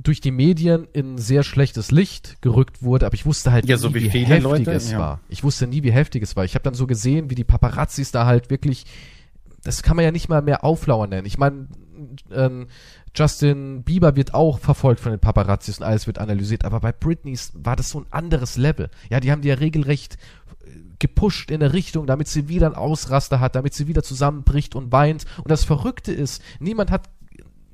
durch 0.03 0.21
die 0.21 0.31
Medien 0.31 0.87
in 0.93 1.17
sehr 1.17 1.43
schlechtes 1.43 1.91
Licht 1.91 2.41
gerückt 2.41 2.81
wurde, 2.81 3.05
aber 3.05 3.15
ich 3.15 3.25
wusste 3.25 3.51
halt 3.51 3.65
Ja, 3.67 3.77
so 3.77 3.93
wie 3.93 4.09
viele 4.09 4.27
heftig 4.27 4.43
Leute, 4.43 4.71
es 4.71 4.91
ja. 4.91 4.99
war. 4.99 5.19
Ich 5.27 5.43
wusste 5.43 5.67
nie, 5.67 5.83
wie 5.83 5.91
heftig 5.91 6.23
es 6.23 6.35
war. 6.35 6.45
Ich 6.45 6.55
habe 6.55 6.63
dann 6.63 6.73
so 6.73 6.87
gesehen, 6.87 7.29
wie 7.29 7.35
die 7.35 7.43
Paparazzis 7.43 8.11
da 8.11 8.25
halt 8.25 8.49
wirklich, 8.49 8.85
das 9.63 9.83
kann 9.83 9.97
man 9.97 10.05
ja 10.05 10.11
nicht 10.11 10.29
mal 10.29 10.41
mehr 10.41 10.63
Auflauern 10.63 11.09
nennen. 11.09 11.27
Ich 11.27 11.37
meine, 11.37 11.67
ähm, 12.31 12.67
Justin 13.15 13.83
Bieber 13.83 14.15
wird 14.15 14.33
auch 14.33 14.59
verfolgt 14.59 15.01
von 15.01 15.11
den 15.11 15.19
Paparazzis 15.19 15.79
und 15.79 15.85
alles 15.85 16.07
wird 16.07 16.19
analysiert, 16.19 16.65
aber 16.65 16.79
bei 16.79 16.91
Britneys 16.91 17.51
war 17.55 17.75
das 17.75 17.89
so 17.89 17.99
ein 18.01 18.05
anderes 18.11 18.57
Level. 18.57 18.89
Ja, 19.09 19.19
die 19.19 19.31
haben 19.31 19.41
die 19.41 19.49
ja 19.49 19.55
regelrecht 19.55 20.17
äh, 20.65 20.69
gepusht 20.99 21.51
in 21.51 21.61
eine 21.61 21.73
Richtung, 21.73 22.07
damit 22.07 22.27
sie 22.27 22.47
wieder 22.47 22.67
einen 22.67 22.75
Ausraster 22.75 23.39
hat, 23.39 23.55
damit 23.55 23.73
sie 23.73 23.87
wieder 23.87 24.03
zusammenbricht 24.03 24.75
und 24.75 24.91
weint. 24.91 25.25
Und 25.37 25.49
das 25.49 25.63
Verrückte 25.63 26.11
ist, 26.11 26.41
niemand 26.59 26.91
hat 26.91 27.09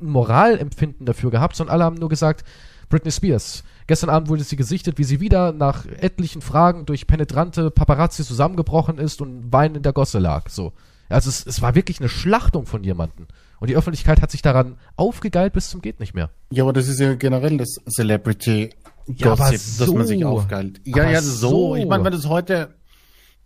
ein 0.02 0.10
Moralempfinden 0.10 1.06
dafür 1.06 1.32
gehabt, 1.32 1.56
sondern 1.56 1.74
alle 1.74 1.84
haben 1.86 1.96
nur 1.96 2.10
gesagt, 2.10 2.46
Britney 2.90 3.12
Spears. 3.12 3.64
Gestern 3.88 4.10
Abend 4.10 4.30
wurde 4.30 4.44
sie 4.44 4.56
gesichtet, 4.56 4.98
wie 4.98 5.04
sie 5.04 5.20
wieder 5.20 5.52
nach 5.52 5.86
etlichen 5.86 6.42
Fragen 6.42 6.86
durch 6.86 7.08
penetrante 7.08 7.70
Paparazzi 7.72 8.24
zusammengebrochen 8.24 8.98
ist 8.98 9.22
und 9.22 9.52
weinend 9.52 9.78
in 9.78 9.84
der 9.84 9.94
Gosse 9.94 10.20
lag. 10.20 10.50
So. 10.50 10.74
Also 11.10 11.30
es, 11.30 11.46
es 11.46 11.62
war 11.62 11.76
wirklich 11.76 12.00
eine 12.00 12.10
Schlachtung 12.10 12.66
von 12.66 12.84
jemandem. 12.84 13.28
Und 13.66 13.70
die 13.72 13.78
Öffentlichkeit 13.78 14.22
hat 14.22 14.30
sich 14.30 14.41
daran 14.43 14.78
aufgegeilt 14.95 15.53
bis 15.53 15.70
zum 15.72 15.82
geht 15.82 15.99
nicht 15.99 16.13
mehr. 16.13 16.30
Ja, 16.51 16.63
aber 16.63 16.74
das 16.74 16.88
ist 16.88 16.99
ja 16.99 17.16
generell 17.16 17.57
das 17.57 17.76
Celebrity 17.89 18.70
Ja, 19.07 19.34
Gossip, 19.36 19.59
dass 19.80 19.91
man 19.91 20.05
sich 20.05 20.22
so. 20.22 20.28
aufgeilt. 20.28 20.82
Ja, 20.84 21.09
ja, 21.09 21.20
so. 21.22 21.49
so. 21.49 21.76
Ich 21.76 21.86
meine, 21.88 22.03
wenn 22.03 22.11
das 22.11 22.28
heute, 22.28 22.76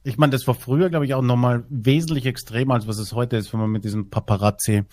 ich 0.04 0.18
meine, 0.18 0.32
das 0.32 0.46
war 0.48 0.56
früher, 0.56 0.90
glaube 0.90 1.06
ich, 1.06 1.14
auch 1.14 1.22
nochmal 1.22 1.64
wesentlich 1.70 2.26
extremer, 2.26 2.74
als 2.74 2.88
was 2.88 2.98
es 2.98 3.14
heute 3.14 3.38
ist, 3.38 3.54
wenn 3.54 3.62
man 3.62 3.70
mit 3.72 3.86
diesem 3.86 4.10
Paparazzi, 4.10 4.84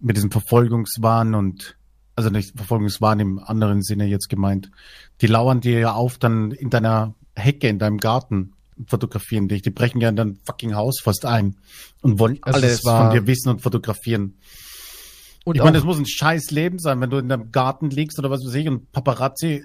mit 0.00 0.16
diesem 0.16 0.30
Verfolgungswahn 0.32 1.34
und, 1.36 1.76
also 2.16 2.28
nicht 2.30 2.56
Verfolgungswahn 2.56 3.20
im 3.20 3.38
anderen 3.38 3.82
Sinne 3.82 4.06
jetzt 4.06 4.28
gemeint, 4.28 4.70
die 5.20 5.26
lauern 5.28 5.60
dir 5.60 5.78
ja 5.78 5.92
auf 5.92 6.18
dann 6.18 6.50
in 6.50 6.70
deiner 6.70 7.14
Hecke, 7.36 7.68
in 7.68 7.78
deinem 7.78 7.98
Garten 7.98 8.52
fotografieren 8.86 9.48
dich. 9.48 9.62
Die 9.62 9.70
brechen 9.70 10.00
ja 10.00 10.08
in 10.08 10.16
dein 10.16 10.38
fucking 10.44 10.74
Haus 10.74 11.00
fast 11.00 11.24
ein 11.24 11.56
und 12.00 12.18
wollen 12.18 12.38
Also 12.42 12.58
alles 12.58 12.72
es 12.80 12.84
war- 12.84 13.10
von 13.12 13.14
dir 13.20 13.26
wissen 13.28 13.48
und 13.50 13.60
fotografieren. 13.62 14.34
Und 15.44 15.56
Ich 15.56 15.62
meine, 15.62 15.76
das 15.76 15.84
muss 15.84 15.98
ein 15.98 16.06
scheiß 16.06 16.50
Leben 16.50 16.78
sein, 16.78 17.00
wenn 17.00 17.10
du 17.10 17.18
in 17.18 17.28
deinem 17.28 17.50
Garten 17.50 17.90
liegst 17.90 18.18
oder 18.18 18.30
was 18.30 18.44
weiß 18.44 18.54
ich 18.54 18.68
und 18.68 18.92
Paparazzi 18.92 19.46
äh, 19.46 19.64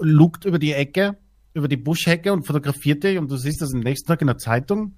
lugt 0.00 0.44
über 0.44 0.58
die 0.58 0.72
Ecke, 0.72 1.18
über 1.52 1.68
die 1.68 1.76
Buschhecke 1.76 2.32
und 2.32 2.46
fotografiert 2.46 3.02
dich 3.02 3.18
und 3.18 3.30
du 3.30 3.36
siehst 3.36 3.60
das 3.60 3.74
am 3.74 3.80
nächsten 3.80 4.06
Tag 4.06 4.20
in 4.20 4.28
der 4.28 4.38
Zeitung. 4.38 4.94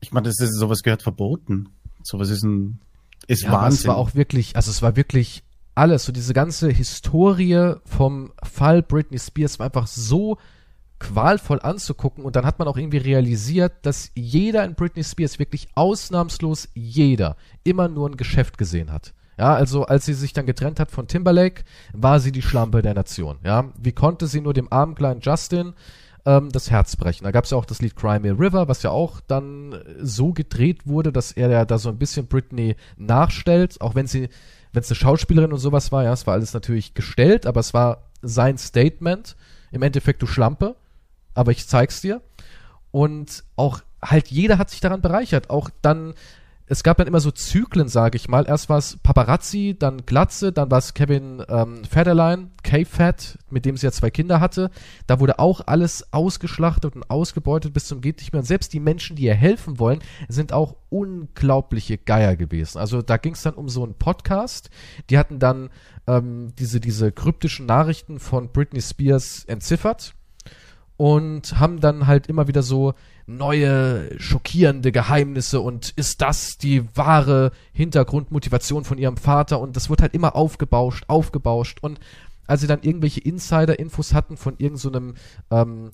Ich 0.00 0.12
meine, 0.12 0.28
das 0.28 0.38
ist, 0.40 0.58
sowas 0.58 0.82
gehört 0.82 1.02
verboten. 1.02 1.70
Sowas 2.02 2.28
ist 2.28 2.42
ein, 2.44 2.80
ist 3.26 3.44
ja, 3.44 3.52
Wahnsinn. 3.52 3.80
es 3.80 3.86
war 3.86 3.96
auch 3.96 4.14
wirklich, 4.14 4.56
also 4.56 4.70
es 4.70 4.82
war 4.82 4.94
wirklich 4.94 5.42
alles, 5.74 6.04
so 6.04 6.12
diese 6.12 6.34
ganze 6.34 6.70
Historie 6.70 7.74
vom 7.84 8.32
Fall 8.42 8.82
Britney 8.82 9.18
Spears 9.18 9.58
war 9.58 9.66
einfach 9.66 9.86
so 9.86 10.38
qualvoll 10.98 11.60
anzugucken 11.60 12.24
und 12.24 12.36
dann 12.36 12.46
hat 12.46 12.58
man 12.58 12.68
auch 12.68 12.76
irgendwie 12.76 12.96
realisiert, 12.98 13.74
dass 13.82 14.10
jeder 14.14 14.64
in 14.64 14.74
Britney 14.74 15.04
Spears 15.04 15.38
wirklich 15.38 15.68
ausnahmslos 15.74 16.68
jeder 16.74 17.36
immer 17.64 17.88
nur 17.88 18.08
ein 18.08 18.16
Geschäft 18.16 18.56
gesehen 18.56 18.90
hat. 18.90 19.12
Ja, 19.38 19.54
also 19.54 19.84
als 19.84 20.06
sie 20.06 20.14
sich 20.14 20.32
dann 20.32 20.46
getrennt 20.46 20.80
hat 20.80 20.90
von 20.90 21.08
Timberlake, 21.08 21.64
war 21.92 22.20
sie 22.20 22.32
die 22.32 22.42
Schlampe 22.42 22.82
der 22.82 22.94
Nation. 22.94 23.38
Ja, 23.44 23.70
wie 23.78 23.92
konnte 23.92 24.26
sie 24.26 24.40
nur 24.40 24.54
dem 24.54 24.72
armen 24.72 24.94
kleinen 24.94 25.20
Justin 25.20 25.74
ähm, 26.24 26.50
das 26.50 26.70
Herz 26.70 26.96
brechen? 26.96 27.24
Da 27.24 27.32
gab 27.32 27.44
es 27.44 27.50
ja 27.50 27.58
auch 27.58 27.66
das 27.66 27.82
Lied 27.82 27.96
Cry 27.96 28.18
Me 28.18 28.30
River, 28.30 28.68
was 28.68 28.82
ja 28.82 28.90
auch 28.90 29.20
dann 29.26 29.72
äh, 29.72 29.84
so 30.00 30.32
gedreht 30.32 30.86
wurde, 30.86 31.12
dass 31.12 31.32
er 31.32 31.50
ja 31.50 31.64
da 31.64 31.76
so 31.78 31.90
ein 31.90 31.98
bisschen 31.98 32.26
Britney 32.26 32.76
nachstellt, 32.96 33.80
auch 33.80 33.94
wenn 33.94 34.06
sie, 34.06 34.30
wenn 34.72 34.82
es 34.82 34.90
eine 34.90 34.96
Schauspielerin 34.96 35.52
und 35.52 35.58
sowas 35.58 35.92
war, 35.92 36.04
ja, 36.04 36.12
es 36.12 36.26
war 36.26 36.34
alles 36.34 36.54
natürlich 36.54 36.94
gestellt, 36.94 37.46
aber 37.46 37.60
es 37.60 37.74
war 37.74 38.04
sein 38.22 38.58
Statement. 38.58 39.36
Im 39.70 39.82
Endeffekt, 39.82 40.22
du 40.22 40.26
Schlampe, 40.26 40.76
aber 41.34 41.50
ich 41.50 41.66
zeig's 41.66 42.00
dir. 42.00 42.22
Und 42.90 43.44
auch 43.56 43.80
halt 44.02 44.28
jeder 44.28 44.58
hat 44.58 44.70
sich 44.70 44.80
daran 44.80 45.02
bereichert. 45.02 45.50
Auch 45.50 45.70
dann, 45.82 46.14
es 46.68 46.82
gab 46.82 46.96
dann 46.96 47.06
immer 47.06 47.20
so 47.20 47.30
Zyklen, 47.30 47.88
sage 47.88 48.16
ich 48.16 48.28
mal. 48.28 48.46
Erst 48.46 48.68
war 48.68 48.78
es 48.78 48.96
Paparazzi, 48.96 49.76
dann 49.78 50.04
Glatze, 50.04 50.52
dann 50.52 50.70
war 50.70 50.78
es 50.78 50.94
Kevin 50.94 51.42
ähm, 51.48 51.84
Federline, 51.84 52.50
K-Fat, 52.64 53.38
mit 53.50 53.64
dem 53.64 53.76
sie 53.76 53.86
ja 53.86 53.92
zwei 53.92 54.10
Kinder 54.10 54.40
hatte. 54.40 54.70
Da 55.06 55.20
wurde 55.20 55.38
auch 55.38 55.60
alles 55.66 56.12
ausgeschlachtet 56.12 56.96
und 56.96 57.08
ausgebeutet 57.08 57.72
bis 57.72 57.86
zum 57.86 58.00
geht 58.00 58.18
nicht 58.18 58.32
mehr. 58.32 58.40
Und 58.40 58.46
selbst 58.46 58.72
die 58.72 58.80
Menschen, 58.80 59.14
die 59.14 59.24
ihr 59.24 59.34
helfen 59.34 59.78
wollen, 59.78 60.00
sind 60.28 60.52
auch 60.52 60.74
unglaubliche 60.88 61.98
Geier 61.98 62.34
gewesen. 62.34 62.78
Also 62.78 63.00
da 63.00 63.16
ging 63.16 63.34
es 63.34 63.42
dann 63.42 63.54
um 63.54 63.68
so 63.68 63.84
einen 63.84 63.94
Podcast. 63.94 64.70
Die 65.08 65.18
hatten 65.18 65.38
dann 65.38 65.70
ähm, 66.08 66.52
diese, 66.58 66.80
diese 66.80 67.12
kryptischen 67.12 67.66
Nachrichten 67.66 68.18
von 68.18 68.50
Britney 68.50 68.82
Spears 68.82 69.44
entziffert 69.44 70.15
und 70.96 71.58
haben 71.58 71.80
dann 71.80 72.06
halt 72.06 72.26
immer 72.26 72.48
wieder 72.48 72.62
so 72.62 72.94
neue 73.26 74.18
schockierende 74.18 74.92
Geheimnisse 74.92 75.60
und 75.60 75.90
ist 75.96 76.22
das 76.22 76.58
die 76.58 76.84
wahre 76.96 77.52
Hintergrundmotivation 77.72 78.84
von 78.84 78.98
ihrem 78.98 79.16
Vater? 79.16 79.60
Und 79.60 79.76
das 79.76 79.90
wird 79.90 80.00
halt 80.00 80.14
immer 80.14 80.36
aufgebauscht, 80.36 81.04
aufgebauscht. 81.08 81.78
Und 81.82 81.98
als 82.46 82.60
sie 82.60 82.66
dann 82.66 82.82
irgendwelche 82.82 83.20
Insider-Infos 83.20 84.14
hatten 84.14 84.36
von 84.36 84.54
irgendeinem, 84.58 85.14
so 85.50 85.56
ähm, 85.56 85.90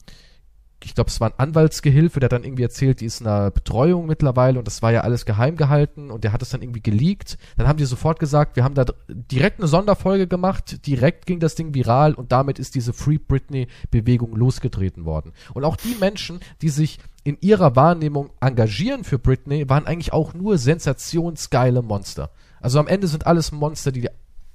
ich 0.84 0.94
glaube, 0.94 1.08
es 1.08 1.20
war 1.20 1.30
ein 1.30 1.38
Anwaltsgehilfe, 1.38 2.20
der 2.20 2.28
dann 2.28 2.44
irgendwie 2.44 2.62
erzählt, 2.62 3.00
die 3.00 3.06
ist 3.06 3.20
in 3.20 3.26
einer 3.26 3.50
Betreuung 3.50 4.06
mittlerweile 4.06 4.58
und 4.58 4.66
das 4.66 4.82
war 4.82 4.92
ja 4.92 5.02
alles 5.02 5.24
geheim 5.24 5.56
gehalten 5.56 6.10
und 6.10 6.24
der 6.24 6.32
hat 6.32 6.42
es 6.42 6.50
dann 6.50 6.62
irgendwie 6.62 6.82
geleakt. 6.82 7.38
Dann 7.56 7.68
haben 7.68 7.76
die 7.76 7.84
sofort 7.84 8.18
gesagt, 8.18 8.56
wir 8.56 8.64
haben 8.64 8.74
da 8.74 8.84
direkt 9.08 9.58
eine 9.58 9.68
Sonderfolge 9.68 10.26
gemacht, 10.26 10.86
direkt 10.86 11.26
ging 11.26 11.40
das 11.40 11.54
Ding 11.54 11.74
viral 11.74 12.14
und 12.14 12.32
damit 12.32 12.58
ist 12.58 12.74
diese 12.74 12.92
Free 12.92 13.18
Britney 13.18 13.68
Bewegung 13.90 14.34
losgetreten 14.34 15.04
worden. 15.04 15.32
Und 15.54 15.64
auch 15.64 15.76
die 15.76 15.96
Menschen, 15.98 16.40
die 16.60 16.68
sich 16.68 16.98
in 17.24 17.38
ihrer 17.40 17.76
Wahrnehmung 17.76 18.30
engagieren 18.40 19.04
für 19.04 19.18
Britney, 19.18 19.68
waren 19.68 19.86
eigentlich 19.86 20.12
auch 20.12 20.34
nur 20.34 20.58
sensationsgeile 20.58 21.82
Monster. 21.82 22.30
Also 22.60 22.78
am 22.78 22.88
Ende 22.88 23.06
sind 23.06 23.26
alles 23.26 23.52
Monster, 23.52 23.92
die 23.92 24.08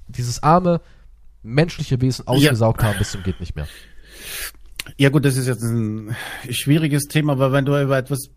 dieses 0.06 0.42
arme 0.42 0.80
menschliche 1.42 2.00
Wesen 2.00 2.26
ausgesaugt 2.26 2.82
haben 2.82 2.98
bis 2.98 3.12
zum 3.12 3.22
geht 3.22 3.40
nicht 3.40 3.56
mehr. 3.56 3.68
Ja 4.96 5.10
gut, 5.10 5.24
das 5.24 5.36
ist 5.36 5.46
jetzt 5.46 5.62
ein 5.62 6.16
schwieriges 6.50 7.04
Thema, 7.04 7.38
weil 7.38 7.52
wenn 7.52 7.64
du 7.64 7.80
über 7.80 7.98
etwas, 7.98 8.30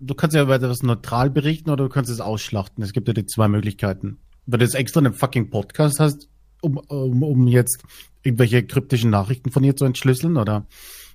du 0.00 0.14
kannst 0.14 0.34
ja 0.36 0.42
über 0.42 0.54
etwas 0.54 0.82
neutral 0.82 1.30
berichten 1.30 1.70
oder 1.70 1.84
du 1.84 1.90
kannst 1.90 2.10
es 2.10 2.20
ausschlachten. 2.20 2.82
Es 2.82 2.92
gibt 2.92 3.08
ja 3.08 3.14
die 3.14 3.26
zwei 3.26 3.48
Möglichkeiten. 3.48 4.18
Wenn 4.46 4.60
du 4.60 4.64
jetzt 4.64 4.74
extra 4.74 5.00
einen 5.00 5.14
fucking 5.14 5.50
Podcast 5.50 6.00
hast, 6.00 6.28
um, 6.60 6.76
um, 6.76 7.22
um 7.22 7.46
jetzt 7.46 7.82
irgendwelche 8.22 8.64
kryptischen 8.64 9.10
Nachrichten 9.10 9.50
von 9.50 9.64
ihr 9.64 9.76
zu 9.76 9.84
entschlüsseln, 9.84 10.36
oder 10.36 10.66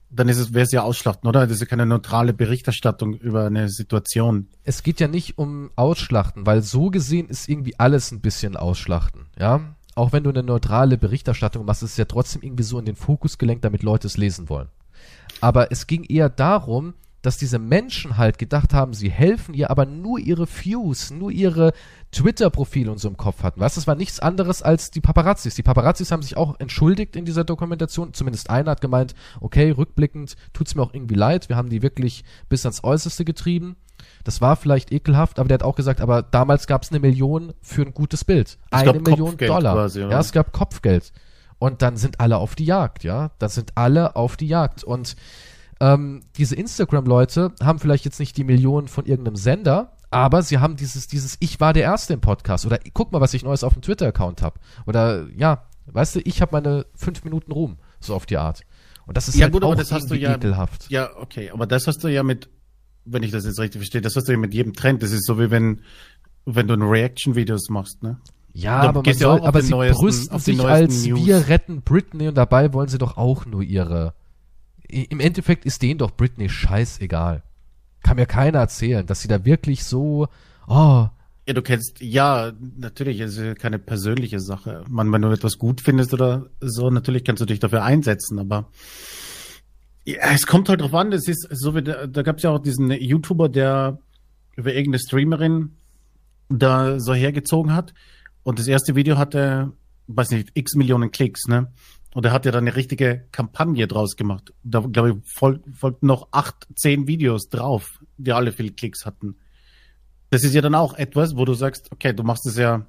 dann 0.10 0.30
ist 0.30 0.38
es, 0.38 0.54
wäre 0.54 0.64
es 0.64 0.72
ja 0.72 0.84
ausschlachten, 0.84 1.28
oder? 1.28 1.42
Das 1.42 1.52
ist 1.52 1.60
ja 1.60 1.66
keine 1.66 1.86
neutrale 1.86 2.34
Berichterstattung 2.34 3.14
über 3.16 3.46
eine 3.46 3.70
Situation. 3.70 4.48
es 4.64 4.84
geht 4.84 5.00
ja 5.00 5.08
nicht 5.08 5.38
um 5.38 5.72
Ausschlachten, 5.76 6.46
weil 6.46 6.62
so 6.62 6.90
gesehen 6.90 7.28
ist 7.28 7.50
irgendwie 7.50 7.78
alles 7.78 8.12
ein 8.12 8.22
bisschen 8.22 8.56
Ausschlachten, 8.56 9.26
ja. 9.38 9.76
Auch 9.98 10.12
wenn 10.12 10.24
du 10.24 10.30
eine 10.30 10.44
neutrale 10.44 10.96
Berichterstattung 10.96 11.66
machst, 11.66 11.82
ist 11.82 11.94
es 11.94 11.98
ja 11.98 12.06
trotzdem 12.06 12.44
irgendwie 12.44 12.62
so 12.62 12.78
in 12.78 12.86
den 12.86 12.96
Fokus 12.96 13.40
gelenkt, 13.40 13.66
damit 13.66 13.82
Leute 13.82 14.06
es 14.06 14.16
lesen 14.16 14.48
wollen. 14.48 14.68
Aber 15.42 15.72
es 15.72 15.88
ging 15.88 16.04
eher 16.04 16.30
darum, 16.30 16.94
dass 17.24 17.40
diese 17.40 17.58
Menschen 17.58 18.16
halt 18.16 18.38
gedacht 18.38 18.76
haben, 18.76 18.94
sie 18.94 19.10
helfen 19.10 19.56
ihr, 19.56 19.72
aber 19.72 19.88
nur 19.88 20.20
ihre 20.20 20.48
Views, 20.48 21.10
nur 21.10 21.32
ihre 21.32 21.74
Twitter-Profile 22.12 22.92
und 22.92 23.00
so 23.00 23.08
im 23.08 23.18
Kopf 23.18 23.42
hatten. 23.42 23.60
Weißt 23.60 23.76
du, 23.76 23.82
es 23.82 23.88
war 23.88 23.96
nichts 23.96 24.20
anderes 24.20 24.62
als 24.62 24.92
die 24.92 25.02
Paparazzis. 25.02 25.56
Die 25.56 25.64
Paparazzis 25.64 26.12
haben 26.12 26.22
sich 26.22 26.38
auch 26.38 26.60
entschuldigt 26.60 27.16
in 27.16 27.26
dieser 27.26 27.44
Dokumentation. 27.44 28.14
Zumindest 28.14 28.52
einer 28.52 28.70
hat 28.70 28.82
gemeint, 28.82 29.16
okay, 29.42 29.72
rückblickend 29.72 30.36
tut's 30.54 30.76
mir 30.76 30.84
auch 30.84 30.94
irgendwie 30.94 31.16
leid. 31.16 31.50
Wir 31.50 31.56
haben 31.56 31.70
die 31.70 31.82
wirklich 31.82 32.24
bis 32.50 32.68
ans 32.68 32.84
Äußerste 32.84 33.26
getrieben. 33.26 33.78
Das 34.24 34.42
war 34.42 34.56
vielleicht 34.56 34.92
ekelhaft, 34.92 35.40
aber 35.40 35.48
der 35.48 35.56
hat 35.56 35.64
auch 35.64 35.76
gesagt, 35.76 36.02
aber 36.02 36.22
damals 36.22 36.68
gab's 36.68 36.90
eine 36.92 37.00
Million 37.00 37.54
für 37.62 37.82
ein 37.84 37.94
gutes 37.94 38.24
Bild. 38.26 38.58
Es 38.72 38.80
eine 38.80 38.94
gab 38.94 39.02
Million 39.08 39.30
Kopfgeld 39.30 39.52
Dollar. 39.52 39.74
quasi, 39.76 40.02
oder? 40.04 40.12
ja, 40.12 40.20
es 40.20 40.32
gab 40.32 40.52
Kopfgeld. 40.54 41.12
Und 41.60 41.82
dann 41.82 41.98
sind 41.98 42.20
alle 42.20 42.38
auf 42.38 42.54
die 42.56 42.66
Jagd, 42.66 43.04
ja. 43.04 43.32
Dann 43.40 43.50
sind 43.50 43.72
alle 43.76 44.16
auf 44.16 44.38
die 44.38 44.48
Jagd. 44.48 44.84
Und 44.84 45.16
ähm, 45.80 46.22
diese 46.38 46.56
Instagram-Leute 46.56 47.54
haben 47.64 47.80
vielleicht 47.80 48.06
jetzt 48.06 48.20
nicht 48.20 48.38
die 48.38 48.44
Millionen 48.44 48.88
von 48.88 49.06
irgendeinem 49.06 49.36
Sender, 49.36 49.94
aber 50.10 50.42
sie 50.42 50.60
haben 50.60 50.76
dieses, 50.76 51.08
dieses 51.08 51.36
Ich 51.40 51.60
war 51.60 51.74
der 51.74 51.84
Erste 51.84 52.14
im 52.14 52.22
Podcast 52.22 52.66
oder 52.66 52.80
guck 52.94 53.12
mal, 53.12 53.22
was 53.22 53.34
ich 53.34 53.44
Neues 53.44 53.64
auf 53.64 53.74
dem 53.74 53.82
Twitter-Account 53.82 54.42
habe. 54.42 54.60
Oder 54.86 55.26
ja, 55.36 55.64
weißt 55.88 56.16
du, 56.16 56.20
ich 56.24 56.42
habe 56.42 56.52
meine 56.54 56.86
fünf 56.96 57.24
Minuten 57.24 57.52
Ruhm, 57.52 57.78
so 58.00 58.16
auf 58.16 58.26
die 58.26 58.38
Art. 58.38 58.62
Und 59.06 59.18
das 59.18 59.28
ist 59.28 59.36
Ja, 59.36 59.44
halt 59.46 59.54
gut, 59.54 59.64
aber 59.64 59.76
das 59.76 59.92
hast 59.92 60.10
du 60.12 60.16
ja- 60.16 60.36
ekelhaft. 60.36 60.90
Ja, 60.90 61.10
okay, 61.18 61.50
aber 61.52 61.66
das 61.66 61.88
hast 61.88 62.04
du 62.04 62.08
ja 62.08 62.24
mit, 62.24 62.50
wenn 63.08 63.24
ich 63.24 63.32
das 63.32 63.46
jetzt 63.46 63.60
richtig 63.60 63.80
verstehe, 63.82 64.02
das 64.02 64.16
hast 64.16 64.28
du 64.28 64.32
ja 64.34 64.38
mit 64.38 64.54
jedem 64.54 64.74
Trend. 64.74 65.02
Das 65.04 65.12
ist 65.12 65.26
so 65.26 65.40
wie 65.40 65.50
wenn, 65.52 65.82
wenn 66.46 66.68
du 66.68 66.76
Reaction-Videos 66.76 67.70
machst, 67.70 68.04
ne? 68.04 68.18
Ja, 68.54 68.82
Du 68.84 68.88
aber, 68.90 69.00
man 69.02 69.06
ja 69.06 69.14
soll, 69.14 69.40
auf 69.42 69.46
aber 69.46 69.62
sie 69.62 69.72
neuesten- 69.72 70.02
brüsten 70.02 70.40
sich 70.40 70.60
als 70.62 71.06
News. 71.06 71.26
wir 71.26 71.48
retten 71.48 71.82
Britney 71.84 72.28
und 72.30 72.36
dabei 72.36 72.74
wollen 72.74 72.88
sie 72.88 72.98
doch 72.98 73.18
auch 73.18 73.46
nur 73.46 73.62
ihre. 73.62 74.14
Im 74.88 75.20
Endeffekt 75.20 75.66
ist 75.66 75.82
denen 75.82 76.00
doch 76.00 76.12
Britney 76.12 76.50
scheißegal. 76.50 77.44
Kann 78.02 78.16
mir 78.16 78.26
keiner 78.26 78.60
erzählen, 78.60 79.06
dass 79.06 79.22
sie 79.22 79.28
da 79.28 79.44
wirklich 79.46 79.84
so, 79.84 80.28
oh, 80.68 81.08
Ja, 81.48 81.54
du 81.54 81.62
kennst, 81.62 82.02
ja, 82.02 82.52
natürlich, 82.78 83.20
es 83.20 83.34
ist 83.38 83.44
ja 83.44 83.54
keine 83.54 83.80
persönliche 83.80 84.40
Sache. 84.40 84.84
Man, 84.90 85.12
wenn 85.12 85.22
du 85.22 85.30
etwas 85.30 85.58
gut 85.58 85.82
findest 85.82 86.14
oder 86.14 86.48
so, 86.62 86.90
natürlich 86.90 87.24
kannst 87.26 87.42
du 87.42 87.46
dich 87.46 87.60
dafür 87.60 87.84
einsetzen, 87.84 88.40
aber 88.40 88.70
ja, 90.08 90.32
es 90.34 90.48
kommt 90.48 90.70
halt 90.70 90.80
drauf 90.80 90.94
an, 90.94 91.12
es 91.12 91.28
ist 91.28 91.48
so 91.52 91.76
wie, 91.76 91.84
da, 91.84 92.08
da 92.08 92.22
gab 92.22 92.38
es 92.38 92.44
ja 92.44 92.52
auch 92.52 92.60
diesen 92.60 92.90
YouTuber, 92.92 93.50
der 93.50 94.00
über 94.56 94.74
irgendeine 94.74 95.00
Streamerin 95.00 95.76
da 96.48 96.98
so 97.00 97.14
hergezogen 97.14 97.74
hat 97.74 97.94
und 98.44 98.58
das 98.58 98.68
erste 98.68 98.96
Video 98.96 99.18
hatte, 99.18 99.74
weiß 100.08 100.32
nicht, 100.32 100.52
x 100.54 100.76
Millionen 100.76 101.12
Klicks, 101.12 101.48
ne? 101.48 101.74
Und 102.14 102.26
er 102.26 102.32
hat 102.32 102.46
ja 102.46 102.52
dann 102.52 102.64
eine 102.64 102.76
richtige 102.76 103.26
Kampagne 103.34 103.86
draus 103.86 104.16
gemacht. 104.16 104.54
Da, 104.64 104.80
glaube 104.80 105.10
ich, 105.10 105.16
fol 105.32 105.62
folgten 105.74 106.08
noch 106.08 106.30
acht, 106.32 106.68
zehn 106.74 107.06
Videos 107.06 107.50
drauf, 107.50 108.00
die 108.18 108.32
alle 108.32 108.54
viele 108.54 108.72
Klicks 108.72 109.06
hatten. 109.06 109.36
Das 110.30 110.46
ist 110.46 110.56
ja 110.56 110.62
dann 110.62 110.74
auch 110.74 110.94
etwas, 110.94 111.36
wo 111.36 111.44
du 111.44 111.54
sagst, 111.54 111.92
okay, 111.92 112.14
du 112.14 112.24
machst 112.24 112.48
es 112.48 112.58
ja 112.58 112.88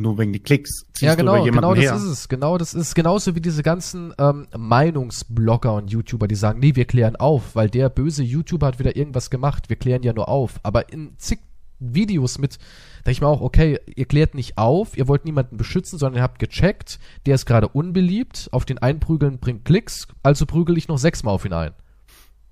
nur 0.00 0.18
wegen 0.18 0.32
die 0.32 0.40
Klicks. 0.40 0.86
Ziehst 0.92 1.02
ja 1.02 1.16
du 1.16 1.22
über 1.22 1.32
genau, 1.32 1.44
jemanden 1.44 1.72
genau 1.72 1.74
das 1.74 1.84
her. 1.84 1.96
ist 1.96 2.02
es. 2.04 2.28
Genau 2.28 2.58
das 2.58 2.74
ist 2.74 2.94
genauso 2.94 3.34
wie 3.34 3.40
diese 3.40 3.62
ganzen 3.62 4.12
ähm, 4.18 4.46
Meinungsblogger 4.56 5.74
und 5.74 5.90
YouTuber, 5.90 6.28
die 6.28 6.34
sagen, 6.34 6.60
nee, 6.60 6.74
wir 6.74 6.84
klären 6.84 7.16
auf, 7.16 7.54
weil 7.54 7.70
der 7.70 7.88
böse 7.88 8.22
YouTuber 8.22 8.66
hat 8.66 8.78
wieder 8.78 8.96
irgendwas 8.96 9.30
gemacht. 9.30 9.68
Wir 9.68 9.76
klären 9.76 10.02
ja 10.02 10.12
nur 10.12 10.28
auf. 10.28 10.60
Aber 10.62 10.92
in 10.92 11.14
zig 11.18 11.40
Videos 11.80 12.38
mit, 12.38 12.58
da 13.04 13.10
ich 13.10 13.20
mir 13.20 13.26
auch, 13.26 13.40
okay, 13.40 13.78
ihr 13.94 14.06
klärt 14.06 14.34
nicht 14.34 14.56
auf, 14.58 14.96
ihr 14.96 15.08
wollt 15.08 15.24
niemanden 15.24 15.56
beschützen, 15.56 15.98
sondern 15.98 16.20
ihr 16.20 16.22
habt 16.22 16.38
gecheckt, 16.38 16.98
der 17.26 17.34
ist 17.34 17.46
gerade 17.46 17.68
unbeliebt, 17.68 18.48
auf 18.52 18.64
den 18.64 18.78
einprügeln 18.78 19.38
bringt 19.38 19.64
Klicks, 19.64 20.08
also 20.22 20.46
prügel 20.46 20.78
ich 20.78 20.88
noch 20.88 20.98
sechsmal 20.98 21.34
auf 21.34 21.44
ihn 21.44 21.52
ein. 21.52 21.72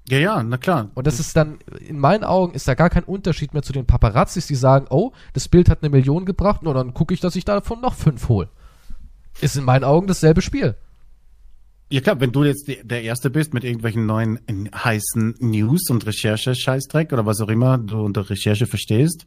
Ja, 0.08 0.18
ja, 0.18 0.42
na 0.42 0.56
klar. 0.56 0.90
Und 0.94 1.06
das 1.06 1.20
ist 1.20 1.36
dann, 1.36 1.58
in 1.78 1.98
meinen 1.98 2.24
Augen 2.24 2.54
ist 2.54 2.66
da 2.66 2.74
gar 2.74 2.90
kein 2.90 3.04
Unterschied 3.04 3.54
mehr 3.54 3.62
zu 3.62 3.72
den 3.72 3.86
Paparazzis, 3.86 4.46
die 4.46 4.56
sagen, 4.56 4.86
oh, 4.90 5.12
das 5.32 5.48
Bild 5.48 5.68
hat 5.68 5.82
eine 5.82 5.90
Million 5.90 6.24
gebracht, 6.24 6.62
nur 6.62 6.74
dann 6.74 6.92
gucke 6.92 7.14
ich, 7.14 7.20
dass 7.20 7.36
ich 7.36 7.44
davon 7.44 7.80
noch 7.80 7.94
fünf 7.94 8.28
hole. 8.28 8.48
Ist 9.40 9.56
in 9.56 9.64
meinen 9.64 9.84
Augen 9.84 10.08
dasselbe 10.08 10.42
Spiel. 10.42 10.76
Ja 11.88 12.00
klar, 12.00 12.20
wenn 12.20 12.32
du 12.32 12.42
jetzt 12.42 12.68
der 12.68 13.02
Erste 13.02 13.30
bist 13.30 13.54
mit 13.54 13.64
irgendwelchen 13.64 14.06
neuen 14.06 14.40
heißen 14.74 15.36
News 15.40 15.90
und 15.90 16.06
Recherche-Scheißdreck 16.06 17.12
oder 17.12 17.26
was 17.26 17.40
auch 17.40 17.48
immer 17.48 17.78
du 17.78 18.02
unter 18.02 18.28
Recherche 18.28 18.66
verstehst, 18.66 19.26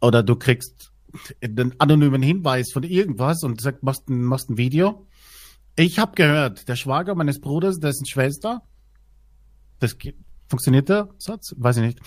oder 0.00 0.22
du 0.22 0.36
kriegst 0.36 0.92
einen 1.42 1.74
anonymen 1.78 2.22
Hinweis 2.22 2.70
von 2.72 2.82
irgendwas 2.82 3.42
und 3.42 3.60
sagst, 3.60 3.82
machst 3.82 4.08
machst 4.08 4.50
ein 4.50 4.58
Video. 4.58 5.06
Ich 5.76 5.98
habe 5.98 6.12
gehört, 6.14 6.68
der 6.68 6.76
Schwager 6.76 7.14
meines 7.14 7.40
Bruders, 7.40 7.78
dessen 7.78 8.06
Schwester, 8.06 8.62
das 9.80 9.98
geht, 9.98 10.16
funktioniert 10.48 10.88
der 10.88 11.08
Satz? 11.18 11.54
Weiß 11.56 11.76
ich 11.78 11.82
nicht. 11.82 12.00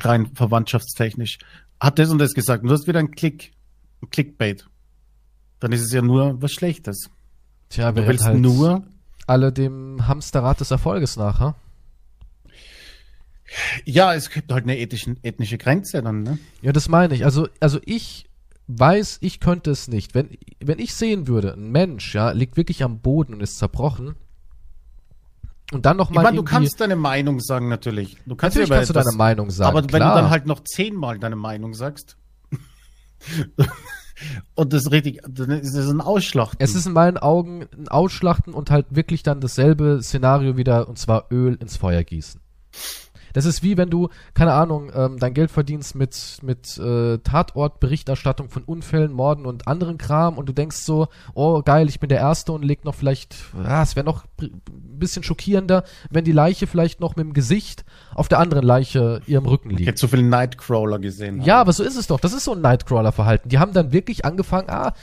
Rein 0.00 0.30
verwandtschaftstechnisch. 0.34 1.38
Hat 1.80 1.98
das 1.98 2.10
und 2.10 2.18
das 2.18 2.32
gesagt. 2.32 2.62
Und 2.62 2.68
du 2.68 2.74
hast 2.74 2.86
wieder 2.86 2.98
einen 2.98 3.10
Klick, 3.10 3.52
ein 4.02 4.10
Clickbait. 4.10 4.66
Dann 5.60 5.72
ist 5.72 5.82
es 5.82 5.92
ja 5.92 6.02
nur 6.02 6.40
was 6.40 6.52
Schlechtes. 6.52 7.10
Tja, 7.68 7.94
wir 7.94 8.02
Du 8.02 8.08
willst 8.08 8.24
halt 8.24 8.40
nur 8.40 8.84
alle 9.26 9.52
dem 9.52 10.06
Hamsterrad 10.06 10.60
des 10.60 10.70
Erfolges 10.70 11.16
nach, 11.16 11.40
ha? 11.40 11.54
Ja, 13.84 14.14
es 14.14 14.30
gibt 14.30 14.50
halt 14.50 14.64
eine 14.64 14.78
ethischen, 14.78 15.18
ethnische 15.22 15.58
Grenze 15.58 16.02
dann, 16.02 16.22
ne? 16.22 16.38
Ja, 16.62 16.72
das 16.72 16.88
meine 16.88 17.14
ich. 17.14 17.24
Also, 17.24 17.48
also 17.60 17.78
ich 17.84 18.26
weiß, 18.66 19.18
ich 19.20 19.40
könnte 19.40 19.70
es 19.70 19.88
nicht. 19.88 20.14
Wenn, 20.14 20.30
wenn 20.60 20.78
ich 20.78 20.94
sehen 20.94 21.28
würde, 21.28 21.52
ein 21.54 21.70
Mensch, 21.70 22.14
ja, 22.14 22.30
liegt 22.30 22.56
wirklich 22.56 22.82
am 22.82 23.00
Boden 23.00 23.34
und 23.34 23.40
ist 23.40 23.58
zerbrochen. 23.58 24.16
Und 25.72 25.86
dann 25.86 25.96
noch 25.96 26.10
Ich 26.10 26.16
meine, 26.16 26.36
du 26.36 26.42
kannst 26.42 26.80
deine 26.80 26.96
Meinung 26.96 27.40
sagen, 27.40 27.68
natürlich. 27.68 28.16
Du 28.26 28.36
kannst 28.36 28.56
natürlich 28.56 28.70
kannst 28.70 28.90
du 28.90 28.94
etwas- 28.94 29.06
deine 29.06 29.16
Meinung 29.16 29.50
sagen. 29.50 29.70
Aber 29.70 29.82
wenn 29.82 29.88
klar. 29.88 30.16
du 30.16 30.22
dann 30.22 30.30
halt 30.30 30.46
noch 30.46 30.60
zehnmal 30.60 31.18
deine 31.18 31.36
Meinung 31.36 31.74
sagst 31.74 32.16
und 34.54 34.72
das 34.72 34.90
richtig, 34.90 35.20
dann 35.28 35.50
ist 35.50 35.74
es 35.74 35.88
ein 35.88 36.00
Ausschlachten. 36.00 36.58
Es 36.60 36.74
ist 36.74 36.86
in 36.86 36.92
meinen 36.92 37.18
Augen 37.18 37.66
ein 37.76 37.88
Ausschlachten 37.88 38.52
und 38.54 38.70
halt 38.70 38.86
wirklich 38.90 39.22
dann 39.22 39.40
dasselbe 39.40 40.00
Szenario 40.02 40.56
wieder, 40.56 40.88
und 40.88 40.98
zwar 40.98 41.26
Öl 41.30 41.56
ins 41.60 41.76
Feuer 41.76 42.02
gießen. 42.02 42.40
Das 43.32 43.44
ist 43.44 43.62
wie 43.62 43.76
wenn 43.76 43.90
du, 43.90 44.08
keine 44.34 44.52
Ahnung, 44.52 44.90
ähm, 44.94 45.18
dein 45.18 45.34
Geld 45.34 45.50
verdienst 45.50 45.94
mit, 45.94 46.38
mit 46.42 46.78
äh, 46.78 47.18
Tatortberichterstattung 47.18 48.48
von 48.48 48.62
Unfällen, 48.64 49.12
Morden 49.12 49.46
und 49.46 49.68
anderen 49.68 49.98
Kram 49.98 50.38
und 50.38 50.48
du 50.48 50.52
denkst 50.52 50.78
so, 50.78 51.08
oh 51.34 51.62
geil, 51.62 51.88
ich 51.88 52.00
bin 52.00 52.08
der 52.08 52.18
Erste 52.18 52.52
und 52.52 52.64
leg 52.64 52.84
noch 52.84 52.94
vielleicht, 52.94 53.36
ja, 53.62 53.82
es 53.82 53.96
wäre 53.96 54.06
noch 54.06 54.24
ein 54.40 54.60
bisschen 54.98 55.22
schockierender, 55.22 55.84
wenn 56.10 56.24
die 56.24 56.32
Leiche 56.32 56.66
vielleicht 56.66 57.00
noch 57.00 57.16
mit 57.16 57.26
dem 57.26 57.32
Gesicht 57.32 57.84
auf 58.14 58.28
der 58.28 58.38
anderen 58.38 58.64
Leiche 58.64 59.20
ihrem 59.26 59.46
Rücken 59.46 59.70
ich 59.70 59.78
liegt. 59.78 59.88
hätte 59.88 60.00
so 60.00 60.08
viele 60.08 60.22
Nightcrawler 60.22 60.98
gesehen. 60.98 61.42
Ja, 61.42 61.60
aber 61.60 61.72
so 61.72 61.82
ist 61.82 61.96
es 61.96 62.06
doch. 62.06 62.20
Das 62.20 62.32
ist 62.32 62.44
so 62.44 62.52
ein 62.52 62.60
Nightcrawler-Verhalten. 62.60 63.48
Die 63.48 63.58
haben 63.58 63.72
dann 63.72 63.92
wirklich 63.92 64.24
angefangen, 64.24 64.70
ah, 64.70 64.94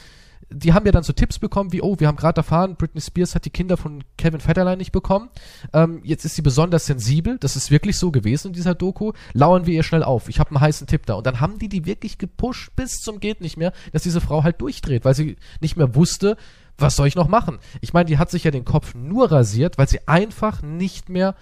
die 0.52 0.74
haben 0.74 0.86
ja 0.86 0.92
dann 0.92 1.04
so 1.04 1.14
Tipps 1.14 1.38
bekommen 1.40 1.72
wie, 1.72 1.82
oh, 1.82 2.00
wir 2.00 2.08
haben 2.08 2.16
gerade 2.16 2.38
erfahren, 2.38 2.76
Britney 2.76 3.02
Spears 3.02 3.36
hat 3.36 3.46
die 3.46 3.50
Kinder 3.50 3.78
von 3.78 4.04
Kevin 4.18 4.40
Federline 4.40 4.78
nicht 4.78 4.92
bekommen. 4.92 5.30
Ähm, 5.74 6.02
jetzt 6.04 6.26
ist 6.26 6.36
sie 6.36 6.42
besonders 6.42 6.86
sensibel. 6.86 7.38
Das 7.40 7.56
ist 7.56 7.70
wirklich 7.70 7.98
so 7.98 8.12
gewesen 8.12 8.48
in 8.48 8.54
dieser 8.54 8.74
Doku. 8.74 9.14
Lauern 9.34 9.66
wir 9.66 9.74
ihr 9.74 9.84
schnell 9.84 10.04
auf. 10.04 10.28
Ich 10.28 10.40
habe 10.40 10.50
einen 10.52 10.62
heißen 10.62 10.88
Tipp 10.88 11.06
da. 11.06 11.16
Und 11.16 11.28
dann 11.28 11.40
haben 11.40 11.60
die 11.60 11.70
die 11.70 11.86
wirklich 11.86 12.18
gepusht 12.18 12.72
bis 12.76 13.02
zum 13.02 13.20
geht 13.20 13.42
nicht 13.42 13.58
mehr, 13.58 13.74
dass 13.92 14.04
diese 14.04 14.22
Frau 14.22 14.44
halt 14.44 14.62
durchdreht, 14.62 15.06
weil 15.06 15.14
sie 15.14 15.38
nicht 15.62 15.78
mehr 15.78 15.94
wusste, 15.96 16.38
was 16.78 16.96
soll 16.96 17.08
ich 17.08 17.16
noch 17.16 17.28
machen? 17.28 17.60
Ich 17.82 17.94
meine, 17.94 18.06
die 18.06 18.18
hat 18.18 18.32
sich 18.32 18.46
ja 18.46 18.52
den 18.52 18.66
Kopf 18.66 18.96
nur 18.96 19.32
rasiert, 19.32 19.78
weil 19.78 19.90
sie 19.90 20.08
einfach 20.08 20.62
nicht 20.62 21.10
mehr 21.10 21.36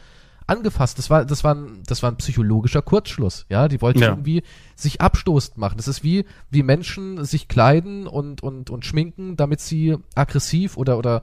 angefasst. 0.47 0.97
Das 0.97 1.09
war, 1.09 1.25
das 1.25 1.43
war, 1.43 1.55
ein, 1.55 1.83
das 1.85 2.01
war 2.03 2.11
ein 2.11 2.17
psychologischer 2.17 2.81
Kurzschluss. 2.81 3.45
Ja, 3.49 3.67
die 3.67 3.81
wollte 3.81 3.99
Ja. 3.99 4.09
irgendwie 4.09 4.43
sich 4.75 5.01
abstoßend 5.01 5.57
machen. 5.57 5.77
Das 5.77 5.87
ist 5.87 6.03
wie, 6.03 6.25
wie 6.49 6.63
Menschen 6.63 7.23
sich 7.25 7.47
kleiden 7.47 8.07
und, 8.07 8.41
und, 8.41 8.69
und 8.69 8.85
schminken, 8.85 9.35
damit 9.35 9.59
sie 9.61 9.97
aggressiv 10.15 10.77
oder, 10.77 10.97
oder 10.97 11.21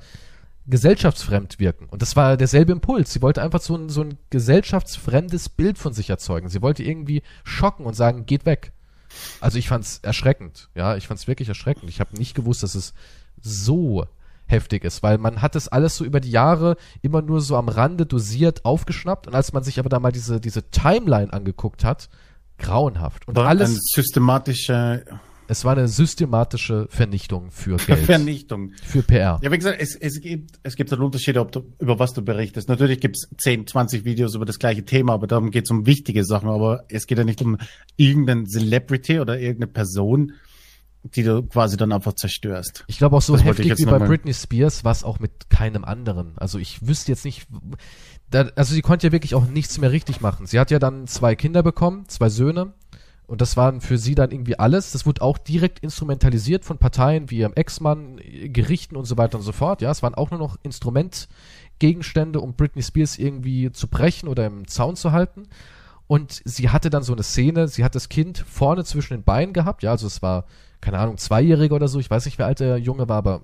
gesellschaftsfremd 0.66 1.59
wirken. 1.59 1.87
Und 1.91 2.01
das 2.03 2.16
war 2.16 2.37
derselbe 2.37 2.72
Impuls. 2.72 3.12
Sie 3.12 3.22
wollte 3.22 3.43
einfach 3.43 3.61
so 3.61 3.77
ein, 3.77 3.89
so 3.91 4.03
ein 4.03 4.16
gesellschaftsfremdes 4.31 5.49
Bild 5.51 5.79
von 5.79 5.93
sich 5.93 6.09
erzeugen. 6.11 6.49
Sie 6.49 6.62
wollte 6.62 6.83
irgendwie 6.83 7.22
schocken 7.45 7.85
und 7.87 7.95
sagen, 7.95 8.27
geht 8.27 8.47
weg. 8.47 8.72
Also 9.41 9.59
ich 9.59 9.68
fand's 9.68 10.01
erschreckend. 10.03 10.70
Ja, 10.75 10.97
ich 10.97 11.07
fand's 11.07 11.29
wirklich 11.29 11.49
erschreckend. 11.49 11.89
Ich 11.91 12.01
habe 12.01 12.16
nicht 12.16 12.35
gewusst, 12.35 12.62
dass 12.62 12.75
es 12.75 12.95
so 13.41 14.07
heftig 14.47 14.85
ist, 14.85 15.03
weil 15.03 15.19
man 15.19 15.43
hat 15.43 15.57
es 15.57 15.69
alles 15.69 15.97
so 15.97 16.05
über 16.05 16.21
die 16.21 16.31
Jahre 16.31 16.77
immer 17.03 17.23
nur 17.23 17.41
so 17.41 17.57
am 17.57 17.69
Rande 17.69 18.07
dosiert 18.07 18.65
aufgeschnappt 18.65 19.27
und 19.27 19.35
als 19.35 19.53
man 19.53 19.63
sich 19.63 19.79
aber 19.79 19.89
da 19.89 20.01
mal 20.01 20.13
diese, 20.13 20.41
diese 20.41 20.71
Timeline 20.71 21.33
angeguckt 21.33 21.85
hat, 21.85 22.09
grauenhaft. 22.59 23.27
Und 23.27 23.37
War 23.37 23.49
alles, 23.49 23.71
eine 23.71 23.79
systematische 23.81 25.05
es 25.47 25.65
war 25.65 25.77
eine 25.77 25.89
systematische 25.89 26.87
Vernichtung 26.89 27.51
für 27.51 27.77
Geld, 27.77 27.99
Vernichtung. 28.07 28.73
für 28.83 29.03
PR. 29.03 29.41
Ja, 29.43 29.53
wie 29.53 29.59
gesagt, 29.59 29.79
es, 29.81 29.95
es 29.95 30.21
gibt 30.21 30.59
es 30.63 30.77
gibt 30.77 30.93
einen 30.93 31.03
Unterschied, 31.03 31.37
ob 31.37 31.53
du, 31.53 31.73
über 31.79 31.99
was 31.99 32.15
du 32.15 32.23
berichtest. 32.23 32.69
Natürlich 32.69 33.01
gibt's 33.01 33.29
10, 33.39 33.67
20 33.67 34.05
Videos 34.05 34.35
über 34.35 34.47
das 34.47 34.59
gleiche 34.59 34.85
Thema, 34.85 35.13
aber 35.15 35.27
darum 35.27 35.51
geht's 35.51 35.71
um 35.71 35.87
wichtige 35.87 36.25
Sachen. 36.25 36.49
Aber 36.49 36.85
es 36.89 37.07
geht 37.07 37.19
ja 37.19 37.25
nicht 37.25 37.43
um 37.43 37.59
irgendeinen 37.97 38.47
Celebrity 38.47 39.21
oder 39.21 39.39
irgendeine 39.39 39.71
Person, 39.71 40.33
die 41.05 41.22
du 41.22 41.43
quasi 41.43 41.76
dann 41.76 41.93
einfach 41.93 42.14
zerstörst. 42.14 42.85
Ich 42.86 42.98
glaube 42.98 43.16
auch 43.16 43.22
so 43.22 43.35
Das 43.35 43.44
heftig 43.44 43.78
wie 43.78 43.85
bei 43.85 43.98
Britney 43.98 44.32
Spears 44.32 44.85
war 44.85 44.93
es 44.93 45.05
auch 45.05 45.20
mit 45.20 45.51
keinem 45.51 45.85
anderen. 45.85 46.39
Also 46.39 46.59
ich 46.59 46.86
wüsste 46.86 47.12
jetzt 47.12 47.24
nicht, 47.24 47.47
da, 48.31 48.48
also 48.56 48.74
sie 48.74 48.82
konnte 48.82 49.09
ja 49.09 49.12
wirklich 49.12 49.35
auch 49.35 49.47
nichts 49.47 49.78
mehr 49.78 49.93
richtig 49.93 50.22
machen. 50.22 50.47
Sie 50.47 50.59
hat 50.59 50.70
ja 50.70 50.78
dann 50.78 51.06
zwei 51.06 51.36
Kinder 51.36 51.62
bekommen, 51.62 52.09
zwei 52.09 52.31
Söhne. 52.31 52.72
Und 53.26 53.40
das 53.40 53.56
waren 53.56 53.81
für 53.81 53.97
sie 53.97 54.14
dann 54.14 54.31
irgendwie 54.31 54.59
alles. 54.59 54.93
Das 54.93 55.06
wurde 55.06 55.22
auch 55.22 55.39
direkt 55.39 55.81
instrumentalisiert 55.81 56.64
von 56.64 56.78
Parteien 56.78 57.31
wie 57.31 57.39
ihrem 57.39 57.55
Ex-Mann, 57.55 58.20
Gerichten 58.47 58.97
und 58.97 59.06
so 59.06 59.16
weiter 59.16 59.39
und 59.39 59.44
so 59.44 59.52
fort. 59.52 59.81
Ja, 59.81 59.90
es 59.90 60.02
waren 60.02 60.14
auch 60.14 60.31
nur 60.31 60.40
noch 60.40 60.59
Instrumentgegenstände, 60.62 62.40
um 62.40 62.55
Britney 62.55 62.82
Spears 62.82 63.18
irgendwie 63.18 63.72
zu 63.72 63.89
brechen 63.89 64.28
oder 64.28 64.47
im 64.47 64.68
Zaun 64.68 64.97
zu 64.97 65.12
halten. 65.12 65.48
Und 66.06 66.43
sie 66.44 66.68
hatte 66.68 66.90
dann 66.90 67.02
so 67.02 67.12
eine 67.12 67.22
Szene, 67.22 67.68
sie 67.68 67.85
hat 67.85 67.94
das 67.94 68.09
Kind 68.09 68.39
vorne 68.39 68.85
zwischen 68.85 69.14
den 69.14 69.24
Beinen 69.24 69.52
gehabt, 69.52 69.82
ja, 69.82 69.90
also 69.90 70.06
es 70.06 70.20
war, 70.22 70.44
keine 70.81 70.98
Ahnung, 70.98 71.16
Zweijähriger 71.16 71.76
oder 71.76 71.89
so, 71.89 71.98
ich 71.98 72.10
weiß 72.10 72.26
nicht, 72.26 72.39
wie 72.39 72.43
alt 72.43 72.60
der 72.60 72.78
Junge 72.78 73.09
war, 73.09 73.16
aber 73.16 73.43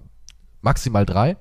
maximal 0.60 1.06
drei. 1.06 1.36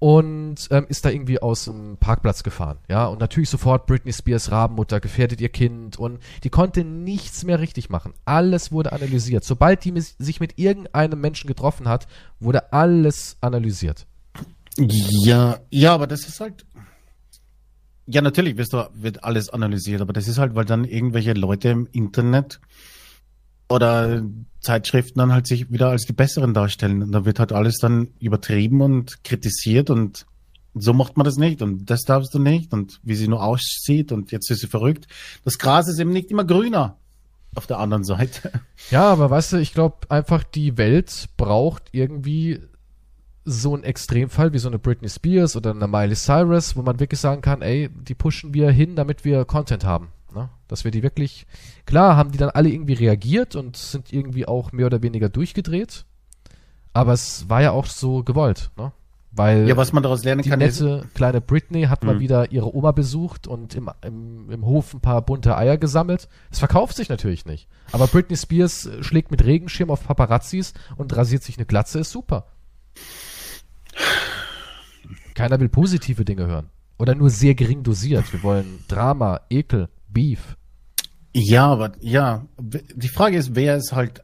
Und 0.00 0.68
ähm, 0.70 0.86
ist 0.88 1.04
da 1.04 1.08
irgendwie 1.08 1.40
aus 1.40 1.64
dem 1.64 1.96
Parkplatz 1.98 2.42
gefahren, 2.42 2.78
ja, 2.90 3.06
und 3.06 3.20
natürlich 3.20 3.48
sofort 3.48 3.86
Britney 3.86 4.12
Spears 4.12 4.50
Rabenmutter 4.50 5.00
gefährdet 5.00 5.40
ihr 5.40 5.48
Kind 5.48 5.98
und 5.98 6.18
die 6.42 6.50
konnte 6.50 6.84
nichts 6.84 7.44
mehr 7.44 7.60
richtig 7.60 7.88
machen. 7.88 8.12
Alles 8.24 8.72
wurde 8.72 8.92
analysiert. 8.92 9.44
Sobald 9.44 9.84
die 9.84 9.98
sich 10.00 10.40
mit 10.40 10.58
irgendeinem 10.58 11.20
Menschen 11.20 11.46
getroffen 11.46 11.88
hat, 11.88 12.06
wurde 12.38 12.72
alles 12.72 13.38
analysiert. 13.40 14.06
Ja, 14.76 15.60
ja, 15.70 15.94
aber 15.94 16.06
das 16.08 16.26
ist 16.26 16.40
halt, 16.40 16.66
Ja, 18.06 18.20
natürlich 18.20 18.56
du, 18.56 18.88
wird 18.94 19.24
alles 19.24 19.48
analysiert, 19.48 20.00
aber 20.00 20.12
das 20.12 20.28
ist 20.28 20.38
halt, 20.38 20.54
weil 20.54 20.64
dann 20.64 20.84
irgendwelche 20.84 21.32
Leute 21.32 21.70
im 21.70 21.88
Internet 21.92 22.60
oder 23.68 24.22
Zeitschriften 24.60 25.18
dann 25.18 25.32
halt 25.32 25.46
sich 25.46 25.70
wieder 25.70 25.88
als 25.88 26.04
die 26.04 26.12
Besseren 26.12 26.54
darstellen. 26.54 27.02
Und 27.02 27.12
da 27.12 27.24
wird 27.24 27.38
halt 27.38 27.52
alles 27.52 27.78
dann 27.78 28.08
übertrieben 28.20 28.80
und 28.80 29.24
kritisiert 29.24 29.90
und 29.90 30.26
so 30.74 30.92
macht 30.92 31.16
man 31.16 31.24
das 31.24 31.36
nicht 31.36 31.62
und 31.62 31.88
das 31.88 32.02
darfst 32.02 32.34
du 32.34 32.38
nicht 32.38 32.72
und 32.72 33.00
wie 33.04 33.14
sie 33.14 33.28
nur 33.28 33.42
aussieht 33.42 34.10
und 34.10 34.32
jetzt 34.32 34.50
ist 34.50 34.60
sie 34.60 34.66
verrückt. 34.66 35.06
Das 35.44 35.58
Gras 35.58 35.88
ist 35.88 36.00
eben 36.00 36.10
nicht 36.10 36.30
immer 36.30 36.44
grüner 36.44 36.96
auf 37.54 37.66
der 37.66 37.78
anderen 37.78 38.04
Seite. 38.04 38.50
Ja, 38.90 39.04
aber 39.04 39.30
weißt 39.30 39.52
du, 39.52 39.56
ich 39.58 39.72
glaube 39.72 40.10
einfach, 40.10 40.42
die 40.42 40.76
Welt 40.76 41.28
braucht 41.36 41.84
irgendwie 41.92 42.60
so 43.44 43.74
einen 43.74 43.84
Extremfall 43.84 44.52
wie 44.52 44.58
so 44.58 44.68
eine 44.68 44.78
Britney 44.78 45.08
Spears 45.08 45.56
oder 45.56 45.70
eine 45.70 45.86
Miley 45.86 46.14
Cyrus, 46.16 46.76
wo 46.76 46.82
man 46.82 46.98
wirklich 47.00 47.20
sagen 47.20 47.42
kann, 47.42 47.60
ey, 47.62 47.90
die 47.90 48.14
pushen 48.14 48.54
wir 48.54 48.70
hin, 48.70 48.96
damit 48.96 49.24
wir 49.24 49.44
Content 49.44 49.84
haben. 49.84 50.08
Ne? 50.34 50.48
Dass 50.68 50.84
wir 50.84 50.90
die 50.90 51.02
wirklich, 51.02 51.46
klar, 51.86 52.16
haben 52.16 52.32
die 52.32 52.38
dann 52.38 52.50
alle 52.50 52.70
irgendwie 52.70 52.94
reagiert 52.94 53.54
und 53.54 53.76
sind 53.76 54.12
irgendwie 54.12 54.46
auch 54.46 54.72
mehr 54.72 54.86
oder 54.86 55.02
weniger 55.02 55.28
durchgedreht. 55.28 56.04
Aber 56.92 57.12
es 57.12 57.48
war 57.48 57.60
ja 57.60 57.72
auch 57.72 57.86
so 57.86 58.22
gewollt, 58.22 58.70
ne? 58.76 58.92
Weil 59.36 59.68
Ja, 59.68 59.76
was 59.76 59.92
man 59.92 60.04
daraus 60.04 60.22
lernen 60.22 60.42
die 60.42 60.48
kann, 60.50 60.60
nette 60.60 61.08
kleine 61.14 61.40
Britney 61.40 61.82
hat 61.82 62.04
mal 62.04 62.14
Mhm. 62.14 62.20
wieder 62.20 62.52
ihre 62.52 62.72
Oma 62.72 62.92
besucht 62.92 63.48
und 63.48 63.74
im, 63.74 63.90
im, 64.02 64.48
im 64.48 64.64
Hof 64.64 64.94
ein 64.94 65.00
paar 65.00 65.22
bunte 65.22 65.56
Eier 65.56 65.76
gesammelt. 65.76 66.28
Es 66.52 66.60
verkauft 66.60 66.94
sich 66.94 67.08
natürlich 67.08 67.44
nicht. 67.44 67.66
Aber 67.90 68.06
Britney 68.06 68.36
Spears 68.36 68.88
schlägt 69.00 69.32
mit 69.32 69.44
Regenschirm 69.44 69.90
auf 69.90 70.06
Paparazzis 70.06 70.72
und 70.96 71.16
rasiert 71.16 71.42
sich 71.42 71.56
eine 71.58 71.66
Glatze, 71.66 71.98
ist 71.98 72.12
super. 72.12 72.46
Keiner 75.34 75.58
will 75.60 75.68
positive 75.68 76.24
Dinge 76.24 76.46
hören. 76.46 76.70
Oder 76.98 77.14
nur 77.14 77.30
sehr 77.30 77.54
gering 77.54 77.82
dosiert. 77.82 78.32
Wir 78.32 78.42
wollen 78.42 78.84
Drama, 78.88 79.40
Ekel, 79.50 79.88
Beef. 80.08 80.56
ja, 81.32 81.66
aber 81.66 81.92
ja, 82.00 82.46
die 82.60 83.08
Frage 83.08 83.36
ist, 83.36 83.56
wer 83.56 83.76
ist 83.76 83.92
halt, 83.92 84.22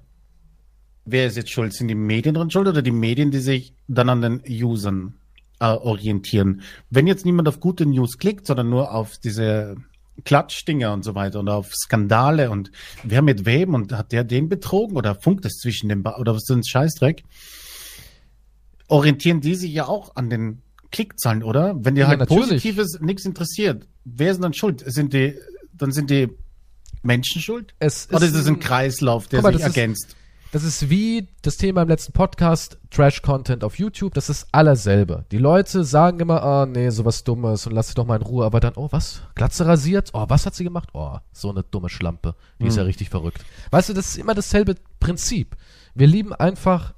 wer 1.04 1.26
ist 1.26 1.36
jetzt 1.36 1.50
schuld? 1.50 1.72
Sind 1.72 1.88
die 1.88 1.96
Medien 1.96 2.34
dran 2.34 2.50
schuld 2.50 2.68
oder 2.68 2.82
die 2.82 2.92
Medien, 2.92 3.32
die 3.32 3.40
sich 3.40 3.74
dann 3.88 4.08
an 4.08 4.22
den 4.22 4.42
Usern 4.48 5.14
äh, 5.58 5.66
orientieren? 5.66 6.62
Wenn 6.90 7.08
jetzt 7.08 7.24
niemand 7.24 7.48
auf 7.48 7.58
gute 7.58 7.86
News 7.86 8.18
klickt, 8.18 8.46
sondern 8.46 8.70
nur 8.70 8.94
auf 8.94 9.18
diese 9.18 9.76
Klatschdinger 10.24 10.92
und 10.92 11.02
so 11.02 11.14
weiter 11.14 11.40
und 11.40 11.48
auf 11.48 11.72
Skandale 11.74 12.50
und 12.50 12.70
wer 13.02 13.22
mit 13.22 13.46
wem 13.46 13.74
und 13.74 13.92
hat 13.92 14.12
der 14.12 14.22
den 14.22 14.48
betrogen 14.48 14.96
oder 14.96 15.14
funkt 15.16 15.44
es 15.44 15.56
zwischen 15.56 15.88
dem 15.88 16.02
ba 16.02 16.18
oder 16.18 16.34
was 16.34 16.42
ist 16.48 16.54
ein 16.54 16.64
Scheißdreck? 16.64 17.24
Orientieren 18.90 19.40
die 19.40 19.54
sich 19.54 19.72
ja 19.72 19.86
auch 19.86 20.16
an 20.16 20.28
den 20.30 20.62
Klickzahlen, 20.92 21.42
oder? 21.42 21.74
Wenn 21.78 21.94
dir 21.94 22.02
Ja, 22.02 22.08
halt 22.08 22.20
natürlich. 22.20 22.46
Positives 22.48 22.98
nichts 23.00 23.24
interessiert, 23.24 23.86
wer 24.04 24.30
ist 24.30 24.36
denn 24.38 24.42
dann 24.42 24.54
schuld? 24.54 24.82
Sind 24.86 25.12
die, 25.12 25.36
dann 25.72 25.92
sind 25.92 26.10
die 26.10 26.28
Menschen 27.02 27.40
schuld? 27.40 27.74
Es 27.78 28.08
Oder 28.12 28.26
ist 28.26 28.34
es 28.34 28.46
ein 28.46 28.54
ein- 28.54 28.60
Kreislauf, 28.60 29.28
der 29.28 29.42
mal, 29.42 29.52
sich 29.52 29.62
das 29.62 29.70
ist- 29.70 29.76
ergänzt? 29.76 30.16
Das 30.52 30.64
ist 30.64 30.90
wie 30.90 31.28
das 31.42 31.58
Thema 31.58 31.82
im 31.82 31.88
letzten 31.88 32.12
Podcast, 32.12 32.76
Trash-Content 32.90 33.62
auf 33.62 33.78
YouTube, 33.78 34.14
das 34.14 34.28
ist 34.28 34.48
allerselbe. 34.50 35.24
Die 35.30 35.38
Leute 35.38 35.84
sagen 35.84 36.18
immer, 36.18 36.42
ah, 36.42 36.66
nee, 36.66 36.90
sowas 36.90 37.22
Dummes 37.22 37.68
und 37.68 37.72
lass 37.72 37.86
sie 37.86 37.94
doch 37.94 38.04
mal 38.04 38.16
in 38.16 38.22
Ruhe, 38.22 38.44
aber 38.44 38.58
dann, 38.58 38.72
oh, 38.74 38.88
was? 38.90 39.22
Glatze 39.36 39.64
rasiert? 39.64 40.10
Oh, 40.12 40.24
was 40.28 40.46
hat 40.46 40.56
sie 40.56 40.64
gemacht? 40.64 40.88
Oh, 40.92 41.18
so 41.32 41.50
eine 41.50 41.62
dumme 41.62 41.88
Schlampe. 41.88 42.34
Die 42.60 42.66
ist 42.66 42.76
ja 42.76 42.82
richtig 42.82 43.10
verrückt. 43.10 43.44
Weißt 43.70 43.90
du, 43.90 43.92
das 43.92 44.08
ist 44.08 44.16
immer 44.16 44.34
dasselbe 44.34 44.74
Prinzip. 44.98 45.56
Wir 45.94 46.08
lieben 46.08 46.32
einfach 46.32 46.94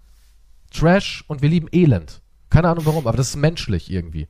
Trash 0.73 1.25
und 1.29 1.43
wir 1.43 1.49
lieben 1.49 1.69
Elend. 1.73 2.23
Keine 2.51 2.69
Ahnung 2.69 2.85
warum, 2.87 3.07
aber 3.07 3.17
das 3.17 3.31
ist 3.31 3.37
menschlich 3.37 3.91
irgendwie. 3.91 4.29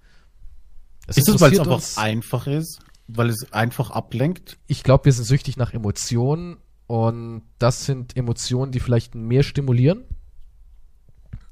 Es 1.06 1.16
Ist 1.16 1.28
das, 1.28 1.40
weil 1.40 1.52
es 1.52 1.58
einfach 1.60 1.74
uns- 1.74 1.98
einfach 1.98 2.46
ist? 2.46 2.78
Weil 3.08 3.28
es 3.30 3.52
einfach 3.52 3.90
ablenkt? 3.90 4.58
ich 4.68 4.82
glaube, 4.84 5.06
wir 5.06 5.12
sind 5.12 5.24
süchtig 5.24 5.56
nach 5.56 5.74
Emotionen 5.74 6.56
und 6.86 7.42
das 7.58 7.84
sind 7.84 8.16
Emotionen, 8.16 8.70
die 8.72 8.80
vielleicht 8.80 9.14
mehr 9.14 9.42
stimulieren. 9.42 10.04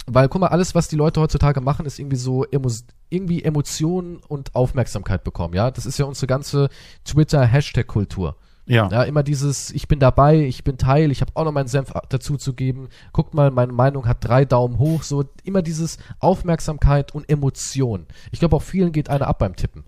Weil, 0.07 0.29
guck 0.29 0.41
mal, 0.41 0.49
alles, 0.49 0.75
was 0.75 0.89
die 0.89 0.97
Leute 0.97 1.21
heutzutage 1.21 1.61
machen, 1.61 1.87
ist 1.87 1.99
irgendwie 1.99 2.17
so 2.17 2.45
emo 2.45 2.69
irgendwie 3.11 3.43
Emotionen 3.45 4.17
und 4.17 4.55
Aufmerksamkeit 4.55 5.25
bekommen, 5.25 5.55
ja. 5.55 5.71
Das 5.71 5.87
ist 5.87 5.99
ja 5.99 6.05
unsere 6.05 6.27
ganze 6.27 6.69
Twitter-Hashtag-Kultur. 7.05 8.37
Ja. 8.71 8.89
Ja, 8.89 9.03
immer 9.03 9.25
dieses, 9.25 9.73
ich 9.73 9.89
bin 9.89 9.99
dabei, 9.99 10.39
ich 10.39 10.63
bin 10.63 10.79
Teil, 10.79 11.11
ich 11.11 11.23
habe 11.23 11.33
auch 11.35 11.45
noch 11.45 11.51
meinen 11.51 11.67
Senf 11.67 11.93
dazu 12.09 12.37
zu 12.37 12.55
geben. 12.55 12.89
Guckt 13.13 13.35
mal, 13.35 13.51
meine 13.51 13.73
Meinung 13.73 14.07
hat 14.07 14.19
drei 14.21 14.45
Daumen 14.45 14.79
hoch. 14.79 15.03
So 15.03 15.25
immer 15.43 15.61
dieses 15.61 15.99
Aufmerksamkeit 16.21 17.13
und 17.13 17.29
Emotion. 17.29 18.07
Ich 18.31 18.39
glaube, 18.39 18.55
auch 18.55 18.63
vielen 18.63 18.93
geht 18.93 19.11
einer 19.11 19.27
ab 19.27 19.41
beim 19.41 19.57
Tippen. 19.57 19.83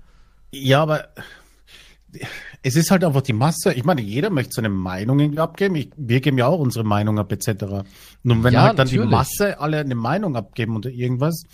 Ja, 0.51 0.83
aber 0.83 1.05
es 2.63 2.75
ist 2.75 2.91
halt 2.91 3.05
einfach 3.05 3.23
die 3.23 3.33
Masse. 3.33 3.73
Ich 3.73 3.85
meine, 3.85 4.01
jeder 4.03 4.31
möchte 4.31 4.55
seine 4.55 4.69
Meinung 4.69 5.39
abgeben. 5.39 5.77
Ich, 5.77 5.91
wir 5.97 6.21
geben 6.21 6.39
ja 6.39 6.49
auch 6.49 6.59
unsere 6.59 6.85
Meinung 6.85 7.21
ab, 7.21 7.31
etc. 7.31 7.85
Nun, 8.25 8.43
wenn 8.43 8.53
Ja, 8.53 8.63
halt 8.63 8.81
dann 8.81 8.89
die 8.89 8.97
natürlich. 8.97 9.13
Masse 9.13 9.61
alle 9.61 9.79
eine 9.79 9.95
Meinung 9.95 10.35
abgeben 10.35 10.75
oder 10.75 10.91
irgendwas, 10.91 11.45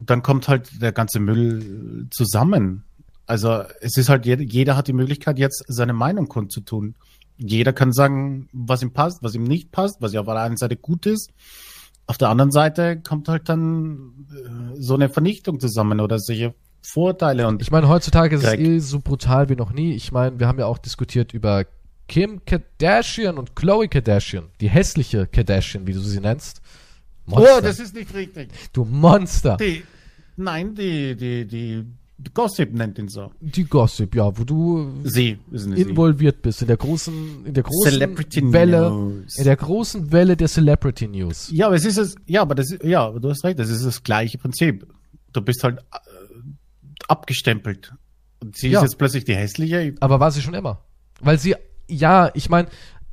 dann 0.00 0.22
kommt 0.22 0.48
halt 0.48 0.80
der 0.80 0.92
ganze 0.92 1.20
Müll 1.20 2.08
zusammen. 2.10 2.84
Also 3.26 3.62
es 3.80 3.96
ist 3.96 4.08
halt, 4.08 4.26
jeder, 4.26 4.76
hat 4.76 4.88
die 4.88 4.92
Möglichkeit, 4.92 5.38
jetzt 5.38 5.64
seine 5.68 5.92
Meinung 5.92 6.28
kundzutun. 6.28 6.94
Jeder 7.38 7.72
kann 7.72 7.92
sagen, 7.92 8.48
was 8.52 8.82
ihm 8.82 8.92
passt, 8.92 9.22
was 9.22 9.34
ihm 9.34 9.44
nicht 9.44 9.72
passt, 9.72 10.00
was 10.00 10.12
ja 10.12 10.20
auf 10.20 10.26
der 10.26 10.36
einen 10.36 10.56
Seite 10.56 10.76
gut 10.76 11.06
ist. 11.06 11.30
Auf 12.06 12.18
der 12.18 12.28
anderen 12.28 12.50
Seite 12.50 13.00
kommt 13.00 13.28
halt 13.28 13.48
dann 13.48 14.26
äh, 14.32 14.80
so 14.80 14.94
eine 14.94 15.08
Vernichtung 15.08 15.60
zusammen 15.60 16.00
oder 16.00 16.18
solche 16.18 16.54
Vorteile 16.82 17.46
und 17.46 17.62
Ich 17.62 17.70
meine, 17.70 17.88
heutzutage 17.88 18.36
ist 18.36 18.44
Dreck. 18.44 18.60
es 18.60 18.66
eh 18.66 18.78
so 18.80 18.98
brutal 18.98 19.48
wie 19.48 19.54
noch 19.56 19.72
nie. 19.72 19.94
Ich 19.94 20.10
meine, 20.10 20.38
wir 20.40 20.48
haben 20.48 20.58
ja 20.58 20.66
auch 20.66 20.78
diskutiert 20.78 21.32
über 21.32 21.64
Kim 22.08 22.44
Kardashian 22.44 23.38
und 23.38 23.54
Chloe 23.54 23.88
Kardashian. 23.88 24.48
Die 24.60 24.68
hässliche 24.68 25.26
Kardashian, 25.26 25.86
wie 25.86 25.92
du 25.92 26.00
sie 26.00 26.20
nennst. 26.20 26.60
Monster. 27.24 27.56
Oh, 27.56 27.60
das 27.60 27.78
ist 27.78 27.94
nicht 27.94 28.12
richtig. 28.14 28.50
du 28.72 28.84
Monster. 28.84 29.56
Die, 29.58 29.84
nein, 30.36 30.74
die, 30.74 31.16
die, 31.16 31.46
die 31.46 31.86
Gossip 32.30 32.72
nennt 32.72 32.98
ihn 32.98 33.08
so. 33.08 33.32
Die 33.40 33.64
Gossip, 33.64 34.14
ja, 34.14 34.36
wo 34.38 34.44
du 34.44 34.92
Sie 35.04 35.38
eine 35.50 35.58
Sie. 35.58 35.82
involviert 35.82 36.42
bist 36.42 36.62
in 36.62 36.68
der 36.68 36.76
großen, 36.76 37.46
in 37.46 37.54
der 37.54 37.62
großen 37.62 37.90
Celebrity 37.92 38.52
Welle, 38.52 38.90
News. 38.90 39.38
in 39.38 39.44
der 39.44 39.56
großen 39.56 40.12
Welle 40.12 40.36
der 40.36 40.48
Celebrity 40.48 41.08
News. 41.08 41.50
Ja, 41.52 41.66
aber 41.66 41.76
es 41.76 41.84
ist 41.84 41.98
es, 41.98 42.14
ja, 42.26 42.42
aber 42.42 42.54
das, 42.54 42.76
ja, 42.82 43.04
aber 43.06 43.20
du 43.20 43.28
hast 43.30 43.44
recht, 43.44 43.58
das 43.58 43.70
ist 43.70 43.84
das 43.84 44.02
gleiche 44.02 44.38
Prinzip. 44.38 44.86
Du 45.32 45.40
bist 45.40 45.64
halt 45.64 45.78
äh, 45.78 45.82
abgestempelt. 47.08 47.92
Und 48.40 48.56
sie 48.56 48.68
Ja. 48.68 48.80
ist 48.80 48.84
jetzt 48.84 48.98
plötzlich 48.98 49.24
die 49.24 49.34
hässliche. 49.36 49.94
Aber 50.00 50.20
war 50.20 50.30
sie 50.30 50.42
schon 50.42 50.54
immer. 50.54 50.82
Weil 51.20 51.38
sie, 51.38 51.54
ja, 51.88 52.30
ich 52.34 52.48
meine, 52.50 52.68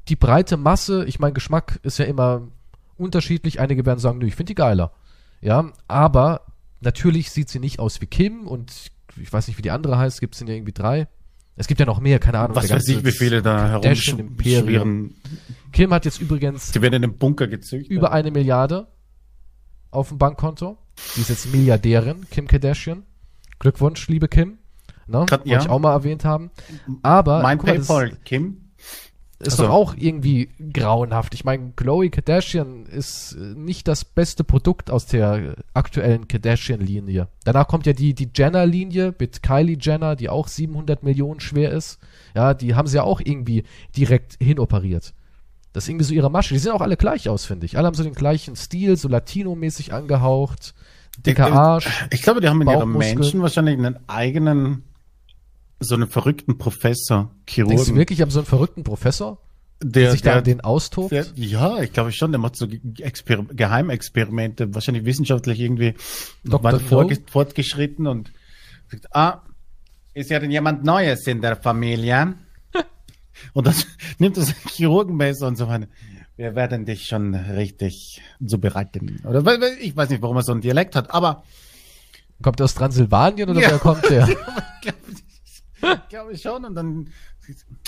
die 0.08 0.16
breite 0.16 0.58
Masse, 0.58 1.06
ich 1.06 1.20
meine, 1.20 1.34
Geschmack 1.34 1.80
ist 1.84 2.00
ja 2.00 2.06
immer 2.06 2.48
unterschiedlich. 2.98 3.60
Einige 3.60 3.86
werden 3.86 4.00
sagen, 4.00 4.18
nö, 4.20 4.26
ich 4.28 4.36
finde 4.36 4.52
die 4.52 4.56
geiler. 4.56 4.92
Ja, 5.42 5.72
aber 5.88 6.42
natürlich 6.82 7.32
sieht 7.32 7.50
sie 7.50 7.60
nicht 7.60 7.80
aus 7.80 8.02
wie 8.02 8.08
Kim 8.08 8.48
und 8.48 8.88
ich 9.18 9.32
weiß 9.32 9.48
nicht, 9.48 9.58
wie 9.58 9.62
die 9.62 9.72
andere 9.72 9.98
heißt. 9.98 10.20
Gibt 10.20 10.36
es 10.36 10.40
denn 10.40 10.48
ja 10.48 10.56
irgendwie 10.56 10.74
drei? 10.74 11.08
Es 11.56 11.68
gibt 11.68 11.80
ja 11.80 11.86
noch 11.86 12.00
mehr, 12.00 12.20
keine 12.20 12.40
Ahnung. 12.40 12.56
Was 12.56 12.70
weiß 12.70 12.88
ich, 12.88 13.04
wie 13.04 13.12
viele 13.12 13.42
da 13.42 13.68
herumschwirren. 13.68 15.16
Kim 15.74 15.94
hat 15.94 16.06
jetzt 16.06 16.22
übrigens 16.22 16.72
Sie 16.72 16.82
werden 16.82 16.96
in 16.96 17.04
einem 17.04 17.18
Bunker 17.18 17.48
gezüchtet. 17.48 17.92
über 17.92 18.12
eine 18.12 18.32
Milliarde 18.32 18.88
auf 19.92 20.10
dem 20.10 20.18
Bankkonto. 20.18 20.78
Die 21.16 21.22
ist 21.22 21.30
jetzt 21.30 21.52
Milliardärin, 21.52 22.28
Kim 22.30 22.48
Kardashian. 22.48 23.04
Glückwunsch, 23.60 24.08
liebe 24.08 24.28
Kim. 24.28 24.58
Ne? 25.08 25.18
Wollte 25.18 25.42
ja. 25.46 25.60
ich 25.60 25.70
auch 25.70 25.80
mal 25.80 25.92
erwähnt 25.92 26.24
haben. 26.24 26.52
Aber 27.02 27.42
mein 27.42 27.58
guck 27.58 27.68
mal, 27.68 27.78
PayPal, 27.78 28.18
Kim. 28.24 28.69
Ist 29.40 29.52
Also- 29.54 29.64
doch 29.64 29.70
auch 29.72 29.96
irgendwie 29.98 30.50
grauenhaft. 30.74 31.34
Ich 31.34 31.46
meine, 31.46 31.72
Chloe 31.76 32.10
Kardashian 32.10 32.86
ist 32.86 33.34
äh, 33.34 33.40
nicht 33.58 33.88
das 33.88 34.04
beste 34.06 34.44
Produkt 34.44 34.92
aus 34.92 35.06
der 35.06 35.56
aktuellen 35.74 36.28
Kardashian-Linie. 36.28 37.28
Danach 37.46 37.68
kommt 37.68 37.86
ja 37.86 37.94
die, 37.94 38.14
die 38.14 38.30
Jenner-Linie 38.36 39.16
mit 39.18 39.42
Kylie 39.42 39.78
Jenner, 39.80 40.16
die 40.16 40.30
auch 40.30 40.48
700 40.48 41.04
Millionen 41.04 41.40
schwer 41.40 41.72
ist. 41.72 42.00
Ja, 42.36 42.54
die 42.54 42.76
haben 42.76 42.88
sie 42.88 42.98
ja 42.98 43.04
auch 43.04 43.22
irgendwie 43.24 43.64
direkt 43.96 44.36
hinoperiert. 44.42 45.14
Das 45.72 45.84
ist 45.86 45.90
irgendwie 45.90 46.06
so 46.06 46.14
ihre 46.14 46.32
Masche. 46.32 46.54
Die 46.54 46.60
sehen 46.60 46.72
auch 46.74 46.82
alle 46.82 46.98
gleich 46.98 47.30
aus, 47.30 47.46
finde 47.46 47.66
ich. 47.66 47.78
Alle 47.78 47.88
haben 47.88 47.94
so 47.94 48.04
den 48.04 48.14
gleichen 48.16 48.56
Stil, 48.56 48.98
so 48.98 49.08
Latino-mäßig 49.08 49.94
angehaucht. 49.94 50.74
Dicker 51.26 51.48
Äh, 51.48 51.52
Arsch. 51.52 51.88
Ich 52.12 52.24
glaube, 52.24 52.42
die 52.42 52.50
haben 52.50 52.60
in 52.62 52.66
Bauchmuskeln. 52.66 53.20
Menschen 53.20 53.42
wahrscheinlich 53.42 53.78
einen 53.78 53.98
eigenen, 54.08 54.84
so 55.80 55.96
einen 55.96 56.08
verrückten 56.08 56.58
Professor, 56.58 57.24
Denkst 57.26 57.36
du 57.46 57.52
Chirurgen. 57.54 57.96
wirklich, 57.96 58.22
haben 58.22 58.32
so 58.32 58.40
einen 58.40 58.46
verrückten 58.46 58.84
Professor, 58.84 59.42
der 59.82 60.04
der, 60.04 60.12
sich 60.12 60.22
da 60.22 60.34
der, 60.34 60.42
den 60.42 60.62
austobt? 60.62 61.12
der, 61.12 61.26
ja, 61.36 61.82
ich 61.82 61.94
glaube 61.94 62.12
schon, 62.12 62.32
der 62.32 62.40
macht 62.40 62.56
so 62.58 62.68
Exper 63.00 63.44
Geheimexperimente, 63.46 64.74
wahrscheinlich 64.76 65.06
wissenschaftlich 65.06 65.60
irgendwie 65.60 65.94
Dr. 66.44 66.80
fortgeschritten 67.28 68.08
und 68.08 68.32
sagt, 68.92 69.16
ah, 69.16 69.42
ist 70.14 70.30
ja 70.30 70.40
denn 70.40 70.52
jemand 70.52 70.84
Neues 70.84 71.26
in 71.28 71.42
der 71.42 71.56
Familie? 71.56 72.34
und 73.54 73.68
dann 73.68 73.76
nimmt 74.18 74.36
das 74.38 74.54
Chirurgenmesser 74.76 75.48
und 75.48 75.56
so 75.58 75.68
weiter. 75.68 75.88
Wir 76.36 76.56
werden 76.56 76.86
dich 76.86 77.06
schon 77.06 77.36
richtig 77.36 78.22
zubereiten. 78.46 79.22
Oder 79.26 79.44
ich 79.80 79.96
weiß 79.96 80.10
nicht, 80.10 80.22
warum 80.22 80.38
er 80.38 80.44
so 80.44 80.52
einen 80.54 80.62
Dialekt 80.62 80.96
hat, 80.96 81.12
aber 81.14 81.44
Kommt 82.42 82.60
der 82.60 82.66
aus 82.66 82.74
Transsilvanien 82.76 83.50
oder 83.50 83.60
Ja. 83.62 83.68
woher 83.68 83.80
kommt 83.80 84.10
der? 84.10 84.28
glaube 86.10 86.34
ich 86.34 86.42
schon. 86.42 86.66
Und 86.66 86.76
dann 86.76 87.10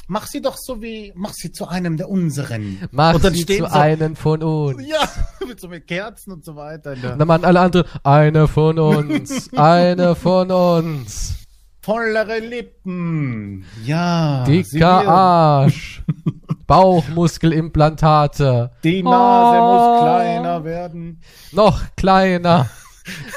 mach 0.08 0.26
sie 0.28 0.42
doch 0.42 0.58
so 0.58 0.82
wie, 0.82 1.12
mach 1.16 1.34
sie 1.34 1.52
zu 1.52 1.68
einem 1.68 1.98
der 1.98 2.10
unseren. 2.10 2.80
Mach 2.92 3.16
und 3.16 3.24
dann 3.24 3.34
sie 3.34 3.46
zu 3.46 3.58
so, 3.60 3.66
einem 3.66 4.16
von 4.16 4.42
uns. 4.44 4.82
Ja, 4.88 5.08
mit 5.48 5.60
so 5.60 5.68
mit 5.68 5.88
Kerzen 5.88 6.32
und 6.34 6.46
so 6.46 6.56
weiter. 6.56 6.92
Und 6.94 7.04
dann 7.04 7.28
machen 7.28 7.46
alle 7.46 7.60
anderen, 7.60 7.88
eine 8.04 8.48
von 8.48 8.80
uns, 8.80 9.52
eine 9.54 10.16
von 10.16 10.52
uns. 10.52 11.36
Vollere 11.84 12.38
Lippen. 12.40 13.66
Ja. 13.84 14.44
Dicker 14.46 15.08
Arsch. 15.08 16.04
Bauchmuskelimplantate. 16.68 18.72
Die 18.84 19.02
Nase 19.04 19.60
Oh. 19.60 19.74
muss 19.74 20.02
kleiner 20.04 20.64
werden. 20.64 21.20
Noch 21.52 21.82
kleiner. 21.98 22.70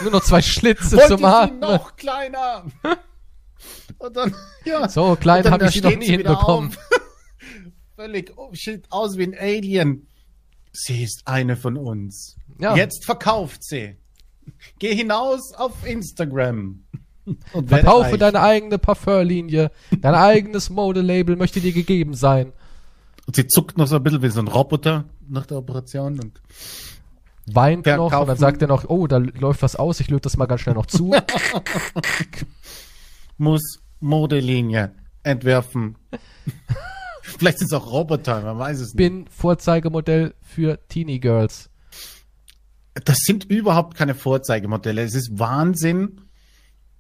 Nur 0.03 0.13
noch 0.13 0.23
zwei 0.23 0.43
Schlitze 0.43 0.97
Wollte 0.97 1.17
zum 1.17 1.25
Atmen. 1.25 1.59
noch 1.61 1.97
kleiner. 1.97 2.65
Und 4.05 4.17
dann, 4.17 4.35
ja. 4.65 4.89
So 4.89 5.17
klein 5.17 5.51
habe 5.51 5.65
ich 5.67 5.73
sie 5.73 5.81
noch 5.81 5.97
nie 5.97 6.07
hinbekommen. 6.07 6.71
auf. 6.71 6.79
Völlig, 7.97 8.33
oh, 8.37 8.51
sieht 8.53 8.91
aus 8.91 9.17
wie 9.17 9.25
ein 9.25 9.35
Alien. 9.35 10.07
Sie 10.73 11.03
ist 11.03 11.23
eine 11.27 11.57
von 11.57 11.77
uns. 11.77 12.37
Ja. 12.59 12.77
Jetzt 12.77 13.05
verkauft 13.05 13.65
sie. 13.65 13.97
Geh 14.79 14.95
hinaus 14.95 15.55
auf 15.55 15.87
Instagram. 15.87 16.85
Und 17.55 17.69
Verkaufe 17.69 18.11
reich. 18.11 18.19
deine 18.19 18.41
eigene 18.41 18.77
Parfümlinie. 18.77 19.71
Dein 20.03 20.15
eigenes 20.15 20.69
Modelabel 20.69 21.37
möchte 21.37 21.61
dir 21.61 21.73
gegeben 21.73 22.13
sein. 22.13 22.53
Und 23.27 23.37
sie 23.37 23.47
zuckt 23.47 23.79
noch 23.79 23.87
so 23.87 23.97
ein 23.97 24.03
bisschen 24.03 24.21
wie 24.21 24.29
so 24.29 24.41
ein 24.41 24.49
Roboter 24.49 25.07
nach 25.27 25.47
der 25.47 25.57
Operation. 25.57 26.21
Und 26.21 26.43
Weint 27.47 27.87
noch 27.87 28.19
und 28.21 28.27
dann 28.29 28.37
sagt 28.37 28.61
er 28.61 28.69
noch, 28.69 28.89
oh, 28.89 29.07
da 29.07 29.17
läuft 29.19 29.63
was 29.63 29.77
aus, 29.77 30.01
ich 30.01 30.09
löte 30.09 30.23
das 30.23 30.37
mal 30.37 30.47
ganz 30.47 30.63
schnell 30.63 30.75
noch 30.75 30.87
zu. 30.87 31.15
muss 33.39 33.84
Modelinie 34.05 34.95
entwerfen. 35.23 35.97
Vielleicht 37.23 37.59
sind 37.59 37.67
es 37.69 37.73
auch 37.73 37.91
Roboter, 37.91 38.43
man 38.43 38.59
weiß 38.59 38.79
es 38.81 38.89
nicht. 38.89 38.97
Bin 38.97 39.27
Vorzeigemodell 39.29 40.35
für 40.43 40.79
Teenie 40.89 41.21
Girls. 41.21 41.71
Das 43.05 43.19
sind 43.25 43.45
überhaupt 43.45 43.97
keine 43.97 44.15
Vorzeigemodelle. 44.15 45.03
Es 45.03 45.15
ist 45.15 45.39
Wahnsinn, 45.39 46.21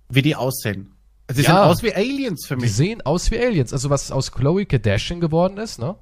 wie 0.08 0.22
die 0.22 0.34
aussehen. 0.34 0.92
Sie 1.30 1.42
Ja. 1.42 1.48
sehen 1.50 1.56
aus 1.58 1.82
wie 1.82 1.94
Aliens 1.94 2.46
für 2.46 2.56
Die 2.56 2.62
mich. 2.62 2.72
sehen 2.74 3.02
aus 3.02 3.30
wie 3.30 3.38
Aliens. 3.38 3.72
Also 3.72 3.90
was 3.90 4.10
aus 4.10 4.32
Chloe 4.32 4.64
Kardashian 4.66 5.20
geworden 5.20 5.58
ist, 5.58 5.78
ne? 5.78 5.96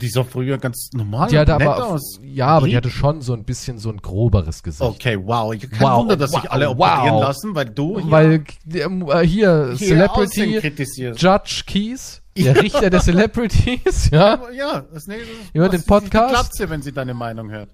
Die 0.00 0.08
sah 0.08 0.22
früher 0.22 0.58
ganz 0.58 0.90
normal 0.92 1.28
Die 1.28 1.38
hatte 1.38 1.54
aber, 1.54 1.84
aus. 1.86 2.20
ja, 2.22 2.46
aber 2.46 2.68
die 2.68 2.76
hatte 2.76 2.90
schon 2.90 3.20
so 3.20 3.32
ein 3.32 3.44
bisschen 3.44 3.78
so 3.78 3.90
ein 3.90 3.96
groberes 3.96 4.62
Gesicht. 4.62 4.82
Okay, 4.82 5.18
wow. 5.20 5.52
Kein 5.58 5.80
Wow, 5.80 5.98
Wunder, 5.98 6.16
dass 6.16 6.30
sich 6.30 6.42
wow, 6.44 6.50
alle 6.50 6.70
operieren 6.70 7.14
wow. 7.16 7.22
lassen, 7.22 7.54
weil 7.54 7.66
du 7.66 7.98
hier, 7.98 8.10
Weil 8.10 8.44
ähm, 8.74 9.08
äh, 9.08 9.26
hier, 9.26 9.74
hier 9.76 10.08
Celebrity. 10.08 11.12
Judge 11.16 11.62
Keys, 11.66 12.22
der 12.36 12.62
Richter 12.62 12.90
der 12.90 13.00
Celebrities, 13.00 14.10
ja. 14.10 14.40
Ja, 14.52 14.82
das 14.92 15.08
nächste 15.08 15.26
Über 15.52 15.68
den 15.68 15.82
Podcast? 15.82 16.32
Glatze, 16.32 16.70
wenn 16.70 16.82
sie 16.82 16.92
deine 16.92 17.14
Meinung 17.14 17.50
hört. 17.50 17.70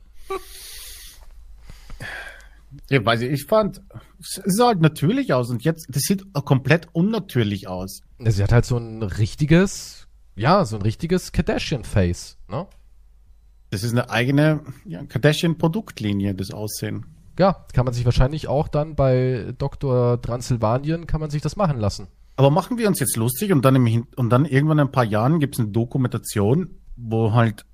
Ja, 2.90 3.05
weiß 3.05 3.20
ich, 3.22 3.30
ich 3.30 3.44
fand, 3.44 3.82
es 4.20 4.40
sah 4.44 4.68
halt 4.68 4.80
natürlich 4.80 5.32
aus 5.32 5.51
und 5.51 5.62
jetzt, 5.62 5.86
das 5.90 6.02
sieht 6.02 6.24
komplett 6.32 6.88
unnatürlich 6.92 7.68
aus. 7.68 8.01
Sie 8.18 8.42
hat 8.42 8.52
halt 8.52 8.64
so 8.64 8.76
ein 8.76 9.02
richtiges, 9.02 10.03
ja, 10.36 10.65
so 10.65 10.77
ein 10.77 10.82
richtiges 10.82 11.32
Kardashian-Face, 11.32 12.39
ne? 12.48 12.66
Das 13.70 13.82
ist 13.82 13.93
eine 13.93 14.11
eigene 14.11 14.61
ja, 14.85 15.02
Kardashian-Produktlinie, 15.05 16.35
das 16.35 16.51
Aussehen. 16.52 17.06
Ja, 17.39 17.65
kann 17.73 17.85
man 17.85 17.93
sich 17.94 18.05
wahrscheinlich 18.05 18.47
auch 18.47 18.69
dann 18.69 18.94
bei 18.94 19.52
Dr. 19.59 20.20
Transsilvanien, 20.23 21.06
kann 21.09 21.20
man 21.20 21.31
sich 21.31 21.43
das 21.43 21.56
machen 21.56 21.78
lassen. 21.81 22.06
Aber 22.36 22.51
machen 22.51 22.78
wir 22.78 22.86
uns 22.89 23.01
jetzt 23.01 23.16
lustig 23.16 23.52
und 23.52 23.65
dann, 23.65 23.74
im 23.77 24.06
und 24.16 24.31
dann 24.31 24.44
irgendwann 24.44 24.78
in 24.78 24.86
ein 24.86 24.93
paar 24.93 25.05
Jahren 25.05 25.40
gibt 25.40 25.55
es 25.56 25.61
eine 25.61 25.70
Dokumentation, 25.70 26.70
wo 26.97 27.32
halt 27.32 27.65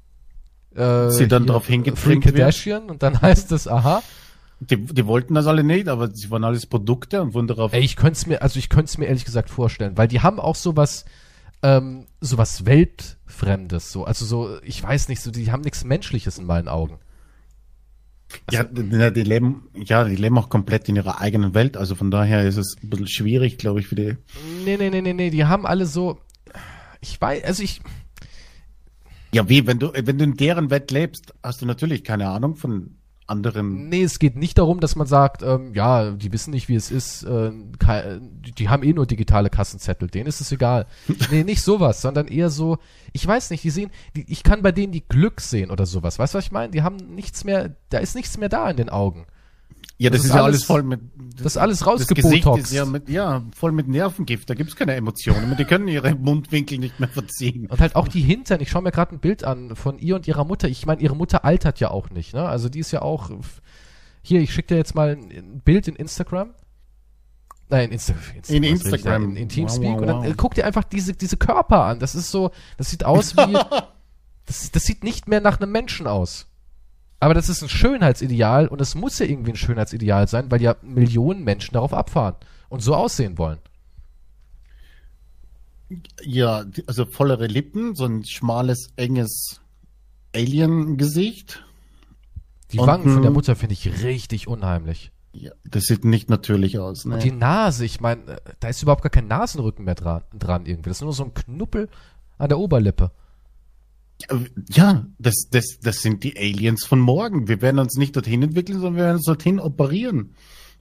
Äh, 0.74 1.10
Sie 1.10 1.28
dann 1.28 1.46
drauf 1.46 1.64
Free 1.66 1.72
hingetrimmt 1.74 2.24
wird? 2.24 2.36
Kardashian 2.36 2.88
und 2.90 3.02
dann 3.02 3.20
heißt 3.22 3.52
es, 3.52 3.68
aha, 3.68 4.02
Die, 4.60 4.76
die 4.76 5.06
wollten 5.06 5.34
das 5.34 5.46
alle 5.46 5.64
nicht, 5.64 5.88
aber 5.88 6.10
sie 6.14 6.30
waren 6.30 6.44
alles 6.44 6.66
Produkte 6.66 7.20
und 7.22 7.34
wurden 7.34 7.48
darauf. 7.48 7.72
ey, 7.72 7.80
ich 7.82 7.96
könnte 7.96 8.12
es 8.12 8.26
mir, 8.26 8.42
also 8.42 8.58
ich 8.58 8.68
könnte 8.68 8.86
es 8.86 8.98
mir 8.98 9.06
ehrlich 9.06 9.24
gesagt 9.24 9.50
vorstellen, 9.50 9.96
weil 9.96 10.08
die 10.08 10.20
haben 10.20 10.38
auch 10.38 10.54
sowas, 10.56 11.04
ähm, 11.62 12.06
sowas 12.20 12.64
Weltfremdes, 12.66 13.92
so, 13.92 14.04
also 14.04 14.24
so, 14.24 14.58
ich 14.62 14.82
weiß 14.82 15.08
nicht, 15.08 15.20
so, 15.20 15.30
die 15.30 15.52
haben 15.52 15.62
nichts 15.62 15.84
Menschliches 15.84 16.38
in 16.38 16.46
meinen 16.46 16.68
Augen. 16.68 16.98
ja, 18.50 18.64
die, 18.64 19.12
die 19.12 19.22
leben, 19.22 19.68
ja, 19.74 20.04
die 20.04 20.16
leben 20.16 20.38
auch 20.38 20.48
komplett 20.48 20.88
in 20.88 20.96
ihrer 20.96 21.20
eigenen 21.20 21.54
Welt. 21.54 21.76
Also 21.76 21.94
von 21.94 22.10
daher 22.10 22.46
ist 22.46 22.56
es 22.56 22.76
ein 22.82 22.88
bisschen 22.90 23.08
schwierig, 23.08 23.58
glaube 23.58 23.80
ich, 23.80 23.88
für 23.88 23.96
die. 23.96 24.16
Nee, 24.64 24.76
nee, 24.76 24.90
nee, 24.90 25.00
nee, 25.02 25.12
nee, 25.12 25.30
die 25.30 25.44
haben 25.44 25.66
alle 25.66 25.86
so, 25.86 26.20
ich 27.00 27.20
weiß, 27.20 27.44
also 27.44 27.62
ich, 27.62 27.80
Ja, 29.32 29.48
wie, 29.48 29.66
wenn 29.66 29.78
du, 29.78 29.92
wenn 29.94 30.18
du 30.18 30.24
in 30.24 30.36
deren 30.36 30.70
Welt 30.70 30.90
lebst, 30.90 31.34
hast 31.42 31.62
du 31.62 31.66
natürlich 31.66 32.04
keine 32.04 32.28
Ahnung 32.28 32.56
von 32.56 32.96
anderen. 33.30 33.88
Nee, 33.88 34.02
es 34.02 34.18
geht 34.18 34.36
nicht 34.36 34.58
darum, 34.58 34.80
dass 34.80 34.96
man 34.96 35.06
sagt, 35.06 35.42
ähm, 35.42 35.72
ja, 35.74 36.10
die 36.10 36.32
wissen 36.32 36.50
nicht, 36.50 36.68
wie 36.68 36.74
es 36.74 36.90
ist, 36.90 37.22
äh, 37.22 37.52
die 38.58 38.68
haben 38.68 38.82
eh 38.82 38.92
nur 38.92 39.06
digitale 39.06 39.50
Kassenzettel, 39.50 40.08
denen 40.08 40.26
ist 40.26 40.40
es 40.40 40.52
egal. 40.52 40.86
nee, 41.30 41.44
nicht 41.44 41.62
sowas, 41.62 42.02
sondern 42.02 42.28
eher 42.28 42.50
so, 42.50 42.78
ich 43.12 43.26
weiß 43.26 43.50
nicht, 43.50 43.64
die 43.64 43.70
sehen, 43.70 43.90
die, 44.16 44.30
ich 44.30 44.42
kann 44.42 44.62
bei 44.62 44.72
denen 44.72 44.92
die 44.92 45.06
Glück 45.06 45.40
sehen 45.40 45.70
oder 45.70 45.86
sowas. 45.86 46.18
Weißt 46.18 46.34
du, 46.34 46.38
was 46.38 46.44
ich 46.44 46.52
meine? 46.52 46.72
Die 46.72 46.82
haben 46.82 46.96
nichts 46.96 47.44
mehr, 47.44 47.76
da 47.88 47.98
ist 47.98 48.14
nichts 48.14 48.36
mehr 48.36 48.48
da 48.48 48.68
in 48.68 48.76
den 48.76 48.90
Augen. 48.90 49.26
Ja, 50.00 50.08
das, 50.08 50.20
das 50.22 50.30
ist, 50.30 50.34
ja 50.34 50.42
alles- 50.42 50.54
alles 50.54 50.64
voll 50.64 50.82
mit. 50.82 51.00
Das 51.36 51.44
ist 51.52 51.56
alles 51.58 51.86
rausgebotoxt. 51.86 52.72
ja, 52.72 52.86
mit, 52.86 53.10
ja 53.10 53.42
voll 53.54 53.72
mit 53.72 53.86
Nervengift. 53.86 54.48
Da 54.48 54.54
gibt's 54.54 54.74
keine 54.74 54.94
Emotionen. 54.94 55.54
Die 55.58 55.64
können 55.66 55.88
ihre 55.88 56.14
Mundwinkel 56.14 56.78
nicht 56.78 56.98
mehr 57.00 57.08
verziehen. 57.08 57.66
Und 57.66 57.80
halt 57.80 57.96
auch 57.96 58.08
die 58.08 58.22
Hintern. 58.22 58.62
Ich 58.62 58.70
schaue 58.70 58.80
mir 58.80 58.92
gerade 58.92 59.14
ein 59.14 59.18
Bild 59.18 59.44
an 59.44 59.76
von 59.76 59.98
ihr 59.98 60.16
und 60.16 60.26
ihrer 60.26 60.44
Mutter. 60.44 60.68
Ich 60.68 60.86
meine, 60.86 61.02
ihre 61.02 61.14
Mutter 61.14 61.44
altert 61.44 61.80
ja 61.80 61.90
auch 61.90 62.08
nicht. 62.08 62.32
Ne? 62.32 62.48
Also 62.48 62.70
die 62.70 62.78
ist 62.78 62.92
ja 62.92 63.02
auch. 63.02 63.30
Hier, 64.22 64.40
ich 64.40 64.54
schicke 64.54 64.68
dir 64.68 64.76
jetzt 64.76 64.94
mal 64.94 65.18
ein, 65.18 65.60
Bild 65.64 65.86
in 65.86 65.96
Instagram. 65.96 66.54
Nein, 67.68 67.92
Insta 67.92 68.14
Insta 68.34 68.54
In 68.54 68.62
Instagram. 68.62 69.30
In, 69.30 69.36
in 69.36 69.48
Teamspeak. 69.50 69.88
Wow, 69.90 69.94
wow, 69.96 70.00
Und 70.00 70.06
dann 70.08 70.24
äh, 70.24 70.34
guck 70.34 70.54
dir 70.54 70.64
einfach 70.64 70.84
diese, 70.84 71.12
diese 71.12 71.36
Körper 71.36 71.84
an. 71.84 71.98
Das 72.00 72.14
ist 72.14 72.30
so. 72.30 72.52
Das 72.78 72.88
sieht 72.90 73.04
aus 73.04 73.36
wie. 73.36 73.52
das, 74.46 74.70
das 74.72 74.84
sieht 74.84 75.04
nicht 75.04 75.28
mehr 75.28 75.42
nach 75.42 75.60
einem 75.60 75.72
Menschen 75.72 76.06
aus. 76.06 76.46
Aber 77.20 77.34
das 77.34 77.50
ist 77.50 77.62
ein 77.62 77.68
Schönheitsideal 77.68 78.66
und 78.66 78.80
es 78.80 78.94
muss 78.94 79.18
ja 79.18 79.26
irgendwie 79.26 79.52
ein 79.52 79.56
Schönheitsideal 79.56 80.26
sein, 80.26 80.50
weil 80.50 80.62
ja 80.62 80.76
Millionen 80.82 81.44
Menschen 81.44 81.74
darauf 81.74 81.92
abfahren 81.92 82.34
und 82.70 82.82
so 82.82 82.94
aussehen 82.94 83.36
wollen. 83.36 83.58
Ja, 86.22 86.64
also 86.86 87.04
vollere 87.04 87.46
Lippen, 87.46 87.94
so 87.94 88.06
ein 88.06 88.24
schmales, 88.24 88.90
enges 88.96 89.60
Alien-Gesicht. 90.34 91.64
Die 92.72 92.78
Und 92.78 92.86
Wangen 92.86 93.12
von 93.12 93.22
der 93.22 93.32
Mutter 93.32 93.56
finde 93.56 93.74
ich 93.74 94.02
richtig 94.02 94.48
unheimlich. 94.48 95.12
Ja, 95.32 95.52
das 95.64 95.84
sieht 95.84 96.04
nicht 96.04 96.30
natürlich 96.30 96.78
aus. 96.78 97.04
Ne? 97.04 97.14
Und 97.14 97.22
die 97.22 97.32
Nase, 97.32 97.84
ich 97.84 98.00
meine, 98.00 98.40
da 98.60 98.68
ist 98.68 98.82
überhaupt 98.82 99.02
gar 99.02 99.10
kein 99.10 99.26
Nasenrücken 99.28 99.84
mehr 99.84 99.94
dran, 99.94 100.22
dran 100.32 100.66
irgendwie. 100.66 100.90
Das 100.90 100.98
ist 100.98 101.02
nur 101.02 101.12
so 101.12 101.24
ein 101.24 101.34
Knuppel 101.34 101.88
an 102.38 102.48
der 102.48 102.58
Oberlippe. 102.58 103.10
Ja, 104.70 105.06
das, 105.18 105.48
das, 105.50 105.78
das 105.82 106.02
sind 106.02 106.24
die 106.24 106.36
Aliens 106.36 106.84
von 106.84 107.00
morgen. 107.00 107.48
Wir 107.48 107.62
werden 107.62 107.78
uns 107.78 107.96
nicht 107.96 108.16
dorthin 108.16 108.42
entwickeln, 108.42 108.78
sondern 108.80 108.96
wir 108.96 109.04
werden 109.04 109.16
uns 109.16 109.26
dorthin 109.26 109.58
operieren. 109.60 110.34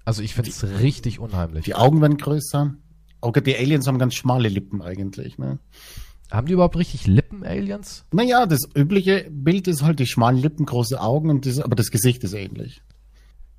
Also 0.06 0.24
ich 0.24 0.34
finde 0.34 0.50
es 0.50 0.64
richtig 0.82 1.20
unheimlich. 1.20 1.66
Die 1.66 1.76
Augen 1.76 2.02
werden 2.02 2.18
größer. 2.18 2.76
Okay, 3.22 3.42
die 3.42 3.56
Aliens 3.56 3.88
haben 3.88 4.00
ganz 4.00 4.16
schmale 4.16 4.50
Lippen 4.50 4.82
eigentlich. 4.82 5.38
Ne? 5.38 5.60
Haben 6.32 6.48
die 6.48 6.54
überhaupt 6.54 6.78
richtig 6.78 7.08
Lippen, 7.08 7.44
Aliens? 7.44 8.06
Naja, 8.12 8.46
das 8.46 8.62
übliche 8.76 9.28
Bild 9.30 9.68
ist 9.68 9.84
halt 9.84 10.00
die 10.00 10.08
schmalen 10.08 10.38
Lippen, 10.38 10.66
große 10.66 11.02
Augen, 11.02 11.30
und 11.30 11.46
das, 11.46 11.60
aber 11.60 11.76
das 11.76 11.92
Gesicht 11.92 12.24
ist 12.24 12.34
ähnlich. 12.34 12.82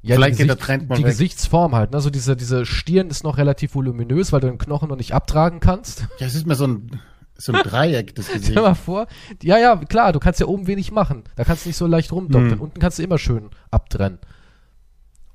Ja, 0.02 0.14
Vielleicht 0.14 0.38
die, 0.38 0.42
geht 0.42 0.48
der 0.48 0.56
Gesicht, 0.56 0.66
Trend 0.66 0.88
mal 0.88 0.96
die 0.96 1.04
weg. 1.04 1.10
Gesichtsform 1.10 1.74
halt. 1.74 1.92
Ne? 1.92 2.00
So 2.00 2.10
diese, 2.10 2.36
diese 2.36 2.64
Stirn 2.64 3.10
ist 3.10 3.22
noch 3.22 3.36
relativ 3.36 3.74
voluminös, 3.74 4.32
weil 4.32 4.40
du 4.40 4.46
den 4.46 4.58
Knochen 4.58 4.88
noch 4.88 4.96
nicht 4.96 5.12
abtragen 5.12 5.60
kannst. 5.60 6.06
Ja, 6.18 6.26
es 6.26 6.34
ist 6.34 6.46
mir 6.46 6.54
so 6.54 6.66
ein, 6.66 7.00
so 7.40 7.52
ein 7.54 7.62
Dreieck, 7.62 8.14
das 8.14 8.26
Gesicht. 8.26 8.44
Stell 8.44 8.54
dir 8.56 8.62
mal 8.62 8.74
vor. 8.74 9.06
Ja, 9.42 9.58
ja, 9.58 9.76
klar, 9.76 10.12
du 10.12 10.20
kannst 10.20 10.40
ja 10.40 10.46
oben 10.46 10.66
wenig 10.66 10.92
machen. 10.92 11.24
Da 11.36 11.44
kannst 11.44 11.64
du 11.64 11.68
nicht 11.70 11.76
so 11.76 11.86
leicht 11.86 12.12
rumdoktern. 12.12 12.52
Hm. 12.52 12.60
Unten 12.60 12.78
kannst 12.80 12.98
du 12.98 13.02
immer 13.02 13.18
schön 13.18 13.50
abtrennen. 13.70 14.18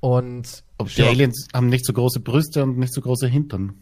Und 0.00 0.62
Aber 0.78 0.88
die. 0.88 1.02
Aliens 1.02 1.48
haben 1.52 1.68
nicht 1.68 1.84
so 1.86 1.92
große 1.92 2.20
Brüste 2.20 2.62
und 2.62 2.78
nicht 2.78 2.92
so 2.94 3.00
große 3.00 3.26
Hintern. 3.26 3.74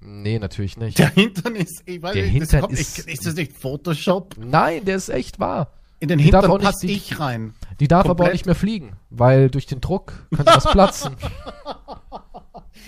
nee, 0.00 0.38
natürlich 0.38 0.76
nicht. 0.76 0.98
Der 0.98 1.10
Hintern 1.10 1.54
ist, 1.54 1.82
ich 1.86 2.02
weiß 2.02 2.14
Der 2.14 2.22
nicht, 2.24 2.32
Hintern 2.32 2.60
das 2.60 2.60
kommt, 2.68 2.78
ist- 2.78 2.98
ist, 3.06 3.26
das 3.26 3.34
nicht 3.36 3.52
Photoshop? 3.56 4.34
Nein, 4.38 4.84
der 4.84 4.96
ist 4.96 5.08
echt 5.10 5.38
wahr. 5.38 5.72
In 6.00 6.08
den 6.08 6.18
Die 6.18 6.30
darf 6.30 6.42
Hintern 6.46 6.60
nicht 6.62 6.66
passe 6.72 6.86
ich 6.88 7.20
rein. 7.20 7.54
Die 7.78 7.86
darf 7.86 8.00
aber 8.06 8.10
auch 8.10 8.16
Komplett. 8.16 8.32
nicht 8.32 8.46
mehr 8.46 8.54
fliegen, 8.56 8.96
weil 9.10 9.50
durch 9.50 9.66
den 9.66 9.80
Druck 9.80 10.26
könnte 10.34 10.52
was 10.52 10.64
platzen. 10.68 11.14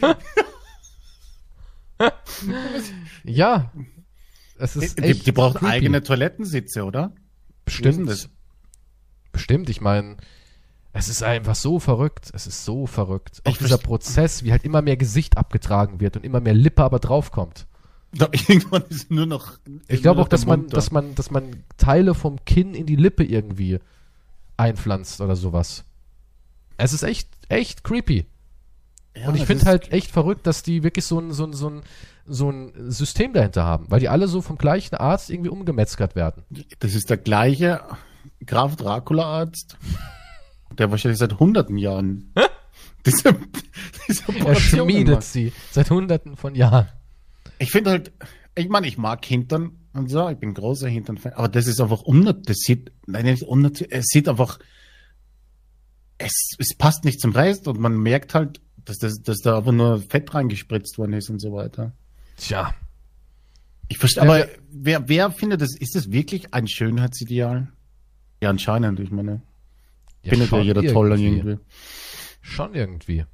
ja. 3.25 3.71
Es 4.59 4.77
ist 4.77 4.99
Die, 4.99 5.15
die 5.15 5.33
braucht 5.33 5.57
creepy. 5.57 5.73
eigene 5.73 6.03
Toilettensitze, 6.03 6.85
oder? 6.85 7.13
Bestimmt. 7.65 8.29
Bestimmt, 9.33 9.69
ich 9.69 9.81
meine, 9.81 10.17
es 10.93 11.09
ist 11.09 11.23
einfach 11.25 11.57
so 11.57 11.81
verrückt. 11.81 12.31
Es 12.35 12.47
ist 12.47 12.65
so 12.65 12.87
verrückt. 12.87 13.43
Auch 13.45 13.51
Ich 13.51 13.59
dieser 13.59 13.79
Prozess, 13.79 14.45
wie 14.45 14.53
halt 14.53 14.65
immer 14.65 14.81
mehr 14.81 14.97
Gesicht 14.97 15.37
abgetragen 15.37 15.99
wird 16.01 16.17
und 16.17 16.25
immer 16.25 16.41
mehr 16.41 16.55
Lippe 16.55 16.85
aber 16.85 17.01
draufkommt. 17.01 17.67
Da, 18.13 18.29
irgendwann 18.33 18.85
ist 18.89 19.11
nur 19.11 19.27
noch. 19.27 19.59
Ich 19.89 20.03
glaube 20.03 20.23
auch, 20.23 20.29
dass 20.29 20.47
man, 20.47 20.69
dass 20.69 20.93
man, 20.93 21.17
dass 21.17 21.33
man 21.33 21.65
Teile 21.79 22.15
vom 22.15 22.45
Kinn 22.45 22.75
in 22.75 22.87
die 22.87 22.95
Lippe 22.95 23.25
irgendwie 23.25 23.81
einpflanzt 24.57 25.21
oder 25.21 25.35
sowas. 25.35 25.85
Es 26.77 26.93
ist 26.93 27.03
echt, 27.03 27.29
echt 27.49 27.83
creepy. 27.83 28.27
Ja, 29.17 29.29
Und 29.29 29.35
ich 29.37 29.47
finde 29.47 29.65
halt 29.65 29.93
echt 29.93 30.11
verrückt, 30.13 30.47
dass 30.47 30.63
die 30.63 30.85
wirklich 30.85 31.05
so 31.05 31.19
ein, 31.19 31.33
so 31.33 31.45
ein, 31.45 31.53
so 31.53 31.71
ein, 31.71 31.83
so 32.27 32.51
ein 32.51 32.73
System 32.91 33.33
dahinter 33.33 33.65
haben, 33.65 33.91
weil 33.91 34.01
die 34.01 34.09
alle 34.09 34.29
so 34.29 34.41
vom 34.41 34.57
gleichen 34.57 34.95
Arzt 34.97 35.31
irgendwie 35.31 35.51
umgemetzgert 35.51 36.15
werden. 36.17 36.45
Das 36.79 36.95
ist 36.95 37.11
der 37.11 37.19
gleiche 37.19 37.81
Graf 38.47 38.77
Dracula-Arzt, 38.77 39.77
der 40.79 40.91
wahrscheinlich 40.91 41.19
seit 41.19 41.39
hunderten 41.39 41.77
Jahren 41.77 42.33
diese, 43.07 43.37
diese 44.09 44.25
Er 44.45 44.55
schmiedet 44.55 45.17
macht. 45.17 45.25
sie 45.25 45.53
seit 45.71 45.91
hunderten 45.91 46.37
von 46.37 46.55
Jahren. 46.55 46.89
Ich 47.59 47.71
finde 47.71 47.91
halt, 47.91 48.13
ich 48.55 48.69
meine, 48.69 48.87
ich 48.87 48.99
mag 48.99 49.25
Hintern 49.25 49.73
und 49.93 50.11
so, 50.11 50.29
ich 50.29 50.39
bin 50.39 50.55
großer 50.55 50.89
Hintern-Fan, 50.89 51.35
aber 51.35 51.49
das 51.49 51.67
ist 51.67 51.81
einfach 51.81 52.03
unnatürlich. 52.03 52.47
Das 52.47 52.57
sieht, 52.59 52.93
nein, 53.07 53.27
nicht 53.27 53.43
unnatürlich, 53.43 53.95
es 53.95 54.07
sieht 54.07 54.29
einfach, 54.29 54.59
es, 56.19 56.57
es 56.59 56.75
passt 56.77 57.05
nicht 57.05 57.21
zum 57.21 57.33
Rest 57.33 57.69
und 57.69 57.79
man 57.79 57.97
merkt 57.97 58.35
halt, 58.35 58.61
dass, 58.85 58.99
das, 58.99 59.21
dass 59.23 59.39
da 59.39 59.57
aber 59.57 59.73
nur 59.73 60.01
Fett 60.01 60.33
reingespritzt 60.35 60.99
worden 60.99 61.15
ist 61.15 61.31
und 61.31 61.41
so 61.41 61.53
weiter. 61.53 61.93
Tja, 62.37 62.75
Ich 63.89 63.99
verstehe, 63.99 64.23
aber 64.23 64.49
wer, 64.71 65.09
wer 65.09 65.31
findet 65.31 65.61
das, 65.61 65.77
ist 65.77 65.95
das 65.95 66.11
wirklich 66.11 66.53
ein 66.53 66.67
Schönheitsideal? 66.67 67.69
Ja, 68.41 68.51
anscheinend, 68.51 69.01
ich 69.01 69.11
meine, 69.11 69.43
ja, 70.23 70.31
findet 70.31 70.51
ja 70.51 70.59
schon 70.59 70.67
jeder 70.67 70.83
toll 70.93 71.11
dann 71.11 71.21
irgendwie. 71.21 71.59
Schon 72.41 72.75
irgendwie. 72.75 73.25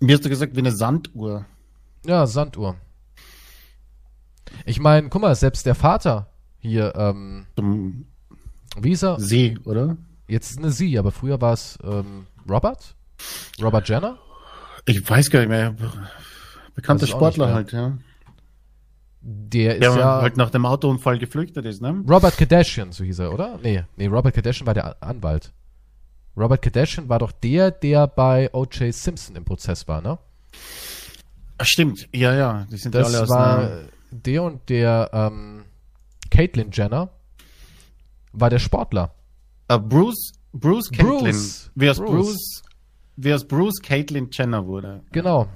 Mir 0.00 0.14
hast 0.14 0.24
du 0.24 0.28
gesagt, 0.28 0.54
wie 0.54 0.60
eine 0.60 0.72
Sanduhr. 0.72 1.46
Ja, 2.04 2.26
Sanduhr. 2.26 2.76
Ich 4.66 4.78
meine, 4.80 5.08
guck 5.08 5.22
mal, 5.22 5.34
selbst 5.34 5.66
der 5.66 5.74
Vater 5.74 6.30
hier, 6.58 6.94
ähm, 6.96 7.46
Zum 7.56 8.06
wie 8.78 8.92
ist 8.92 9.02
er? 9.04 9.20
See, 9.20 9.56
oder? 9.64 9.96
Jetzt 10.26 10.50
ist 10.50 10.58
eine 10.58 10.70
sie, 10.70 10.98
aber 10.98 11.12
früher 11.12 11.40
war 11.40 11.52
es 11.52 11.78
ähm, 11.84 12.26
Robert? 12.48 12.96
Robert 13.62 13.88
Jenner? 13.88 14.18
Ich 14.86 15.08
weiß 15.08 15.30
gar 15.30 15.40
nicht 15.40 15.48
mehr. 15.48 15.74
Bekannter 16.74 17.06
Sportler 17.06 17.52
halt, 17.54 17.72
ja. 17.72 17.96
Der 19.26 19.76
ist 19.76 19.82
Der 19.82 19.96
ja 19.96 20.20
halt 20.20 20.36
nach 20.36 20.50
dem 20.50 20.66
Autounfall 20.66 21.18
geflüchtet 21.18 21.64
ist, 21.64 21.80
ne? 21.80 22.04
Robert 22.08 22.36
Kardashian, 22.36 22.92
so 22.92 23.04
hieß 23.04 23.20
er, 23.20 23.32
oder? 23.32 23.58
Nee, 23.62 23.84
nee, 23.96 24.06
Robert 24.06 24.34
Kardashian 24.34 24.66
war 24.66 24.74
der 24.74 25.02
Anwalt. 25.02 25.50
Robert 26.36 26.60
Kardashian 26.60 27.08
war 27.08 27.20
doch 27.20 27.32
der, 27.32 27.70
der 27.70 28.06
bei 28.06 28.52
O.J. 28.52 28.92
Simpson 28.92 29.36
im 29.36 29.44
Prozess 29.44 29.88
war, 29.88 30.02
ne? 30.02 30.18
Ach, 31.56 31.64
stimmt, 31.64 32.06
ja, 32.12 32.34
ja. 32.34 32.66
Die 32.70 32.76
sind 32.76 32.94
ja 32.94 33.00
Das 33.02 33.14
alle 33.14 33.22
aus 33.22 33.28
war 33.30 33.70
der 34.10 34.42
und 34.42 34.68
der 34.68 35.08
ähm, 35.12 35.64
Caitlyn 36.30 36.70
Jenner 36.72 37.08
war 38.32 38.50
der 38.50 38.58
Sportler. 38.58 39.14
äh, 39.68 39.78
Bruce, 39.78 40.32
Bruce 40.52 40.90
Caitlin. 40.90 41.32
Bruce. 41.32 41.70
Wie 41.74 41.88
aus 41.88 41.98
Bruce. 41.98 42.10
Bruce, 42.10 42.62
wie 43.16 43.32
aus 43.32 43.44
Bruce 43.46 43.80
Caitlin 43.80 44.28
Jenner 44.30 44.66
wurde. 44.66 45.02
Genau. 45.12 45.48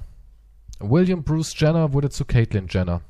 William 0.79 1.23
Bruce 1.23 1.53
Jenner 1.59 1.93
wurde 1.93 2.09
zu 2.09 2.25
Caitlyn 2.25 2.67
Jenner. 2.69 3.01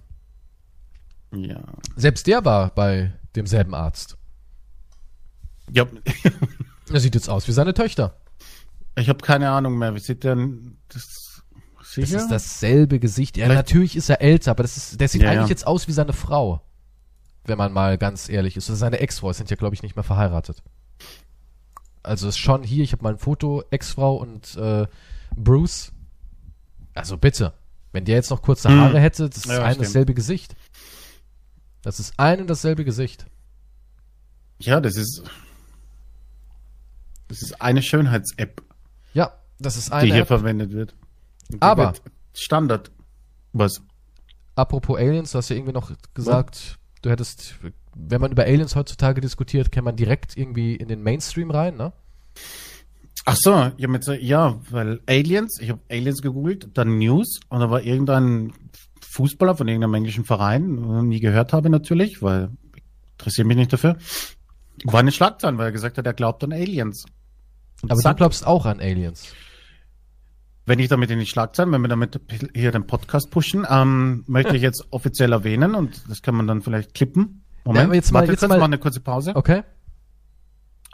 Ja. 1.36 1.62
Selbst 1.96 2.26
der 2.28 2.44
war 2.46 2.70
bei 2.74 3.14
demselben 3.36 3.74
Arzt. 3.76 4.18
Ja, 5.72 5.86
Er 6.92 7.00
sieht 7.00 7.14
jetzt 7.14 7.30
aus 7.30 7.48
wie 7.48 7.52
seine 7.52 7.76
Töchter. 7.76 8.16
ich 8.96 9.10
habe 9.10 9.20
keine 9.20 9.52
Ahnung 9.52 9.78
mehr. 9.78 9.94
Wie 9.94 10.00
sieht 10.00 10.24
denn 10.24 10.78
das 10.88 11.44
Das 11.78 11.94
sicher? 11.94 12.18
ist 12.18 12.30
dasselbe 12.30 13.00
Gesicht. 13.00 13.38
Ja, 13.38 13.46
Vielleicht- 13.46 13.58
natürlich 13.58 13.96
ist 13.96 14.10
er 14.10 14.22
älter, 14.22 14.52
aber 14.52 14.64
das 14.64 14.76
ist, 14.78 15.00
der 15.00 15.08
sieht 15.08 15.22
Ja, 15.22 15.30
eigentlich 15.30 15.44
ja. 15.44 15.50
jetzt 15.50 15.68
aus 15.68 15.88
wie 15.88 15.92
seine 15.92 16.14
Frau. 16.14 16.62
Wenn 17.46 17.60
man 17.60 17.72
mal 17.72 17.98
ganz 18.00 18.28
ehrlich 18.30 18.58
ist. 18.58 18.70
Also 18.70 18.80
seine 18.80 19.00
Ex-Frau 19.00 19.32
sind 19.34 19.50
ja, 19.52 19.56
glaube 19.56 19.76
ich, 19.76 19.84
nicht 19.84 19.96
mehr 19.96 20.04
verheiratet. 20.04 20.64
Also 22.02 22.28
ist 22.28 22.38
schon 22.38 22.64
hier, 22.64 22.84
ich 22.84 22.92
habe 22.92 23.04
mal 23.04 23.14
ein 23.14 23.20
Foto, 23.20 23.64
Ex-Frau 23.70 24.16
und 24.18 24.56
äh, 24.58 24.88
Bruce. 25.36 25.92
Also 27.00 27.18
bitte, 27.18 27.54
wenn 27.92 28.06
der 28.06 28.16
jetzt 28.16 28.30
noch 28.30 28.42
kurze 28.42 28.70
Hm. 28.70 28.80
Haare 28.80 29.00
hätte, 29.00 29.30
das 29.30 29.46
ist 29.46 29.46
Ja, 29.52 29.64
ein 29.64 29.74
stimmt. 29.74 29.88
dasselbe 29.88 30.14
Gesicht. 30.14 30.56
Das 31.82 32.00
ist 32.00 32.14
ein 32.18 32.42
und 32.42 32.50
dasselbe 32.50 32.84
Gesicht. 32.86 33.26
ja, 34.60 34.80
das 34.82 34.96
ist 34.98 35.24
das 37.28 37.42
ist 37.44 37.62
eine 37.62 37.82
Schönheits-App, 37.84 38.62
Ja, 39.14 39.34
das 39.60 39.78
ist 39.78 39.90
die 39.90 39.94
eine. 39.94 40.06
hier 40.14 40.22
App. 40.24 40.28
verwendet 40.28 40.72
wird. 40.72 40.94
Und 41.52 41.56
die 41.56 41.62
Aber- 41.62 41.86
wird 41.88 42.02
Standard. 42.34 42.92
Was? 43.54 43.82
Apropos 44.56 44.98
Aliens, 44.98 45.32
du 45.32 45.38
hast 45.38 45.50
ja 45.50 45.56
irgendwie 45.56 45.74
noch 45.74 45.92
gesagt, 46.14 46.78
du 47.04 47.10
hättest, 47.10 47.56
wenn 47.96 48.20
man 48.22 48.32
über 48.32 48.44
Aliens 48.44 48.76
heutzutage 48.76 49.22
diskutiert, 49.22 49.72
kann 49.72 49.84
man 49.84 49.96
direkt 49.96 50.38
irgendwie 50.38 50.76
in 50.76 50.88
den 50.88 51.02
Mainstream 51.04 51.50
rein, 51.52 51.78
ne? 51.78 51.94
Ach 53.32 53.36
so, 53.36 53.72
ja, 53.78 53.88
mit 53.88 54.04
so, 54.04 54.14
ja, 54.14 54.60
weil 54.72 55.02
Aliens, 55.08 55.60
ich 55.62 55.70
habe 55.70 55.82
Aliens 55.90 56.22
gegoogelt, 56.22 56.70
dann 56.74 56.98
News 56.98 57.40
und 57.50 57.60
da 57.60 57.70
war 57.70 57.82
irgendein 57.84 58.54
Fußballer 59.02 59.56
von 59.56 59.68
irgendeinem 59.68 59.94
englischen 59.96 60.26
Verein, 60.26 61.08
nie 61.08 61.20
gehört 61.20 61.54
habe 61.54 61.70
natürlich, 61.70 62.22
weil 62.24 62.50
interessiert 63.14 63.48
mich 63.48 63.58
nicht 63.58 63.72
dafür. 63.74 63.98
War 64.84 65.00
eine 65.02 65.12
Schlagzeile, 65.12 65.58
weil 65.58 65.66
er 65.68 65.72
gesagt 65.72 65.98
hat, 65.98 66.06
er 66.06 66.14
glaubt 66.14 66.44
an 66.44 66.54
Aliens. 66.54 67.06
Und 67.82 67.92
Aber 67.92 68.00
zack, 68.00 68.18
du 68.18 68.22
glaubst 68.22 68.48
auch 68.48 68.66
an 68.66 68.80
Aliens. 68.80 69.34
wenn 70.66 70.80
ich 70.80 70.88
damit 70.88 71.10
in 71.12 71.20
die 71.20 71.26
Schlagzeilen, 71.26 71.72
wenn 71.72 71.82
wir 71.82 71.88
damit 71.88 72.20
hier 72.56 72.72
den 72.72 72.86
Podcast 72.88 73.30
pushen, 73.32 73.66
ähm, 73.70 74.24
möchte 74.28 74.56
ich 74.56 74.62
jetzt 74.62 74.86
offiziell 74.92 75.32
erwähnen 75.34 75.76
und 75.76 76.02
das 76.10 76.22
kann 76.22 76.36
man 76.36 76.48
dann 76.48 76.62
vielleicht 76.62 76.94
klippen. 76.94 77.44
Moment, 77.66 77.86
aber 77.86 77.96
jetzt 77.96 78.12
mal- 78.12 78.20
warte 78.22 78.32
jetzt 78.32 78.40
kurz, 78.42 78.50
mal- 78.50 78.58
mach 78.60 78.66
eine 78.66 78.78
kurze 78.78 79.00
Pause. 79.02 79.36
Okay? 79.36 79.64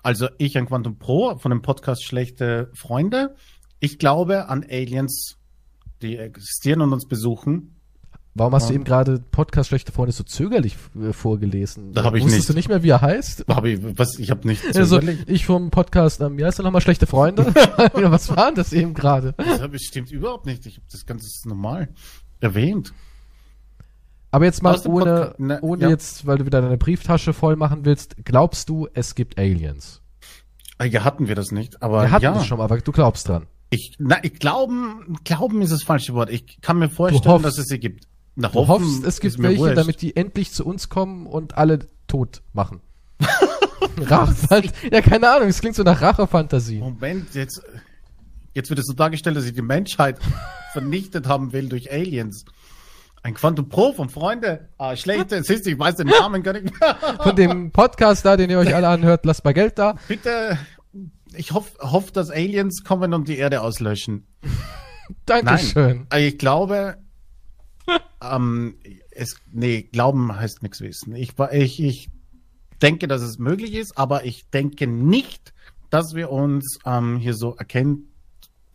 Also 0.06 0.28
ich 0.38 0.56
an 0.56 0.68
Quantum 0.68 1.00
Pro 1.00 1.36
von 1.40 1.50
dem 1.50 1.64
Podcast 1.64 2.04
Schlechte 2.04 2.70
Freunde. 2.76 3.34
Ich 3.80 3.98
glaube 3.98 4.50
an 4.50 4.64
Aliens, 4.64 5.40
die 6.04 6.16
existieren 6.18 6.82
und 6.82 6.94
uns 6.94 7.08
besuchen. 7.08 7.80
Warum 8.36 8.54
hast 8.54 8.70
du 8.70 8.74
Ja. 8.74 8.76
eben 8.76 8.84
gerade 8.84 9.20
Podcast 9.32 9.70
Schlechte 9.70 9.92
Freunde 9.92 10.12
so 10.12 10.24
zögerlich 10.24 10.78
äh, 10.96 11.12
vorgelesen? 11.12 11.92
Da 11.94 12.04
hab 12.04 12.14
ich 12.14 12.22
Wusstest 12.24 12.42
nicht. 12.42 12.50
du 12.50 12.54
nicht 12.54 12.70
mehr, 12.70 12.84
wie 12.84 12.90
er 12.90 13.02
heißt? 13.02 13.46
Hab 13.48 13.66
ich, 13.66 13.80
was, 13.98 14.20
ich 14.20 14.30
habe 14.30 14.48
nicht 14.48 14.64
Also, 14.78 15.00
ich 15.26 15.48
vom 15.48 15.72
Podcast, 15.72 16.22
ähm, 16.22 16.38
wie 16.38 16.46
heißt 16.46 16.60
er 16.60 16.64
nochmal, 16.66 16.82
Schlechte 16.82 17.08
Freunde? 17.08 17.52
ja, 17.80 17.90
was 18.12 18.30
war 18.30 18.46
denn 18.46 18.56
das 18.56 18.74
eben 18.74 18.94
gerade? 18.94 19.34
Das 19.40 19.82
stimmt 19.82 20.12
überhaupt 20.12 20.46
nicht. 20.46 20.68
Ich 20.68 20.76
habe 20.76 20.86
das 20.92 21.08
Ganze 21.08 21.28
normal 21.50 21.90
erwähnt. 22.42 22.94
Aber 24.36 24.44
jetzt 24.46 24.62
mal 24.62 24.78
ohne, 24.86 25.06
Podca- 25.32 25.34
ne, 25.42 25.60
ohne 25.62 25.84
ja. 25.84 25.90
jetzt, 25.90 26.26
weil 26.28 26.38
du 26.40 26.46
wieder 26.46 26.62
deine 26.62 26.78
Brieftasche 26.78 27.32
voll 27.32 27.56
machen 27.56 27.86
willst, 27.86 28.18
glaubst 28.26 28.68
du, 28.68 28.88
es 28.94 29.16
gibt 29.16 29.38
Aliens? 29.40 30.02
Ah, 30.78 30.84
Ja, 30.84 31.06
hatten 31.06 31.30
wir 31.30 31.36
das 31.36 31.52
nicht, 31.52 31.82
aber 31.82 32.02
Wir 32.04 32.12
hatten 32.12 32.24
ja. 32.26 32.34
das 32.34 32.46
schon, 32.46 32.60
aber 32.60 32.78
du 32.82 32.92
glaubst 32.92 33.30
dran. 33.30 33.46
Ich, 33.70 33.96
na, 33.98 34.18
ich 34.24 34.38
glauben, 34.40 35.16
glauben 35.24 35.62
ist 35.62 35.72
das 35.72 35.84
falsche 35.84 36.14
Wort. 36.16 36.30
Ich 36.30 36.60
kann 36.62 36.78
mir 36.80 36.90
vorstellen, 36.90 37.24
hoffst. 37.26 37.46
dass 37.46 37.58
es 37.58 37.68
sie 37.68 37.80
gibt. 37.80 38.08
Na, 38.36 38.50
Du 38.50 38.68
hoffst, 38.68 39.06
es 39.06 39.22
gibt 39.22 39.42
welche, 39.42 39.60
wurscht. 39.60 39.78
damit 39.78 40.02
die 40.02 40.18
endlich 40.18 40.52
zu 40.52 40.66
uns 40.66 40.90
kommen 40.90 41.28
und 41.28 41.58
alle 41.58 41.80
tot 42.08 42.42
machen. 42.52 42.82
Rache, 43.98 44.64
ja, 44.92 45.02
keine 45.02 45.30
Ahnung, 45.30 45.48
es 45.48 45.62
klingt 45.62 45.76
so 45.78 45.84
nach 45.84 46.02
Rachefantasie. 46.02 46.80
Moment, 46.80 47.34
jetzt, 47.36 47.62
jetzt 48.54 48.70
wird 48.70 48.80
es 48.80 48.86
so 48.86 48.94
dargestellt, 48.94 49.38
dass 49.38 49.46
ich 49.46 49.54
die 49.54 49.62
Menschheit 49.62 50.20
vernichtet 50.74 51.28
haben 51.28 51.54
will 51.54 51.70
durch 51.70 51.90
Aliens. 51.92 52.44
Ein 53.26 53.34
Quantum 53.34 53.68
Pro 53.68 53.92
von 53.92 54.08
Freunde. 54.08 54.70
Ah, 54.78 54.96
schlechte, 54.96 55.42
siehst 55.42 55.66
du, 55.66 55.72
ich 55.72 55.80
weiß 55.80 55.96
den 55.96 56.06
Namen 56.06 56.44
gar 56.44 56.54
nicht 56.54 56.80
mehr. 56.80 56.96
Von 57.24 57.36
dem 57.36 57.72
Podcast 57.72 58.24
da, 58.24 58.38
den 58.38 58.52
ihr 58.52 58.60
euch 58.60 58.76
alle 58.76 58.88
anhört, 58.88 59.26
lasst 59.26 59.44
mal 59.44 59.52
Geld 59.56 59.80
da. 59.80 59.96
Bitte, 60.08 60.60
ich 61.34 61.52
hoffe, 61.52 61.76
hoff, 61.80 62.12
dass 62.12 62.30
Aliens 62.30 62.84
kommen 62.84 63.16
und 63.16 63.28
die 63.28 63.40
Erde 63.40 63.62
auslöschen. 63.62 64.28
Dankeschön. 65.26 66.06
Also 66.08 66.24
Ich 66.24 66.38
glaube, 66.38 66.98
ähm, 68.22 68.78
es, 69.10 69.38
nee, 69.52 69.82
glauben 69.82 70.36
heißt 70.36 70.62
nichts 70.62 70.82
wissen. 70.82 71.16
Ich, 71.16 71.32
ich, 71.52 71.82
ich 71.82 72.10
denke, 72.84 73.08
dass 73.08 73.24
es 73.24 73.40
möglich 73.40 73.74
ist, 73.74 73.98
aber 73.98 74.26
ich 74.26 74.52
denke 74.52 74.86
nicht, 74.86 75.52
dass 75.90 76.14
wir 76.14 76.30
uns 76.30 76.78
ähm, 76.86 77.18
hier 77.18 77.34
so 77.34 77.56
erkennen, 77.56 78.08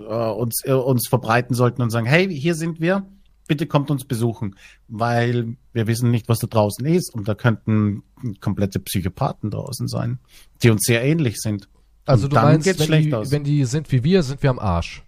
äh, 0.00 0.02
uns, 0.02 0.64
äh, 0.64 0.72
uns 0.72 1.06
verbreiten 1.06 1.54
sollten 1.54 1.82
und 1.82 1.90
sagen, 1.90 2.06
hey, 2.06 2.26
hier 2.28 2.56
sind 2.56 2.80
wir, 2.80 3.06
bitte 3.50 3.66
kommt 3.66 3.90
uns 3.90 4.04
besuchen, 4.04 4.54
weil 4.86 5.56
wir 5.72 5.88
wissen 5.88 6.12
nicht, 6.12 6.28
was 6.28 6.38
da 6.38 6.46
draußen 6.46 6.86
ist 6.86 7.12
und 7.12 7.26
da 7.26 7.34
könnten 7.34 8.04
komplette 8.40 8.78
Psychopathen 8.78 9.50
draußen 9.50 9.88
sein, 9.88 10.20
die 10.62 10.70
uns 10.70 10.82
sehr 10.86 11.02
ähnlich 11.02 11.40
sind. 11.40 11.68
Also 12.06 12.26
Und 12.26 12.34
du 12.34 12.36
meinst, 12.36 12.64
wenn 12.64 12.86
schlecht 12.86 13.08
die, 13.08 13.14
aus. 13.14 13.32
wenn 13.32 13.42
die 13.42 13.64
sind 13.64 13.90
wie 13.90 14.04
wir, 14.04 14.22
sind 14.22 14.44
wir 14.44 14.50
am 14.50 14.60
Arsch. 14.60 15.02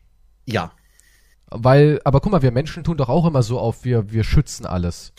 Ja, 0.44 0.72
Weil, 1.50 2.00
aber 2.02 2.20
guck 2.20 2.32
mal, 2.32 2.42
wir 2.42 2.50
Menschen 2.50 2.82
tun 2.82 2.96
doch 2.96 3.08
auch 3.08 3.26
immer 3.26 3.44
so 3.44 3.60
auf, 3.60 3.84
wir, 3.84 4.10
wir 4.10 4.24
schützen 4.24 4.66
alles. 4.66 5.12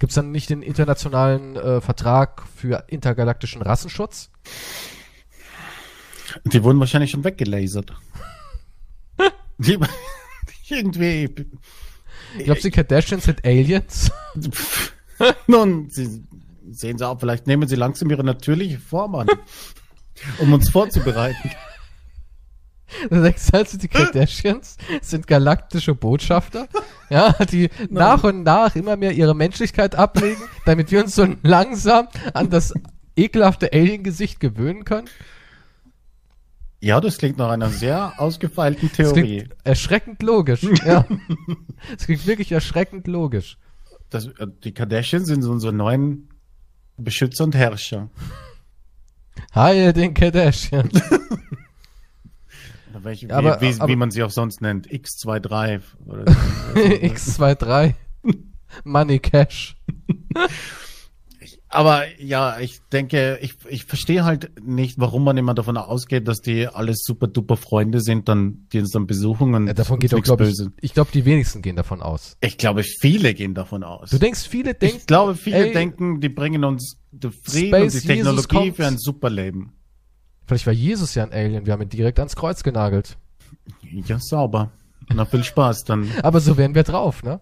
Gibt's 0.00 0.16
dann 0.16 0.32
nicht 0.32 0.50
den 0.50 0.62
internationalen 0.62 1.54
äh, 1.54 1.80
Vertrag 1.80 2.42
für 2.56 2.86
intergalaktischen 2.88 3.62
Rassenschutz? 3.62 4.30
Die 6.44 6.64
wurden 6.64 6.80
wahrscheinlich 6.80 7.12
schon 7.12 7.22
weggelasert. 7.22 7.92
die, 9.58 9.78
irgendwie. 10.68 11.32
Glaubst 12.38 12.64
du, 12.64 12.68
die 12.68 12.74
Kardashians 12.74 13.24
sind 13.24 13.44
Aliens? 13.44 14.10
Nun, 15.46 15.88
sie 15.90 16.22
sehen 16.70 16.98
sie 16.98 17.06
auch, 17.06 17.18
vielleicht 17.18 17.46
nehmen 17.46 17.68
sie 17.68 17.76
langsam 17.76 18.10
ihre 18.10 18.24
natürliche 18.24 18.78
Form 18.78 19.14
an, 19.14 19.28
um 20.38 20.52
uns 20.52 20.70
vorzubereiten. 20.70 21.50
Du 23.10 23.22
denkst 23.22 23.48
also, 23.52 23.76
die 23.76 23.88
Kardashians 23.88 24.78
sind 25.02 25.26
galaktische 25.26 25.94
Botschafter, 25.94 26.68
ja, 27.10 27.32
die 27.44 27.68
nach 27.90 28.24
und 28.24 28.44
nach 28.44 28.74
immer 28.76 28.96
mehr 28.96 29.12
ihre 29.12 29.34
Menschlichkeit 29.34 29.94
ablegen, 29.94 30.42
damit 30.64 30.90
wir 30.90 31.04
uns 31.04 31.14
so 31.14 31.26
langsam 31.42 32.08
an 32.32 32.48
das 32.48 32.72
ekelhafte 33.14 33.74
Alien-Gesicht 33.74 34.40
gewöhnen 34.40 34.86
können. 34.86 35.08
Ja, 36.80 37.00
das 37.00 37.18
klingt 37.18 37.38
nach 37.38 37.50
einer 37.50 37.70
sehr 37.70 38.12
ausgefeilten 38.18 38.88
Das 38.88 38.96
Theorie. 38.96 39.38
klingt 39.40 39.56
erschreckend 39.64 40.22
logisch, 40.22 40.62
ja. 40.86 41.04
Das 41.96 42.04
klingt 42.06 42.26
wirklich 42.26 42.52
erschreckend 42.52 43.06
logisch. 43.08 43.58
Das, 44.10 44.26
äh, 44.26 44.46
die 44.64 44.72
Kardashians 44.72 45.26
sind 45.26 45.42
so 45.42 45.50
unsere 45.50 45.72
neuen 45.72 46.28
Beschützer 46.96 47.44
und 47.44 47.54
Herrscher. 47.54 48.10
Heil 49.54 49.92
den 49.92 50.14
Kardashians. 50.14 50.92
Welche, 53.00 53.32
Aber- 53.34 53.60
wie, 53.60 53.74
wie, 53.74 53.80
aber- 53.80 53.88
wie 53.88 53.96
man 53.96 54.10
sie 54.10 54.22
auch 54.22 54.30
sonst 54.30 54.60
nennt. 54.60 54.88
X23 54.88 55.80
oder 56.06 56.30
so. 56.74 56.80
X23. 56.80 57.94
Money 58.84 59.18
Cash. 59.18 59.76
Aber 61.70 62.04
ja, 62.18 62.58
ich 62.60 62.80
denke, 62.92 63.38
ich, 63.42 63.54
ich 63.68 63.84
verstehe 63.84 64.24
halt 64.24 64.50
nicht, 64.64 64.98
warum 64.98 65.24
man 65.24 65.36
immer 65.36 65.52
davon 65.52 65.76
ausgeht, 65.76 66.26
dass 66.26 66.40
die 66.40 66.66
alles 66.66 67.02
super 67.04 67.26
duper 67.26 67.58
Freunde 67.58 68.00
sind, 68.00 68.28
dann, 68.28 68.66
die 68.72 68.80
uns 68.80 68.90
dann 68.90 69.06
besuchen 69.06 69.54
und 69.54 69.66
Ja, 69.66 69.74
davon 69.74 69.98
geht 69.98 70.14
uns 70.14 70.26
doch, 70.26 70.36
glaube 70.36 70.50
ich, 70.50 70.58
ich 70.80 70.94
glaube, 70.94 71.10
die 71.12 71.26
wenigsten 71.26 71.60
gehen 71.60 71.76
davon 71.76 72.00
aus. 72.00 72.38
Ich 72.40 72.56
glaube, 72.56 72.82
viele 72.84 73.34
gehen 73.34 73.54
davon 73.54 73.84
aus. 73.84 74.08
Du 74.10 74.18
denkst, 74.18 74.48
viele 74.48 74.74
denken, 74.74 74.96
ich 74.96 75.06
glaube, 75.06 75.34
viele 75.34 75.66
ey, 75.66 75.72
denken, 75.72 76.20
die 76.20 76.30
bringen 76.30 76.64
uns 76.64 76.96
den 77.10 77.32
Frieden 77.32 77.68
Space 77.68 77.94
und 77.94 78.02
die 78.02 78.06
Technologie 78.06 78.72
für 78.72 78.86
ein 78.86 78.96
Superleben. 78.98 79.72
vielleicht 80.46 80.66
war 80.66 80.72
Jesus 80.72 81.14
ja 81.14 81.24
ein 81.24 81.32
Alien, 81.32 81.66
wir 81.66 81.74
haben 81.74 81.82
ihn 81.82 81.90
direkt 81.90 82.18
ans 82.18 82.34
Kreuz 82.34 82.62
genagelt. 82.62 83.18
Ja, 84.06 84.18
sauber. 84.18 84.70
Na, 85.14 85.26
viel 85.26 85.44
Spaß 85.44 85.84
dann. 85.84 86.10
Aber 86.22 86.40
so 86.40 86.56
wären 86.56 86.74
wir 86.74 86.82
drauf, 86.82 87.22
ne? 87.22 87.40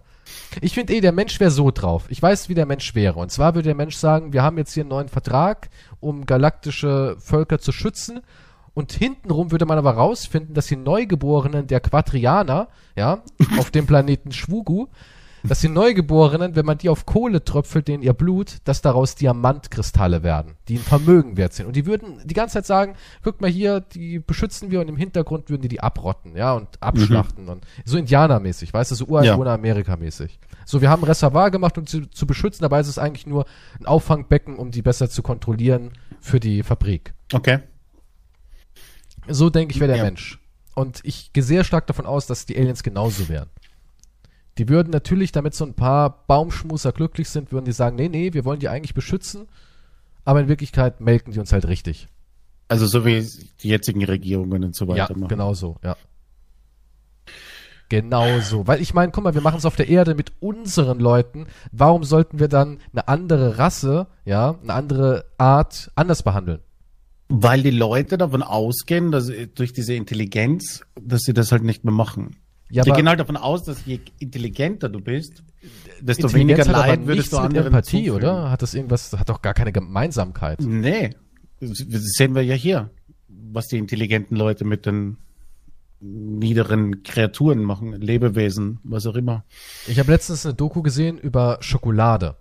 Ich 0.61 0.73
finde 0.73 0.93
eh, 0.93 1.01
der 1.01 1.11
Mensch 1.11 1.39
wäre 1.39 1.51
so 1.51 1.71
drauf. 1.71 2.05
Ich 2.09 2.21
weiß, 2.21 2.49
wie 2.49 2.55
der 2.55 2.65
Mensch 2.65 2.95
wäre. 2.95 3.19
Und 3.19 3.31
zwar 3.31 3.55
würde 3.55 3.67
der 3.67 3.75
Mensch 3.75 3.95
sagen, 3.95 4.33
wir 4.33 4.43
haben 4.43 4.57
jetzt 4.57 4.73
hier 4.73 4.83
einen 4.83 4.89
neuen 4.89 5.09
Vertrag, 5.09 5.69
um 5.99 6.25
galaktische 6.25 7.15
Völker 7.19 7.59
zu 7.59 7.71
schützen. 7.71 8.21
Und 8.73 8.91
hintenrum 8.91 9.51
würde 9.51 9.65
man 9.65 9.77
aber 9.77 9.91
rausfinden, 9.91 10.53
dass 10.53 10.67
die 10.67 10.75
Neugeborenen 10.75 11.67
der 11.67 11.79
Quadrianer, 11.79 12.67
ja, 12.95 13.23
auf 13.57 13.71
dem 13.71 13.87
Planeten 13.87 14.31
Schwugu, 14.31 14.87
dass 15.47 15.61
die 15.61 15.69
Neugeborenen, 15.69 16.55
wenn 16.55 16.65
man 16.65 16.77
die 16.77 16.89
auf 16.89 17.05
Kohle 17.05 17.43
tröpfelt, 17.43 17.89
in 17.89 18.01
ihr 18.01 18.13
Blut, 18.13 18.57
dass 18.65 18.81
daraus 18.81 19.15
Diamantkristalle 19.15 20.23
werden, 20.23 20.55
die 20.67 20.75
ein 20.75 20.81
Vermögen 20.81 21.37
wert 21.37 21.53
sind. 21.53 21.65
Und 21.65 21.75
die 21.75 21.85
würden 21.85 22.21
die 22.25 22.33
ganze 22.33 22.53
Zeit 22.53 22.65
sagen, 22.65 22.95
guck 23.23 23.41
mal 23.41 23.49
hier, 23.49 23.79
die 23.79 24.19
beschützen 24.19 24.71
wir 24.71 24.81
und 24.81 24.87
im 24.87 24.97
Hintergrund 24.97 25.49
würden 25.49 25.61
die 25.61 25.67
die 25.67 25.81
abrotten, 25.81 26.35
ja, 26.35 26.53
und 26.53 26.81
abschlachten 26.81 27.49
und 27.49 27.65
so 27.85 27.97
Indianermäßig, 27.97 28.73
weißt 28.73 28.91
du, 28.91 28.95
so 28.95 29.05
Ureinwohner 29.05 29.51
Amerika-mäßig. 29.51 30.39
So, 30.65 30.81
wir 30.81 30.89
haben 30.89 31.03
ein 31.03 31.07
Reservoir 31.07 31.49
gemacht, 31.51 31.77
um 31.77 31.87
sie 31.87 32.09
zu 32.09 32.27
beschützen, 32.27 32.61
dabei 32.63 32.79
ist 32.81 32.87
es 32.87 32.97
eigentlich 32.99 33.25
nur 33.25 33.45
ein 33.79 33.85
Auffangbecken, 33.85 34.57
um 34.57 34.71
die 34.71 34.81
besser 34.81 35.09
zu 35.09 35.23
kontrollieren 35.23 35.91
für 36.19 36.39
die 36.39 36.63
Fabrik. 36.63 37.13
Okay. 37.33 37.59
So 39.27 39.49
denke 39.49 39.73
ich, 39.73 39.79
wäre 39.79 39.89
der 39.89 39.97
Ja. 39.97 40.03
Mensch. 40.03 40.39
Und 40.75 40.99
ich 41.03 41.33
gehe 41.33 41.43
sehr 41.43 41.63
stark 41.63 41.87
davon 41.87 42.05
aus, 42.05 42.27
dass 42.27 42.45
die 42.45 42.55
Aliens 42.57 42.83
genauso 42.83 43.29
wären. 43.29 43.49
Die 44.57 44.69
würden 44.69 44.89
natürlich, 44.89 45.31
damit 45.31 45.53
so 45.53 45.65
ein 45.65 45.73
paar 45.73 46.25
Baumschmuser 46.27 46.91
glücklich 46.91 47.29
sind, 47.29 47.51
würden 47.51 47.65
die 47.65 47.71
sagen, 47.71 47.95
nee, 47.95 48.09
nee, 48.09 48.33
wir 48.33 48.43
wollen 48.45 48.59
die 48.59 48.69
eigentlich 48.69 48.93
beschützen, 48.93 49.47
aber 50.25 50.41
in 50.41 50.47
Wirklichkeit 50.47 50.99
melken 51.01 51.31
die 51.33 51.39
uns 51.39 51.51
halt 51.53 51.67
richtig. 51.67 52.07
Also 52.67 52.85
so 52.85 53.05
wie 53.05 53.25
die 53.61 53.69
jetzigen 53.69 54.03
Regierungen 54.03 54.63
und 54.63 54.75
so 54.75 54.85
Ja, 54.85 55.03
weiter 55.03 55.15
machen. 55.17 55.29
genau 55.29 55.53
so, 55.53 55.77
ja. 55.83 55.95
Genau 57.89 58.39
so. 58.41 58.67
Weil 58.67 58.81
ich 58.81 58.93
meine, 58.93 59.11
guck 59.13 59.23
mal, 59.23 59.33
wir 59.33 59.41
machen 59.41 59.59
es 59.59 59.65
auf 59.65 59.77
der 59.77 59.87
Erde 59.87 60.13
mit 60.13 60.33
unseren 60.41 60.99
Leuten. 60.99 61.47
Warum 61.71 62.03
sollten 62.03 62.39
wir 62.39 62.49
dann 62.49 62.79
eine 62.91 63.07
andere 63.07 63.57
Rasse, 63.57 64.07
ja, 64.25 64.55
eine 64.61 64.73
andere 64.73 65.25
Art 65.37 65.89
anders 65.95 66.23
behandeln? 66.23 66.59
Weil 67.29 67.61
die 67.63 67.71
Leute 67.71 68.17
davon 68.17 68.43
ausgehen, 68.43 69.11
dass 69.11 69.31
durch 69.55 69.71
diese 69.71 69.93
Intelligenz, 69.93 70.81
dass 70.99 71.21
sie 71.21 71.33
das 71.33 71.51
halt 71.53 71.63
nicht 71.63 71.85
mehr 71.85 71.93
machen. 71.93 72.35
Ja, 72.69 72.83
die 72.83 72.89
aber 72.91 72.97
gehen 72.97 73.07
halt 73.09 73.19
davon 73.19 73.37
aus, 73.37 73.63
dass 73.63 73.85
je 73.85 73.99
intelligenter 74.19 74.89
du 74.89 74.99
bist, 74.99 75.43
desto 76.01 76.33
weniger 76.33 76.65
Leid 76.65 77.05
würdest 77.07 77.31
du 77.31 77.37
anderen 77.37 77.67
Empathie, 77.67 78.07
zufügen. 78.07 78.15
oder? 78.17 78.51
Hat 78.51 78.61
das 78.61 78.73
irgendwas, 78.73 79.13
hat 79.13 79.29
doch 79.29 79.41
gar 79.41 79.53
keine 79.53 79.71
Gemeinsamkeit. 79.71 80.59
Nee, 80.61 81.11
das 81.59 81.77
sehen 82.17 82.35
wir 82.35 82.41
ja 82.43 82.55
hier, 82.55 82.89
was 83.29 83.67
die 83.67 83.77
intelligenten 83.77 84.35
Leute 84.35 84.65
mit 84.65 84.85
den 84.85 85.17
niederen 85.99 87.03
Kreaturen 87.03 87.63
machen, 87.63 87.93
Lebewesen, 87.93 88.79
was 88.83 89.05
auch 89.07 89.15
immer. 89.15 89.43
Ich 89.87 89.97
habe 89.99 90.11
letztens 90.11 90.45
eine 90.45 90.53
Doku 90.53 90.81
gesehen 90.81 91.17
über 91.17 91.57
Schokolade. 91.61 92.35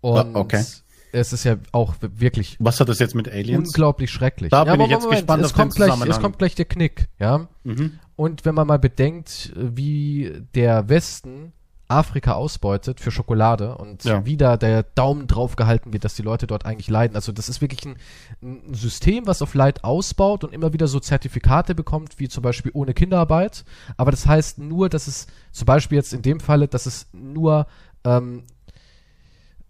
Und 0.00 0.34
Ah, 0.34 0.40
okay. 0.40 0.64
es 1.12 1.32
ist 1.32 1.44
ja 1.44 1.58
auch 1.70 1.94
wirklich 2.00 2.56
Was 2.58 2.80
hat 2.80 2.88
das 2.88 2.98
jetzt 2.98 3.14
mit 3.14 3.28
Aliens? 3.30 3.68
unglaublich 3.68 4.10
schrecklich. 4.10 4.50
Da 4.50 4.64
bin 4.64 4.72
aber 4.72 4.84
ich 4.86 4.90
jetzt 4.90 5.08
gespannt 5.08 5.44
es 5.44 5.52
kommt 5.52 5.74
gleich, 5.76 6.00
Es 6.08 6.18
kommt 6.20 6.38
gleich 6.38 6.56
der 6.56 6.64
Knick, 6.64 7.08
ja. 7.20 7.48
Mhm. 7.62 8.00
Und 8.16 8.44
wenn 8.44 8.54
man 8.54 8.66
mal 8.66 8.78
bedenkt, 8.78 9.52
wie 9.56 10.32
der 10.54 10.88
Westen 10.88 11.52
Afrika 11.88 12.32
ausbeutet 12.32 13.00
für 13.00 13.10
Schokolade 13.10 13.76
und 13.76 14.04
Ja. 14.04 14.24
wie 14.24 14.36
da 14.38 14.56
der 14.56 14.82
Daumen 14.82 15.26
drauf 15.26 15.56
gehalten 15.56 15.92
wird, 15.92 16.04
dass 16.04 16.14
die 16.14 16.22
Leute 16.22 16.46
dort 16.46 16.64
eigentlich 16.64 16.88
leiden. 16.88 17.16
Also 17.16 17.32
das 17.32 17.48
ist 17.50 17.60
wirklich 17.60 17.84
ein, 17.84 17.96
ein 18.42 18.72
System, 18.74 19.26
was 19.26 19.42
auf 19.42 19.54
Leid 19.54 19.84
ausbaut 19.84 20.42
und 20.42 20.54
immer 20.54 20.72
wieder 20.72 20.86
so 20.86 21.00
Zertifikate 21.00 21.74
bekommt, 21.74 22.18
wie 22.18 22.28
zum 22.28 22.42
Beispiel 22.42 22.70
ohne 22.74 22.94
Kinderarbeit. 22.94 23.64
Aber 23.98 24.10
das 24.10 24.26
heißt 24.26 24.58
nur, 24.58 24.88
dass 24.88 25.06
es 25.06 25.26
zum 25.50 25.66
Beispiel 25.66 25.96
jetzt 25.96 26.14
in 26.14 26.22
dem 26.22 26.40
Falle, 26.40 26.66
dass 26.66 26.86
es 26.86 27.08
nur 27.12 27.66
ähm, 28.04 28.44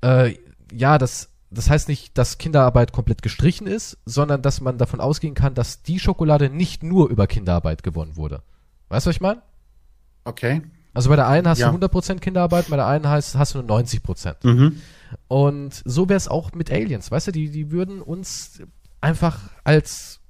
äh, 0.02 0.36
ja, 0.73 0.98
das, 0.98 1.28
das 1.54 1.68
heißt 1.70 1.88
nicht, 1.88 2.16
dass 2.18 2.38
Kinderarbeit 2.38 2.92
komplett 2.92 3.22
gestrichen 3.22 3.66
ist, 3.66 3.98
sondern 4.04 4.42
dass 4.42 4.60
man 4.60 4.78
davon 4.78 5.00
ausgehen 5.00 5.34
kann, 5.34 5.54
dass 5.54 5.82
die 5.82 5.98
Schokolade 5.98 6.50
nicht 6.50 6.82
nur 6.82 7.08
über 7.10 7.26
Kinderarbeit 7.26 7.82
gewonnen 7.82 8.16
wurde. 8.16 8.42
Weißt 8.88 9.06
du, 9.06 9.08
was 9.10 9.16
ich 9.16 9.20
meine? 9.20 9.42
Okay. 10.24 10.62
Also 10.94 11.08
bei 11.08 11.16
der 11.16 11.26
einen 11.28 11.48
hast 11.48 11.58
Ja. 11.58 11.70
du 11.70 11.76
100% 11.78 12.20
Kinderarbeit, 12.20 12.68
bei 12.68 12.76
der 12.76 12.86
einen 12.86 13.08
heißt, 13.08 13.36
hast 13.36 13.54
du 13.54 13.62
nur 13.62 13.66
90%. 13.78 14.36
Mhm. 14.46 14.80
Und 15.28 15.82
so 15.84 16.08
wäre 16.08 16.16
es 16.16 16.28
auch 16.28 16.52
mit 16.52 16.70
Aliens, 16.70 17.10
weißt 17.10 17.28
du, 17.28 17.32
die, 17.32 17.50
die 17.50 17.70
würden 17.70 18.00
uns 18.02 18.62
einfach 19.00 19.38
als, 19.64 20.20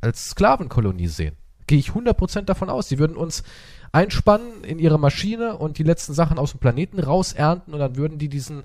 als 0.00 0.30
Sklavenkolonie 0.30 1.06
sehen. 1.08 1.36
Gehe 1.66 1.78
ich 1.78 1.90
100% 1.90 2.42
davon 2.42 2.68
aus. 2.68 2.88
Die 2.88 2.98
würden 2.98 3.16
uns 3.16 3.44
einspannen 3.92 4.64
in 4.64 4.78
ihre 4.78 4.98
Maschine 4.98 5.56
und 5.56 5.78
die 5.78 5.82
letzten 5.84 6.14
Sachen 6.14 6.38
aus 6.38 6.52
dem 6.52 6.60
Planeten 6.60 7.00
rausernten 7.00 7.72
und 7.74 7.80
dann 7.80 7.96
würden 7.96 8.18
die 8.18 8.28
diesen 8.28 8.62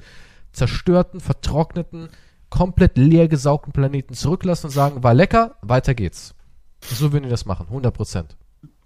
zerstörten, 0.55 1.19
vertrockneten, 1.19 2.09
komplett 2.49 2.97
leergesaugten 2.97 3.73
Planeten 3.73 4.13
zurücklassen 4.13 4.67
und 4.67 4.71
sagen, 4.71 5.03
war 5.03 5.13
lecker, 5.13 5.55
weiter 5.61 5.93
geht's. 5.93 6.35
So 6.81 7.11
würden 7.11 7.23
die 7.23 7.29
das 7.29 7.45
machen, 7.45 7.67
100%. 7.71 8.25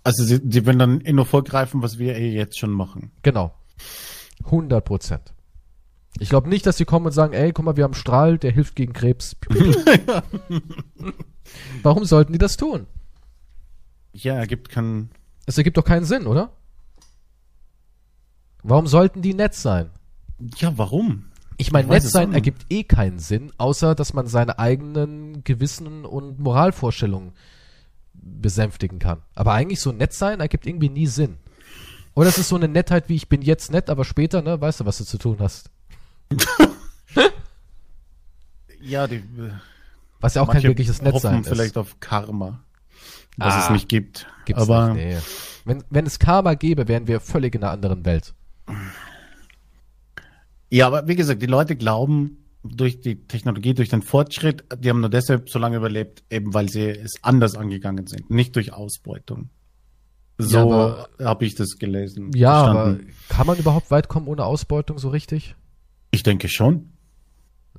Also 0.04 0.24
sie, 0.24 0.42
sie 0.48 0.66
werden 0.66 0.80
dann 0.80 1.02
eh 1.02 1.14
nur 1.14 1.26
vorgreifen, 1.26 1.82
was 1.82 2.00
wir 2.00 2.16
eh 2.16 2.32
jetzt 2.32 2.58
schon 2.58 2.72
machen. 2.72 3.12
Genau. 3.22 3.54
100 4.46 4.84
Prozent. 4.84 5.34
Ich 6.18 6.30
glaube 6.30 6.50
nicht, 6.50 6.66
dass 6.66 6.78
sie 6.78 6.86
kommen 6.86 7.06
und 7.06 7.12
sagen, 7.12 7.34
ey, 7.34 7.52
guck 7.54 7.66
mal, 7.66 7.78
wir 7.78 7.84
haben 7.84 7.94
Strahl, 7.94 8.38
der 8.38 8.52
hilft 8.52 8.76
gegen 8.76 8.94
Krebs. 8.94 9.36
Warum 11.84 12.06
sollten 12.06 12.34
die 12.34 12.40
das 12.40 12.58
tun? 12.58 12.88
Ja, 14.14 14.36
ergibt 14.36 14.70
keinen. 14.70 15.12
Es 15.46 15.58
ergibt 15.58 15.78
doch 15.78 15.86
keinen 15.86 16.06
Sinn, 16.06 16.26
oder? 16.26 16.52
Warum 18.64 18.88
sollten 18.88 19.22
die 19.22 19.34
nett 19.34 19.54
sein? 19.54 19.90
Ja, 20.58 20.78
warum? 20.78 21.29
Ich 21.62 21.72
meine, 21.72 21.90
nett 21.90 22.04
sein 22.04 22.34
ergibt 22.34 22.66
eh 22.70 22.84
keinen 22.84 23.20
Sinn, 23.20 23.52
außer 23.58 23.94
dass 23.94 24.14
man 24.14 24.28
seine 24.28 24.58
eigenen 24.60 25.44
Gewissen 25.44 26.06
und 26.06 26.40
Moralvorstellungen 26.40 27.34
besänftigen 28.14 28.98
kann. 29.00 29.20
Aber 29.36 29.54
eigentlich 29.54 29.82
so 29.82 29.92
nett 29.92 30.14
sein 30.14 30.40
ergibt 30.40 30.66
irgendwie 30.66 30.90
nie 30.90 31.08
Sinn. 31.08 31.38
Oder 32.16 32.30
es 32.30 32.38
ist 32.38 32.50
so 32.50 32.56
eine 32.56 32.68
Nettheit 32.68 33.10
wie 33.10 33.16
ich 33.16 33.30
bin 33.30 33.42
jetzt 33.42 33.72
nett, 33.72 33.90
aber 33.90 34.06
später, 34.06 34.42
ne, 34.42 34.60
weißt 34.60 34.80
du, 34.80 34.86
was 34.86 34.98
du 34.98 35.04
zu 35.06 35.18
tun 35.18 35.38
hast. 35.40 35.70
Ja, 38.82 39.08
die. 39.08 39.24
Was 40.22 40.36
ja 40.36 40.42
auch 40.42 40.50
kein 40.52 40.64
wirkliches 40.64 41.02
Nettsein 41.02 41.42
ist. 41.42 41.50
vielleicht 41.50 41.78
auf 41.78 42.00
Karma, 42.00 42.60
was 43.38 43.54
Ah, 43.54 43.64
es 43.66 43.70
nicht 43.72 43.90
gibt. 43.90 44.26
Gibt's 44.46 44.62
Aber 44.62 44.94
nicht, 44.94 45.06
nee. 45.06 45.18
Wenn, 45.66 45.84
wenn 45.90 46.06
es 46.06 46.18
Karma 46.20 46.54
gäbe, 46.54 46.88
wären 46.88 47.08
wir 47.08 47.20
völlig 47.20 47.56
in 47.56 47.64
einer 47.64 47.72
anderen 47.72 48.06
Welt. 48.06 48.34
Ja, 50.70 50.88
aber 50.88 51.08
wie 51.08 51.16
gesagt, 51.16 51.42
die 51.42 51.48
Leute 51.48 51.76
glauben 51.76 52.38
durch 52.64 53.00
die 53.00 53.28
Technologie, 53.28 53.74
durch 53.74 53.90
den 53.90 54.02
Fortschritt, 54.02 54.66
die 54.78 54.90
haben 54.90 55.00
nur 55.00 55.10
deshalb 55.10 55.50
so 55.50 55.60
lange 55.60 55.78
überlebt, 55.78 56.24
eben 56.30 56.54
weil 56.54 56.70
sie 56.70 56.90
es 56.90 57.14
anders 57.22 57.56
angegangen 57.56 58.06
sind, 58.08 58.30
nicht 58.30 58.56
durch 58.56 58.74
Ausbeutung. 58.74 59.50
So 60.38 60.72
Ja, 60.72 61.08
habe 61.20 61.46
ich 61.46 61.56
das 61.56 61.78
gelesen. 61.80 62.32
Ja, 62.34 62.64
aber 62.64 63.00
kann 63.28 63.48
man 63.48 63.58
überhaupt 63.58 63.92
weit 63.92 64.08
kommen 64.08 64.28
ohne 64.28 64.46
Ausbeutung 64.46 64.98
so 64.98 65.10
richtig? 65.10 65.56
ich 66.12 66.24
denke 66.24 66.50
schon. 66.50 66.92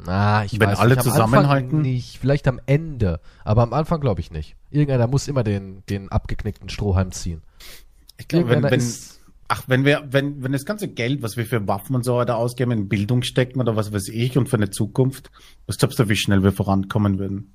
Na, 0.02 0.44
ich 0.44 0.58
Wenn 0.58 0.68
weiß 0.68 0.78
alle 0.78 0.94
nicht. 0.94 1.06
Am 1.06 1.12
zusammenhalten? 1.12 1.82
Nicht, 1.82 2.18
vielleicht 2.18 2.48
am 2.48 2.60
Ende, 2.66 3.20
aber 3.44 3.62
am 3.62 3.72
Anfang 3.72 4.00
glaube 4.00 4.20
ich 4.20 4.30
nicht. 4.30 4.56
Irgendeiner 4.70 5.06
muss 5.06 5.28
immer 5.28 5.42
den, 5.42 5.82
den 5.90 6.10
abgeknickten 6.10 6.68
Strohhalm 6.68 7.12
ziehen. 7.12 7.42
Ich 8.16 8.28
glaube, 8.28 8.48
wenn, 8.48 8.62
wenn, 8.62 8.74
ist, 8.74 9.19
ach, 9.52 9.64
wenn 9.66 9.84
wir, 9.84 10.06
wenn, 10.10 10.42
wenn 10.44 10.52
das 10.52 10.64
ganze 10.64 10.86
Geld, 10.88 11.22
was 11.22 11.36
wir 11.36 11.44
für 11.44 11.66
Waffen 11.66 11.96
und 11.96 12.04
so 12.04 12.14
weiter 12.16 12.36
ausgeben, 12.36 12.70
in 12.70 12.88
Bildung 12.88 13.22
stecken 13.22 13.60
oder 13.60 13.74
was 13.74 13.92
weiß 13.92 14.08
ich 14.08 14.38
und 14.38 14.48
für 14.48 14.56
eine 14.56 14.70
Zukunft, 14.70 15.30
was 15.66 15.76
glaubst 15.76 15.98
du, 15.98 16.08
wie 16.08 16.14
schnell 16.16 16.42
wir 16.44 16.52
vorankommen 16.52 17.18
würden? 17.18 17.52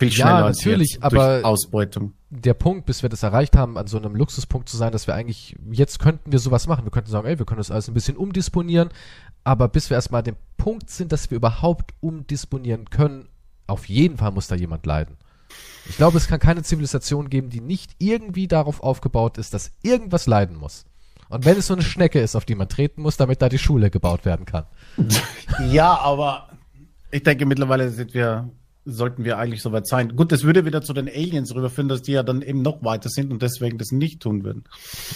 Viel 0.00 0.08
Ja, 0.08 0.14
schneller 0.14 0.44
als 0.46 0.58
natürlich, 0.58 0.94
jetzt 0.94 1.02
aber- 1.04 1.34
durch 1.34 1.44
Ausbeutung. 1.44 2.14
der 2.30 2.54
Punkt, 2.54 2.86
bis 2.86 3.02
wir 3.02 3.08
das 3.08 3.22
erreicht 3.22 3.56
haben, 3.56 3.78
an 3.78 3.86
so 3.86 3.98
einem 3.98 4.16
Luxuspunkt 4.16 4.68
zu 4.68 4.76
sein, 4.76 4.90
dass 4.90 5.06
wir 5.06 5.14
eigentlich, 5.14 5.54
jetzt 5.70 6.00
könnten 6.00 6.32
wir 6.32 6.40
sowas 6.40 6.66
machen. 6.66 6.84
Wir 6.84 6.90
könnten 6.90 7.10
sagen, 7.10 7.26
ey, 7.28 7.38
wir 7.38 7.46
können 7.46 7.58
das 7.58 7.70
alles 7.70 7.86
ein 7.86 7.94
bisschen 7.94 8.16
umdisponieren, 8.16 8.88
aber 9.44 9.68
bis 9.68 9.90
wir 9.90 9.94
erstmal 9.94 10.18
an 10.20 10.24
dem 10.24 10.36
Punkt 10.56 10.90
sind, 10.90 11.12
dass 11.12 11.30
wir 11.30 11.36
überhaupt 11.36 11.94
umdisponieren 12.00 12.90
können, 12.90 13.28
auf 13.68 13.88
jeden 13.88 14.16
Fall 14.16 14.32
muss 14.32 14.48
da 14.48 14.56
jemand 14.56 14.84
leiden. 14.86 15.16
Ich 15.88 15.96
glaube, 15.98 16.16
es 16.18 16.26
kann 16.26 16.40
keine 16.40 16.64
Zivilisation 16.64 17.28
geben, 17.30 17.48
die 17.50 17.60
nicht 17.60 17.92
irgendwie 17.98 18.48
darauf 18.48 18.82
aufgebaut 18.82 19.38
ist, 19.38 19.54
dass 19.54 19.70
irgendwas 19.82 20.26
leiden 20.26 20.56
muss. 20.56 20.84
Und 21.32 21.46
wenn 21.46 21.56
es 21.56 21.66
so 21.66 21.72
eine 21.72 21.82
Schnecke 21.82 22.20
ist, 22.20 22.36
auf 22.36 22.44
die 22.44 22.54
man 22.54 22.68
treten 22.68 23.00
muss, 23.00 23.16
damit 23.16 23.40
da 23.40 23.48
die 23.48 23.58
Schule 23.58 23.90
gebaut 23.90 24.24
werden 24.24 24.44
kann. 24.46 24.66
Ja, 25.70 25.98
aber 25.98 26.48
ich 27.10 27.22
denke, 27.22 27.46
mittlerweile 27.46 27.90
sind 27.90 28.14
wir, 28.14 28.50
sollten 28.84 29.24
wir 29.24 29.38
eigentlich 29.38 29.62
soweit 29.62 29.86
sein. 29.86 30.16
Gut, 30.16 30.32
das 30.32 30.44
würde 30.44 30.64
wieder 30.64 30.82
zu 30.82 30.92
den 30.92 31.08
Aliens 31.08 31.54
rüberführen, 31.54 31.88
dass 31.88 32.02
die 32.02 32.12
ja 32.12 32.22
dann 32.22 32.42
eben 32.42 32.62
noch 32.62 32.82
weiter 32.84 33.08
sind 33.08 33.32
und 33.32 33.42
deswegen 33.42 33.78
das 33.78 33.92
nicht 33.92 34.20
tun 34.20 34.44
würden. 34.44 34.64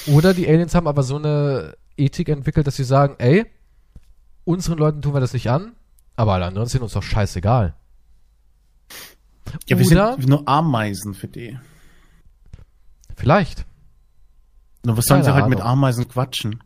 Oder 0.06 0.32
die 0.34 0.46
Aliens 0.48 0.74
haben 0.74 0.86
aber 0.88 1.02
so 1.02 1.16
eine 1.16 1.74
Ethik 1.96 2.28
entwickelt, 2.28 2.66
dass 2.66 2.76
sie 2.76 2.84
sagen, 2.84 3.16
ey, 3.18 3.46
unseren 4.44 4.78
Leuten 4.78 5.02
tun 5.02 5.14
wir 5.14 5.20
das 5.20 5.32
nicht 5.32 5.50
an, 5.50 5.72
aber 6.14 6.34
alle 6.34 6.46
anderen 6.46 6.68
sind 6.68 6.82
uns 6.82 6.92
doch 6.92 7.02
scheißegal. 7.02 7.74
Ja, 9.68 9.78
wir 9.78 9.86
Oder- 9.86 10.12
sind 10.14 10.28
nur 10.28 10.48
Ameisen 10.48 11.14
für 11.14 11.28
die. 11.28 11.58
Vielleicht. 13.16 13.64
Nur 14.86 14.96
was 14.96 15.06
sollen 15.06 15.24
sie 15.24 15.34
halt 15.34 15.48
mit 15.48 15.60
Ahnung. 15.60 15.72
Ameisen 15.72 16.08
quatschen? 16.08 16.62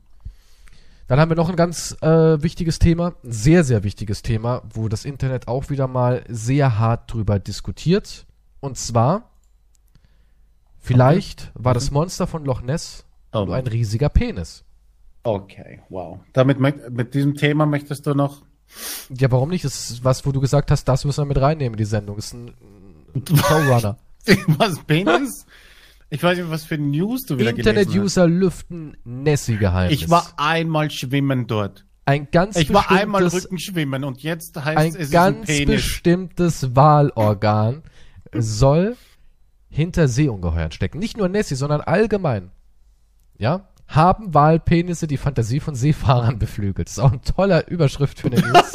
Dann 1.08 1.18
haben 1.18 1.30
wir 1.30 1.36
noch 1.36 1.48
ein 1.48 1.56
ganz 1.56 1.96
äh, 2.02 2.40
wichtiges 2.42 2.78
Thema, 2.78 3.14
ein 3.24 3.32
sehr, 3.32 3.64
sehr 3.64 3.82
wichtiges 3.82 4.22
Thema, 4.22 4.62
wo 4.72 4.88
das 4.88 5.04
Internet 5.04 5.48
auch 5.48 5.70
wieder 5.70 5.88
mal 5.88 6.22
sehr 6.28 6.78
hart 6.78 7.12
drüber 7.12 7.38
diskutiert. 7.38 8.26
Und 8.60 8.76
zwar, 8.76 9.30
vielleicht 10.78 11.50
war 11.54 11.74
das 11.74 11.90
Monster 11.90 12.26
von 12.26 12.44
Loch 12.44 12.62
Ness 12.62 13.04
Oh. 13.32 13.44
nur 13.44 13.54
ein 13.54 13.66
riesiger 13.66 14.08
Penis. 14.08 14.64
Okay, 15.22 15.80
wow. 15.88 16.18
Damit 16.32 16.58
mit 16.58 17.14
diesem 17.14 17.36
Thema 17.36 17.64
möchtest 17.64 18.06
du 18.06 18.14
noch 18.14 18.42
Ja, 19.08 19.30
warum 19.30 19.50
nicht? 19.50 19.64
Das 19.64 19.90
ist 19.90 20.04
was, 20.04 20.26
wo 20.26 20.32
du 20.32 20.40
gesagt 20.40 20.70
hast, 20.70 20.84
das 20.84 21.04
müssen 21.04 21.22
wir 21.22 21.26
mit 21.26 21.40
reinnehmen 21.40 21.74
in 21.74 21.78
die 21.78 21.84
Sendung. 21.84 22.16
Das 22.16 22.26
ist 22.26 22.34
ein, 22.34 22.54
ein 23.14 23.36
Showrunner. 23.36 23.98
was 24.58 24.78
Penis? 24.84 25.46
Ich 26.10 26.22
weiß 26.22 26.38
nicht, 26.38 26.50
was 26.50 26.64
für 26.64 26.76
News 26.76 27.24
du 27.24 27.38
wieder. 27.38 27.50
Internet-User 27.50 28.26
lüften 28.26 28.96
Nessie-Geheimnis. 29.04 30.02
Ich 30.02 30.10
war 30.10 30.26
einmal 30.36 30.90
schwimmen 30.90 31.46
dort. 31.46 31.86
ein 32.04 32.28
ganz 32.32 32.56
Ich 32.56 32.72
war 32.72 32.90
einmal 32.90 33.26
Rückenschwimmen 33.26 34.02
und 34.02 34.22
jetzt 34.22 34.56
heißt 34.56 34.76
ein 34.76 34.88
es, 34.88 34.94
ist 34.96 35.08
ein 35.08 35.12
ganz 35.12 35.46
Penis. 35.46 35.66
bestimmtes 35.66 36.74
Wahlorgan 36.74 37.84
soll 38.32 38.96
hinter 39.68 40.08
Seeungeheuern 40.08 40.72
stecken. 40.72 40.98
Nicht 40.98 41.16
nur 41.16 41.28
Nessie, 41.28 41.54
sondern 41.54 41.80
allgemein. 41.80 42.50
Ja? 43.38 43.68
Haben 43.86 44.34
Walpenisse 44.34 45.06
die 45.06 45.16
Fantasie 45.16 45.60
von 45.60 45.76
Seefahrern 45.76 46.40
beflügelt. 46.40 46.88
Das 46.88 46.94
ist 46.94 46.98
auch 46.98 47.12
ein 47.12 47.22
toller 47.22 47.68
Überschrift 47.68 48.18
für 48.18 48.32
eine 48.32 48.40
News. 48.40 48.72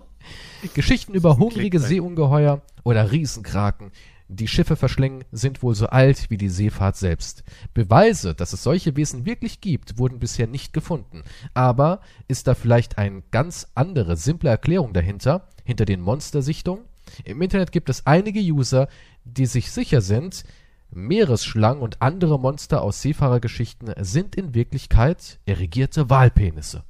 Geschichten 0.74 1.14
über 1.14 1.36
hungrige. 1.38 1.78
Seeungeheuer 1.78 2.62
oder 2.82 3.12
Riesenkraken, 3.12 3.92
die 4.28 4.48
Schiffe 4.48 4.76
verschlingen, 4.76 5.24
sind 5.30 5.62
wohl 5.62 5.74
so 5.74 5.86
alt 5.86 6.30
wie 6.30 6.36
die 6.36 6.48
Seefahrt 6.48 6.96
selbst. 6.96 7.44
Beweise, 7.74 8.34
dass 8.34 8.52
es 8.52 8.62
solche 8.62 8.96
Wesen 8.96 9.24
wirklich 9.24 9.60
gibt, 9.60 9.98
wurden 9.98 10.18
bisher 10.18 10.46
nicht 10.46 10.72
gefunden. 10.72 11.22
Aber 11.54 12.00
ist 12.28 12.46
da 12.46 12.54
vielleicht 12.54 12.98
eine 12.98 13.22
ganz 13.30 13.68
andere, 13.74 14.16
simple 14.16 14.50
Erklärung 14.50 14.92
dahinter, 14.92 15.48
hinter 15.64 15.84
den 15.84 16.00
Monstersichtungen? 16.00 16.84
Im 17.24 17.40
Internet 17.40 17.72
gibt 17.72 17.88
es 17.88 18.06
einige 18.06 18.40
User, 18.40 18.88
die 19.24 19.46
sich 19.46 19.70
sicher 19.70 20.00
sind, 20.00 20.44
Meeresschlangen 20.90 21.82
und 21.82 22.00
andere 22.00 22.38
Monster 22.38 22.82
aus 22.82 23.02
Seefahrergeschichten 23.02 23.92
sind 23.98 24.36
in 24.36 24.54
Wirklichkeit 24.54 25.38
erigierte 25.44 26.10
Walpenisse. 26.10 26.84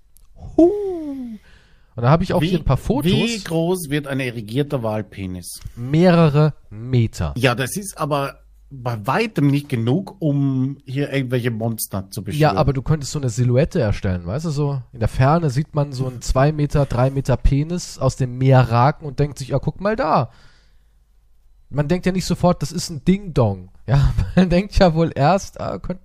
Huh. 0.56 0.72
Und 1.96 2.02
da 2.02 2.10
habe 2.10 2.22
ich 2.24 2.34
auch 2.34 2.42
hier 2.42 2.58
ein 2.58 2.64
paar 2.64 2.76
Fotos. 2.76 3.10
Wie 3.10 3.42
groß 3.42 3.88
wird 3.88 4.06
ein 4.06 4.20
erigierter 4.20 4.82
Walpenis? 4.82 5.60
mehrere 5.76 6.52
Meter. 6.68 7.32
Ja, 7.38 7.54
das 7.54 7.76
ist 7.76 7.96
aber 7.96 8.40
bei 8.70 8.98
weitem 9.06 9.46
nicht 9.46 9.70
genug, 9.70 10.16
um 10.18 10.76
hier 10.84 11.10
irgendwelche 11.10 11.50
Monster 11.50 12.10
zu 12.10 12.22
beschwören. 12.22 12.54
Ja, 12.54 12.60
aber 12.60 12.74
du 12.74 12.82
könntest 12.82 13.12
so 13.12 13.18
eine 13.18 13.30
Silhouette 13.30 13.80
erstellen, 13.80 14.26
weißt 14.26 14.44
du, 14.44 14.50
so 14.50 14.82
in 14.92 14.98
der 14.98 15.08
Ferne 15.08 15.48
sieht 15.48 15.74
man 15.74 15.92
so 15.92 16.06
einen 16.06 16.20
zwei 16.20 16.52
Meter, 16.52 16.84
drei 16.84 17.10
Meter 17.10 17.36
Penis 17.38 17.98
aus 17.98 18.16
dem 18.16 18.36
Meer 18.36 18.60
ragen 18.60 19.06
und 19.06 19.18
denkt 19.18 19.38
sich, 19.38 19.48
ja, 19.48 19.58
guck 19.58 19.80
mal 19.80 19.96
da. 19.96 20.30
Man 21.70 21.88
denkt 21.88 22.06
ja 22.06 22.12
nicht 22.12 22.26
sofort, 22.26 22.60
das 22.60 22.72
ist 22.72 22.90
ein 22.90 23.04
Ding-Dong. 23.04 23.70
Ja, 23.86 24.12
man 24.36 24.50
denkt 24.50 24.76
ja 24.78 24.94
wohl 24.94 25.12
erst, 25.14 25.60
ah, 25.60 25.78
könnte 25.78 26.02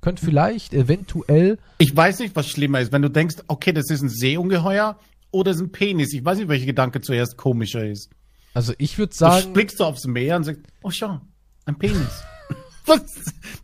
könnt 0.00 0.20
vielleicht, 0.20 0.72
eventuell, 0.72 1.58
Ich 1.78 1.94
weiß 1.96 2.20
nicht, 2.20 2.36
was 2.36 2.46
schlimmer 2.46 2.80
ist, 2.80 2.92
wenn 2.92 3.02
du 3.02 3.10
denkst, 3.10 3.36
okay, 3.48 3.72
das 3.72 3.90
ist 3.90 4.02
ein 4.02 4.08
Seeungeheuer 4.08 4.96
oder 5.30 5.50
ist 5.50 5.60
ein 5.60 5.72
Penis. 5.72 6.12
Ich 6.12 6.24
weiß 6.24 6.38
nicht, 6.38 6.48
welcher 6.48 6.66
Gedanke 6.66 7.00
zuerst 7.00 7.36
komischer 7.36 7.84
ist. 7.86 8.10
also 8.54 8.72
ich 8.78 8.96
würde 8.98 9.10
Du 9.10 9.16
sagen, 9.18 9.52
blickst 9.52 9.80
du 9.80 9.84
aufs 9.84 10.06
Meer 10.06 10.36
und 10.36 10.44
sagst, 10.44 10.60
oh 10.82 10.90
schau, 10.90 11.20
ein 11.66 11.76
Penis. 11.78 12.22
was? 12.86 13.02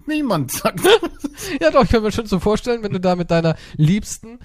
Niemand 0.07 0.51
sagt. 0.53 0.81
ja 1.61 1.71
doch, 1.71 1.85
ich 1.85 1.91
kann 1.91 2.03
mir 2.03 2.13
schon 2.13 2.27
so 2.27 2.39
vorstellen, 2.41 2.83
wenn 2.83 2.93
du 2.93 3.01
da 3.01 3.15
mit 3.17 3.31
deiner 3.31 3.57
Liebsten 3.77 4.39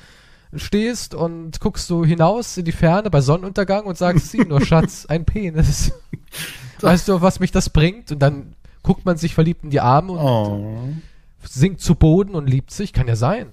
stehst 0.56 1.14
und 1.14 1.60
guckst 1.60 1.88
so 1.88 2.06
hinaus 2.06 2.56
in 2.58 2.66
die 2.66 2.72
Ferne 2.72 3.10
bei 3.10 3.20
Sonnenuntergang 3.22 3.86
und 3.86 3.98
sagst, 3.98 4.30
sieh 4.32 4.46
nur, 4.46 4.62
Schatz, 4.66 5.06
ein 5.08 5.26
Penis. 5.26 5.92
weißt 6.80 7.08
du, 7.10 7.22
was 7.22 7.40
mich 7.40 7.52
das 7.52 7.70
bringt? 7.70 8.12
Und 8.12 8.20
dann 8.20 8.56
guckt 8.84 9.06
man 9.06 9.18
sich 9.18 9.34
verliebt 9.34 9.64
in 9.66 9.72
die 9.72 9.82
Arme 9.82 10.14
und 10.14 10.20
Oh. 10.20 10.90
sinkt 11.44 11.82
zu 11.82 11.96
Boden 11.96 12.36
und 12.36 12.48
liebt 12.48 12.72
sich. 12.72 12.94
Kann 12.94 13.08
ja 13.08 13.16
sein. 13.18 13.48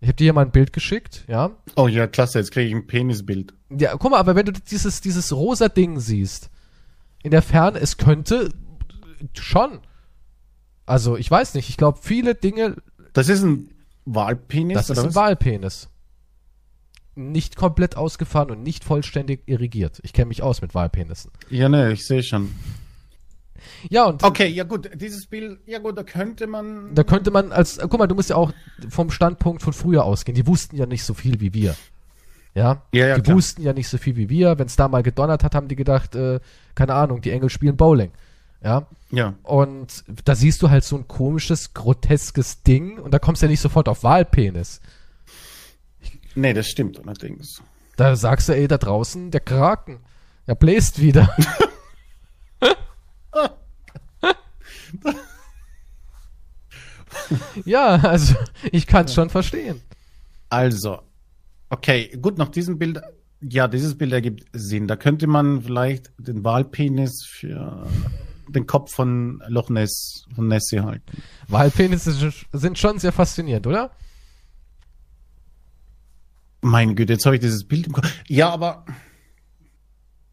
Ich 0.00 0.08
habe 0.08 0.16
dir 0.16 0.24
hier 0.24 0.32
mal 0.34 0.44
ein 0.44 0.50
Bild 0.50 0.72
geschickt, 0.72 1.24
ja. 1.26 1.50
oh 1.74 1.88
ja, 1.88 2.06
klasse, 2.06 2.38
jetzt 2.38 2.50
kriege 2.52 2.68
ich 2.68 2.74
ein 2.74 2.86
Penisbild. 2.86 3.54
Ja, 3.70 3.96
guck 3.96 4.10
mal, 4.10 4.18
aber 4.18 4.36
wenn 4.36 4.46
du 4.46 4.52
dieses, 4.52 5.00
dieses 5.00 5.32
rosa 5.32 5.68
Ding 5.68 5.98
siehst, 6.00 6.50
in 7.22 7.30
der 7.30 7.42
Ferne, 7.42 7.78
es 7.80 7.96
könnte 7.96 8.50
schon. 9.32 9.80
Also, 10.84 11.16
ich 11.16 11.30
weiß 11.30 11.54
nicht, 11.54 11.68
ich 11.68 11.76
glaube, 11.76 11.98
viele 12.02 12.34
Dinge, 12.34 12.76
Das 13.14 13.28
ist 13.28 13.42
ein 13.42 13.70
Walpenis, 14.04 14.76
das 14.76 14.90
ist 14.90 14.98
ein 14.98 15.06
was? 15.06 15.14
Walpenis. 15.14 15.88
Nicht 17.14 17.56
komplett 17.56 17.96
ausgefahren 17.96 18.50
und 18.50 18.62
nicht 18.62 18.84
vollständig 18.84 19.42
irrigiert. 19.46 19.98
Ich 20.02 20.12
kenne 20.12 20.26
mich 20.26 20.42
aus 20.42 20.60
mit 20.60 20.74
Walpenissen. 20.74 21.30
Ja, 21.48 21.68
ne, 21.68 21.90
ich 21.92 22.04
sehe 22.06 22.22
schon. 22.22 22.54
Ja, 23.90 24.04
und 24.04 24.22
Okay, 24.22 24.46
ja 24.48 24.64
gut, 24.64 24.90
dieses 24.94 25.26
Bild, 25.26 25.60
ja 25.66 25.78
gut, 25.78 25.96
da 25.98 26.02
könnte 26.02 26.46
man. 26.46 26.94
da 26.94 27.04
könnte 27.04 27.30
man 27.30 27.52
als, 27.52 27.78
guck 27.78 27.98
mal, 27.98 28.06
du 28.06 28.14
musst 28.14 28.30
ja 28.30 28.36
auch 28.36 28.52
vom 28.88 29.10
Standpunkt 29.10 29.62
von 29.62 29.72
früher 29.72 30.04
ausgehen. 30.04 30.34
Die 30.34 30.46
wussten 30.46 30.76
ja 30.76 30.86
nicht 30.86 31.04
so 31.04 31.14
viel 31.14 31.40
wie 31.40 31.52
wir. 31.54 31.74
Ja, 32.54 32.82
Ja, 32.92 33.06
ja, 33.08 33.16
die 33.16 33.22
klar. 33.22 33.36
wussten 33.36 33.62
ja 33.62 33.72
nicht 33.74 33.88
so 33.88 33.98
viel 33.98 34.16
wie 34.16 34.28
wir. 34.30 34.58
Wenn 34.58 34.66
es 34.66 34.76
da 34.76 34.88
mal 34.88 35.02
gedonnert 35.02 35.44
hat, 35.44 35.54
haben 35.54 35.68
die 35.68 35.76
gedacht, 35.76 36.14
äh, 36.14 36.40
keine 36.74 36.94
Ahnung, 36.94 37.20
die 37.20 37.30
Engel 37.30 37.50
spielen 37.50 37.76
Bowling. 37.76 38.12
Ja, 38.64 38.86
Ja. 39.10 39.34
und 39.42 40.02
da 40.24 40.34
siehst 40.34 40.62
du 40.62 40.70
halt 40.70 40.82
so 40.82 40.96
ein 40.96 41.06
komisches, 41.06 41.74
groteskes 41.74 42.62
Ding 42.62 42.98
und 42.98 43.12
da 43.12 43.18
kommst 43.18 43.42
du 43.42 43.46
ja 43.46 43.50
nicht 43.50 43.60
sofort 43.60 43.88
auf 43.88 44.02
Wahlpenis. 44.02 44.80
Nee, 46.34 46.54
das 46.54 46.66
stimmt 46.66 46.98
allerdings. 46.98 47.62
Da 47.96 48.16
sagst 48.16 48.48
du, 48.48 48.54
ey, 48.56 48.66
da 48.68 48.78
draußen, 48.78 49.30
der 49.30 49.40
Kraken, 49.40 49.98
der 50.46 50.54
bläst 50.54 51.00
wieder. 51.00 51.34
ja, 57.64 57.96
also 57.96 58.34
ich 58.72 58.86
kann 58.86 59.06
es 59.06 59.14
schon 59.14 59.30
verstehen. 59.30 59.80
Also, 60.48 61.00
okay, 61.70 62.16
gut, 62.20 62.38
nach 62.38 62.48
diesem 62.48 62.78
Bild, 62.78 63.00
ja, 63.40 63.68
dieses 63.68 63.96
Bild 63.96 64.12
ergibt 64.12 64.44
Sinn. 64.52 64.86
Da 64.86 64.96
könnte 64.96 65.26
man 65.26 65.62
vielleicht 65.62 66.12
den 66.18 66.44
Walpenis 66.44 67.24
für 67.24 67.86
den 68.48 68.66
Kopf 68.66 68.92
von 68.92 69.42
Loch 69.48 69.70
Ness, 69.70 70.26
von 70.34 70.48
Nessie 70.48 70.80
halten. 70.80 71.22
Wahlpenisse 71.48 72.32
sind 72.52 72.78
schon 72.78 72.98
sehr 72.98 73.12
faszinierend, 73.12 73.66
oder? 73.66 73.90
Mein 76.60 76.96
Güte, 76.96 77.14
jetzt 77.14 77.26
habe 77.26 77.36
ich 77.36 77.40
dieses 77.40 77.64
Bild 77.64 77.86
im 77.86 77.92
Kopf. 77.92 78.12
Ja, 78.28 78.50
aber. 78.50 78.84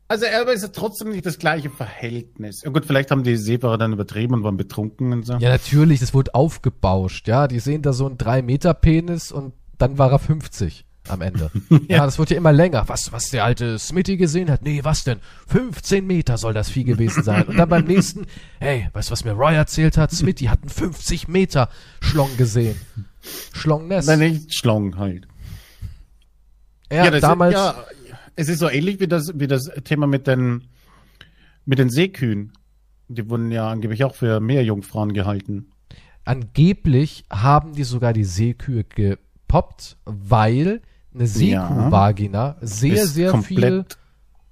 Also 0.08 0.26
er 0.26 0.48
ist 0.50 0.62
ja 0.62 0.68
trotzdem 0.68 1.10
nicht 1.10 1.26
das 1.26 1.40
gleiche 1.40 1.70
Verhältnis. 1.70 2.62
Ja 2.64 2.70
gut, 2.70 2.86
vielleicht 2.86 3.10
haben 3.10 3.24
die 3.24 3.38
Seefahrer 3.38 3.78
dann 3.78 3.94
übertrieben 3.94 4.34
und 4.36 4.44
waren 4.44 4.58
betrunken 4.58 5.12
und 5.12 5.26
so. 5.26 5.34
Ja, 5.38 5.50
natürlich, 5.50 6.02
das 6.02 6.14
wurde 6.14 6.36
aufgebauscht, 6.36 7.28
ja. 7.28 7.48
Die 7.48 7.60
sehen 7.60 7.82
da 7.82 7.94
so 7.94 8.06
einen 8.06 8.18
3-Meter-Penis 8.18 9.32
und 9.32 9.54
dann 9.78 9.98
war 9.98 10.12
er 10.12 10.20
50 10.20 10.86
am 11.10 11.22
Ende. 11.22 11.52
ja. 11.88 12.06
das 12.06 12.20
wird 12.20 12.30
ja 12.30 12.38
immer 12.38 12.54
länger. 12.54 12.84
Was, 12.88 13.12
was 13.12 13.30
der 13.30 13.44
alte 13.44 13.78
Smitty 13.80 14.18
gesehen 14.18 14.50
hat? 14.50 14.62
Nee, 14.62 14.84
was 14.84 15.04
denn? 15.04 15.20
15 15.48 16.06
Meter 16.06 16.38
soll 16.38 16.54
das 16.54 16.70
Vieh 16.70 16.84
gewesen 16.84 17.24
sein. 17.24 17.44
Und 17.44 17.58
dann 17.58 17.70
beim 17.70 17.86
nächsten, 17.86 18.28
hey, 18.60 18.90
weißt 18.94 19.10
du, 19.10 19.12
was 19.12 19.26
mir 19.26 19.34
Roy 19.34 19.56
erzählt 19.56 19.98
hat? 19.98 20.12
Smitty 20.12 20.46
hat 20.46 20.62
einen 20.62 20.70
50 20.70 21.28
Meter 21.28 21.70
Schlong 22.02 22.36
gesehen. 22.38 22.80
Schlongness. 23.54 24.06
Nein, 24.06 24.20
nicht 24.20 24.54
Schlong 24.54 24.98
halt. 24.98 25.28
Ja, 26.92 27.10
das 27.10 27.22
damals. 27.22 27.56
Ist, 27.56 27.60
ja, 27.60 27.76
es 28.36 28.50
ist 28.50 28.60
so 28.60 28.70
ähnlich 28.70 29.00
wie 29.00 29.08
das, 29.08 29.32
wie 29.36 29.48
das 29.48 29.70
Thema 29.84 30.08
mit 30.08 30.28
den, 30.28 30.66
mit 31.66 31.80
den 31.80 31.90
Seekühen. 31.90 32.54
Die 33.08 33.30
wurden 33.30 33.52
ja 33.52 33.70
angeblich 33.70 34.04
auch 34.04 34.16
für 34.16 34.40
Meerjungfrauen 34.40 35.14
gehalten. 35.14 35.68
Angeblich 36.26 37.26
haben 37.30 37.74
die 37.74 37.84
sogar 37.84 38.14
die 38.14 38.24
Seekühe 38.24 38.84
gepoppt, 38.86 39.98
weil 40.06 40.82
eine 41.14 41.28
Seekuh-Vagina 41.28 42.58
sehr, 42.62 43.06
sehr 43.06 43.38
viel 43.42 43.86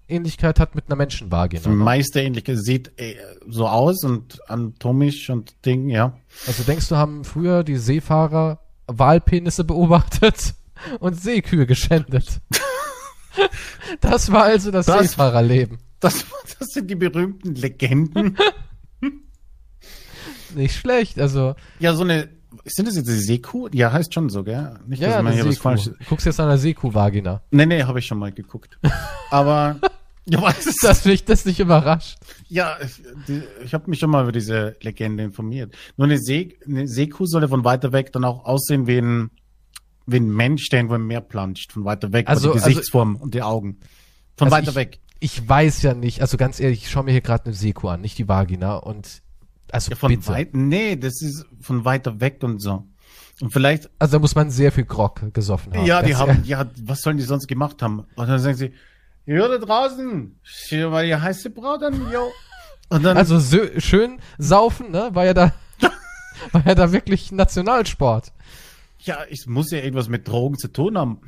Ähnlichkeit 0.08 0.60
hat 0.60 0.76
mit 0.76 0.86
einer 0.88 0.98
Menschenvagina. 0.98 1.70
Ne? 1.70 1.76
meiste 1.76 2.22
Ähnlichkeit 2.22 2.58
sieht 2.58 2.92
äh, 3.00 3.16
so 3.48 3.68
aus 3.68 4.04
und 4.04 4.40
anatomisch 4.50 5.30
und 5.30 5.66
Ding, 5.66 5.90
ja. 5.90 6.18
Also 6.46 6.64
denkst 6.64 6.90
du, 6.90 6.98
haben 6.98 7.24
früher 7.24 7.64
die 7.64 7.78
Seefahrer 7.78 8.60
Walpenisse 8.88 9.64
beobachtet 9.64 10.54
und 11.00 11.20
Seekühe 11.20 11.66
geschändet? 11.66 12.42
das 14.02 14.32
war 14.32 14.44
also 14.44 14.72
das, 14.72 14.86
Das- 14.86 15.10
Seefahrerleben. 15.12 15.78
Das, 16.00 16.26
das 16.58 16.70
sind 16.70 16.90
die 16.90 16.96
berühmten 16.96 17.54
Legenden. 17.56 18.38
Nicht 20.56 20.76
schlecht, 20.76 21.20
also 21.20 21.56
ja, 21.80 21.94
so 21.94 22.04
eine, 22.04 22.28
sind 22.66 22.88
das 22.88 22.96
jetzt 22.98 23.08
die 23.08 23.14
Seekuh? 23.14 23.70
Ja, 23.72 23.92
heißt 23.94 24.14
schon 24.14 24.30
so, 24.30 24.44
gell? 24.44 24.78
Nicht, 24.86 25.02
ja, 25.02 25.10
dass 25.10 25.24
man 25.24 25.34
hier 25.34 25.46
was 25.48 25.58
falsches. 25.58 25.94
Du 25.98 26.06
guckst 26.10 26.26
jetzt 26.26 26.40
an 26.40 26.50
der 26.50 26.58
Seekuh-Vagina. 26.58 27.42
Nee, 27.52 27.66
nee, 27.66 27.84
habe 27.84 28.00
ich 28.00 28.06
schon 28.06 28.20
mal 28.20 28.32
geguckt. 28.34 28.78
Aber, 29.32 29.80
ja, 30.26 30.42
was 30.42 30.66
Dass 30.82 31.06
mich 31.06 31.24
das 31.24 31.46
nicht 31.46 31.60
überrascht. 31.62 32.18
Ja, 32.50 32.78
ich- 32.84 33.02
ich 33.64 33.74
habe 33.74 33.90
mich 33.90 34.00
schon 34.00 34.10
mal 34.10 34.24
über 34.24 34.34
diese 34.34 34.76
Legende 34.82 35.24
informiert. 35.24 35.74
Nur 35.96 36.08
eine, 36.08 36.18
See, 36.18 36.58
eine 36.68 36.86
Seekuh 36.88 37.26
sollte 37.26 37.48
von 37.48 37.64
weiter 37.64 37.94
weg 37.94 38.12
dann 38.12 38.26
auch 38.26 38.44
aussehen 38.44 38.88
wie 38.88 38.98
ein, 38.98 39.32
wie 40.12 40.18
ein 40.20 40.30
Mensch, 40.34 40.70
der 40.70 40.80
irgendwo 40.80 40.96
im 40.96 41.08
Meer 41.08 41.22
planscht. 41.22 41.72
Von 41.74 41.86
weiter 41.86 42.12
weg, 42.14 42.28
Also- 42.30 42.50
also, 42.50 42.54
die 42.54 42.64
also- 42.64 42.70
Gesichtsform 42.70 43.16
und 43.18 43.34
die 43.34 43.42
Augen. 43.44 43.78
Von 44.38 44.48
Also 44.48 44.58
weiter 44.58 44.70
ich- 44.72 44.76
weg. 44.76 45.00
Ich 45.24 45.48
weiß 45.48 45.84
ja 45.84 45.94
nicht, 45.94 46.22
also 46.22 46.36
ganz 46.38 46.60
ehrlich, 46.60 46.84
ich 46.84 46.90
schaue 46.90 47.04
mir 47.04 47.12
hier 47.12 47.22
gerade 47.22 47.46
eine 47.46 47.54
Seekuh 47.54 47.90
an, 47.90 48.02
nicht 48.02 48.18
die 48.18 48.28
Vagina 48.28 48.78
und 48.78 49.22
also 49.72 49.92
Ja, 49.92 49.96
von 49.96 50.10
bitte. 50.10 50.28
weit, 50.30 50.56
nee, 50.56 50.96
das 50.96 51.22
ist 51.22 51.46
von 51.62 51.86
weiter 51.86 52.20
weg 52.20 52.40
und 52.42 52.60
so. 52.60 52.88
Und 53.40 53.54
vielleicht, 53.54 53.90
Also 54.00 54.14
da 54.14 54.20
muss 54.20 54.34
man 54.36 54.50
sehr 54.50 54.72
viel 54.72 54.86
Grog 54.86 55.22
gesoffen 55.34 55.74
haben. 55.74 55.86
ja, 55.86 56.02
die 56.02 56.16
haben, 56.16 56.44
ja, 56.44 56.66
was 56.84 57.02
sollen 57.04 57.18
die 57.18 57.24
sonst 57.24 57.48
gemacht 57.48 57.82
haben? 57.84 58.00
Und 58.16 58.28
dann 58.30 58.40
sagen 58.40 58.56
sie, 58.58 58.74
ja, 59.28 59.48
da 59.48 59.58
draußen, 59.60 60.40
schau 60.44 60.90
mal 60.90 61.06
die 61.06 61.16
heiße 61.16 61.52
Braut 61.52 61.84
an, 61.84 61.94
jo. 62.12 62.32
Und 62.90 63.04
dann, 63.04 63.16
Also 63.16 63.38
sö- 63.38 63.80
schön 63.80 64.20
saufen, 64.40 64.90
ne? 64.92 65.10
War 65.14 65.26
ja 65.26 65.34
da 65.36 65.54
war 66.52 66.66
ja 66.66 66.74
da 66.76 66.92
wirklich 66.92 67.32
Nationalsport. 67.32 68.34
Ja, 69.04 69.20
es 69.30 69.46
muss 69.48 69.72
ja 69.72 69.80
irgendwas 69.80 70.08
mit 70.10 70.28
Drogen 70.28 70.58
zu 70.58 70.68
tun 70.68 70.98
haben. 70.98 71.22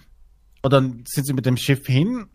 Und 0.61 0.71
dann 0.73 1.03
sind 1.07 1.25
sie 1.25 1.33
mit 1.33 1.45
dem 1.45 1.57
Schiff 1.57 1.85
hin. 1.85 2.27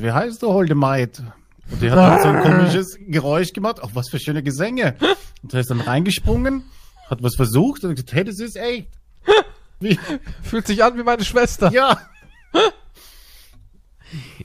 Wie 0.00 0.10
heißt 0.12 0.42
du, 0.42 0.48
holde 0.48 0.74
Maid? 0.74 1.22
Und 1.70 1.80
die 1.82 1.90
hat 1.90 1.98
dann 1.98 2.22
so 2.22 2.28
ein 2.28 2.42
komisches 2.58 2.98
Geräusch 3.06 3.52
gemacht. 3.52 3.78
Ach, 3.82 3.90
was 3.94 4.08
für 4.10 4.18
schöne 4.18 4.42
Gesänge. 4.42 4.96
Und 5.42 5.52
er 5.54 5.60
ist 5.60 5.70
dann 5.70 5.80
reingesprungen, 5.80 6.64
hat 7.08 7.22
was 7.22 7.34
versucht 7.36 7.84
und 7.84 7.90
gesagt, 7.94 8.12
hey, 8.12 8.24
das 8.24 8.38
ist 8.40 8.56
echt. 8.56 8.88
Wie? 9.80 9.98
Fühlt 10.42 10.66
sich 10.66 10.82
an 10.84 10.96
wie 10.96 11.02
meine 11.02 11.24
Schwester. 11.24 11.70
Ja. 11.72 11.98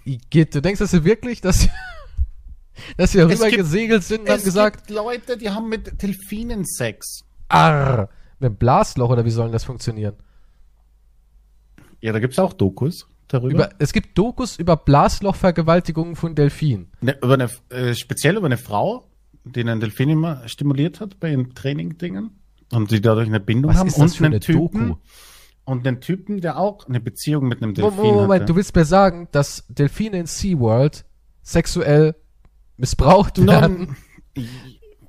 Igitt, 0.05 0.55
du 0.55 0.61
denkst, 0.61 0.79
dass 0.79 0.91
sie 0.91 1.03
wirklich, 1.03 1.41
dass 1.41 1.61
sie, 1.61 1.69
dass 2.97 3.11
sie 3.11 3.19
rüber 3.21 3.49
gibt- 3.49 3.57
gesegelt 3.63 4.03
sind 4.03 4.21
und 4.21 4.29
haben 4.29 4.37
Es 4.37 4.43
gesagt, 4.43 4.87
gibt 4.87 4.89
Leute, 4.97 5.37
die 5.37 5.49
haben 5.49 5.67
mit 5.69 6.01
Delfinen 6.01 6.65
Sex. 6.65 7.21
arr, 7.49 8.09
mit 8.39 8.59
Blasloch 8.59 9.09
oder 9.09 9.25
wie 9.25 9.31
soll 9.31 9.45
denn 9.45 9.53
das 9.53 9.63
funktionieren? 9.63 10.15
Ja, 12.01 12.13
da 12.13 12.19
gibt's 12.19 12.39
auch 12.39 12.53
Dokus 12.53 13.07
darüber. 13.27 13.53
Über, 13.53 13.69
es 13.79 13.93
gibt 13.93 14.17
Dokus 14.17 14.57
über 14.57 14.77
Blaslochvergewaltigungen 14.77 16.15
von 16.15 16.35
Delfinen. 16.35 16.91
Ne, 17.01 17.17
über 17.21 17.33
eine, 17.33 17.49
äh, 17.69 17.93
speziell 17.93 18.37
über 18.37 18.45
eine 18.45 18.57
Frau, 18.57 19.09
die 19.43 19.61
einen 19.61 19.79
Delfin 19.79 20.09
immer 20.09 20.47
stimuliert 20.47 21.01
hat 21.01 21.19
bei 21.19 21.31
ihren 21.31 21.53
Training-Dingen. 21.53 22.31
Und 22.71 22.91
die 22.91 22.99
dadurch 22.99 23.27
eine 23.27 23.39
Bindung 23.39 23.71
Was 23.71 23.79
haben. 23.79 23.87
ist 23.87 23.97
das 23.97 24.11
und 24.11 24.17
für 24.17 24.25
einen 24.25 24.33
eine 24.33 24.39
Typen, 24.41 24.87
Doku? 24.89 24.99
Und 25.63 25.87
einen 25.87 26.01
Typen, 26.01 26.41
der 26.41 26.57
auch 26.57 26.87
eine 26.87 26.99
Beziehung 26.99 27.47
mit 27.47 27.61
einem 27.61 27.73
Delfin 27.73 27.95
Moment, 27.95 28.41
hatte. 28.41 28.45
du 28.45 28.55
willst 28.55 28.75
mir 28.75 28.85
sagen, 28.85 29.27
dass 29.31 29.65
Delfine 29.67 30.19
in 30.19 30.25
SeaWorld 30.25 31.05
sexuell 31.43 32.15
missbraucht 32.77 33.45
werden, 33.45 33.97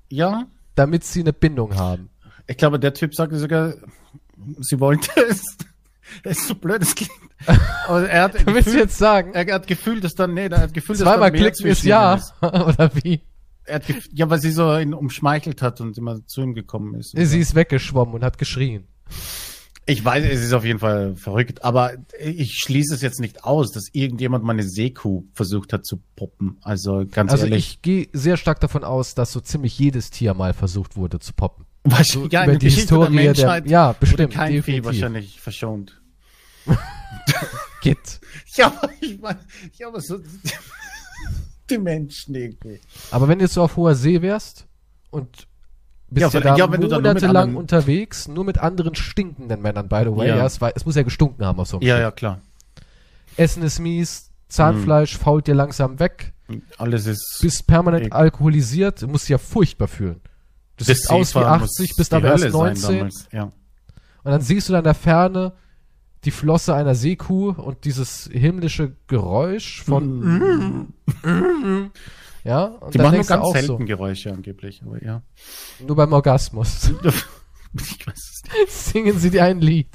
ja, 0.08 0.46
damit 0.74 1.04
sie 1.04 1.20
eine 1.20 1.32
Bindung 1.32 1.76
haben. 1.76 2.10
Ich 2.48 2.56
glaube, 2.56 2.80
der 2.80 2.94
Typ 2.94 3.14
sagte 3.14 3.38
sogar, 3.38 3.74
sie 4.60 4.80
wollte 4.80 5.10
es. 5.28 5.44
Das 6.24 6.38
ist 6.38 6.48
so 6.48 6.54
blöd, 6.54 6.80
das 6.80 6.94
klingt. 6.94 7.12
Aber 7.86 8.08
er 8.08 8.24
hat 8.24 8.34
Du 8.40 8.46
willst 8.46 8.64
gefühlt, 8.66 8.84
jetzt 8.84 8.98
sagen, 8.98 9.32
er 9.34 9.54
hat 9.54 9.66
gefühlt, 9.66 10.02
dass 10.02 10.14
dann, 10.14 10.34
nee, 10.34 10.46
er 10.46 10.62
hat 10.62 10.74
gefühlt, 10.74 10.98
dass 10.98 11.04
zweimal 11.06 11.30
klicken 11.30 11.66
ist 11.66 11.84
ja, 11.84 12.14
ist. 12.14 12.32
oder 12.42 12.90
wie? 13.02 13.20
Er 13.64 13.76
hat 13.76 13.84
ja, 14.12 14.30
weil 14.30 14.40
sie 14.40 14.50
so 14.50 14.76
ihn 14.78 14.94
umschmeichelt 14.94 15.60
hat 15.60 15.82
und 15.82 15.96
immer 15.98 16.24
zu 16.26 16.40
ihm 16.40 16.54
gekommen 16.54 16.94
ist. 16.94 17.14
Sie 17.14 17.38
ist 17.38 17.54
weggeschwommen 17.54 18.14
und 18.14 18.24
hat 18.24 18.38
geschrien. 18.38 18.88
Ich 19.84 20.02
weiß, 20.04 20.24
es 20.24 20.42
ist 20.42 20.52
auf 20.54 20.64
jeden 20.64 20.78
Fall 20.78 21.16
verrückt, 21.16 21.64
aber 21.64 21.92
ich 22.18 22.56
schließe 22.56 22.94
es 22.94 23.02
jetzt 23.02 23.20
nicht 23.20 23.44
aus, 23.44 23.72
dass 23.72 23.88
irgendjemand 23.92 24.44
mal 24.44 24.52
eine 24.52 24.62
Seekuh 24.62 25.24
versucht 25.32 25.72
hat 25.72 25.86
zu 25.86 26.00
poppen. 26.16 26.58
Also 26.62 27.04
ganz 27.10 27.32
Also 27.32 27.44
ehrlich. 27.44 27.68
ich 27.68 27.82
gehe 27.82 28.08
sehr 28.12 28.36
stark 28.38 28.60
davon 28.60 28.84
aus, 28.84 29.14
dass 29.14 29.32
so 29.32 29.40
ziemlich 29.40 29.78
jedes 29.78 30.10
Tier 30.10 30.34
mal 30.34 30.52
versucht 30.52 30.96
wurde 30.96 31.20
zu 31.20 31.32
poppen. 31.32 31.64
Wahrscheinlich, 31.84 32.32
ja, 32.32 32.42
in 32.44 32.50
über 32.50 32.58
die 32.58 32.66
Geschichte 32.66 32.94
Historie 32.94 33.16
der 33.16 33.32
der- 33.34 33.70
ja, 33.70 33.92
bestimmt, 33.92 34.32
kein 34.34 34.48
Vieh 34.50 34.56
definitiv. 34.56 34.84
wahrscheinlich 34.84 35.40
verschont. 35.40 36.00
Git. 37.82 38.20
Ja, 38.56 38.66
aber 38.66 38.90
ich 39.00 39.18
meine, 39.20 39.38
ja, 39.78 39.88
aber 39.88 40.00
so 40.00 40.18
die 41.70 41.78
Menschen 41.78 42.34
irgendwie. 42.34 42.80
Aber 43.10 43.28
wenn 43.28 43.38
du 43.38 43.44
jetzt 43.44 43.54
so 43.54 43.62
auf 43.62 43.76
hoher 43.76 43.94
See 43.94 44.20
wärst 44.22 44.66
und 45.10 45.46
bist 46.10 46.22
Ja, 46.22 46.40
ja, 46.40 46.40
da 46.40 46.56
ja, 46.56 46.66
monatelang 46.66 47.54
unterwegs, 47.56 48.28
nur 48.28 48.44
mit 48.44 48.58
anderen 48.58 48.94
stinkenden 48.94 49.60
Männern, 49.62 49.88
by 49.88 50.02
the 50.04 50.16
way. 50.16 50.28
Ja. 50.28 50.36
Ja. 50.38 50.46
es, 50.46 50.60
war, 50.60 50.72
es 50.74 50.84
muss 50.86 50.94
ja 50.96 51.02
gestunken 51.02 51.44
haben 51.44 51.60
auf 51.60 51.68
so 51.68 51.76
einem 51.78 51.86
Ja, 51.86 51.96
Schiff. 51.96 52.02
ja, 52.02 52.10
klar. 52.10 52.40
Essen 53.36 53.62
ist 53.62 53.78
mies, 53.78 54.30
Zahnfleisch 54.48 55.14
Mhm. 55.18 55.22
fault 55.22 55.46
dir 55.46 55.54
langsam 55.54 56.00
weg, 56.00 56.32
Alles 56.78 57.06
ist. 57.06 57.38
bist 57.42 57.66
permanent 57.66 58.12
alkoholisiert, 58.12 59.02
musst 59.06 59.24
dich 59.24 59.30
ja 59.30 59.38
furchtbar 59.38 59.86
fühlen. 59.88 60.20
Du 60.78 60.84
das 60.84 60.86
siehst 60.86 61.10
aus 61.10 61.20
wie 61.20 61.24
Seefahren 61.38 61.60
muss 61.60 61.78
80, 61.78 61.96
bist 61.96 62.14
aber 62.14 62.28
erst 62.28 62.44
Hölle 62.44 62.52
sein 62.52 62.60
19 62.60 62.96
damals, 62.98 63.28
Ja. 63.32 63.42
und 63.44 63.52
dann 64.24 64.40
siehst 64.40 64.68
du 64.68 64.72
da 64.72 64.78
in 64.78 64.84
der 64.84 64.94
Ferne 64.94 65.52
die 66.24 66.30
Flosse 66.30 66.74
einer 66.74 66.94
Seekuh 66.94 67.50
und 67.50 67.84
dieses 67.84 68.28
himmlische 68.32 68.96
Geräusch 69.06 69.82
von 69.84 70.92
ja, 72.44 72.64
und 72.64 72.94
Die 72.94 72.98
machen 72.98 73.16
nur 73.16 73.24
ganz 73.24 73.50
selten 73.52 73.86
Geräusche 73.86 74.32
angeblich, 74.32 74.82
aber 74.84 75.02
ja. 75.04 75.22
so, 75.78 75.84
nur 75.86 75.96
beim 75.96 76.12
Orgasmus 76.12 76.90
ich 77.74 78.06
weiß 78.06 78.14
es 78.16 78.42
nicht. 78.44 78.70
singen 78.92 79.18
sie 79.18 79.30
dir 79.30 79.44
ein 79.44 79.60
Lied. 79.60 79.90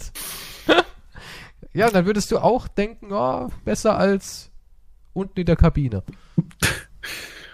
ja, 1.74 1.88
und 1.88 1.96
dann 1.96 2.06
würdest 2.06 2.32
du 2.32 2.38
auch 2.40 2.68
denken, 2.68 3.12
oh, 3.12 3.50
besser 3.66 3.98
als 3.98 4.52
unten 5.14 5.40
in 5.40 5.46
der 5.46 5.56
Kabine. 5.56 6.04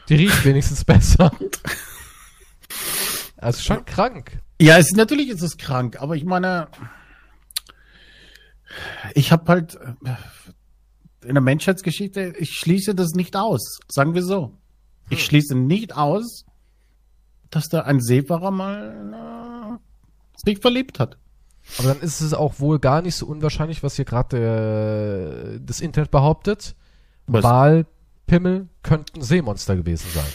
Die 0.10 0.16
riecht 0.16 0.44
wenigstens 0.46 0.84
besser. 0.84 1.32
Also 3.42 3.62
schon 3.62 3.86
krank. 3.86 4.42
Ja, 4.62 4.78
es 4.78 4.92
natürlich 4.92 5.30
ist 5.30 5.42
es 5.42 5.58
krank, 5.58 6.02
aber 6.02 6.16
ich 6.16 6.26
meine, 6.26 6.68
ich 9.14 9.32
habe 9.32 9.52
halt 9.52 9.76
äh, 9.76 11.28
in 11.28 11.36
der 11.36 11.42
Menschheitsgeschichte, 11.42 12.34
ich 12.38 12.52
schließe 12.52 12.96
das 12.96 13.12
nicht 13.12 13.36
aus, 13.36 13.80
sagen 13.88 14.14
wir 14.14 14.24
so. 14.24 14.58
Ich 15.10 15.24
schließe 15.26 15.56
nicht 15.56 15.96
aus, 15.96 16.46
dass 17.50 17.70
da 17.70 17.82
ein 17.82 18.00
Seefahrer 18.00 18.52
mal 18.52 19.80
äh, 19.80 20.46
sich 20.46 20.60
verliebt 20.60 21.00
hat. 21.00 21.18
Aber 21.78 21.90
dann 21.90 22.02
ist 22.02 22.22
es 22.22 22.34
auch 22.34 22.60
wohl 22.60 22.80
gar 22.80 23.02
nicht 23.02 23.16
so 23.16 23.26
unwahrscheinlich, 23.26 23.84
was 23.84 23.96
hier 23.96 24.06
gerade 24.06 25.56
äh, 25.58 25.60
das 25.64 25.82
Internet 25.82 26.12
behauptet. 26.12 26.76
Was? 27.28 27.44
Walpimmel 27.44 28.70
könnten 28.84 29.22
Seemonster 29.22 29.76
gewesen 29.76 30.08
sein. 30.14 30.26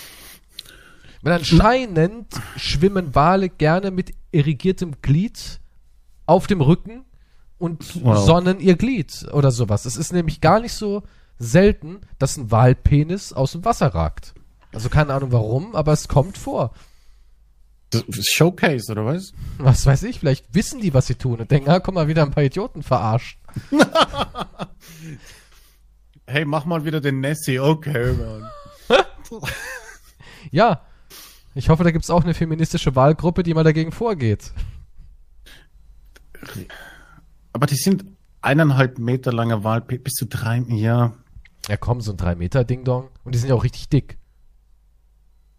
Weil 1.24 1.32
anscheinend 1.32 2.26
schwimmen 2.56 3.14
Wale 3.14 3.48
gerne 3.48 3.90
mit 3.90 4.12
irrigiertem 4.30 5.00
Glied 5.00 5.60
auf 6.26 6.46
dem 6.46 6.60
Rücken 6.60 7.04
und 7.58 8.04
Wow. 8.04 8.24
sonnen 8.24 8.60
ihr 8.60 8.76
Glied 8.76 9.26
oder 9.32 9.50
sowas. 9.50 9.86
Es 9.86 9.96
ist 9.96 10.12
nämlich 10.12 10.40
gar 10.42 10.60
nicht 10.60 10.74
so 10.74 11.02
selten, 11.38 12.02
dass 12.18 12.36
ein 12.36 12.50
Walpenis 12.50 13.32
aus 13.32 13.52
dem 13.52 13.64
Wasser 13.64 13.88
ragt. 13.94 14.34
Also 14.74 14.90
keine 14.90 15.14
Ahnung 15.14 15.32
warum, 15.32 15.74
aber 15.74 15.92
es 15.92 16.08
kommt 16.08 16.36
vor. 16.36 16.72
Showcase, 18.10 18.90
oder 18.92 19.06
was? 19.06 19.32
Was 19.58 19.86
weiß 19.86 20.02
ich, 20.02 20.18
vielleicht 20.18 20.52
wissen 20.54 20.80
die, 20.80 20.92
was 20.94 21.06
sie 21.06 21.14
tun 21.14 21.40
und 21.40 21.50
denken, 21.50 21.70
ah, 21.70 21.80
komm 21.80 21.94
mal, 21.94 22.08
wieder 22.08 22.22
ein 22.22 22.32
paar 22.32 22.42
Idioten 22.44 22.82
verarscht. 22.82 23.38
Hey, 26.26 26.44
mach 26.46 26.64
mal 26.64 26.84
wieder 26.86 27.00
den 27.02 27.20
Nessie. 27.20 27.58
Okay, 27.60 28.14
man. 28.14 28.50
Ja, 30.50 30.82
ich 31.54 31.68
hoffe, 31.68 31.84
da 31.84 31.90
gibt's 31.90 32.10
auch 32.10 32.24
eine 32.24 32.34
feministische 32.34 32.94
Wahlgruppe, 32.96 33.42
die 33.42 33.54
mal 33.54 33.64
dagegen 33.64 33.92
vorgeht. 33.92 34.52
Aber 37.52 37.66
die 37.66 37.76
sind 37.76 38.04
eineinhalb 38.42 38.98
Meter 38.98 39.32
lange 39.32 39.64
Wahl, 39.64 39.80
bis 39.80 40.12
zu 40.14 40.26
drei, 40.26 40.58
ja. 40.68 41.14
Ja 41.68 41.76
komm, 41.78 42.00
so 42.02 42.10
ein 42.12 42.18
3 42.18 42.34
Meter 42.34 42.64
Ding-Dong. 42.64 43.08
Und 43.24 43.34
die 43.34 43.38
sind 43.38 43.48
ja 43.48 43.54
auch 43.54 43.64
richtig 43.64 43.88
dick. 43.88 44.18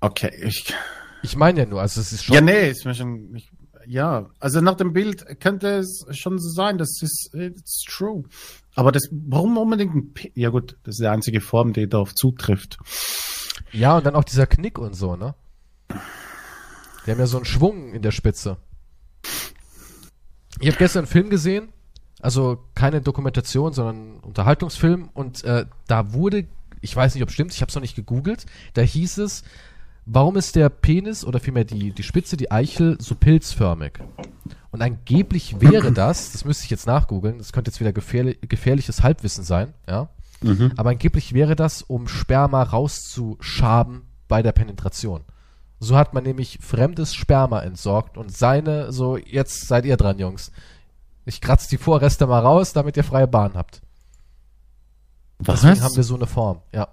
Okay, 0.01 0.31
ich, 0.43 0.71
Ich 1.25 1.35
meine 1.35 1.61
ja 1.61 1.65
nur, 1.65 1.81
also 1.81 1.99
es 1.99 2.13
ist 2.13 2.25
schon... 2.25 2.35
ja, 2.35 2.41
nee, 2.41 2.69
ist 2.69 2.85
mir 2.85 2.93
schon, 2.93 3.33
ich, 3.35 3.51
ja, 3.87 4.29
also 4.39 4.61
nach 4.61 4.75
dem 4.75 4.93
Bild 4.93 5.39
könnte 5.39 5.79
es 5.79 6.05
schon 6.11 6.37
so 6.37 6.49
sein, 6.49 6.77
das 6.77 7.01
ist, 7.01 7.31
it's 7.33 7.83
true. 7.87 8.23
Aber 8.75 8.91
das, 8.91 9.09
warum 9.11 9.57
unbedingt 9.57 9.95
ein 9.95 10.13
P 10.13 10.31
Ja 10.35 10.49
gut, 10.49 10.77
das 10.83 10.95
ist 10.95 11.01
die 11.01 11.07
einzige 11.07 11.41
Form, 11.41 11.73
die 11.73 11.89
darauf 11.89 12.13
zutrifft. 12.13 12.77
Ja, 13.71 13.97
und 13.97 14.05
dann 14.05 14.15
auch 14.15 14.23
dieser 14.23 14.45
Knick 14.45 14.77
und 14.77 14.95
so, 14.95 15.15
ne? 15.15 15.33
Die 15.89 17.11
haben 17.11 17.19
ja 17.19 17.27
so 17.27 17.37
einen 17.37 17.45
Schwung 17.45 17.93
in 17.93 18.01
der 18.01 18.11
Spitze. 18.11 18.57
Ich 20.59 20.67
habe 20.67 20.77
gestern 20.77 20.99
einen 21.01 21.07
Film 21.07 21.29
gesehen, 21.29 21.69
also 22.21 22.63
keine 22.75 23.01
Dokumentation, 23.01 23.73
sondern 23.73 24.19
Unterhaltungsfilm 24.21 25.09
und 25.13 25.43
äh, 25.43 25.65
da 25.87 26.13
wurde, 26.13 26.47
ich 26.81 26.95
weiß 26.95 27.13
nicht, 27.13 27.23
ob 27.23 27.29
es 27.29 27.35
stimmt, 27.35 27.53
ich 27.53 27.61
habe 27.61 27.69
es 27.69 27.75
noch 27.75 27.81
nicht 27.81 27.95
gegoogelt, 27.95 28.45
da 28.73 28.81
hieß 28.81 29.17
es, 29.19 29.43
warum 30.05 30.37
ist 30.37 30.55
der 30.55 30.69
Penis 30.69 31.25
oder 31.25 31.39
vielmehr 31.39 31.65
die, 31.65 31.91
die 31.91 32.03
Spitze, 32.03 32.37
die 32.37 32.51
Eichel, 32.51 32.97
so 32.99 33.15
pilzförmig? 33.15 33.99
Und 34.71 34.81
angeblich 34.81 35.59
wäre 35.61 35.91
das, 35.91 36.31
das 36.31 36.45
müsste 36.45 36.63
ich 36.63 36.69
jetzt 36.69 36.87
nachgoogeln, 36.87 37.37
das 37.37 37.51
könnte 37.51 37.69
jetzt 37.69 37.79
wieder 37.79 37.93
gefährlich, 37.93 38.39
gefährliches 38.41 39.03
Halbwissen 39.03 39.43
sein, 39.43 39.73
ja, 39.87 40.09
aber 40.77 40.91
angeblich 40.91 41.33
wäre 41.33 41.55
das, 41.55 41.81
um 41.81 42.07
Sperma 42.07 42.63
rauszuschaben 42.63 44.03
bei 44.27 44.41
der 44.41 44.51
Penetration. 44.53 45.23
So 45.79 45.97
hat 45.97 46.13
man 46.13 46.23
nämlich 46.23 46.59
fremdes 46.61 47.13
Sperma 47.13 47.59
entsorgt 47.59 48.17
und 48.17 48.35
seine, 48.35 48.91
so, 48.91 49.17
jetzt 49.17 49.67
seid 49.67 49.85
ihr 49.85 49.97
dran, 49.97 50.19
Jungs. 50.19 50.51
Ich 51.25 51.41
kratze 51.41 51.69
die 51.69 51.77
Vorreste 51.77 52.27
mal 52.27 52.39
raus, 52.39 52.73
damit 52.73 52.95
ihr 52.97 53.03
freie 53.03 53.27
Bahn 53.27 53.53
habt. 53.55 53.81
Deswegen 55.39 55.81
haben 55.83 55.95
wir 55.95 56.03
so 56.03 56.15
eine 56.15 56.27
Form, 56.27 56.61
ja. 56.73 56.87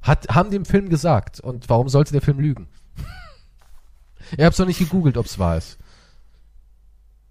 Hat, 0.00 0.28
haben 0.34 0.50
die 0.50 0.56
im 0.56 0.64
Film 0.64 0.88
gesagt. 0.88 1.40
Und 1.40 1.68
warum 1.68 1.88
sollte 1.90 2.12
der 2.12 2.22
Film 2.22 2.40
lügen? 2.40 2.68
Ihr 4.38 4.46
habt's 4.46 4.58
noch 4.58 4.66
nicht 4.66 4.78
gegoogelt, 4.78 5.18
ob's 5.18 5.38
wahr 5.38 5.58
ist. 5.58 5.76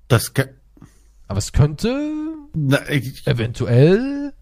Das, 0.08 0.34
ge- 0.36 0.54
Aber 1.28 1.40
es 1.40 1.52
könnte 1.52 2.36
na, 2.54 2.88
ich, 2.90 3.26
eventuell, 3.26 4.34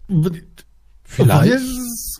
vielleicht. 1.04 2.17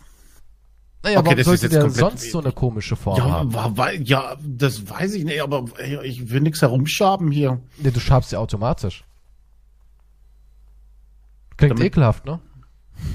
Naja, 1.01 1.19
Okay, 1.19 1.25
warum 1.27 1.37
das 1.37 1.39
ist 1.39 1.45
sollte 1.61 1.63
jetzt 1.75 1.83
der 1.83 1.89
sonst 1.91 2.31
so 2.31 2.39
eine 2.41 2.51
komische 2.51 2.95
Form 2.97 3.17
Ja, 3.17 3.29
haben? 3.29 3.53
wa- 3.53 3.71
wa- 3.75 3.91
ja, 3.91 4.35
das 4.45 4.89
weiß 4.89 5.13
ich 5.13 5.23
nicht, 5.23 5.41
aber 5.41 5.65
ey, 5.77 6.05
ich 6.05 6.29
will 6.29 6.41
nichts 6.41 6.61
herumschaben 6.61 7.31
hier. 7.31 7.61
Nee, 7.77 7.91
du 7.91 7.99
schabst 8.01 8.31
ja 8.33 8.39
automatisch. 8.39 9.05
Klingt 11.57 11.71
Damit- 11.71 11.85
ekelhaft, 11.85 12.25
ne? 12.25 12.39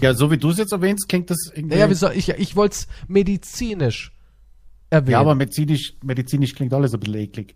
Ja, 0.01 0.15
so 0.15 0.31
wie 0.31 0.39
du 0.39 0.51
es 0.51 0.57
jetzt 0.59 0.73
erwähnst, 0.73 1.09
klingt 1.09 1.29
das 1.31 1.51
irgendwie. 1.55 1.75
Naja, 1.77 1.91
wie 1.91 1.95
soll 1.95 2.13
ich, 2.15 2.29
ich 2.31 2.57
wollte 2.57 2.75
es 2.75 2.89
medizinisch 3.07 4.13
erwähnen. 4.89 5.13
ja, 5.13 5.21
aber 5.21 5.35
medizinisch, 5.35 5.95
medizinisch 6.03 6.55
klingt 6.55 6.73
alles 6.73 6.95
ein 6.95 7.01
bisschen 7.01 7.17
eklig. 7.17 7.55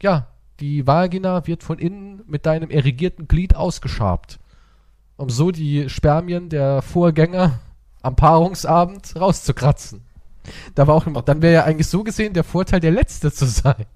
Ja, 0.00 0.28
die 0.60 0.86
Vagina 0.86 1.46
wird 1.48 1.64
von 1.64 1.78
innen 1.80 2.22
mit 2.28 2.46
deinem 2.46 2.70
erigierten 2.70 3.26
Glied 3.26 3.56
ausgeschabt. 3.56 4.38
Um 5.16 5.30
so 5.30 5.50
die 5.50 5.88
Spermien 5.88 6.48
der 6.48 6.80
Vorgänger 6.82 7.58
am 8.04 8.16
Paarungsabend 8.16 9.16
rauszukratzen. 9.16 10.02
Da 10.74 10.86
war 10.86 10.94
auch, 10.94 11.04
dann 11.22 11.42
wäre 11.42 11.54
ja 11.54 11.64
eigentlich 11.64 11.88
so 11.88 12.04
gesehen 12.04 12.34
der 12.34 12.44
Vorteil, 12.44 12.80
der 12.80 12.90
Letzte 12.90 13.32
zu 13.32 13.46
sein. 13.46 13.86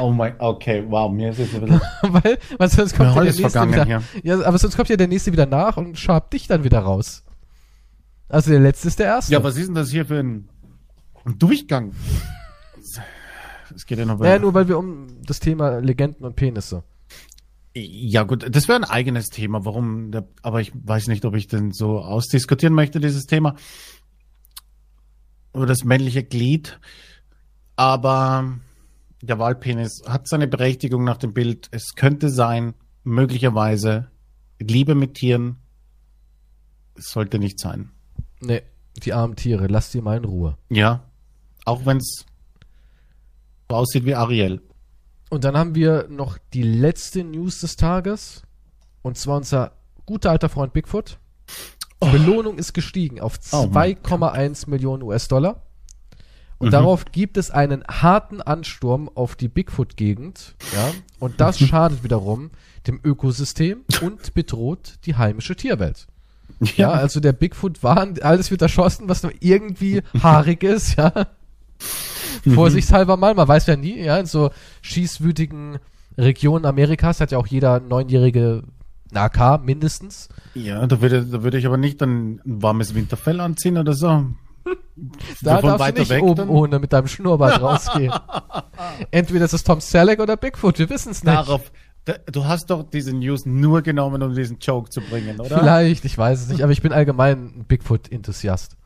Oh 0.00 0.10
mein, 0.10 0.34
okay, 0.38 0.84
wow, 0.88 1.10
mir 1.10 1.30
ist 1.30 1.38
jetzt 1.38 1.54
ein 1.54 1.62
bisschen. 1.62 1.80
Weil, 2.02 2.38
weil 2.58 2.68
sonst 2.68 2.94
kommt 2.94 3.08
ja 3.08 3.14
der 3.14 3.24
Nächste 3.24 3.50
vergangen 3.50 3.72
wieder, 3.72 4.02
ja, 4.22 4.46
aber 4.46 4.58
sonst 4.58 4.76
kommt 4.76 4.88
ja 4.88 4.96
der 4.96 5.08
Nächste 5.08 5.32
wieder 5.32 5.46
nach 5.46 5.76
und 5.76 5.98
schabt 5.98 6.32
dich 6.32 6.46
dann 6.46 6.62
wieder 6.62 6.80
raus. 6.80 7.24
Also 8.28 8.50
der 8.50 8.60
Letzte 8.60 8.88
ist 8.88 8.98
der 8.98 9.06
Erste. 9.06 9.32
Ja, 9.32 9.42
was 9.42 9.56
ist 9.56 9.66
denn 9.66 9.74
das 9.74 9.90
hier 9.90 10.06
für 10.06 10.18
ein, 10.18 10.48
ein 11.24 11.38
Durchgang? 11.38 11.92
Es 13.74 13.84
geht 13.84 13.98
ja 13.98 14.06
noch 14.06 14.18
Naja, 14.18 14.38
nur 14.38 14.54
weil 14.54 14.66
wir 14.66 14.78
um 14.78 15.06
das 15.24 15.40
Thema 15.40 15.78
Legenden 15.78 16.24
und 16.24 16.34
Penisse. 16.34 16.84
Ja 17.80 18.24
gut, 18.24 18.46
das 18.54 18.68
wäre 18.68 18.78
ein 18.78 18.84
eigenes 18.84 19.26
Thema, 19.26 19.64
warum, 19.64 20.10
aber 20.42 20.60
ich 20.60 20.72
weiß 20.74 21.08
nicht, 21.08 21.24
ob 21.24 21.34
ich 21.34 21.46
denn 21.46 21.72
so 21.72 22.00
ausdiskutieren 22.00 22.74
möchte, 22.74 23.00
dieses 23.00 23.26
Thema. 23.26 23.54
Über 25.54 25.66
das 25.66 25.84
männliche 25.84 26.24
Glied. 26.24 26.78
Aber 27.76 28.58
der 29.22 29.38
Wahlpenis 29.38 30.02
hat 30.06 30.28
seine 30.28 30.48
Berechtigung 30.48 31.04
nach 31.04 31.16
dem 31.16 31.32
Bild. 31.32 31.68
Es 31.70 31.94
könnte 31.94 32.28
sein, 32.28 32.74
möglicherweise, 33.04 34.10
Liebe 34.58 34.94
mit 34.94 35.14
Tieren, 35.14 35.56
es 36.96 37.10
sollte 37.10 37.38
nicht 37.38 37.60
sein. 37.60 37.90
Nee, 38.40 38.62
die 39.02 39.12
armen 39.12 39.36
Tiere, 39.36 39.66
lass 39.68 39.90
die 39.90 40.00
mal 40.00 40.18
in 40.18 40.24
Ruhe. 40.24 40.56
Ja, 40.68 41.04
auch 41.64 41.86
wenn 41.86 41.98
es 41.98 42.26
so 43.68 43.76
aussieht 43.76 44.04
wie 44.04 44.14
Ariel. 44.14 44.60
Und 45.30 45.44
dann 45.44 45.56
haben 45.56 45.74
wir 45.74 46.06
noch 46.08 46.38
die 46.54 46.62
letzte 46.62 47.22
News 47.24 47.60
des 47.60 47.76
Tages. 47.76 48.42
Und 49.02 49.18
zwar 49.18 49.36
unser 49.36 49.72
guter 50.06 50.30
alter 50.30 50.48
Freund 50.48 50.72
Bigfoot. 50.72 51.18
Belohnung 52.00 52.58
ist 52.58 52.72
gestiegen 52.74 53.20
auf 53.20 53.38
Oh 53.52 53.68
mein 53.70 53.96
2,1 53.96 54.70
Millionen 54.70 55.02
US-Dollar. 55.02 55.62
Und 56.58 56.68
Mhm. 56.68 56.72
darauf 56.72 57.04
gibt 57.12 57.36
es 57.36 57.50
einen 57.50 57.84
harten 57.86 58.40
Ansturm 58.40 59.08
auf 59.14 59.36
die 59.36 59.48
Bigfoot-Gegend. 59.48 60.54
Ja, 60.74 60.90
und 61.18 61.40
das 61.40 61.58
schadet 61.60 62.02
wiederum 62.04 62.50
dem 62.86 63.00
Ökosystem 63.04 63.84
und 64.02 64.34
bedroht 64.34 64.94
die 65.04 65.16
heimische 65.16 65.54
Tierwelt. 65.56 66.06
Ja, 66.76 66.90
also 66.90 67.20
der 67.20 67.32
Bigfoot 67.32 67.82
war, 67.82 68.08
alles 68.22 68.50
wird 68.50 68.62
erschossen, 68.62 69.08
was 69.08 69.22
nur 69.22 69.32
irgendwie 69.40 70.02
haarig 70.22 70.62
ist, 70.64 70.96
ja. 70.96 71.12
Vorsichtshalber 72.46 73.16
mal, 73.16 73.34
man 73.34 73.48
weiß 73.48 73.66
ja 73.66 73.76
nie, 73.76 73.98
ja, 74.00 74.18
in 74.18 74.26
so 74.26 74.50
schießwütigen 74.82 75.78
Regionen 76.16 76.64
Amerikas 76.66 77.20
hat 77.20 77.30
ja 77.30 77.38
auch 77.38 77.46
jeder 77.46 77.80
neunjährige 77.80 78.64
AK 79.14 79.62
mindestens. 79.64 80.28
Ja, 80.54 80.86
da 80.86 81.00
würde, 81.00 81.24
da 81.24 81.42
würde 81.42 81.58
ich 81.58 81.66
aber 81.66 81.76
nicht 81.76 82.00
dann 82.00 82.34
ein 82.36 82.40
warmes 82.44 82.94
Winterfell 82.94 83.40
anziehen 83.40 83.78
oder 83.78 83.92
so. 83.94 84.26
Da 85.42 85.60
Von 85.60 85.70
darfst 85.78 85.96
du 85.96 86.00
nicht 86.00 86.10
weg 86.10 86.22
oben 86.22 86.34
dann? 86.36 86.48
ohne 86.50 86.78
mit 86.78 86.92
deinem 86.92 87.06
Schnurrbart 87.06 87.62
rausgehen. 87.62 88.12
Entweder 89.10 89.44
ist 89.46 89.54
es 89.54 89.64
Tom 89.64 89.80
Selleck 89.80 90.20
oder 90.20 90.36
Bigfoot, 90.36 90.78
wir 90.78 90.90
wissen 90.90 91.12
es 91.12 91.22
nicht. 91.22 91.34
Darauf, 91.34 91.70
da, 92.04 92.14
du 92.30 92.44
hast 92.44 92.66
doch 92.68 92.82
diese 92.82 93.14
News 93.14 93.46
nur 93.46 93.80
genommen, 93.82 94.22
um 94.22 94.34
diesen 94.34 94.58
Joke 94.58 94.90
zu 94.90 95.00
bringen, 95.00 95.38
oder? 95.40 95.58
Vielleicht, 95.60 96.04
ich 96.04 96.18
weiß 96.18 96.40
es 96.42 96.48
nicht, 96.48 96.62
aber 96.62 96.72
ich 96.72 96.82
bin 96.82 96.92
allgemein 96.92 97.52
ein 97.60 97.64
Bigfoot-Enthusiast. 97.66 98.76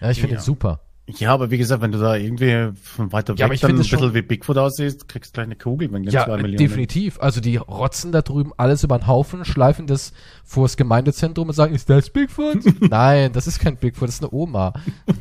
Ja, 0.00 0.10
ich 0.10 0.20
finde 0.20 0.34
Ja. 0.36 0.40
ihn 0.40 0.44
super. 0.44 0.80
Ja, 1.08 1.32
aber 1.32 1.52
wie 1.52 1.58
gesagt, 1.58 1.82
wenn 1.82 1.92
du 1.92 1.98
da 2.00 2.16
irgendwie 2.16 2.72
von 2.82 3.12
weiter 3.12 3.34
weg 3.38 3.44
aber 3.44 3.54
ich 3.54 3.60
dann 3.60 3.70
ein 3.70 3.78
es 3.78 3.86
schon- 3.86 4.00
bisschen 4.00 4.14
wie 4.14 4.22
Bigfoot 4.22 4.58
aussiehst, 4.58 5.08
kriegst 5.08 5.30
du 5.30 5.34
gleich 5.34 5.44
eine 5.46 5.54
Kugel 5.54 5.92
wegen 5.92 6.02
den 6.02 6.12
Ja, 6.12 6.24
zwei 6.24 6.36
Millionen. 6.38 6.56
definitiv. 6.58 7.20
Also 7.20 7.40
die 7.40 7.56
rotzen 7.58 8.10
da 8.10 8.22
drüben 8.22 8.50
alles 8.56 8.82
über 8.82 8.98
den 8.98 9.06
Haufen, 9.06 9.44
schleifen 9.44 9.86
das 9.86 10.12
vors 10.44 10.76
Gemeindezentrum 10.76 11.46
und 11.48 11.54
sagen, 11.54 11.76
ist 11.76 11.88
das 11.88 12.10
Bigfoot? 12.10 12.58
Nein, 12.80 13.32
das 13.32 13.46
ist 13.46 13.60
kein 13.60 13.76
Bigfoot, 13.76 14.08
das 14.08 14.16
ist 14.16 14.22
eine 14.24 14.32
Oma. 14.32 14.72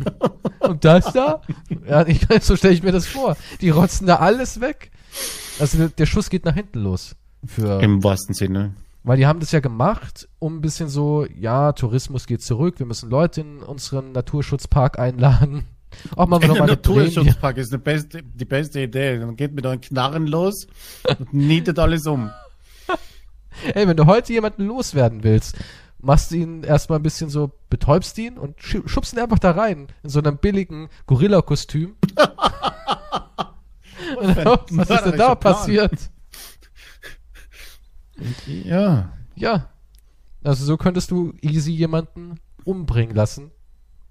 und 0.62 0.84
das 0.86 1.14
da? 1.14 1.42
Ja, 1.88 2.06
ich, 2.08 2.26
so 2.42 2.56
stelle 2.56 2.74
ich 2.74 2.82
mir 2.82 2.92
das 2.92 3.06
vor. 3.06 3.38
Die 3.62 3.70
rotzen 3.70 4.08
da 4.08 4.16
alles 4.16 4.62
weg. 4.62 4.90
Also 5.60 5.78
der, 5.78 5.90
der 5.90 6.06
Schuss 6.08 6.32
geht 6.32 6.46
nach 6.46 6.56
hinten 6.56 6.80
los. 6.80 7.16
Für, 7.46 7.80
Im 7.84 8.04
wahrsten 8.04 8.34
Sinne. 8.34 8.74
weil 9.04 9.18
die 9.18 9.28
haben 9.28 9.40
das 9.40 9.52
ja 9.52 9.60
gemacht, 9.60 10.28
um 10.40 10.58
ein 10.58 10.62
bisschen 10.62 10.90
so, 10.90 11.28
ja, 11.38 11.74
Tourismus 11.74 12.26
geht 12.26 12.42
zurück, 12.42 12.80
wir 12.80 12.88
müssen 12.88 13.12
Leute 13.12 13.42
in 13.42 13.60
unseren 13.60 14.14
Naturschutzpark 14.14 14.98
einladen. 14.98 15.66
Auch 16.16 16.28
mal 16.28 16.40
noch 16.40 16.48
mal 16.50 16.62
eine. 16.64 16.72
Naturschutzpark 16.74 17.58
ist 17.58 17.72
die 17.74 17.78
beste, 17.78 18.24
die 18.24 18.46
beste 18.46 18.82
Idee. 18.82 19.20
Dann 19.20 19.36
geht 19.36 19.54
mit 19.54 19.66
euren 19.66 19.82
Knarren 19.82 20.28
los 20.28 20.68
und 21.08 21.34
nietet 21.34 21.80
alles 21.80 22.06
um. 22.08 22.32
Ey, 23.74 23.88
wenn 23.88 23.98
du 23.98 24.06
heute 24.06 24.34
jemanden 24.34 24.66
loswerden 24.68 25.24
willst, 25.24 25.58
machst 26.00 26.32
du 26.32 26.36
ihn 26.36 26.64
erstmal 26.64 27.00
ein 27.00 27.04
bisschen 27.04 27.30
so, 27.30 27.52
betäubst 27.70 28.18
ihn 28.18 28.38
und 28.38 28.60
schu- 28.60 28.88
schubst 28.88 29.14
ihn 29.14 29.20
einfach 29.20 29.40
da 29.40 29.52
rein. 29.52 29.88
In 30.04 30.10
so 30.10 30.20
einem 30.20 30.38
billigen 30.38 30.90
Gorilla-Kostüm. 31.08 31.96
Und 34.18 34.38
dann, 34.38 34.46
Was 34.72 34.90
ist 34.90 35.06
denn 35.06 35.18
da 35.18 35.36
passiert? 35.36 35.92
Ja. 38.46 39.12
Ja. 39.36 39.70
Also 40.44 40.64
so 40.66 40.78
könntest 40.78 41.12
du 41.12 41.34
easy 41.42 41.72
jemanden 41.72 42.40
umbringen 42.64 43.16
lassen. 43.16 43.52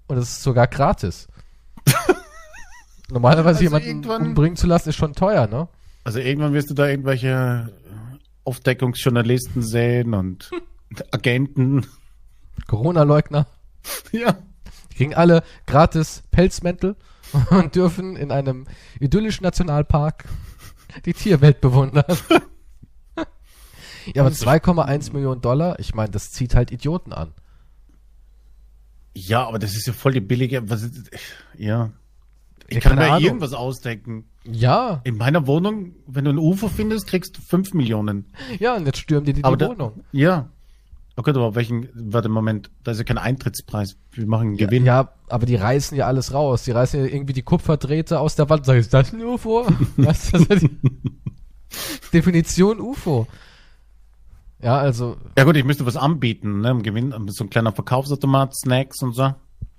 Und 0.07 0.17
es 0.17 0.29
ist 0.29 0.43
sogar 0.43 0.67
gratis. 0.67 1.27
Normalerweise 3.09 3.59
Also 3.65 3.77
jemanden 3.77 4.27
umbringen 4.27 4.57
zu 4.57 4.67
lassen, 4.67 4.89
ist 4.89 4.95
schon 4.95 5.13
teuer, 5.13 5.47
ne? 5.47 5.67
Also 6.03 6.19
irgendwann 6.19 6.53
wirst 6.53 6.69
du 6.69 6.73
da 6.73 6.87
irgendwelche 6.87 7.71
Aufdeckungsjournalisten 8.43 9.61
sehen 9.61 10.13
und 10.13 10.51
Agenten. 11.11 11.85
Corona-Leugner. 12.67 13.47
Ja. 14.11 14.35
Die 14.91 14.95
kriegen 14.95 15.13
alle 15.13 15.43
gratis 15.67 16.23
Pelzmäntel 16.31 16.95
und 17.51 17.75
dürfen 17.75 18.15
in 18.15 18.31
einem 18.31 18.65
idyllischen 18.99 19.43
Nationalpark 19.43 20.25
die 21.05 21.13
Tierwelt 21.13 21.61
bewundern. 21.61 22.05
ja, 24.13 24.23
aber 24.23 24.31
2,1 24.31 25.13
Millionen 25.13 25.41
Dollar, 25.41 25.79
ich 25.79 25.93
meine, 25.93 26.09
das 26.09 26.31
zieht 26.31 26.55
halt 26.55 26.71
Idioten 26.71 27.13
an. 27.13 27.33
Ja, 29.15 29.47
aber 29.47 29.59
das 29.59 29.75
ist 29.75 29.87
ja 29.87 29.93
voll 29.93 30.11
die 30.13 30.21
billige. 30.21 30.69
Was 30.69 30.83
ist, 30.83 31.09
ja. 31.57 31.91
Ich 32.67 32.75
Ja, 32.75 32.81
kann 32.81 32.97
mir 32.97 33.05
Ahnung. 33.11 33.23
irgendwas 33.23 33.53
ausdenken. 33.53 34.25
Ja, 34.43 35.01
In 35.03 35.17
meiner 35.17 35.47
Wohnung, 35.47 35.93
wenn 36.07 36.25
du 36.25 36.31
ein 36.31 36.37
UFO 36.37 36.67
findest, 36.67 37.07
kriegst 37.07 37.37
du 37.37 37.41
5 37.41 37.73
Millionen. 37.73 38.25
ja, 38.59 38.75
und 38.75 38.85
jetzt 38.85 38.97
stürmen 38.99 39.25
die 39.25 39.33
die, 39.33 39.43
Aber 39.43 39.55
die 39.57 39.65
da- 39.65 39.69
Wohnung. 39.71 40.03
Ja. 40.11 40.49
Okay, 41.17 41.29
aber 41.29 41.55
welchen, 41.55 41.87
warte, 41.93 42.27
Moment, 42.27 42.69
da 42.83 42.91
ist 42.91 42.97
ja 42.97 43.05
kein 43.05 43.17
Eintrittspreis. 43.17 43.95
Wir 44.11 44.25
machen 44.27 44.47
einen 44.49 44.57
Gewinn. 44.57 44.83
Ja, 44.85 45.13
aber 45.29 45.45
die 45.45 45.55
reißen 45.55 45.95
ja 45.97 46.07
alles 46.07 46.33
raus. 46.33 46.63
Die 46.63 46.71
reißen 46.71 46.99
ja 46.99 47.05
irgendwie 47.05 47.31
die 47.33 47.41
Kupferdrähte 47.41 48.19
aus 48.19 48.35
der 48.35 48.49
Wand. 48.49 48.65
Sag 48.65 48.73
ich, 48.75 48.81
ist 48.81 48.93
das 48.93 49.13
ein 49.13 49.23
UFO? 49.23 49.65
Was 49.97 50.25
ist 50.25 50.33
das 50.33 50.59
denn? 50.59 50.79
Definition 52.13 52.79
UFO. 52.81 53.27
Ja, 54.65 54.77
also, 54.79 55.15
Ja 55.37 55.43
gut, 55.43 55.55
ich 55.57 55.63
müsste 55.63 55.85
was 55.85 55.95
anbieten, 55.95 56.61
ne, 56.61 56.71
im 56.71 56.81
Gewinn, 56.81 57.13
so 57.27 57.43
ein 57.43 57.49
kleiner 57.51 57.71
Verkaufsautomat, 57.71 58.55
Snacks 58.55 59.01
und 59.03 59.13
so. 59.13 59.33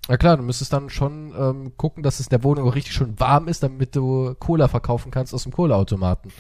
na 0.09 0.17
klar, 0.17 0.37
du 0.37 0.45
müsstest 0.45 0.73
dann 0.73 0.91
schon 0.91 1.35
ähm, 1.37 1.77
gucken, 1.77 2.05
dass 2.05 2.21
es 2.21 2.27
in 2.29 2.31
der 2.31 2.45
Wohnung 2.45 2.69
auch 2.69 2.75
richtig 2.77 2.95
schön 2.95 3.19
warm 3.19 3.49
ist, 3.49 3.65
damit 3.65 3.97
du 3.97 4.35
Cola 4.39 4.69
verkaufen 4.69 5.11
kannst 5.11 5.35
aus 5.35 5.43
dem 5.43 5.53
Cola-Automaten. 5.53 6.31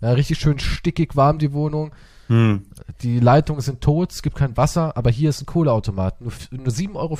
Ja, 0.00 0.12
richtig 0.12 0.38
schön 0.38 0.58
stickig 0.60 1.16
warm 1.16 1.38
die 1.40 1.52
Wohnung. 1.52 1.92
Hm. 2.28 2.66
Die 3.02 3.18
Leitungen 3.18 3.60
sind 3.60 3.80
tot, 3.80 4.12
es 4.12 4.22
gibt 4.22 4.36
kein 4.36 4.56
Wasser, 4.56 4.96
aber 4.96 5.10
hier 5.10 5.30
ist 5.30 5.42
ein 5.42 5.46
Cola-Automat. 5.46 6.20
Nur, 6.20 6.32
nur 6.52 6.66
7,50 6.68 6.94
Euro 6.94 7.16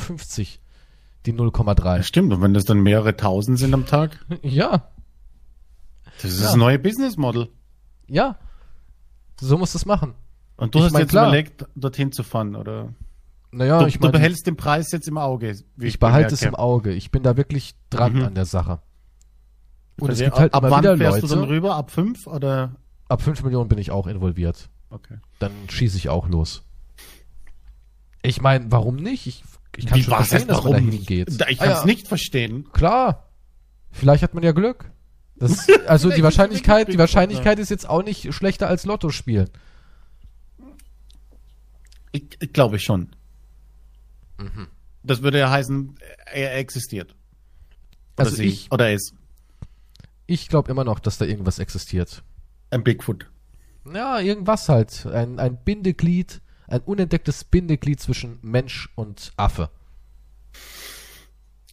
die 1.26 1.30
Ja, 1.32 1.36
0,3. 1.36 2.02
stimmt, 2.04 2.32
und 2.32 2.42
wenn 2.42 2.54
das 2.54 2.64
dann 2.64 2.78
mehrere 2.80 3.16
tausend 3.16 3.58
sind 3.58 3.74
am 3.74 3.86
Tag, 3.86 4.24
Ja, 4.42 4.88
das 6.22 6.30
ist 6.32 6.38
Ja. 6.40 6.46
das 6.46 6.54
neue 6.56 6.78
Business 6.78 7.16
Model. 7.16 7.48
ja. 8.06 8.36
So 9.40 9.58
musst 9.58 9.74
du 9.74 9.78
es 9.78 9.84
machen. 9.86 10.14
Und 10.56 10.74
du 10.74 10.78
Ich 10.78 10.84
hast 10.86 10.92
mein, 10.92 11.02
jetzt 11.02 11.10
klar. 11.10 11.28
überlegt, 11.28 11.66
dorthin 11.74 12.12
zu 12.12 12.22
fahren, 12.22 12.56
oder? 12.56 12.94
Naja, 13.50 13.80
du, 13.80 13.86
ich 13.86 13.94
du 13.94 14.00
meine, 14.00 14.12
behältst 14.12 14.46
den 14.46 14.56
Preis 14.56 14.90
jetzt 14.92 15.08
im 15.08 15.18
Auge. 15.18 15.56
wie 15.76 15.86
ich 15.86 15.98
behalte 15.98 16.34
es 16.34 16.42
im. 16.42 16.54
Auge. 16.54 16.92
Ich 16.92 17.10
bin 17.10 17.22
da 17.22 17.36
wirklich 17.36 17.74
dran 17.90 18.14
Mhm. 18.14 18.22
an 18.24 18.34
der 18.34 18.44
Sache. 18.46 18.80
Und 19.98 20.10
es 20.10 20.18
Verstehe. 20.18 20.26
gibt 20.26 20.38
halt 20.38 20.54
ab 20.54 20.62
immer 20.64 20.70
wann 20.82 20.98
fährst 20.98 21.22
du 21.22 21.26
dann 21.26 21.38
Leute, 21.40 21.50
rüber? 21.52 21.76
Ab 21.76 21.90
fünf 21.90 22.26
oder? 22.26 22.76
ab 23.08 23.22
5 23.22 23.44
Millionen 23.44 23.68
bin 23.68 23.78
ich 23.78 23.90
auch 23.92 24.06
involviert. 24.08 24.68
Okay. 24.90 25.18
Dann 25.38 25.52
schieße 25.68 25.96
ich 25.96 26.08
auch 26.08 26.28
los. 26.28 26.64
Ich 28.22 28.40
meine, 28.40 28.66
warum 28.72 28.96
nicht? 28.96 29.26
Ich, 29.26 29.44
ich 29.76 29.86
kann 29.86 30.02
schon 30.02 30.12
was 30.12 30.28
verstehen, 30.28 30.48
dass 30.48 30.64
man 30.64 30.72
da 30.72 30.78
hingeht. 30.78 31.28
Ich 31.48 31.60
Ah, 31.60 31.64
kann 31.64 31.72
es 31.74 31.80
ja, 31.80 31.86
nicht 31.86 32.08
verstehen. 32.08 32.66
Klar. 32.72 33.28
Vielleicht 33.92 34.22
hat 34.24 34.34
man 34.34 34.42
ja 34.42 34.52
Glück. 34.52 34.90
Das, 35.36 35.66
also 35.86 36.10
die 36.10 36.22
Wahrscheinlichkeit, 36.22 36.88
ist 36.88 36.94
die 36.94 36.98
Wahrscheinlichkeit 36.98 37.58
ist 37.58 37.70
jetzt 37.70 37.88
auch 37.88 38.02
nicht 38.02 38.34
schlechter 38.34 38.68
als 38.68 38.84
Lotto 38.86 39.10
spielen. 39.10 39.48
Ich, 42.12 42.36
ich 42.40 42.52
glaube 42.52 42.78
schon. 42.78 43.14
Das 45.02 45.22
würde 45.22 45.38
ja 45.38 45.50
heißen, 45.50 45.94
er 46.32 46.56
existiert. 46.56 47.14
Oder 48.16 48.24
Also 48.26 48.36
sie. 48.36 48.44
ich, 48.44 48.72
Oder 48.72 48.90
es. 48.92 49.12
ich 50.26 50.48
glaube 50.48 50.70
immer 50.70 50.84
noch, 50.84 50.98
dass 50.98 51.18
da 51.18 51.24
irgendwas 51.24 51.58
existiert. 51.58 52.22
Ein 52.70 52.82
Bigfoot. 52.84 53.26
Ja, 53.92 54.18
irgendwas 54.18 54.68
halt. 54.68 55.06
Ein, 55.06 55.38
ein 55.38 55.56
Bindeglied, 55.62 56.40
ein 56.66 56.80
unentdecktes 56.80 57.44
Bindeglied 57.44 58.00
zwischen 58.00 58.38
Mensch 58.42 58.90
und 58.96 59.32
Affe. 59.36 59.70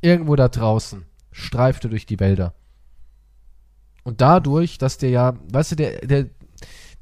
Irgendwo 0.02 0.36
da 0.36 0.50
draußen 0.50 1.06
streifte 1.32 1.90
durch 1.90 2.06
die 2.06 2.20
Wälder. 2.20 2.54
Und 4.04 4.22
dadurch, 4.22 4.78
dass 4.78 4.98
der 4.98 5.10
ja, 5.10 5.38
weißt 5.52 5.72
du, 5.72 5.76
der, 5.78 6.06
der, 6.06 6.30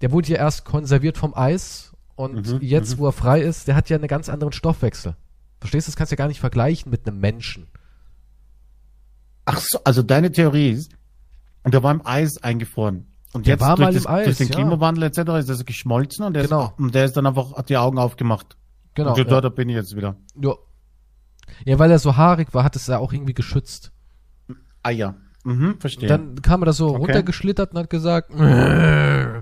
der 0.02 0.12
wurde 0.12 0.30
ja 0.30 0.38
erst 0.38 0.66
konserviert 0.66 1.18
vom 1.18 1.34
Eis 1.36 1.91
und 2.16 2.48
Mhm, 2.52 2.60
jetzt, 2.62 2.98
wo 2.98 3.08
er 3.08 3.12
frei 3.12 3.42
ist, 3.42 3.68
der 3.68 3.76
hat 3.76 3.90
ja 3.90 3.98
einen 3.98 4.08
ganz 4.08 4.30
anderen 4.30 4.54
Stoffwechsel. 4.54 5.16
Verstehst 5.60 5.88
du, 5.88 5.92
das 5.92 5.96
kannst 5.96 6.12
du 6.12 6.16
ja 6.16 6.18
gar 6.18 6.28
nicht 6.28 6.40
vergleichen 6.40 6.90
mit 6.92 7.08
einem 7.08 7.20
Menschen. 7.20 7.68
Ach 9.46 9.60
so, 9.60 9.80
also 9.84 10.04
deine 10.04 10.32
Theorie 10.32 10.70
ist, 10.72 10.92
und 11.64 11.74
der 11.74 11.84
war 11.84 11.92
im 11.92 12.06
Eis 12.06 12.38
eingefroren. 12.42 13.08
Und 13.34 13.46
Der 13.46 13.54
jetzt 13.54 13.62
war 13.62 13.76
durch, 13.76 13.88
mal 13.88 13.94
das, 13.94 14.06
im 14.06 14.12
Eis, 14.12 14.26
durch 14.26 14.38
den 14.38 14.48
ja. 14.50 14.56
Klimawandel 14.56 15.04
etc. 15.04 15.18
ist 15.40 15.50
das 15.50 15.66
geschmolzen 15.66 16.26
und 16.26 16.34
der, 16.34 16.44
Genau. 16.44 16.66
ist, 16.66 16.80
und 16.80 16.96
der 16.96 17.06
ist 17.06 17.16
dann 17.16 17.26
einfach, 17.26 17.54
hat 17.54 17.70
die 17.70 17.78
Augen 17.78 17.98
aufgemacht. 17.98 18.58
Genau. 18.94 19.12
und 19.12 19.18
ja. 19.18 19.24
da, 19.24 19.40
da 19.42 19.50
bin 19.50 19.70
ich 19.70 19.76
jetzt 19.76 19.96
wieder. 19.96 20.16
Ja. 20.42 20.54
ja, 21.66 21.80
weil 21.80 21.92
er 21.92 22.00
so 22.00 22.18
haarig 22.18 22.54
war, 22.54 22.64
hat 22.64 22.76
es 22.76 22.88
ja 22.88 22.98
auch 22.98 23.14
irgendwie 23.14 23.34
geschützt. 23.34 23.92
Ah 24.84 24.90
ja. 24.90 25.16
Mhm, 25.44 25.80
verstehe. 25.80 26.04
Und 26.04 26.10
dann 26.36 26.42
kam 26.42 26.62
er 26.64 26.66
da 26.68 26.74
so 26.74 26.90
Okay. 26.90 26.98
runtergeschlittert 26.98 27.72
und 27.72 27.80
hat 27.80 27.90
gesagt, 27.90 28.34
"Mäh." 28.36 29.42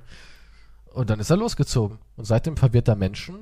Und 0.93 1.09
dann 1.09 1.19
ist 1.19 1.29
er 1.29 1.37
losgezogen. 1.37 1.97
Und 2.15 2.25
seitdem 2.25 2.57
verwirrt 2.57 2.87
er 2.87 2.95
Menschen. 2.95 3.35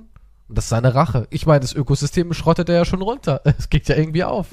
Und 0.48 0.58
das 0.58 0.66
ist 0.66 0.70
seine 0.70 0.96
Rache. 0.96 1.28
Ich 1.30 1.46
meine, 1.46 1.60
das 1.62 1.74
Ökosystem 1.74 2.32
schrottet 2.34 2.70
er 2.70 2.76
ja 2.76 2.86
schon 2.86 3.02
runter. 3.02 3.42
Es 3.58 3.70
geht 3.70 3.88
ja 3.90 3.96
irgendwie 3.96 4.24
auf. 4.24 4.48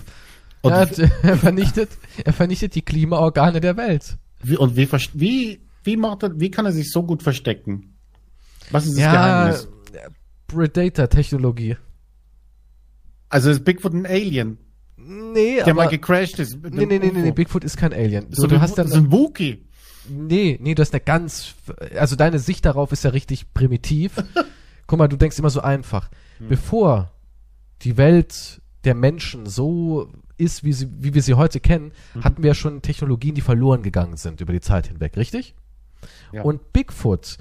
Und 0.62 0.72
er, 0.72 0.78
hat, 0.80 0.98
er, 1.22 1.36
vernichtet, 1.36 1.90
er 2.24 2.32
vernichtet 2.32 2.74
die 2.74 2.82
Klimaorgane 2.82 3.60
der 3.60 3.76
Welt. 3.76 4.16
wie, 4.42 4.56
und 4.56 4.76
wie, 4.76 4.88
wie, 5.12 5.60
wie 5.84 5.96
macht 5.96 6.22
er, 6.22 6.40
wie 6.40 6.50
kann 6.50 6.64
er 6.66 6.72
sich 6.72 6.90
so 6.90 7.02
gut 7.02 7.22
verstecken? 7.22 7.94
Was 8.70 8.86
ist 8.86 8.92
das 8.96 9.00
Ja, 9.02 9.12
Geheimnis? 9.12 9.68
Predator-Technologie. 10.48 11.76
Also 13.28 13.50
ist 13.50 13.64
Bigfoot 13.64 13.92
ein 13.92 14.06
Alien, 14.06 14.58
Nee, 14.96 15.56
der 15.56 15.64
aber, 15.66 15.74
mal 15.84 15.88
gecrashed 15.88 16.38
ist. 16.38 16.62
nee, 16.62 16.86
nee, 16.86 16.98
nee, 16.98 17.10
nee. 17.12 17.30
Bigfoot 17.32 17.62
ist 17.64 17.76
kein 17.76 17.92
Alien. 17.92 18.26
So 18.30 18.46
du 18.46 18.54
ein- 18.54 18.60
hast 18.62 18.78
dann, 18.78 18.88
so 18.88 18.96
ein 18.96 19.12
Wookie. 19.12 19.66
Nee, 20.08 20.58
nee, 20.60 20.74
du 20.74 20.82
hast 20.82 20.92
eine 20.92 21.00
ganz, 21.00 21.54
also 21.96 22.16
deine 22.16 22.38
Sicht 22.38 22.64
darauf 22.64 22.92
ist 22.92 23.04
ja 23.04 23.10
richtig 23.10 23.52
primitiv. 23.54 24.16
Guck 24.86 24.98
mal, 24.98 25.08
du 25.08 25.16
denkst 25.16 25.38
immer 25.38 25.50
so 25.50 25.60
einfach. 25.60 26.10
Bevor 26.48 27.10
die 27.82 27.96
Welt 27.96 28.60
der 28.84 28.94
Menschen 28.94 29.46
so 29.46 30.10
ist, 30.36 30.64
wie, 30.64 30.72
sie, 30.72 30.88
wie 30.98 31.14
wir 31.14 31.22
sie 31.22 31.34
heute 31.34 31.60
kennen, 31.60 31.92
hatten 32.20 32.42
wir 32.42 32.48
ja 32.48 32.54
schon 32.54 32.82
Technologien, 32.82 33.34
die 33.34 33.40
verloren 33.40 33.82
gegangen 33.82 34.16
sind 34.16 34.40
über 34.40 34.52
die 34.52 34.60
Zeit 34.60 34.88
hinweg, 34.88 35.16
richtig? 35.16 35.54
Ja. 36.32 36.42
Und 36.42 36.72
Bigfoot, 36.72 37.38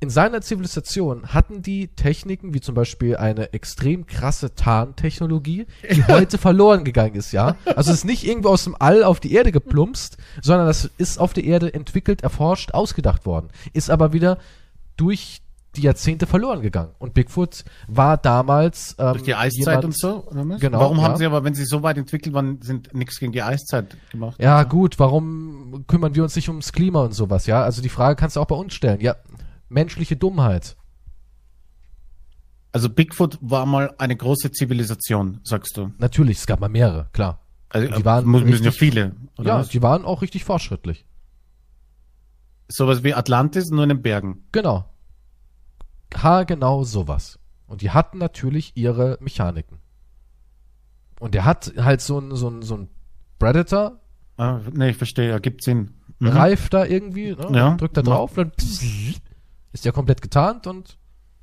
in 0.00 0.10
seiner 0.10 0.40
Zivilisation 0.40 1.28
hatten 1.28 1.62
die 1.62 1.88
Techniken, 1.88 2.54
wie 2.54 2.60
zum 2.60 2.74
Beispiel 2.74 3.16
eine 3.16 3.52
extrem 3.52 4.06
krasse 4.06 4.54
Tarntechnologie, 4.54 5.66
die 5.90 6.04
heute 6.08 6.38
verloren 6.38 6.84
gegangen 6.84 7.16
ist, 7.16 7.32
ja. 7.32 7.56
Also 7.76 7.90
es 7.90 7.98
ist 7.98 8.04
nicht 8.04 8.24
irgendwo 8.24 8.50
aus 8.50 8.64
dem 8.64 8.76
All 8.78 9.02
auf 9.02 9.18
die 9.18 9.32
Erde 9.32 9.50
geplumpst, 9.50 10.16
sondern 10.40 10.66
das 10.66 10.88
ist 10.98 11.18
auf 11.18 11.32
der 11.32 11.44
Erde 11.44 11.74
entwickelt, 11.74 12.22
erforscht, 12.22 12.72
ausgedacht 12.74 13.26
worden. 13.26 13.48
Ist 13.72 13.90
aber 13.90 14.12
wieder 14.12 14.38
durch 14.96 15.42
die 15.76 15.82
Jahrzehnte 15.82 16.26
verloren 16.26 16.62
gegangen. 16.62 16.90
Und 16.98 17.14
Bigfoot 17.14 17.64
war 17.86 18.16
damals 18.16 18.96
ähm, 18.98 19.12
Durch 19.12 19.22
die 19.24 19.34
Eiszeit 19.34 19.82
jemand- 19.82 19.84
und 19.84 19.98
so? 19.98 20.24
Genau, 20.58 20.80
Warum 20.80 21.02
haben 21.02 21.12
ja. 21.12 21.16
sie 21.18 21.26
aber, 21.26 21.44
wenn 21.44 21.54
sie 21.54 21.64
so 21.64 21.82
weit 21.82 21.98
entwickelt 21.98 22.34
waren, 22.34 22.60
sind 22.62 22.94
nichts 22.94 23.18
gegen 23.18 23.32
die 23.32 23.42
Eiszeit 23.42 23.96
gemacht? 24.10 24.40
Ja, 24.40 24.62
gut, 24.64 24.98
warum 24.98 25.84
kümmern 25.86 26.14
wir 26.14 26.22
uns 26.22 26.36
nicht 26.36 26.48
ums 26.48 26.72
Klima 26.72 27.02
und 27.02 27.14
sowas, 27.14 27.46
ja? 27.46 27.62
Also 27.62 27.82
die 27.82 27.88
Frage 27.88 28.16
kannst 28.16 28.36
du 28.36 28.40
auch 28.40 28.46
bei 28.46 28.56
uns 28.56 28.74
stellen. 28.74 29.00
Ja, 29.00 29.16
menschliche 29.68 30.16
Dummheit. 30.16 30.76
Also 32.72 32.88
Bigfoot 32.90 33.38
war 33.40 33.66
mal 33.66 33.94
eine 33.98 34.16
große 34.16 34.52
Zivilisation, 34.52 35.40
sagst 35.42 35.76
du. 35.76 35.92
Natürlich, 35.98 36.38
es 36.38 36.46
gab 36.46 36.60
mal 36.60 36.68
mehrere, 36.68 37.08
klar. 37.12 37.40
Also 37.70 37.88
Die 37.96 38.04
waren 38.04 38.26
müssen 38.26 38.46
ja 38.48 38.52
richtig- 38.70 38.78
viele. 38.78 39.16
Oder 39.38 39.48
ja, 39.48 39.58
was? 39.60 39.68
die 39.68 39.82
waren 39.82 40.04
auch 40.04 40.22
richtig 40.22 40.44
fortschrittlich. 40.44 41.06
Sowas 42.68 43.02
wie 43.02 43.14
Atlantis, 43.14 43.70
nur 43.70 43.82
in 43.84 43.88
den 43.90 44.02
Bergen. 44.02 44.44
Genau. 44.52 44.84
Ha, 46.22 46.44
genau 46.44 46.84
sowas. 46.84 47.38
Und 47.66 47.82
die 47.82 47.90
hatten 47.90 48.18
natürlich 48.18 48.72
ihre 48.76 49.18
Mechaniken. 49.20 49.78
Und 51.20 51.34
der 51.34 51.44
hat 51.44 51.72
halt 51.78 52.00
so 52.00 52.18
ein, 52.20 52.34
so 52.36 52.48
ein, 52.48 52.62
so 52.62 52.76
ein 52.76 52.88
Predator, 53.38 54.00
Ah, 54.36 54.60
nee, 54.72 54.90
ich 54.90 54.96
verstehe, 54.96 55.32
ergibt 55.32 55.64
Sinn. 55.64 55.94
Mhm. 56.20 56.28
reift 56.28 56.72
da 56.72 56.84
irgendwie, 56.84 57.32
ne, 57.34 57.48
Ja. 57.58 57.74
drückt 57.76 57.96
da 57.96 58.02
drauf, 58.02 58.34
dann 58.34 58.52
ist 59.72 59.84
der 59.84 59.92
komplett 59.92 60.22
getarnt 60.22 60.66
und 60.66 60.98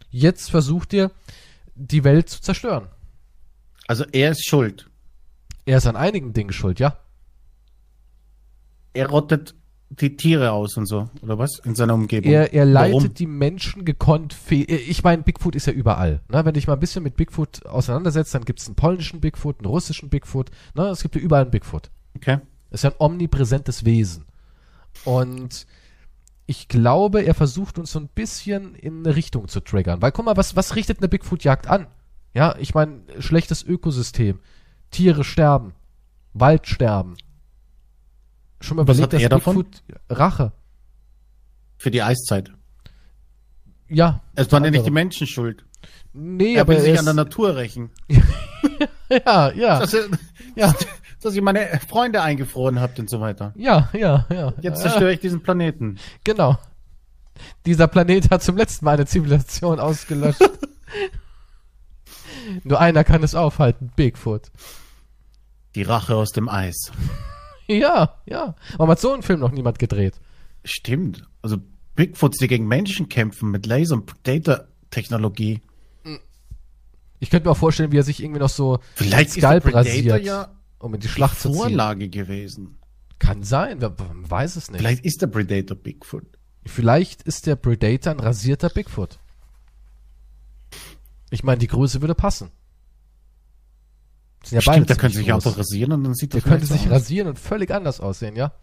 jetzt 0.09 0.49
versucht 0.49 0.93
er, 0.93 1.11
die 1.75 2.03
Welt 2.03 2.29
zu 2.29 2.41
zerstören. 2.41 2.87
Also 3.87 4.05
er 4.11 4.31
ist 4.31 4.45
schuld. 4.47 4.89
Er 5.65 5.77
ist 5.77 5.87
an 5.87 5.95
einigen 5.95 6.33
Dingen 6.33 6.53
schuld, 6.53 6.79
ja. 6.79 6.97
Er 8.93 9.09
rottet 9.09 9.55
die 9.89 10.17
Tiere 10.17 10.51
aus 10.51 10.77
und 10.77 10.87
so, 10.87 11.09
oder 11.21 11.37
was? 11.37 11.59
In 11.63 11.75
seiner 11.75 11.93
Umgebung. 11.93 12.31
Er, 12.31 12.53
er 12.53 12.65
leitet 12.65 12.95
Warum? 12.95 13.13
die 13.13 13.27
Menschen 13.27 13.85
gekonnt 13.85 14.35
Ich 14.49 15.03
meine, 15.03 15.21
Bigfoot 15.21 15.55
ist 15.55 15.67
ja 15.67 15.73
überall. 15.73 16.21
Ne? 16.29 16.43
Wenn 16.43 16.53
dich 16.53 16.67
mal 16.67 16.73
ein 16.73 16.79
bisschen 16.79 17.03
mit 17.03 17.15
Bigfoot 17.15 17.65
auseinandersetzt, 17.65 18.33
dann 18.33 18.45
gibt 18.45 18.59
es 18.59 18.67
einen 18.67 18.75
polnischen 18.75 19.21
Bigfoot, 19.21 19.59
einen 19.59 19.67
russischen 19.67 20.09
Bigfoot. 20.09 20.49
Ne? 20.73 20.87
Es 20.87 21.01
gibt 21.01 21.15
ja 21.15 21.21
überall 21.21 21.43
einen 21.43 21.51
Bigfoot. 21.51 21.91
Okay. 22.15 22.39
ist 22.71 22.83
ja 22.83 22.91
ein 22.91 22.95
omnipräsentes 22.99 23.85
Wesen. 23.85 24.25
Und 25.03 25.67
ich 26.45 26.67
glaube, 26.67 27.21
er 27.21 27.33
versucht 27.33 27.79
uns 27.79 27.91
so 27.91 27.99
ein 27.99 28.07
bisschen 28.07 28.75
in 28.75 28.99
eine 29.05 29.15
Richtung 29.15 29.47
zu 29.47 29.59
triggern. 29.61 30.01
Weil 30.01 30.11
guck 30.11 30.25
mal, 30.25 30.37
was, 30.37 30.55
was 30.55 30.75
richtet 30.75 30.99
eine 30.99 31.07
Bigfoot-Jagd 31.09 31.67
an? 31.67 31.87
Ja, 32.33 32.55
ich 32.59 32.73
meine, 32.75 33.01
schlechtes 33.19 33.63
Ökosystem. 33.63 34.39
Tiere 34.91 35.23
sterben. 35.23 35.73
Wald 36.33 36.67
sterben. 36.67 37.15
Schon 38.61 38.77
mal 38.77 38.87
Was 38.87 38.97
überlegt, 38.99 39.21
er 39.23 39.29
davon? 39.29 39.55
Bigfoot 39.63 39.83
Rache. 40.09 40.51
Für 41.77 41.91
die 41.91 42.01
Eiszeit. 42.03 42.51
Ja. 43.87 44.21
Es 44.35 44.51
waren 44.51 44.63
ja 44.65 44.71
nicht 44.71 44.85
die. 44.85 44.91
Menschen 44.91 45.27
schuld. 45.27 45.65
Nee, 46.13 46.55
Er 46.55 46.61
aber 46.61 46.73
will 46.73 46.81
sich 46.81 46.97
an 46.97 47.05
der 47.05 47.11
ist, 47.13 47.17
Natur 47.17 47.55
rächen. 47.55 47.89
ja, 49.09 49.51
ja, 49.51 49.79
Dass, 49.79 49.93
ihr- 49.93 50.09
ja, 50.55 50.73
dass 51.25 51.35
ihr 51.35 51.41
meine 51.41 51.79
Freunde 51.87 52.21
eingefroren 52.21 52.79
habt 52.79 52.99
und 52.99 53.09
so 53.09 53.19
weiter. 53.19 53.53
ja, 53.55 53.89
ja, 53.93 54.25
ja. 54.29 54.53
Jetzt 54.61 54.83
ja, 54.83 54.89
zerstöre 54.89 55.13
ich 55.13 55.19
diesen 55.19 55.41
Planeten. 55.41 55.97
Genau. 56.23 56.57
Dieser 57.65 57.87
Planet 57.87 58.31
hat 58.31 58.43
zum 58.43 58.55
letzten 58.55 58.85
Mal 58.85 58.93
eine 58.93 59.05
Zivilisation 59.05 59.79
ausgelöscht. 59.79 60.39
Nur 62.63 62.79
einer 62.79 63.03
kann 63.03 63.23
es 63.23 63.35
aufhalten, 63.35 63.91
Bigfoot. 63.95 64.51
Die 65.75 65.81
Rache 65.81 66.15
aus 66.15 66.31
dem 66.31 66.47
Eis. 66.49 66.91
Ja, 67.67 68.19
ja. 68.27 68.53
Warum 68.77 68.91
hat 68.91 68.99
so 68.99 69.11
einen 69.11 69.23
Film 69.23 69.39
noch 69.39 69.49
niemand 69.49 69.79
gedreht? 69.79 70.13
Stimmt. 70.63 71.27
Also 71.41 71.57
Bigfoots, 71.95 72.37
die 72.37 72.47
gegen 72.47 72.67
Menschen 72.67 73.09
kämpfen 73.09 73.49
mit 73.49 73.65
Laser- 73.65 73.95
und 73.95 74.05
Predator-Technologie. 74.05 75.61
Ich 77.19 77.31
könnte 77.31 77.47
mir 77.47 77.53
auch 77.53 77.57
vorstellen, 77.57 77.91
wie 77.91 77.97
er 77.97 78.03
sich 78.03 78.21
irgendwie 78.21 78.41
noch 78.41 78.49
so 78.49 78.77
Vielleicht 78.93 79.17
mit 79.17 79.27
ist 79.29 79.35
der 79.37 79.41
Skalp 79.41 79.63
Predator 79.63 79.79
rasiert, 79.79 80.23
ja 80.23 80.55
um 80.85 80.93
in 80.93 81.01
die 81.01 81.07
Schlacht 81.07 81.39
zu 81.39 81.49
ziehen. 81.49 81.57
Vorlage 81.57 82.09
gewesen. 82.09 82.77
Kann 83.19 83.43
sein, 83.43 83.79
man 83.79 84.29
weiß 84.29 84.55
es 84.55 84.69
nicht. 84.69 84.79
Vielleicht. 84.79 84.99
Vielleicht 84.99 85.05
ist 85.05 85.21
der 85.21 85.27
Predator 85.27 85.77
Bigfoot. 85.77 86.23
ist 87.25 87.47
der 87.47 87.55
Predator 87.55 88.11
ein 88.13 88.19
rasierter 88.19 88.69
Bigfoot. 88.69 89.19
Ich 91.31 91.43
meine, 91.43 91.57
die 91.57 91.67
Größe 91.67 92.01
würde 92.01 92.15
passen. 92.15 92.51
Sind 94.43 94.61
ja 94.61 94.61
beide 94.65 94.77
Stimmt, 94.77 94.89
der 94.89 94.95
könnte 94.97 95.17
sich 95.17 95.27
groß. 95.27 95.45
einfach 95.45 95.57
rasieren 95.57 95.91
und 95.93 96.03
dann 96.03 96.13
sieht 96.13 96.33
Der 96.33 96.41
könnte 96.41 96.67
vielleicht 96.67 96.83
sich 96.83 96.91
aus. 96.91 96.97
rasieren 97.01 97.27
und 97.29 97.39
völlig 97.39 97.71
anders 97.71 97.99
aussehen, 97.99 98.35
ja? 98.35 98.53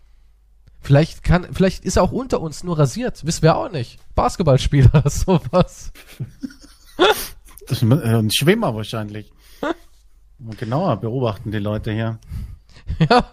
Vielleicht 0.81 1.23
kann, 1.23 1.47
vielleicht 1.53 1.85
ist 1.85 1.97
er 1.97 2.03
auch 2.03 2.13
unter 2.13 2.41
uns 2.41 2.63
nur 2.65 2.79
rasiert. 2.79 3.25
Wissen 3.27 3.43
wir 3.43 3.57
auch 3.57 3.71
nicht. 3.71 3.99
Basketballspieler, 4.15 5.05
sowas. 5.09 5.93
Das 7.67 7.83
ist 7.83 7.91
äh, 7.91 8.19
ein 8.19 8.31
Schwimmer 8.31 8.75
wahrscheinlich. 8.75 9.33
Genauer 10.59 10.97
beobachten 10.99 11.51
die 11.51 11.59
Leute 11.59 11.93
hier. 11.93 12.19
Ja. 13.11 13.25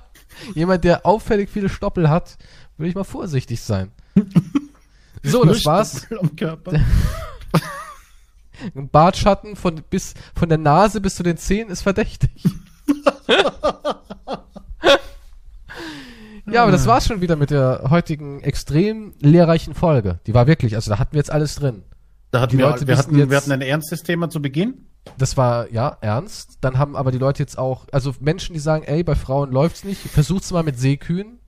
Jemand, 0.54 0.84
der 0.84 1.06
auffällig 1.06 1.50
viele 1.50 1.70
Stoppel 1.70 2.10
hat, 2.10 2.38
würde 2.78 2.90
ich 2.90 2.96
mal 2.96 3.04
vorsichtig 3.04 3.62
sein. 3.62 3.92
So, 5.24 5.44
das 5.44 5.66
war's. 5.66 6.04
Stoppel 6.06 6.20
Am 6.20 6.36
Körper. 6.36 6.72
Ein 8.74 8.90
Bartschatten 8.92 9.58
von 9.58 9.82
bis 9.90 10.14
von 10.34 10.48
der 10.48 10.58
Nase 10.58 11.02
bis 11.02 11.16
zu 11.16 11.24
den 11.24 11.36
Zähnen 11.36 11.70
ist 11.70 11.82
verdächtig. 11.82 12.32
ja, 16.50 16.64
aber 16.64 16.72
das 16.72 16.88
war's 16.88 17.06
schon 17.06 17.22
wieder 17.22 17.36
mit 17.36 17.52
der 17.52 17.88
heutigen 17.90 18.40
extrem 18.42 19.14
lehrreichen 19.20 19.74
Folge. 19.76 20.20
Die 20.26 20.34
war 20.34 20.48
wirklich, 20.48 20.76
also 20.76 20.90
da 20.90 21.00
hatten 21.00 21.14
wir 21.14 21.20
jetzt 21.20 21.32
alles 21.32 21.56
drin. 21.56 21.84
Da 22.32 22.42
hatten 22.42 22.52
Die 22.52 22.58
wir, 22.60 22.70
Leute 22.70 22.88
wir, 22.88 22.98
hatten, 22.98 23.18
jetzt- 23.18 23.30
wir 23.30 23.38
hatten 23.38 23.52
ein 23.52 23.62
ernstes 23.62 24.04
Thema 24.04 24.30
zu 24.30 24.42
Beginn. 24.42 24.86
Das 25.18 25.38
war 25.38 25.72
ja 25.72 25.98
ernst. 26.02 26.58
Dann 26.62 26.78
haben 26.78 26.96
aber 26.96 27.12
die 27.12 27.18
Leute 27.18 27.42
jetzt 27.44 27.58
auch, 27.58 27.88
also 27.92 28.14
Menschen, 28.20 28.54
die 28.54 28.60
sagen, 28.60 28.84
ey, 28.86 29.04
bei 29.04 29.16
Frauen 29.16 29.52
läuft's 29.52 29.84
nicht, 29.84 30.02
versucht's 30.02 30.52
mal 30.52 30.64
mit 30.64 30.80
Seekühen. 30.80 31.40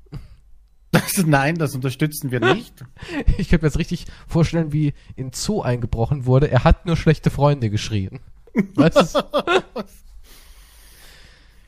Das, 0.92 1.18
nein, 1.26 1.56
das 1.56 1.74
unterstützen 1.74 2.32
wir 2.32 2.40
nicht. 2.40 2.84
Ich 3.38 3.50
könnte 3.50 3.66
mir 3.66 3.70
jetzt 3.70 3.80
richtig 3.80 4.06
vorstellen, 4.28 4.74
wie 4.74 4.94
in 5.16 5.32
Zoo 5.34 5.62
eingebrochen 5.62 6.26
wurde. 6.26 6.52
Er 6.52 6.64
hat 6.64 6.86
nur 6.86 6.98
schlechte 6.98 7.30
Freunde 7.30 7.70
geschrien. 7.70 8.20
Weißt 8.76 9.16
du? 9.16 9.24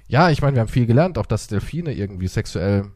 ja, 0.08 0.30
ich 0.30 0.42
meine, 0.42 0.56
wir 0.56 0.62
haben 0.62 0.68
viel 0.68 0.86
gelernt, 0.86 1.18
auch 1.18 1.26
dass 1.26 1.48
Delfine 1.48 1.94
irgendwie 1.94 2.28
sexuell, 2.28 2.92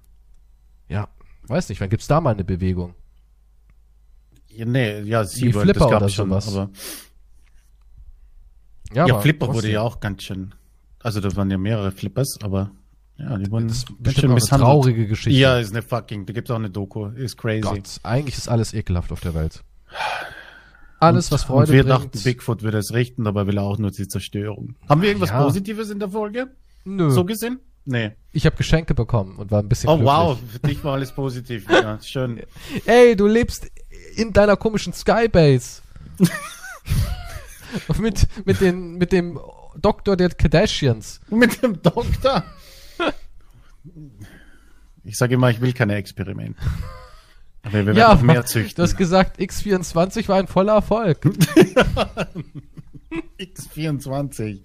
ja, 0.90 1.08
weiß 1.48 1.70
nicht, 1.70 1.80
wann 1.82 1.90
gibt's 1.90 2.08
da 2.08 2.20
mal 2.20 2.34
eine 2.34 2.44
Bewegung? 2.44 2.94
Ja, 4.50 4.66
nee, 4.66 5.02
ja, 5.02 5.22
das 5.22 5.40
gab 5.40 6.02
oder 6.02 6.10
schon. 6.10 6.30
sowas. 6.30 6.48
Aber, 6.48 6.70
ja, 8.94 9.04
aber 9.06 9.22
Flipper 9.22 9.54
wurde 9.54 9.70
ja 9.72 9.82
auch 9.82 10.00
ganz 10.00 10.24
schön. 10.24 10.54
Also 11.00 11.20
da 11.22 11.36
waren 11.36 11.50
ja 11.52 11.58
mehrere 11.58 11.92
Flippers, 11.92 12.38
aber 12.42 12.72
ja, 13.18 13.38
die 13.38 13.50
wurden 13.52 13.68
Das 13.68 13.78
ist 13.78 13.88
ganz 13.88 14.16
schön 14.16 14.16
auch 14.18 14.24
eine 14.26 14.34
misshandelt. 14.36 14.68
traurige 14.70 15.08
Geschichte. 15.08 15.40
Ja, 15.40 15.60
ist 15.60 15.72
eine 15.72 15.82
fucking, 15.82 16.26
da 16.26 16.34
gibt's 16.34 16.52
auch 16.52 16.56
eine 16.56 16.70
Doku, 16.70 17.08
ist 17.08 17.38
crazy. 17.38 17.62
Gott, 17.62 18.00
eigentlich 18.04 18.38
ist 18.38 18.48
alles 18.50 18.74
ekelhaft 18.74 19.12
auf 19.12 19.22
der 19.22 19.34
Welt. 19.34 19.64
Alles, 21.00 21.32
was 21.32 21.44
Und 21.44 21.48
Freude 21.48 21.72
wir 21.74 21.84
bringt. 21.84 21.96
dachten, 22.14 22.24
Bigfoot 22.24 22.64
würde 22.64 22.80
es 22.80 22.92
richten, 22.94 23.24
dabei 23.24 23.46
will 23.46 23.58
er 23.58 23.64
auch 23.64 23.78
nur 23.78 23.92
die 23.92 24.08
Zerstörung. 24.08 24.76
Haben 24.90 25.02
wir 25.02 25.10
irgendwas 25.10 25.30
Ja. 25.30 25.44
Positives 25.44 25.90
in 25.92 26.00
der 26.00 26.10
Folge? 26.10 26.48
Nö. 26.86 27.12
So 27.12 27.24
gesehen? 27.24 27.60
Nee. 27.86 28.12
Ich 28.34 28.46
habe 28.46 28.56
Geschenke 28.58 28.94
bekommen 28.96 29.38
und 29.38 29.50
war 29.52 29.60
ein 29.62 29.70
bisschen 29.70 29.90
Oh 29.90 29.96
glücklich. 29.98 30.14
wow, 30.16 30.38
für 30.52 30.60
dich 30.68 30.84
war 30.84 30.94
alles 30.96 31.12
positiv. 31.14 31.68
Ja, 31.70 32.00
schön. 32.04 32.42
Ey, 32.86 33.16
du 33.16 33.28
lebst 33.28 33.68
in 34.16 34.34
deiner 34.34 34.58
komischen 34.58 34.92
Skybase. 34.94 35.82
mit, 38.00 38.28
mit, 38.46 38.62
den, 38.62 38.98
mit 38.98 39.12
dem 39.12 39.40
Doktor 39.76 40.16
der 40.18 40.30
Kardashians. 40.30 41.20
Mit 41.30 41.62
dem 41.62 41.82
Doktor. 41.82 42.44
Ich 45.04 45.18
sage 45.18 45.36
immer, 45.36 45.50
ich 45.50 45.62
will 45.62 45.74
keine 45.74 45.96
Experimente. 45.96 46.60
Aber 47.64 47.74
wir 47.74 47.86
werden 47.88 47.98
ja, 47.98 48.14
noch 48.14 48.22
mehr 48.22 48.46
züchten. 48.46 48.76
du 48.76 48.84
hast 48.84 48.98
gesagt, 48.98 49.40
X24 49.40 50.28
war 50.28 50.38
ein 50.38 50.48
voller 50.48 50.74
Erfolg. 50.74 51.26
X24. 53.40 54.62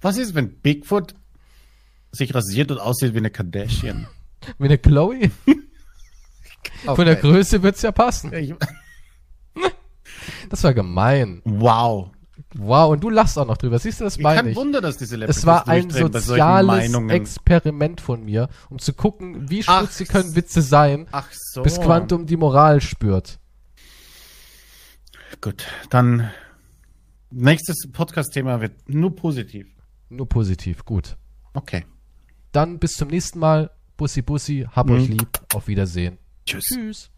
Was 0.00 0.16
ist, 0.16 0.34
wenn 0.34 0.54
Bigfoot 0.60 1.14
sich 2.10 2.34
rasiert 2.34 2.70
und 2.70 2.78
aussieht 2.78 3.14
wie 3.14 3.18
eine 3.18 3.30
Kardashian? 3.30 4.06
Wie 4.58 4.64
eine 4.64 4.78
Chloe. 4.78 5.30
Von 6.84 7.04
der 7.04 7.16
Größe 7.16 7.62
wird's 7.62 7.82
ja 7.82 7.92
passen. 7.92 8.32
Ich, 8.32 8.54
Das 10.48 10.64
war 10.64 10.74
gemein. 10.74 11.40
wow. 11.44 12.10
Wow, 12.54 12.90
und 12.92 13.02
du 13.02 13.08
lachst 13.10 13.38
auch 13.38 13.46
noch 13.46 13.56
drüber. 13.56 13.78
Siehst 13.78 14.00
du, 14.00 14.04
das 14.04 14.18
meine 14.18 14.36
Kein 14.42 14.48
ich. 14.48 14.56
Wunder, 14.56 14.80
dass 14.80 14.98
diese 14.98 15.16
Es 15.24 15.46
war 15.46 15.68
ein 15.68 15.88
soziales. 15.90 16.92
Experiment 17.10 18.00
von 18.00 18.24
mir, 18.24 18.48
um 18.68 18.78
zu 18.78 18.92
gucken, 18.92 19.48
wie 19.48 19.62
schmutzig 19.62 20.08
können 20.08 20.34
Witze 20.36 20.60
sein, 20.62 21.06
Ach 21.12 21.28
so. 21.32 21.62
bis 21.62 21.80
Quantum 21.80 22.26
die 22.26 22.36
Moral 22.36 22.80
spürt. 22.80 23.38
Gut, 25.40 25.66
dann 25.90 26.30
nächstes 27.30 27.88
Podcast-Thema 27.90 28.60
wird 28.60 28.88
nur 28.88 29.14
positiv. 29.16 29.66
Nur 30.10 30.28
positiv, 30.28 30.84
gut. 30.84 31.16
Okay. 31.54 31.84
Dann 32.52 32.78
bis 32.78 32.92
zum 32.92 33.08
nächsten 33.08 33.38
Mal. 33.38 33.70
Bussi 33.96 34.20
Bussi, 34.22 34.66
hab 34.70 34.88
Mhm. 34.88 34.92
euch 34.94 35.08
lieb, 35.08 35.28
auf 35.54 35.68
Wiedersehen. 35.68 36.18
Tschüss. 36.44 36.64
Tschüss. 36.64 37.10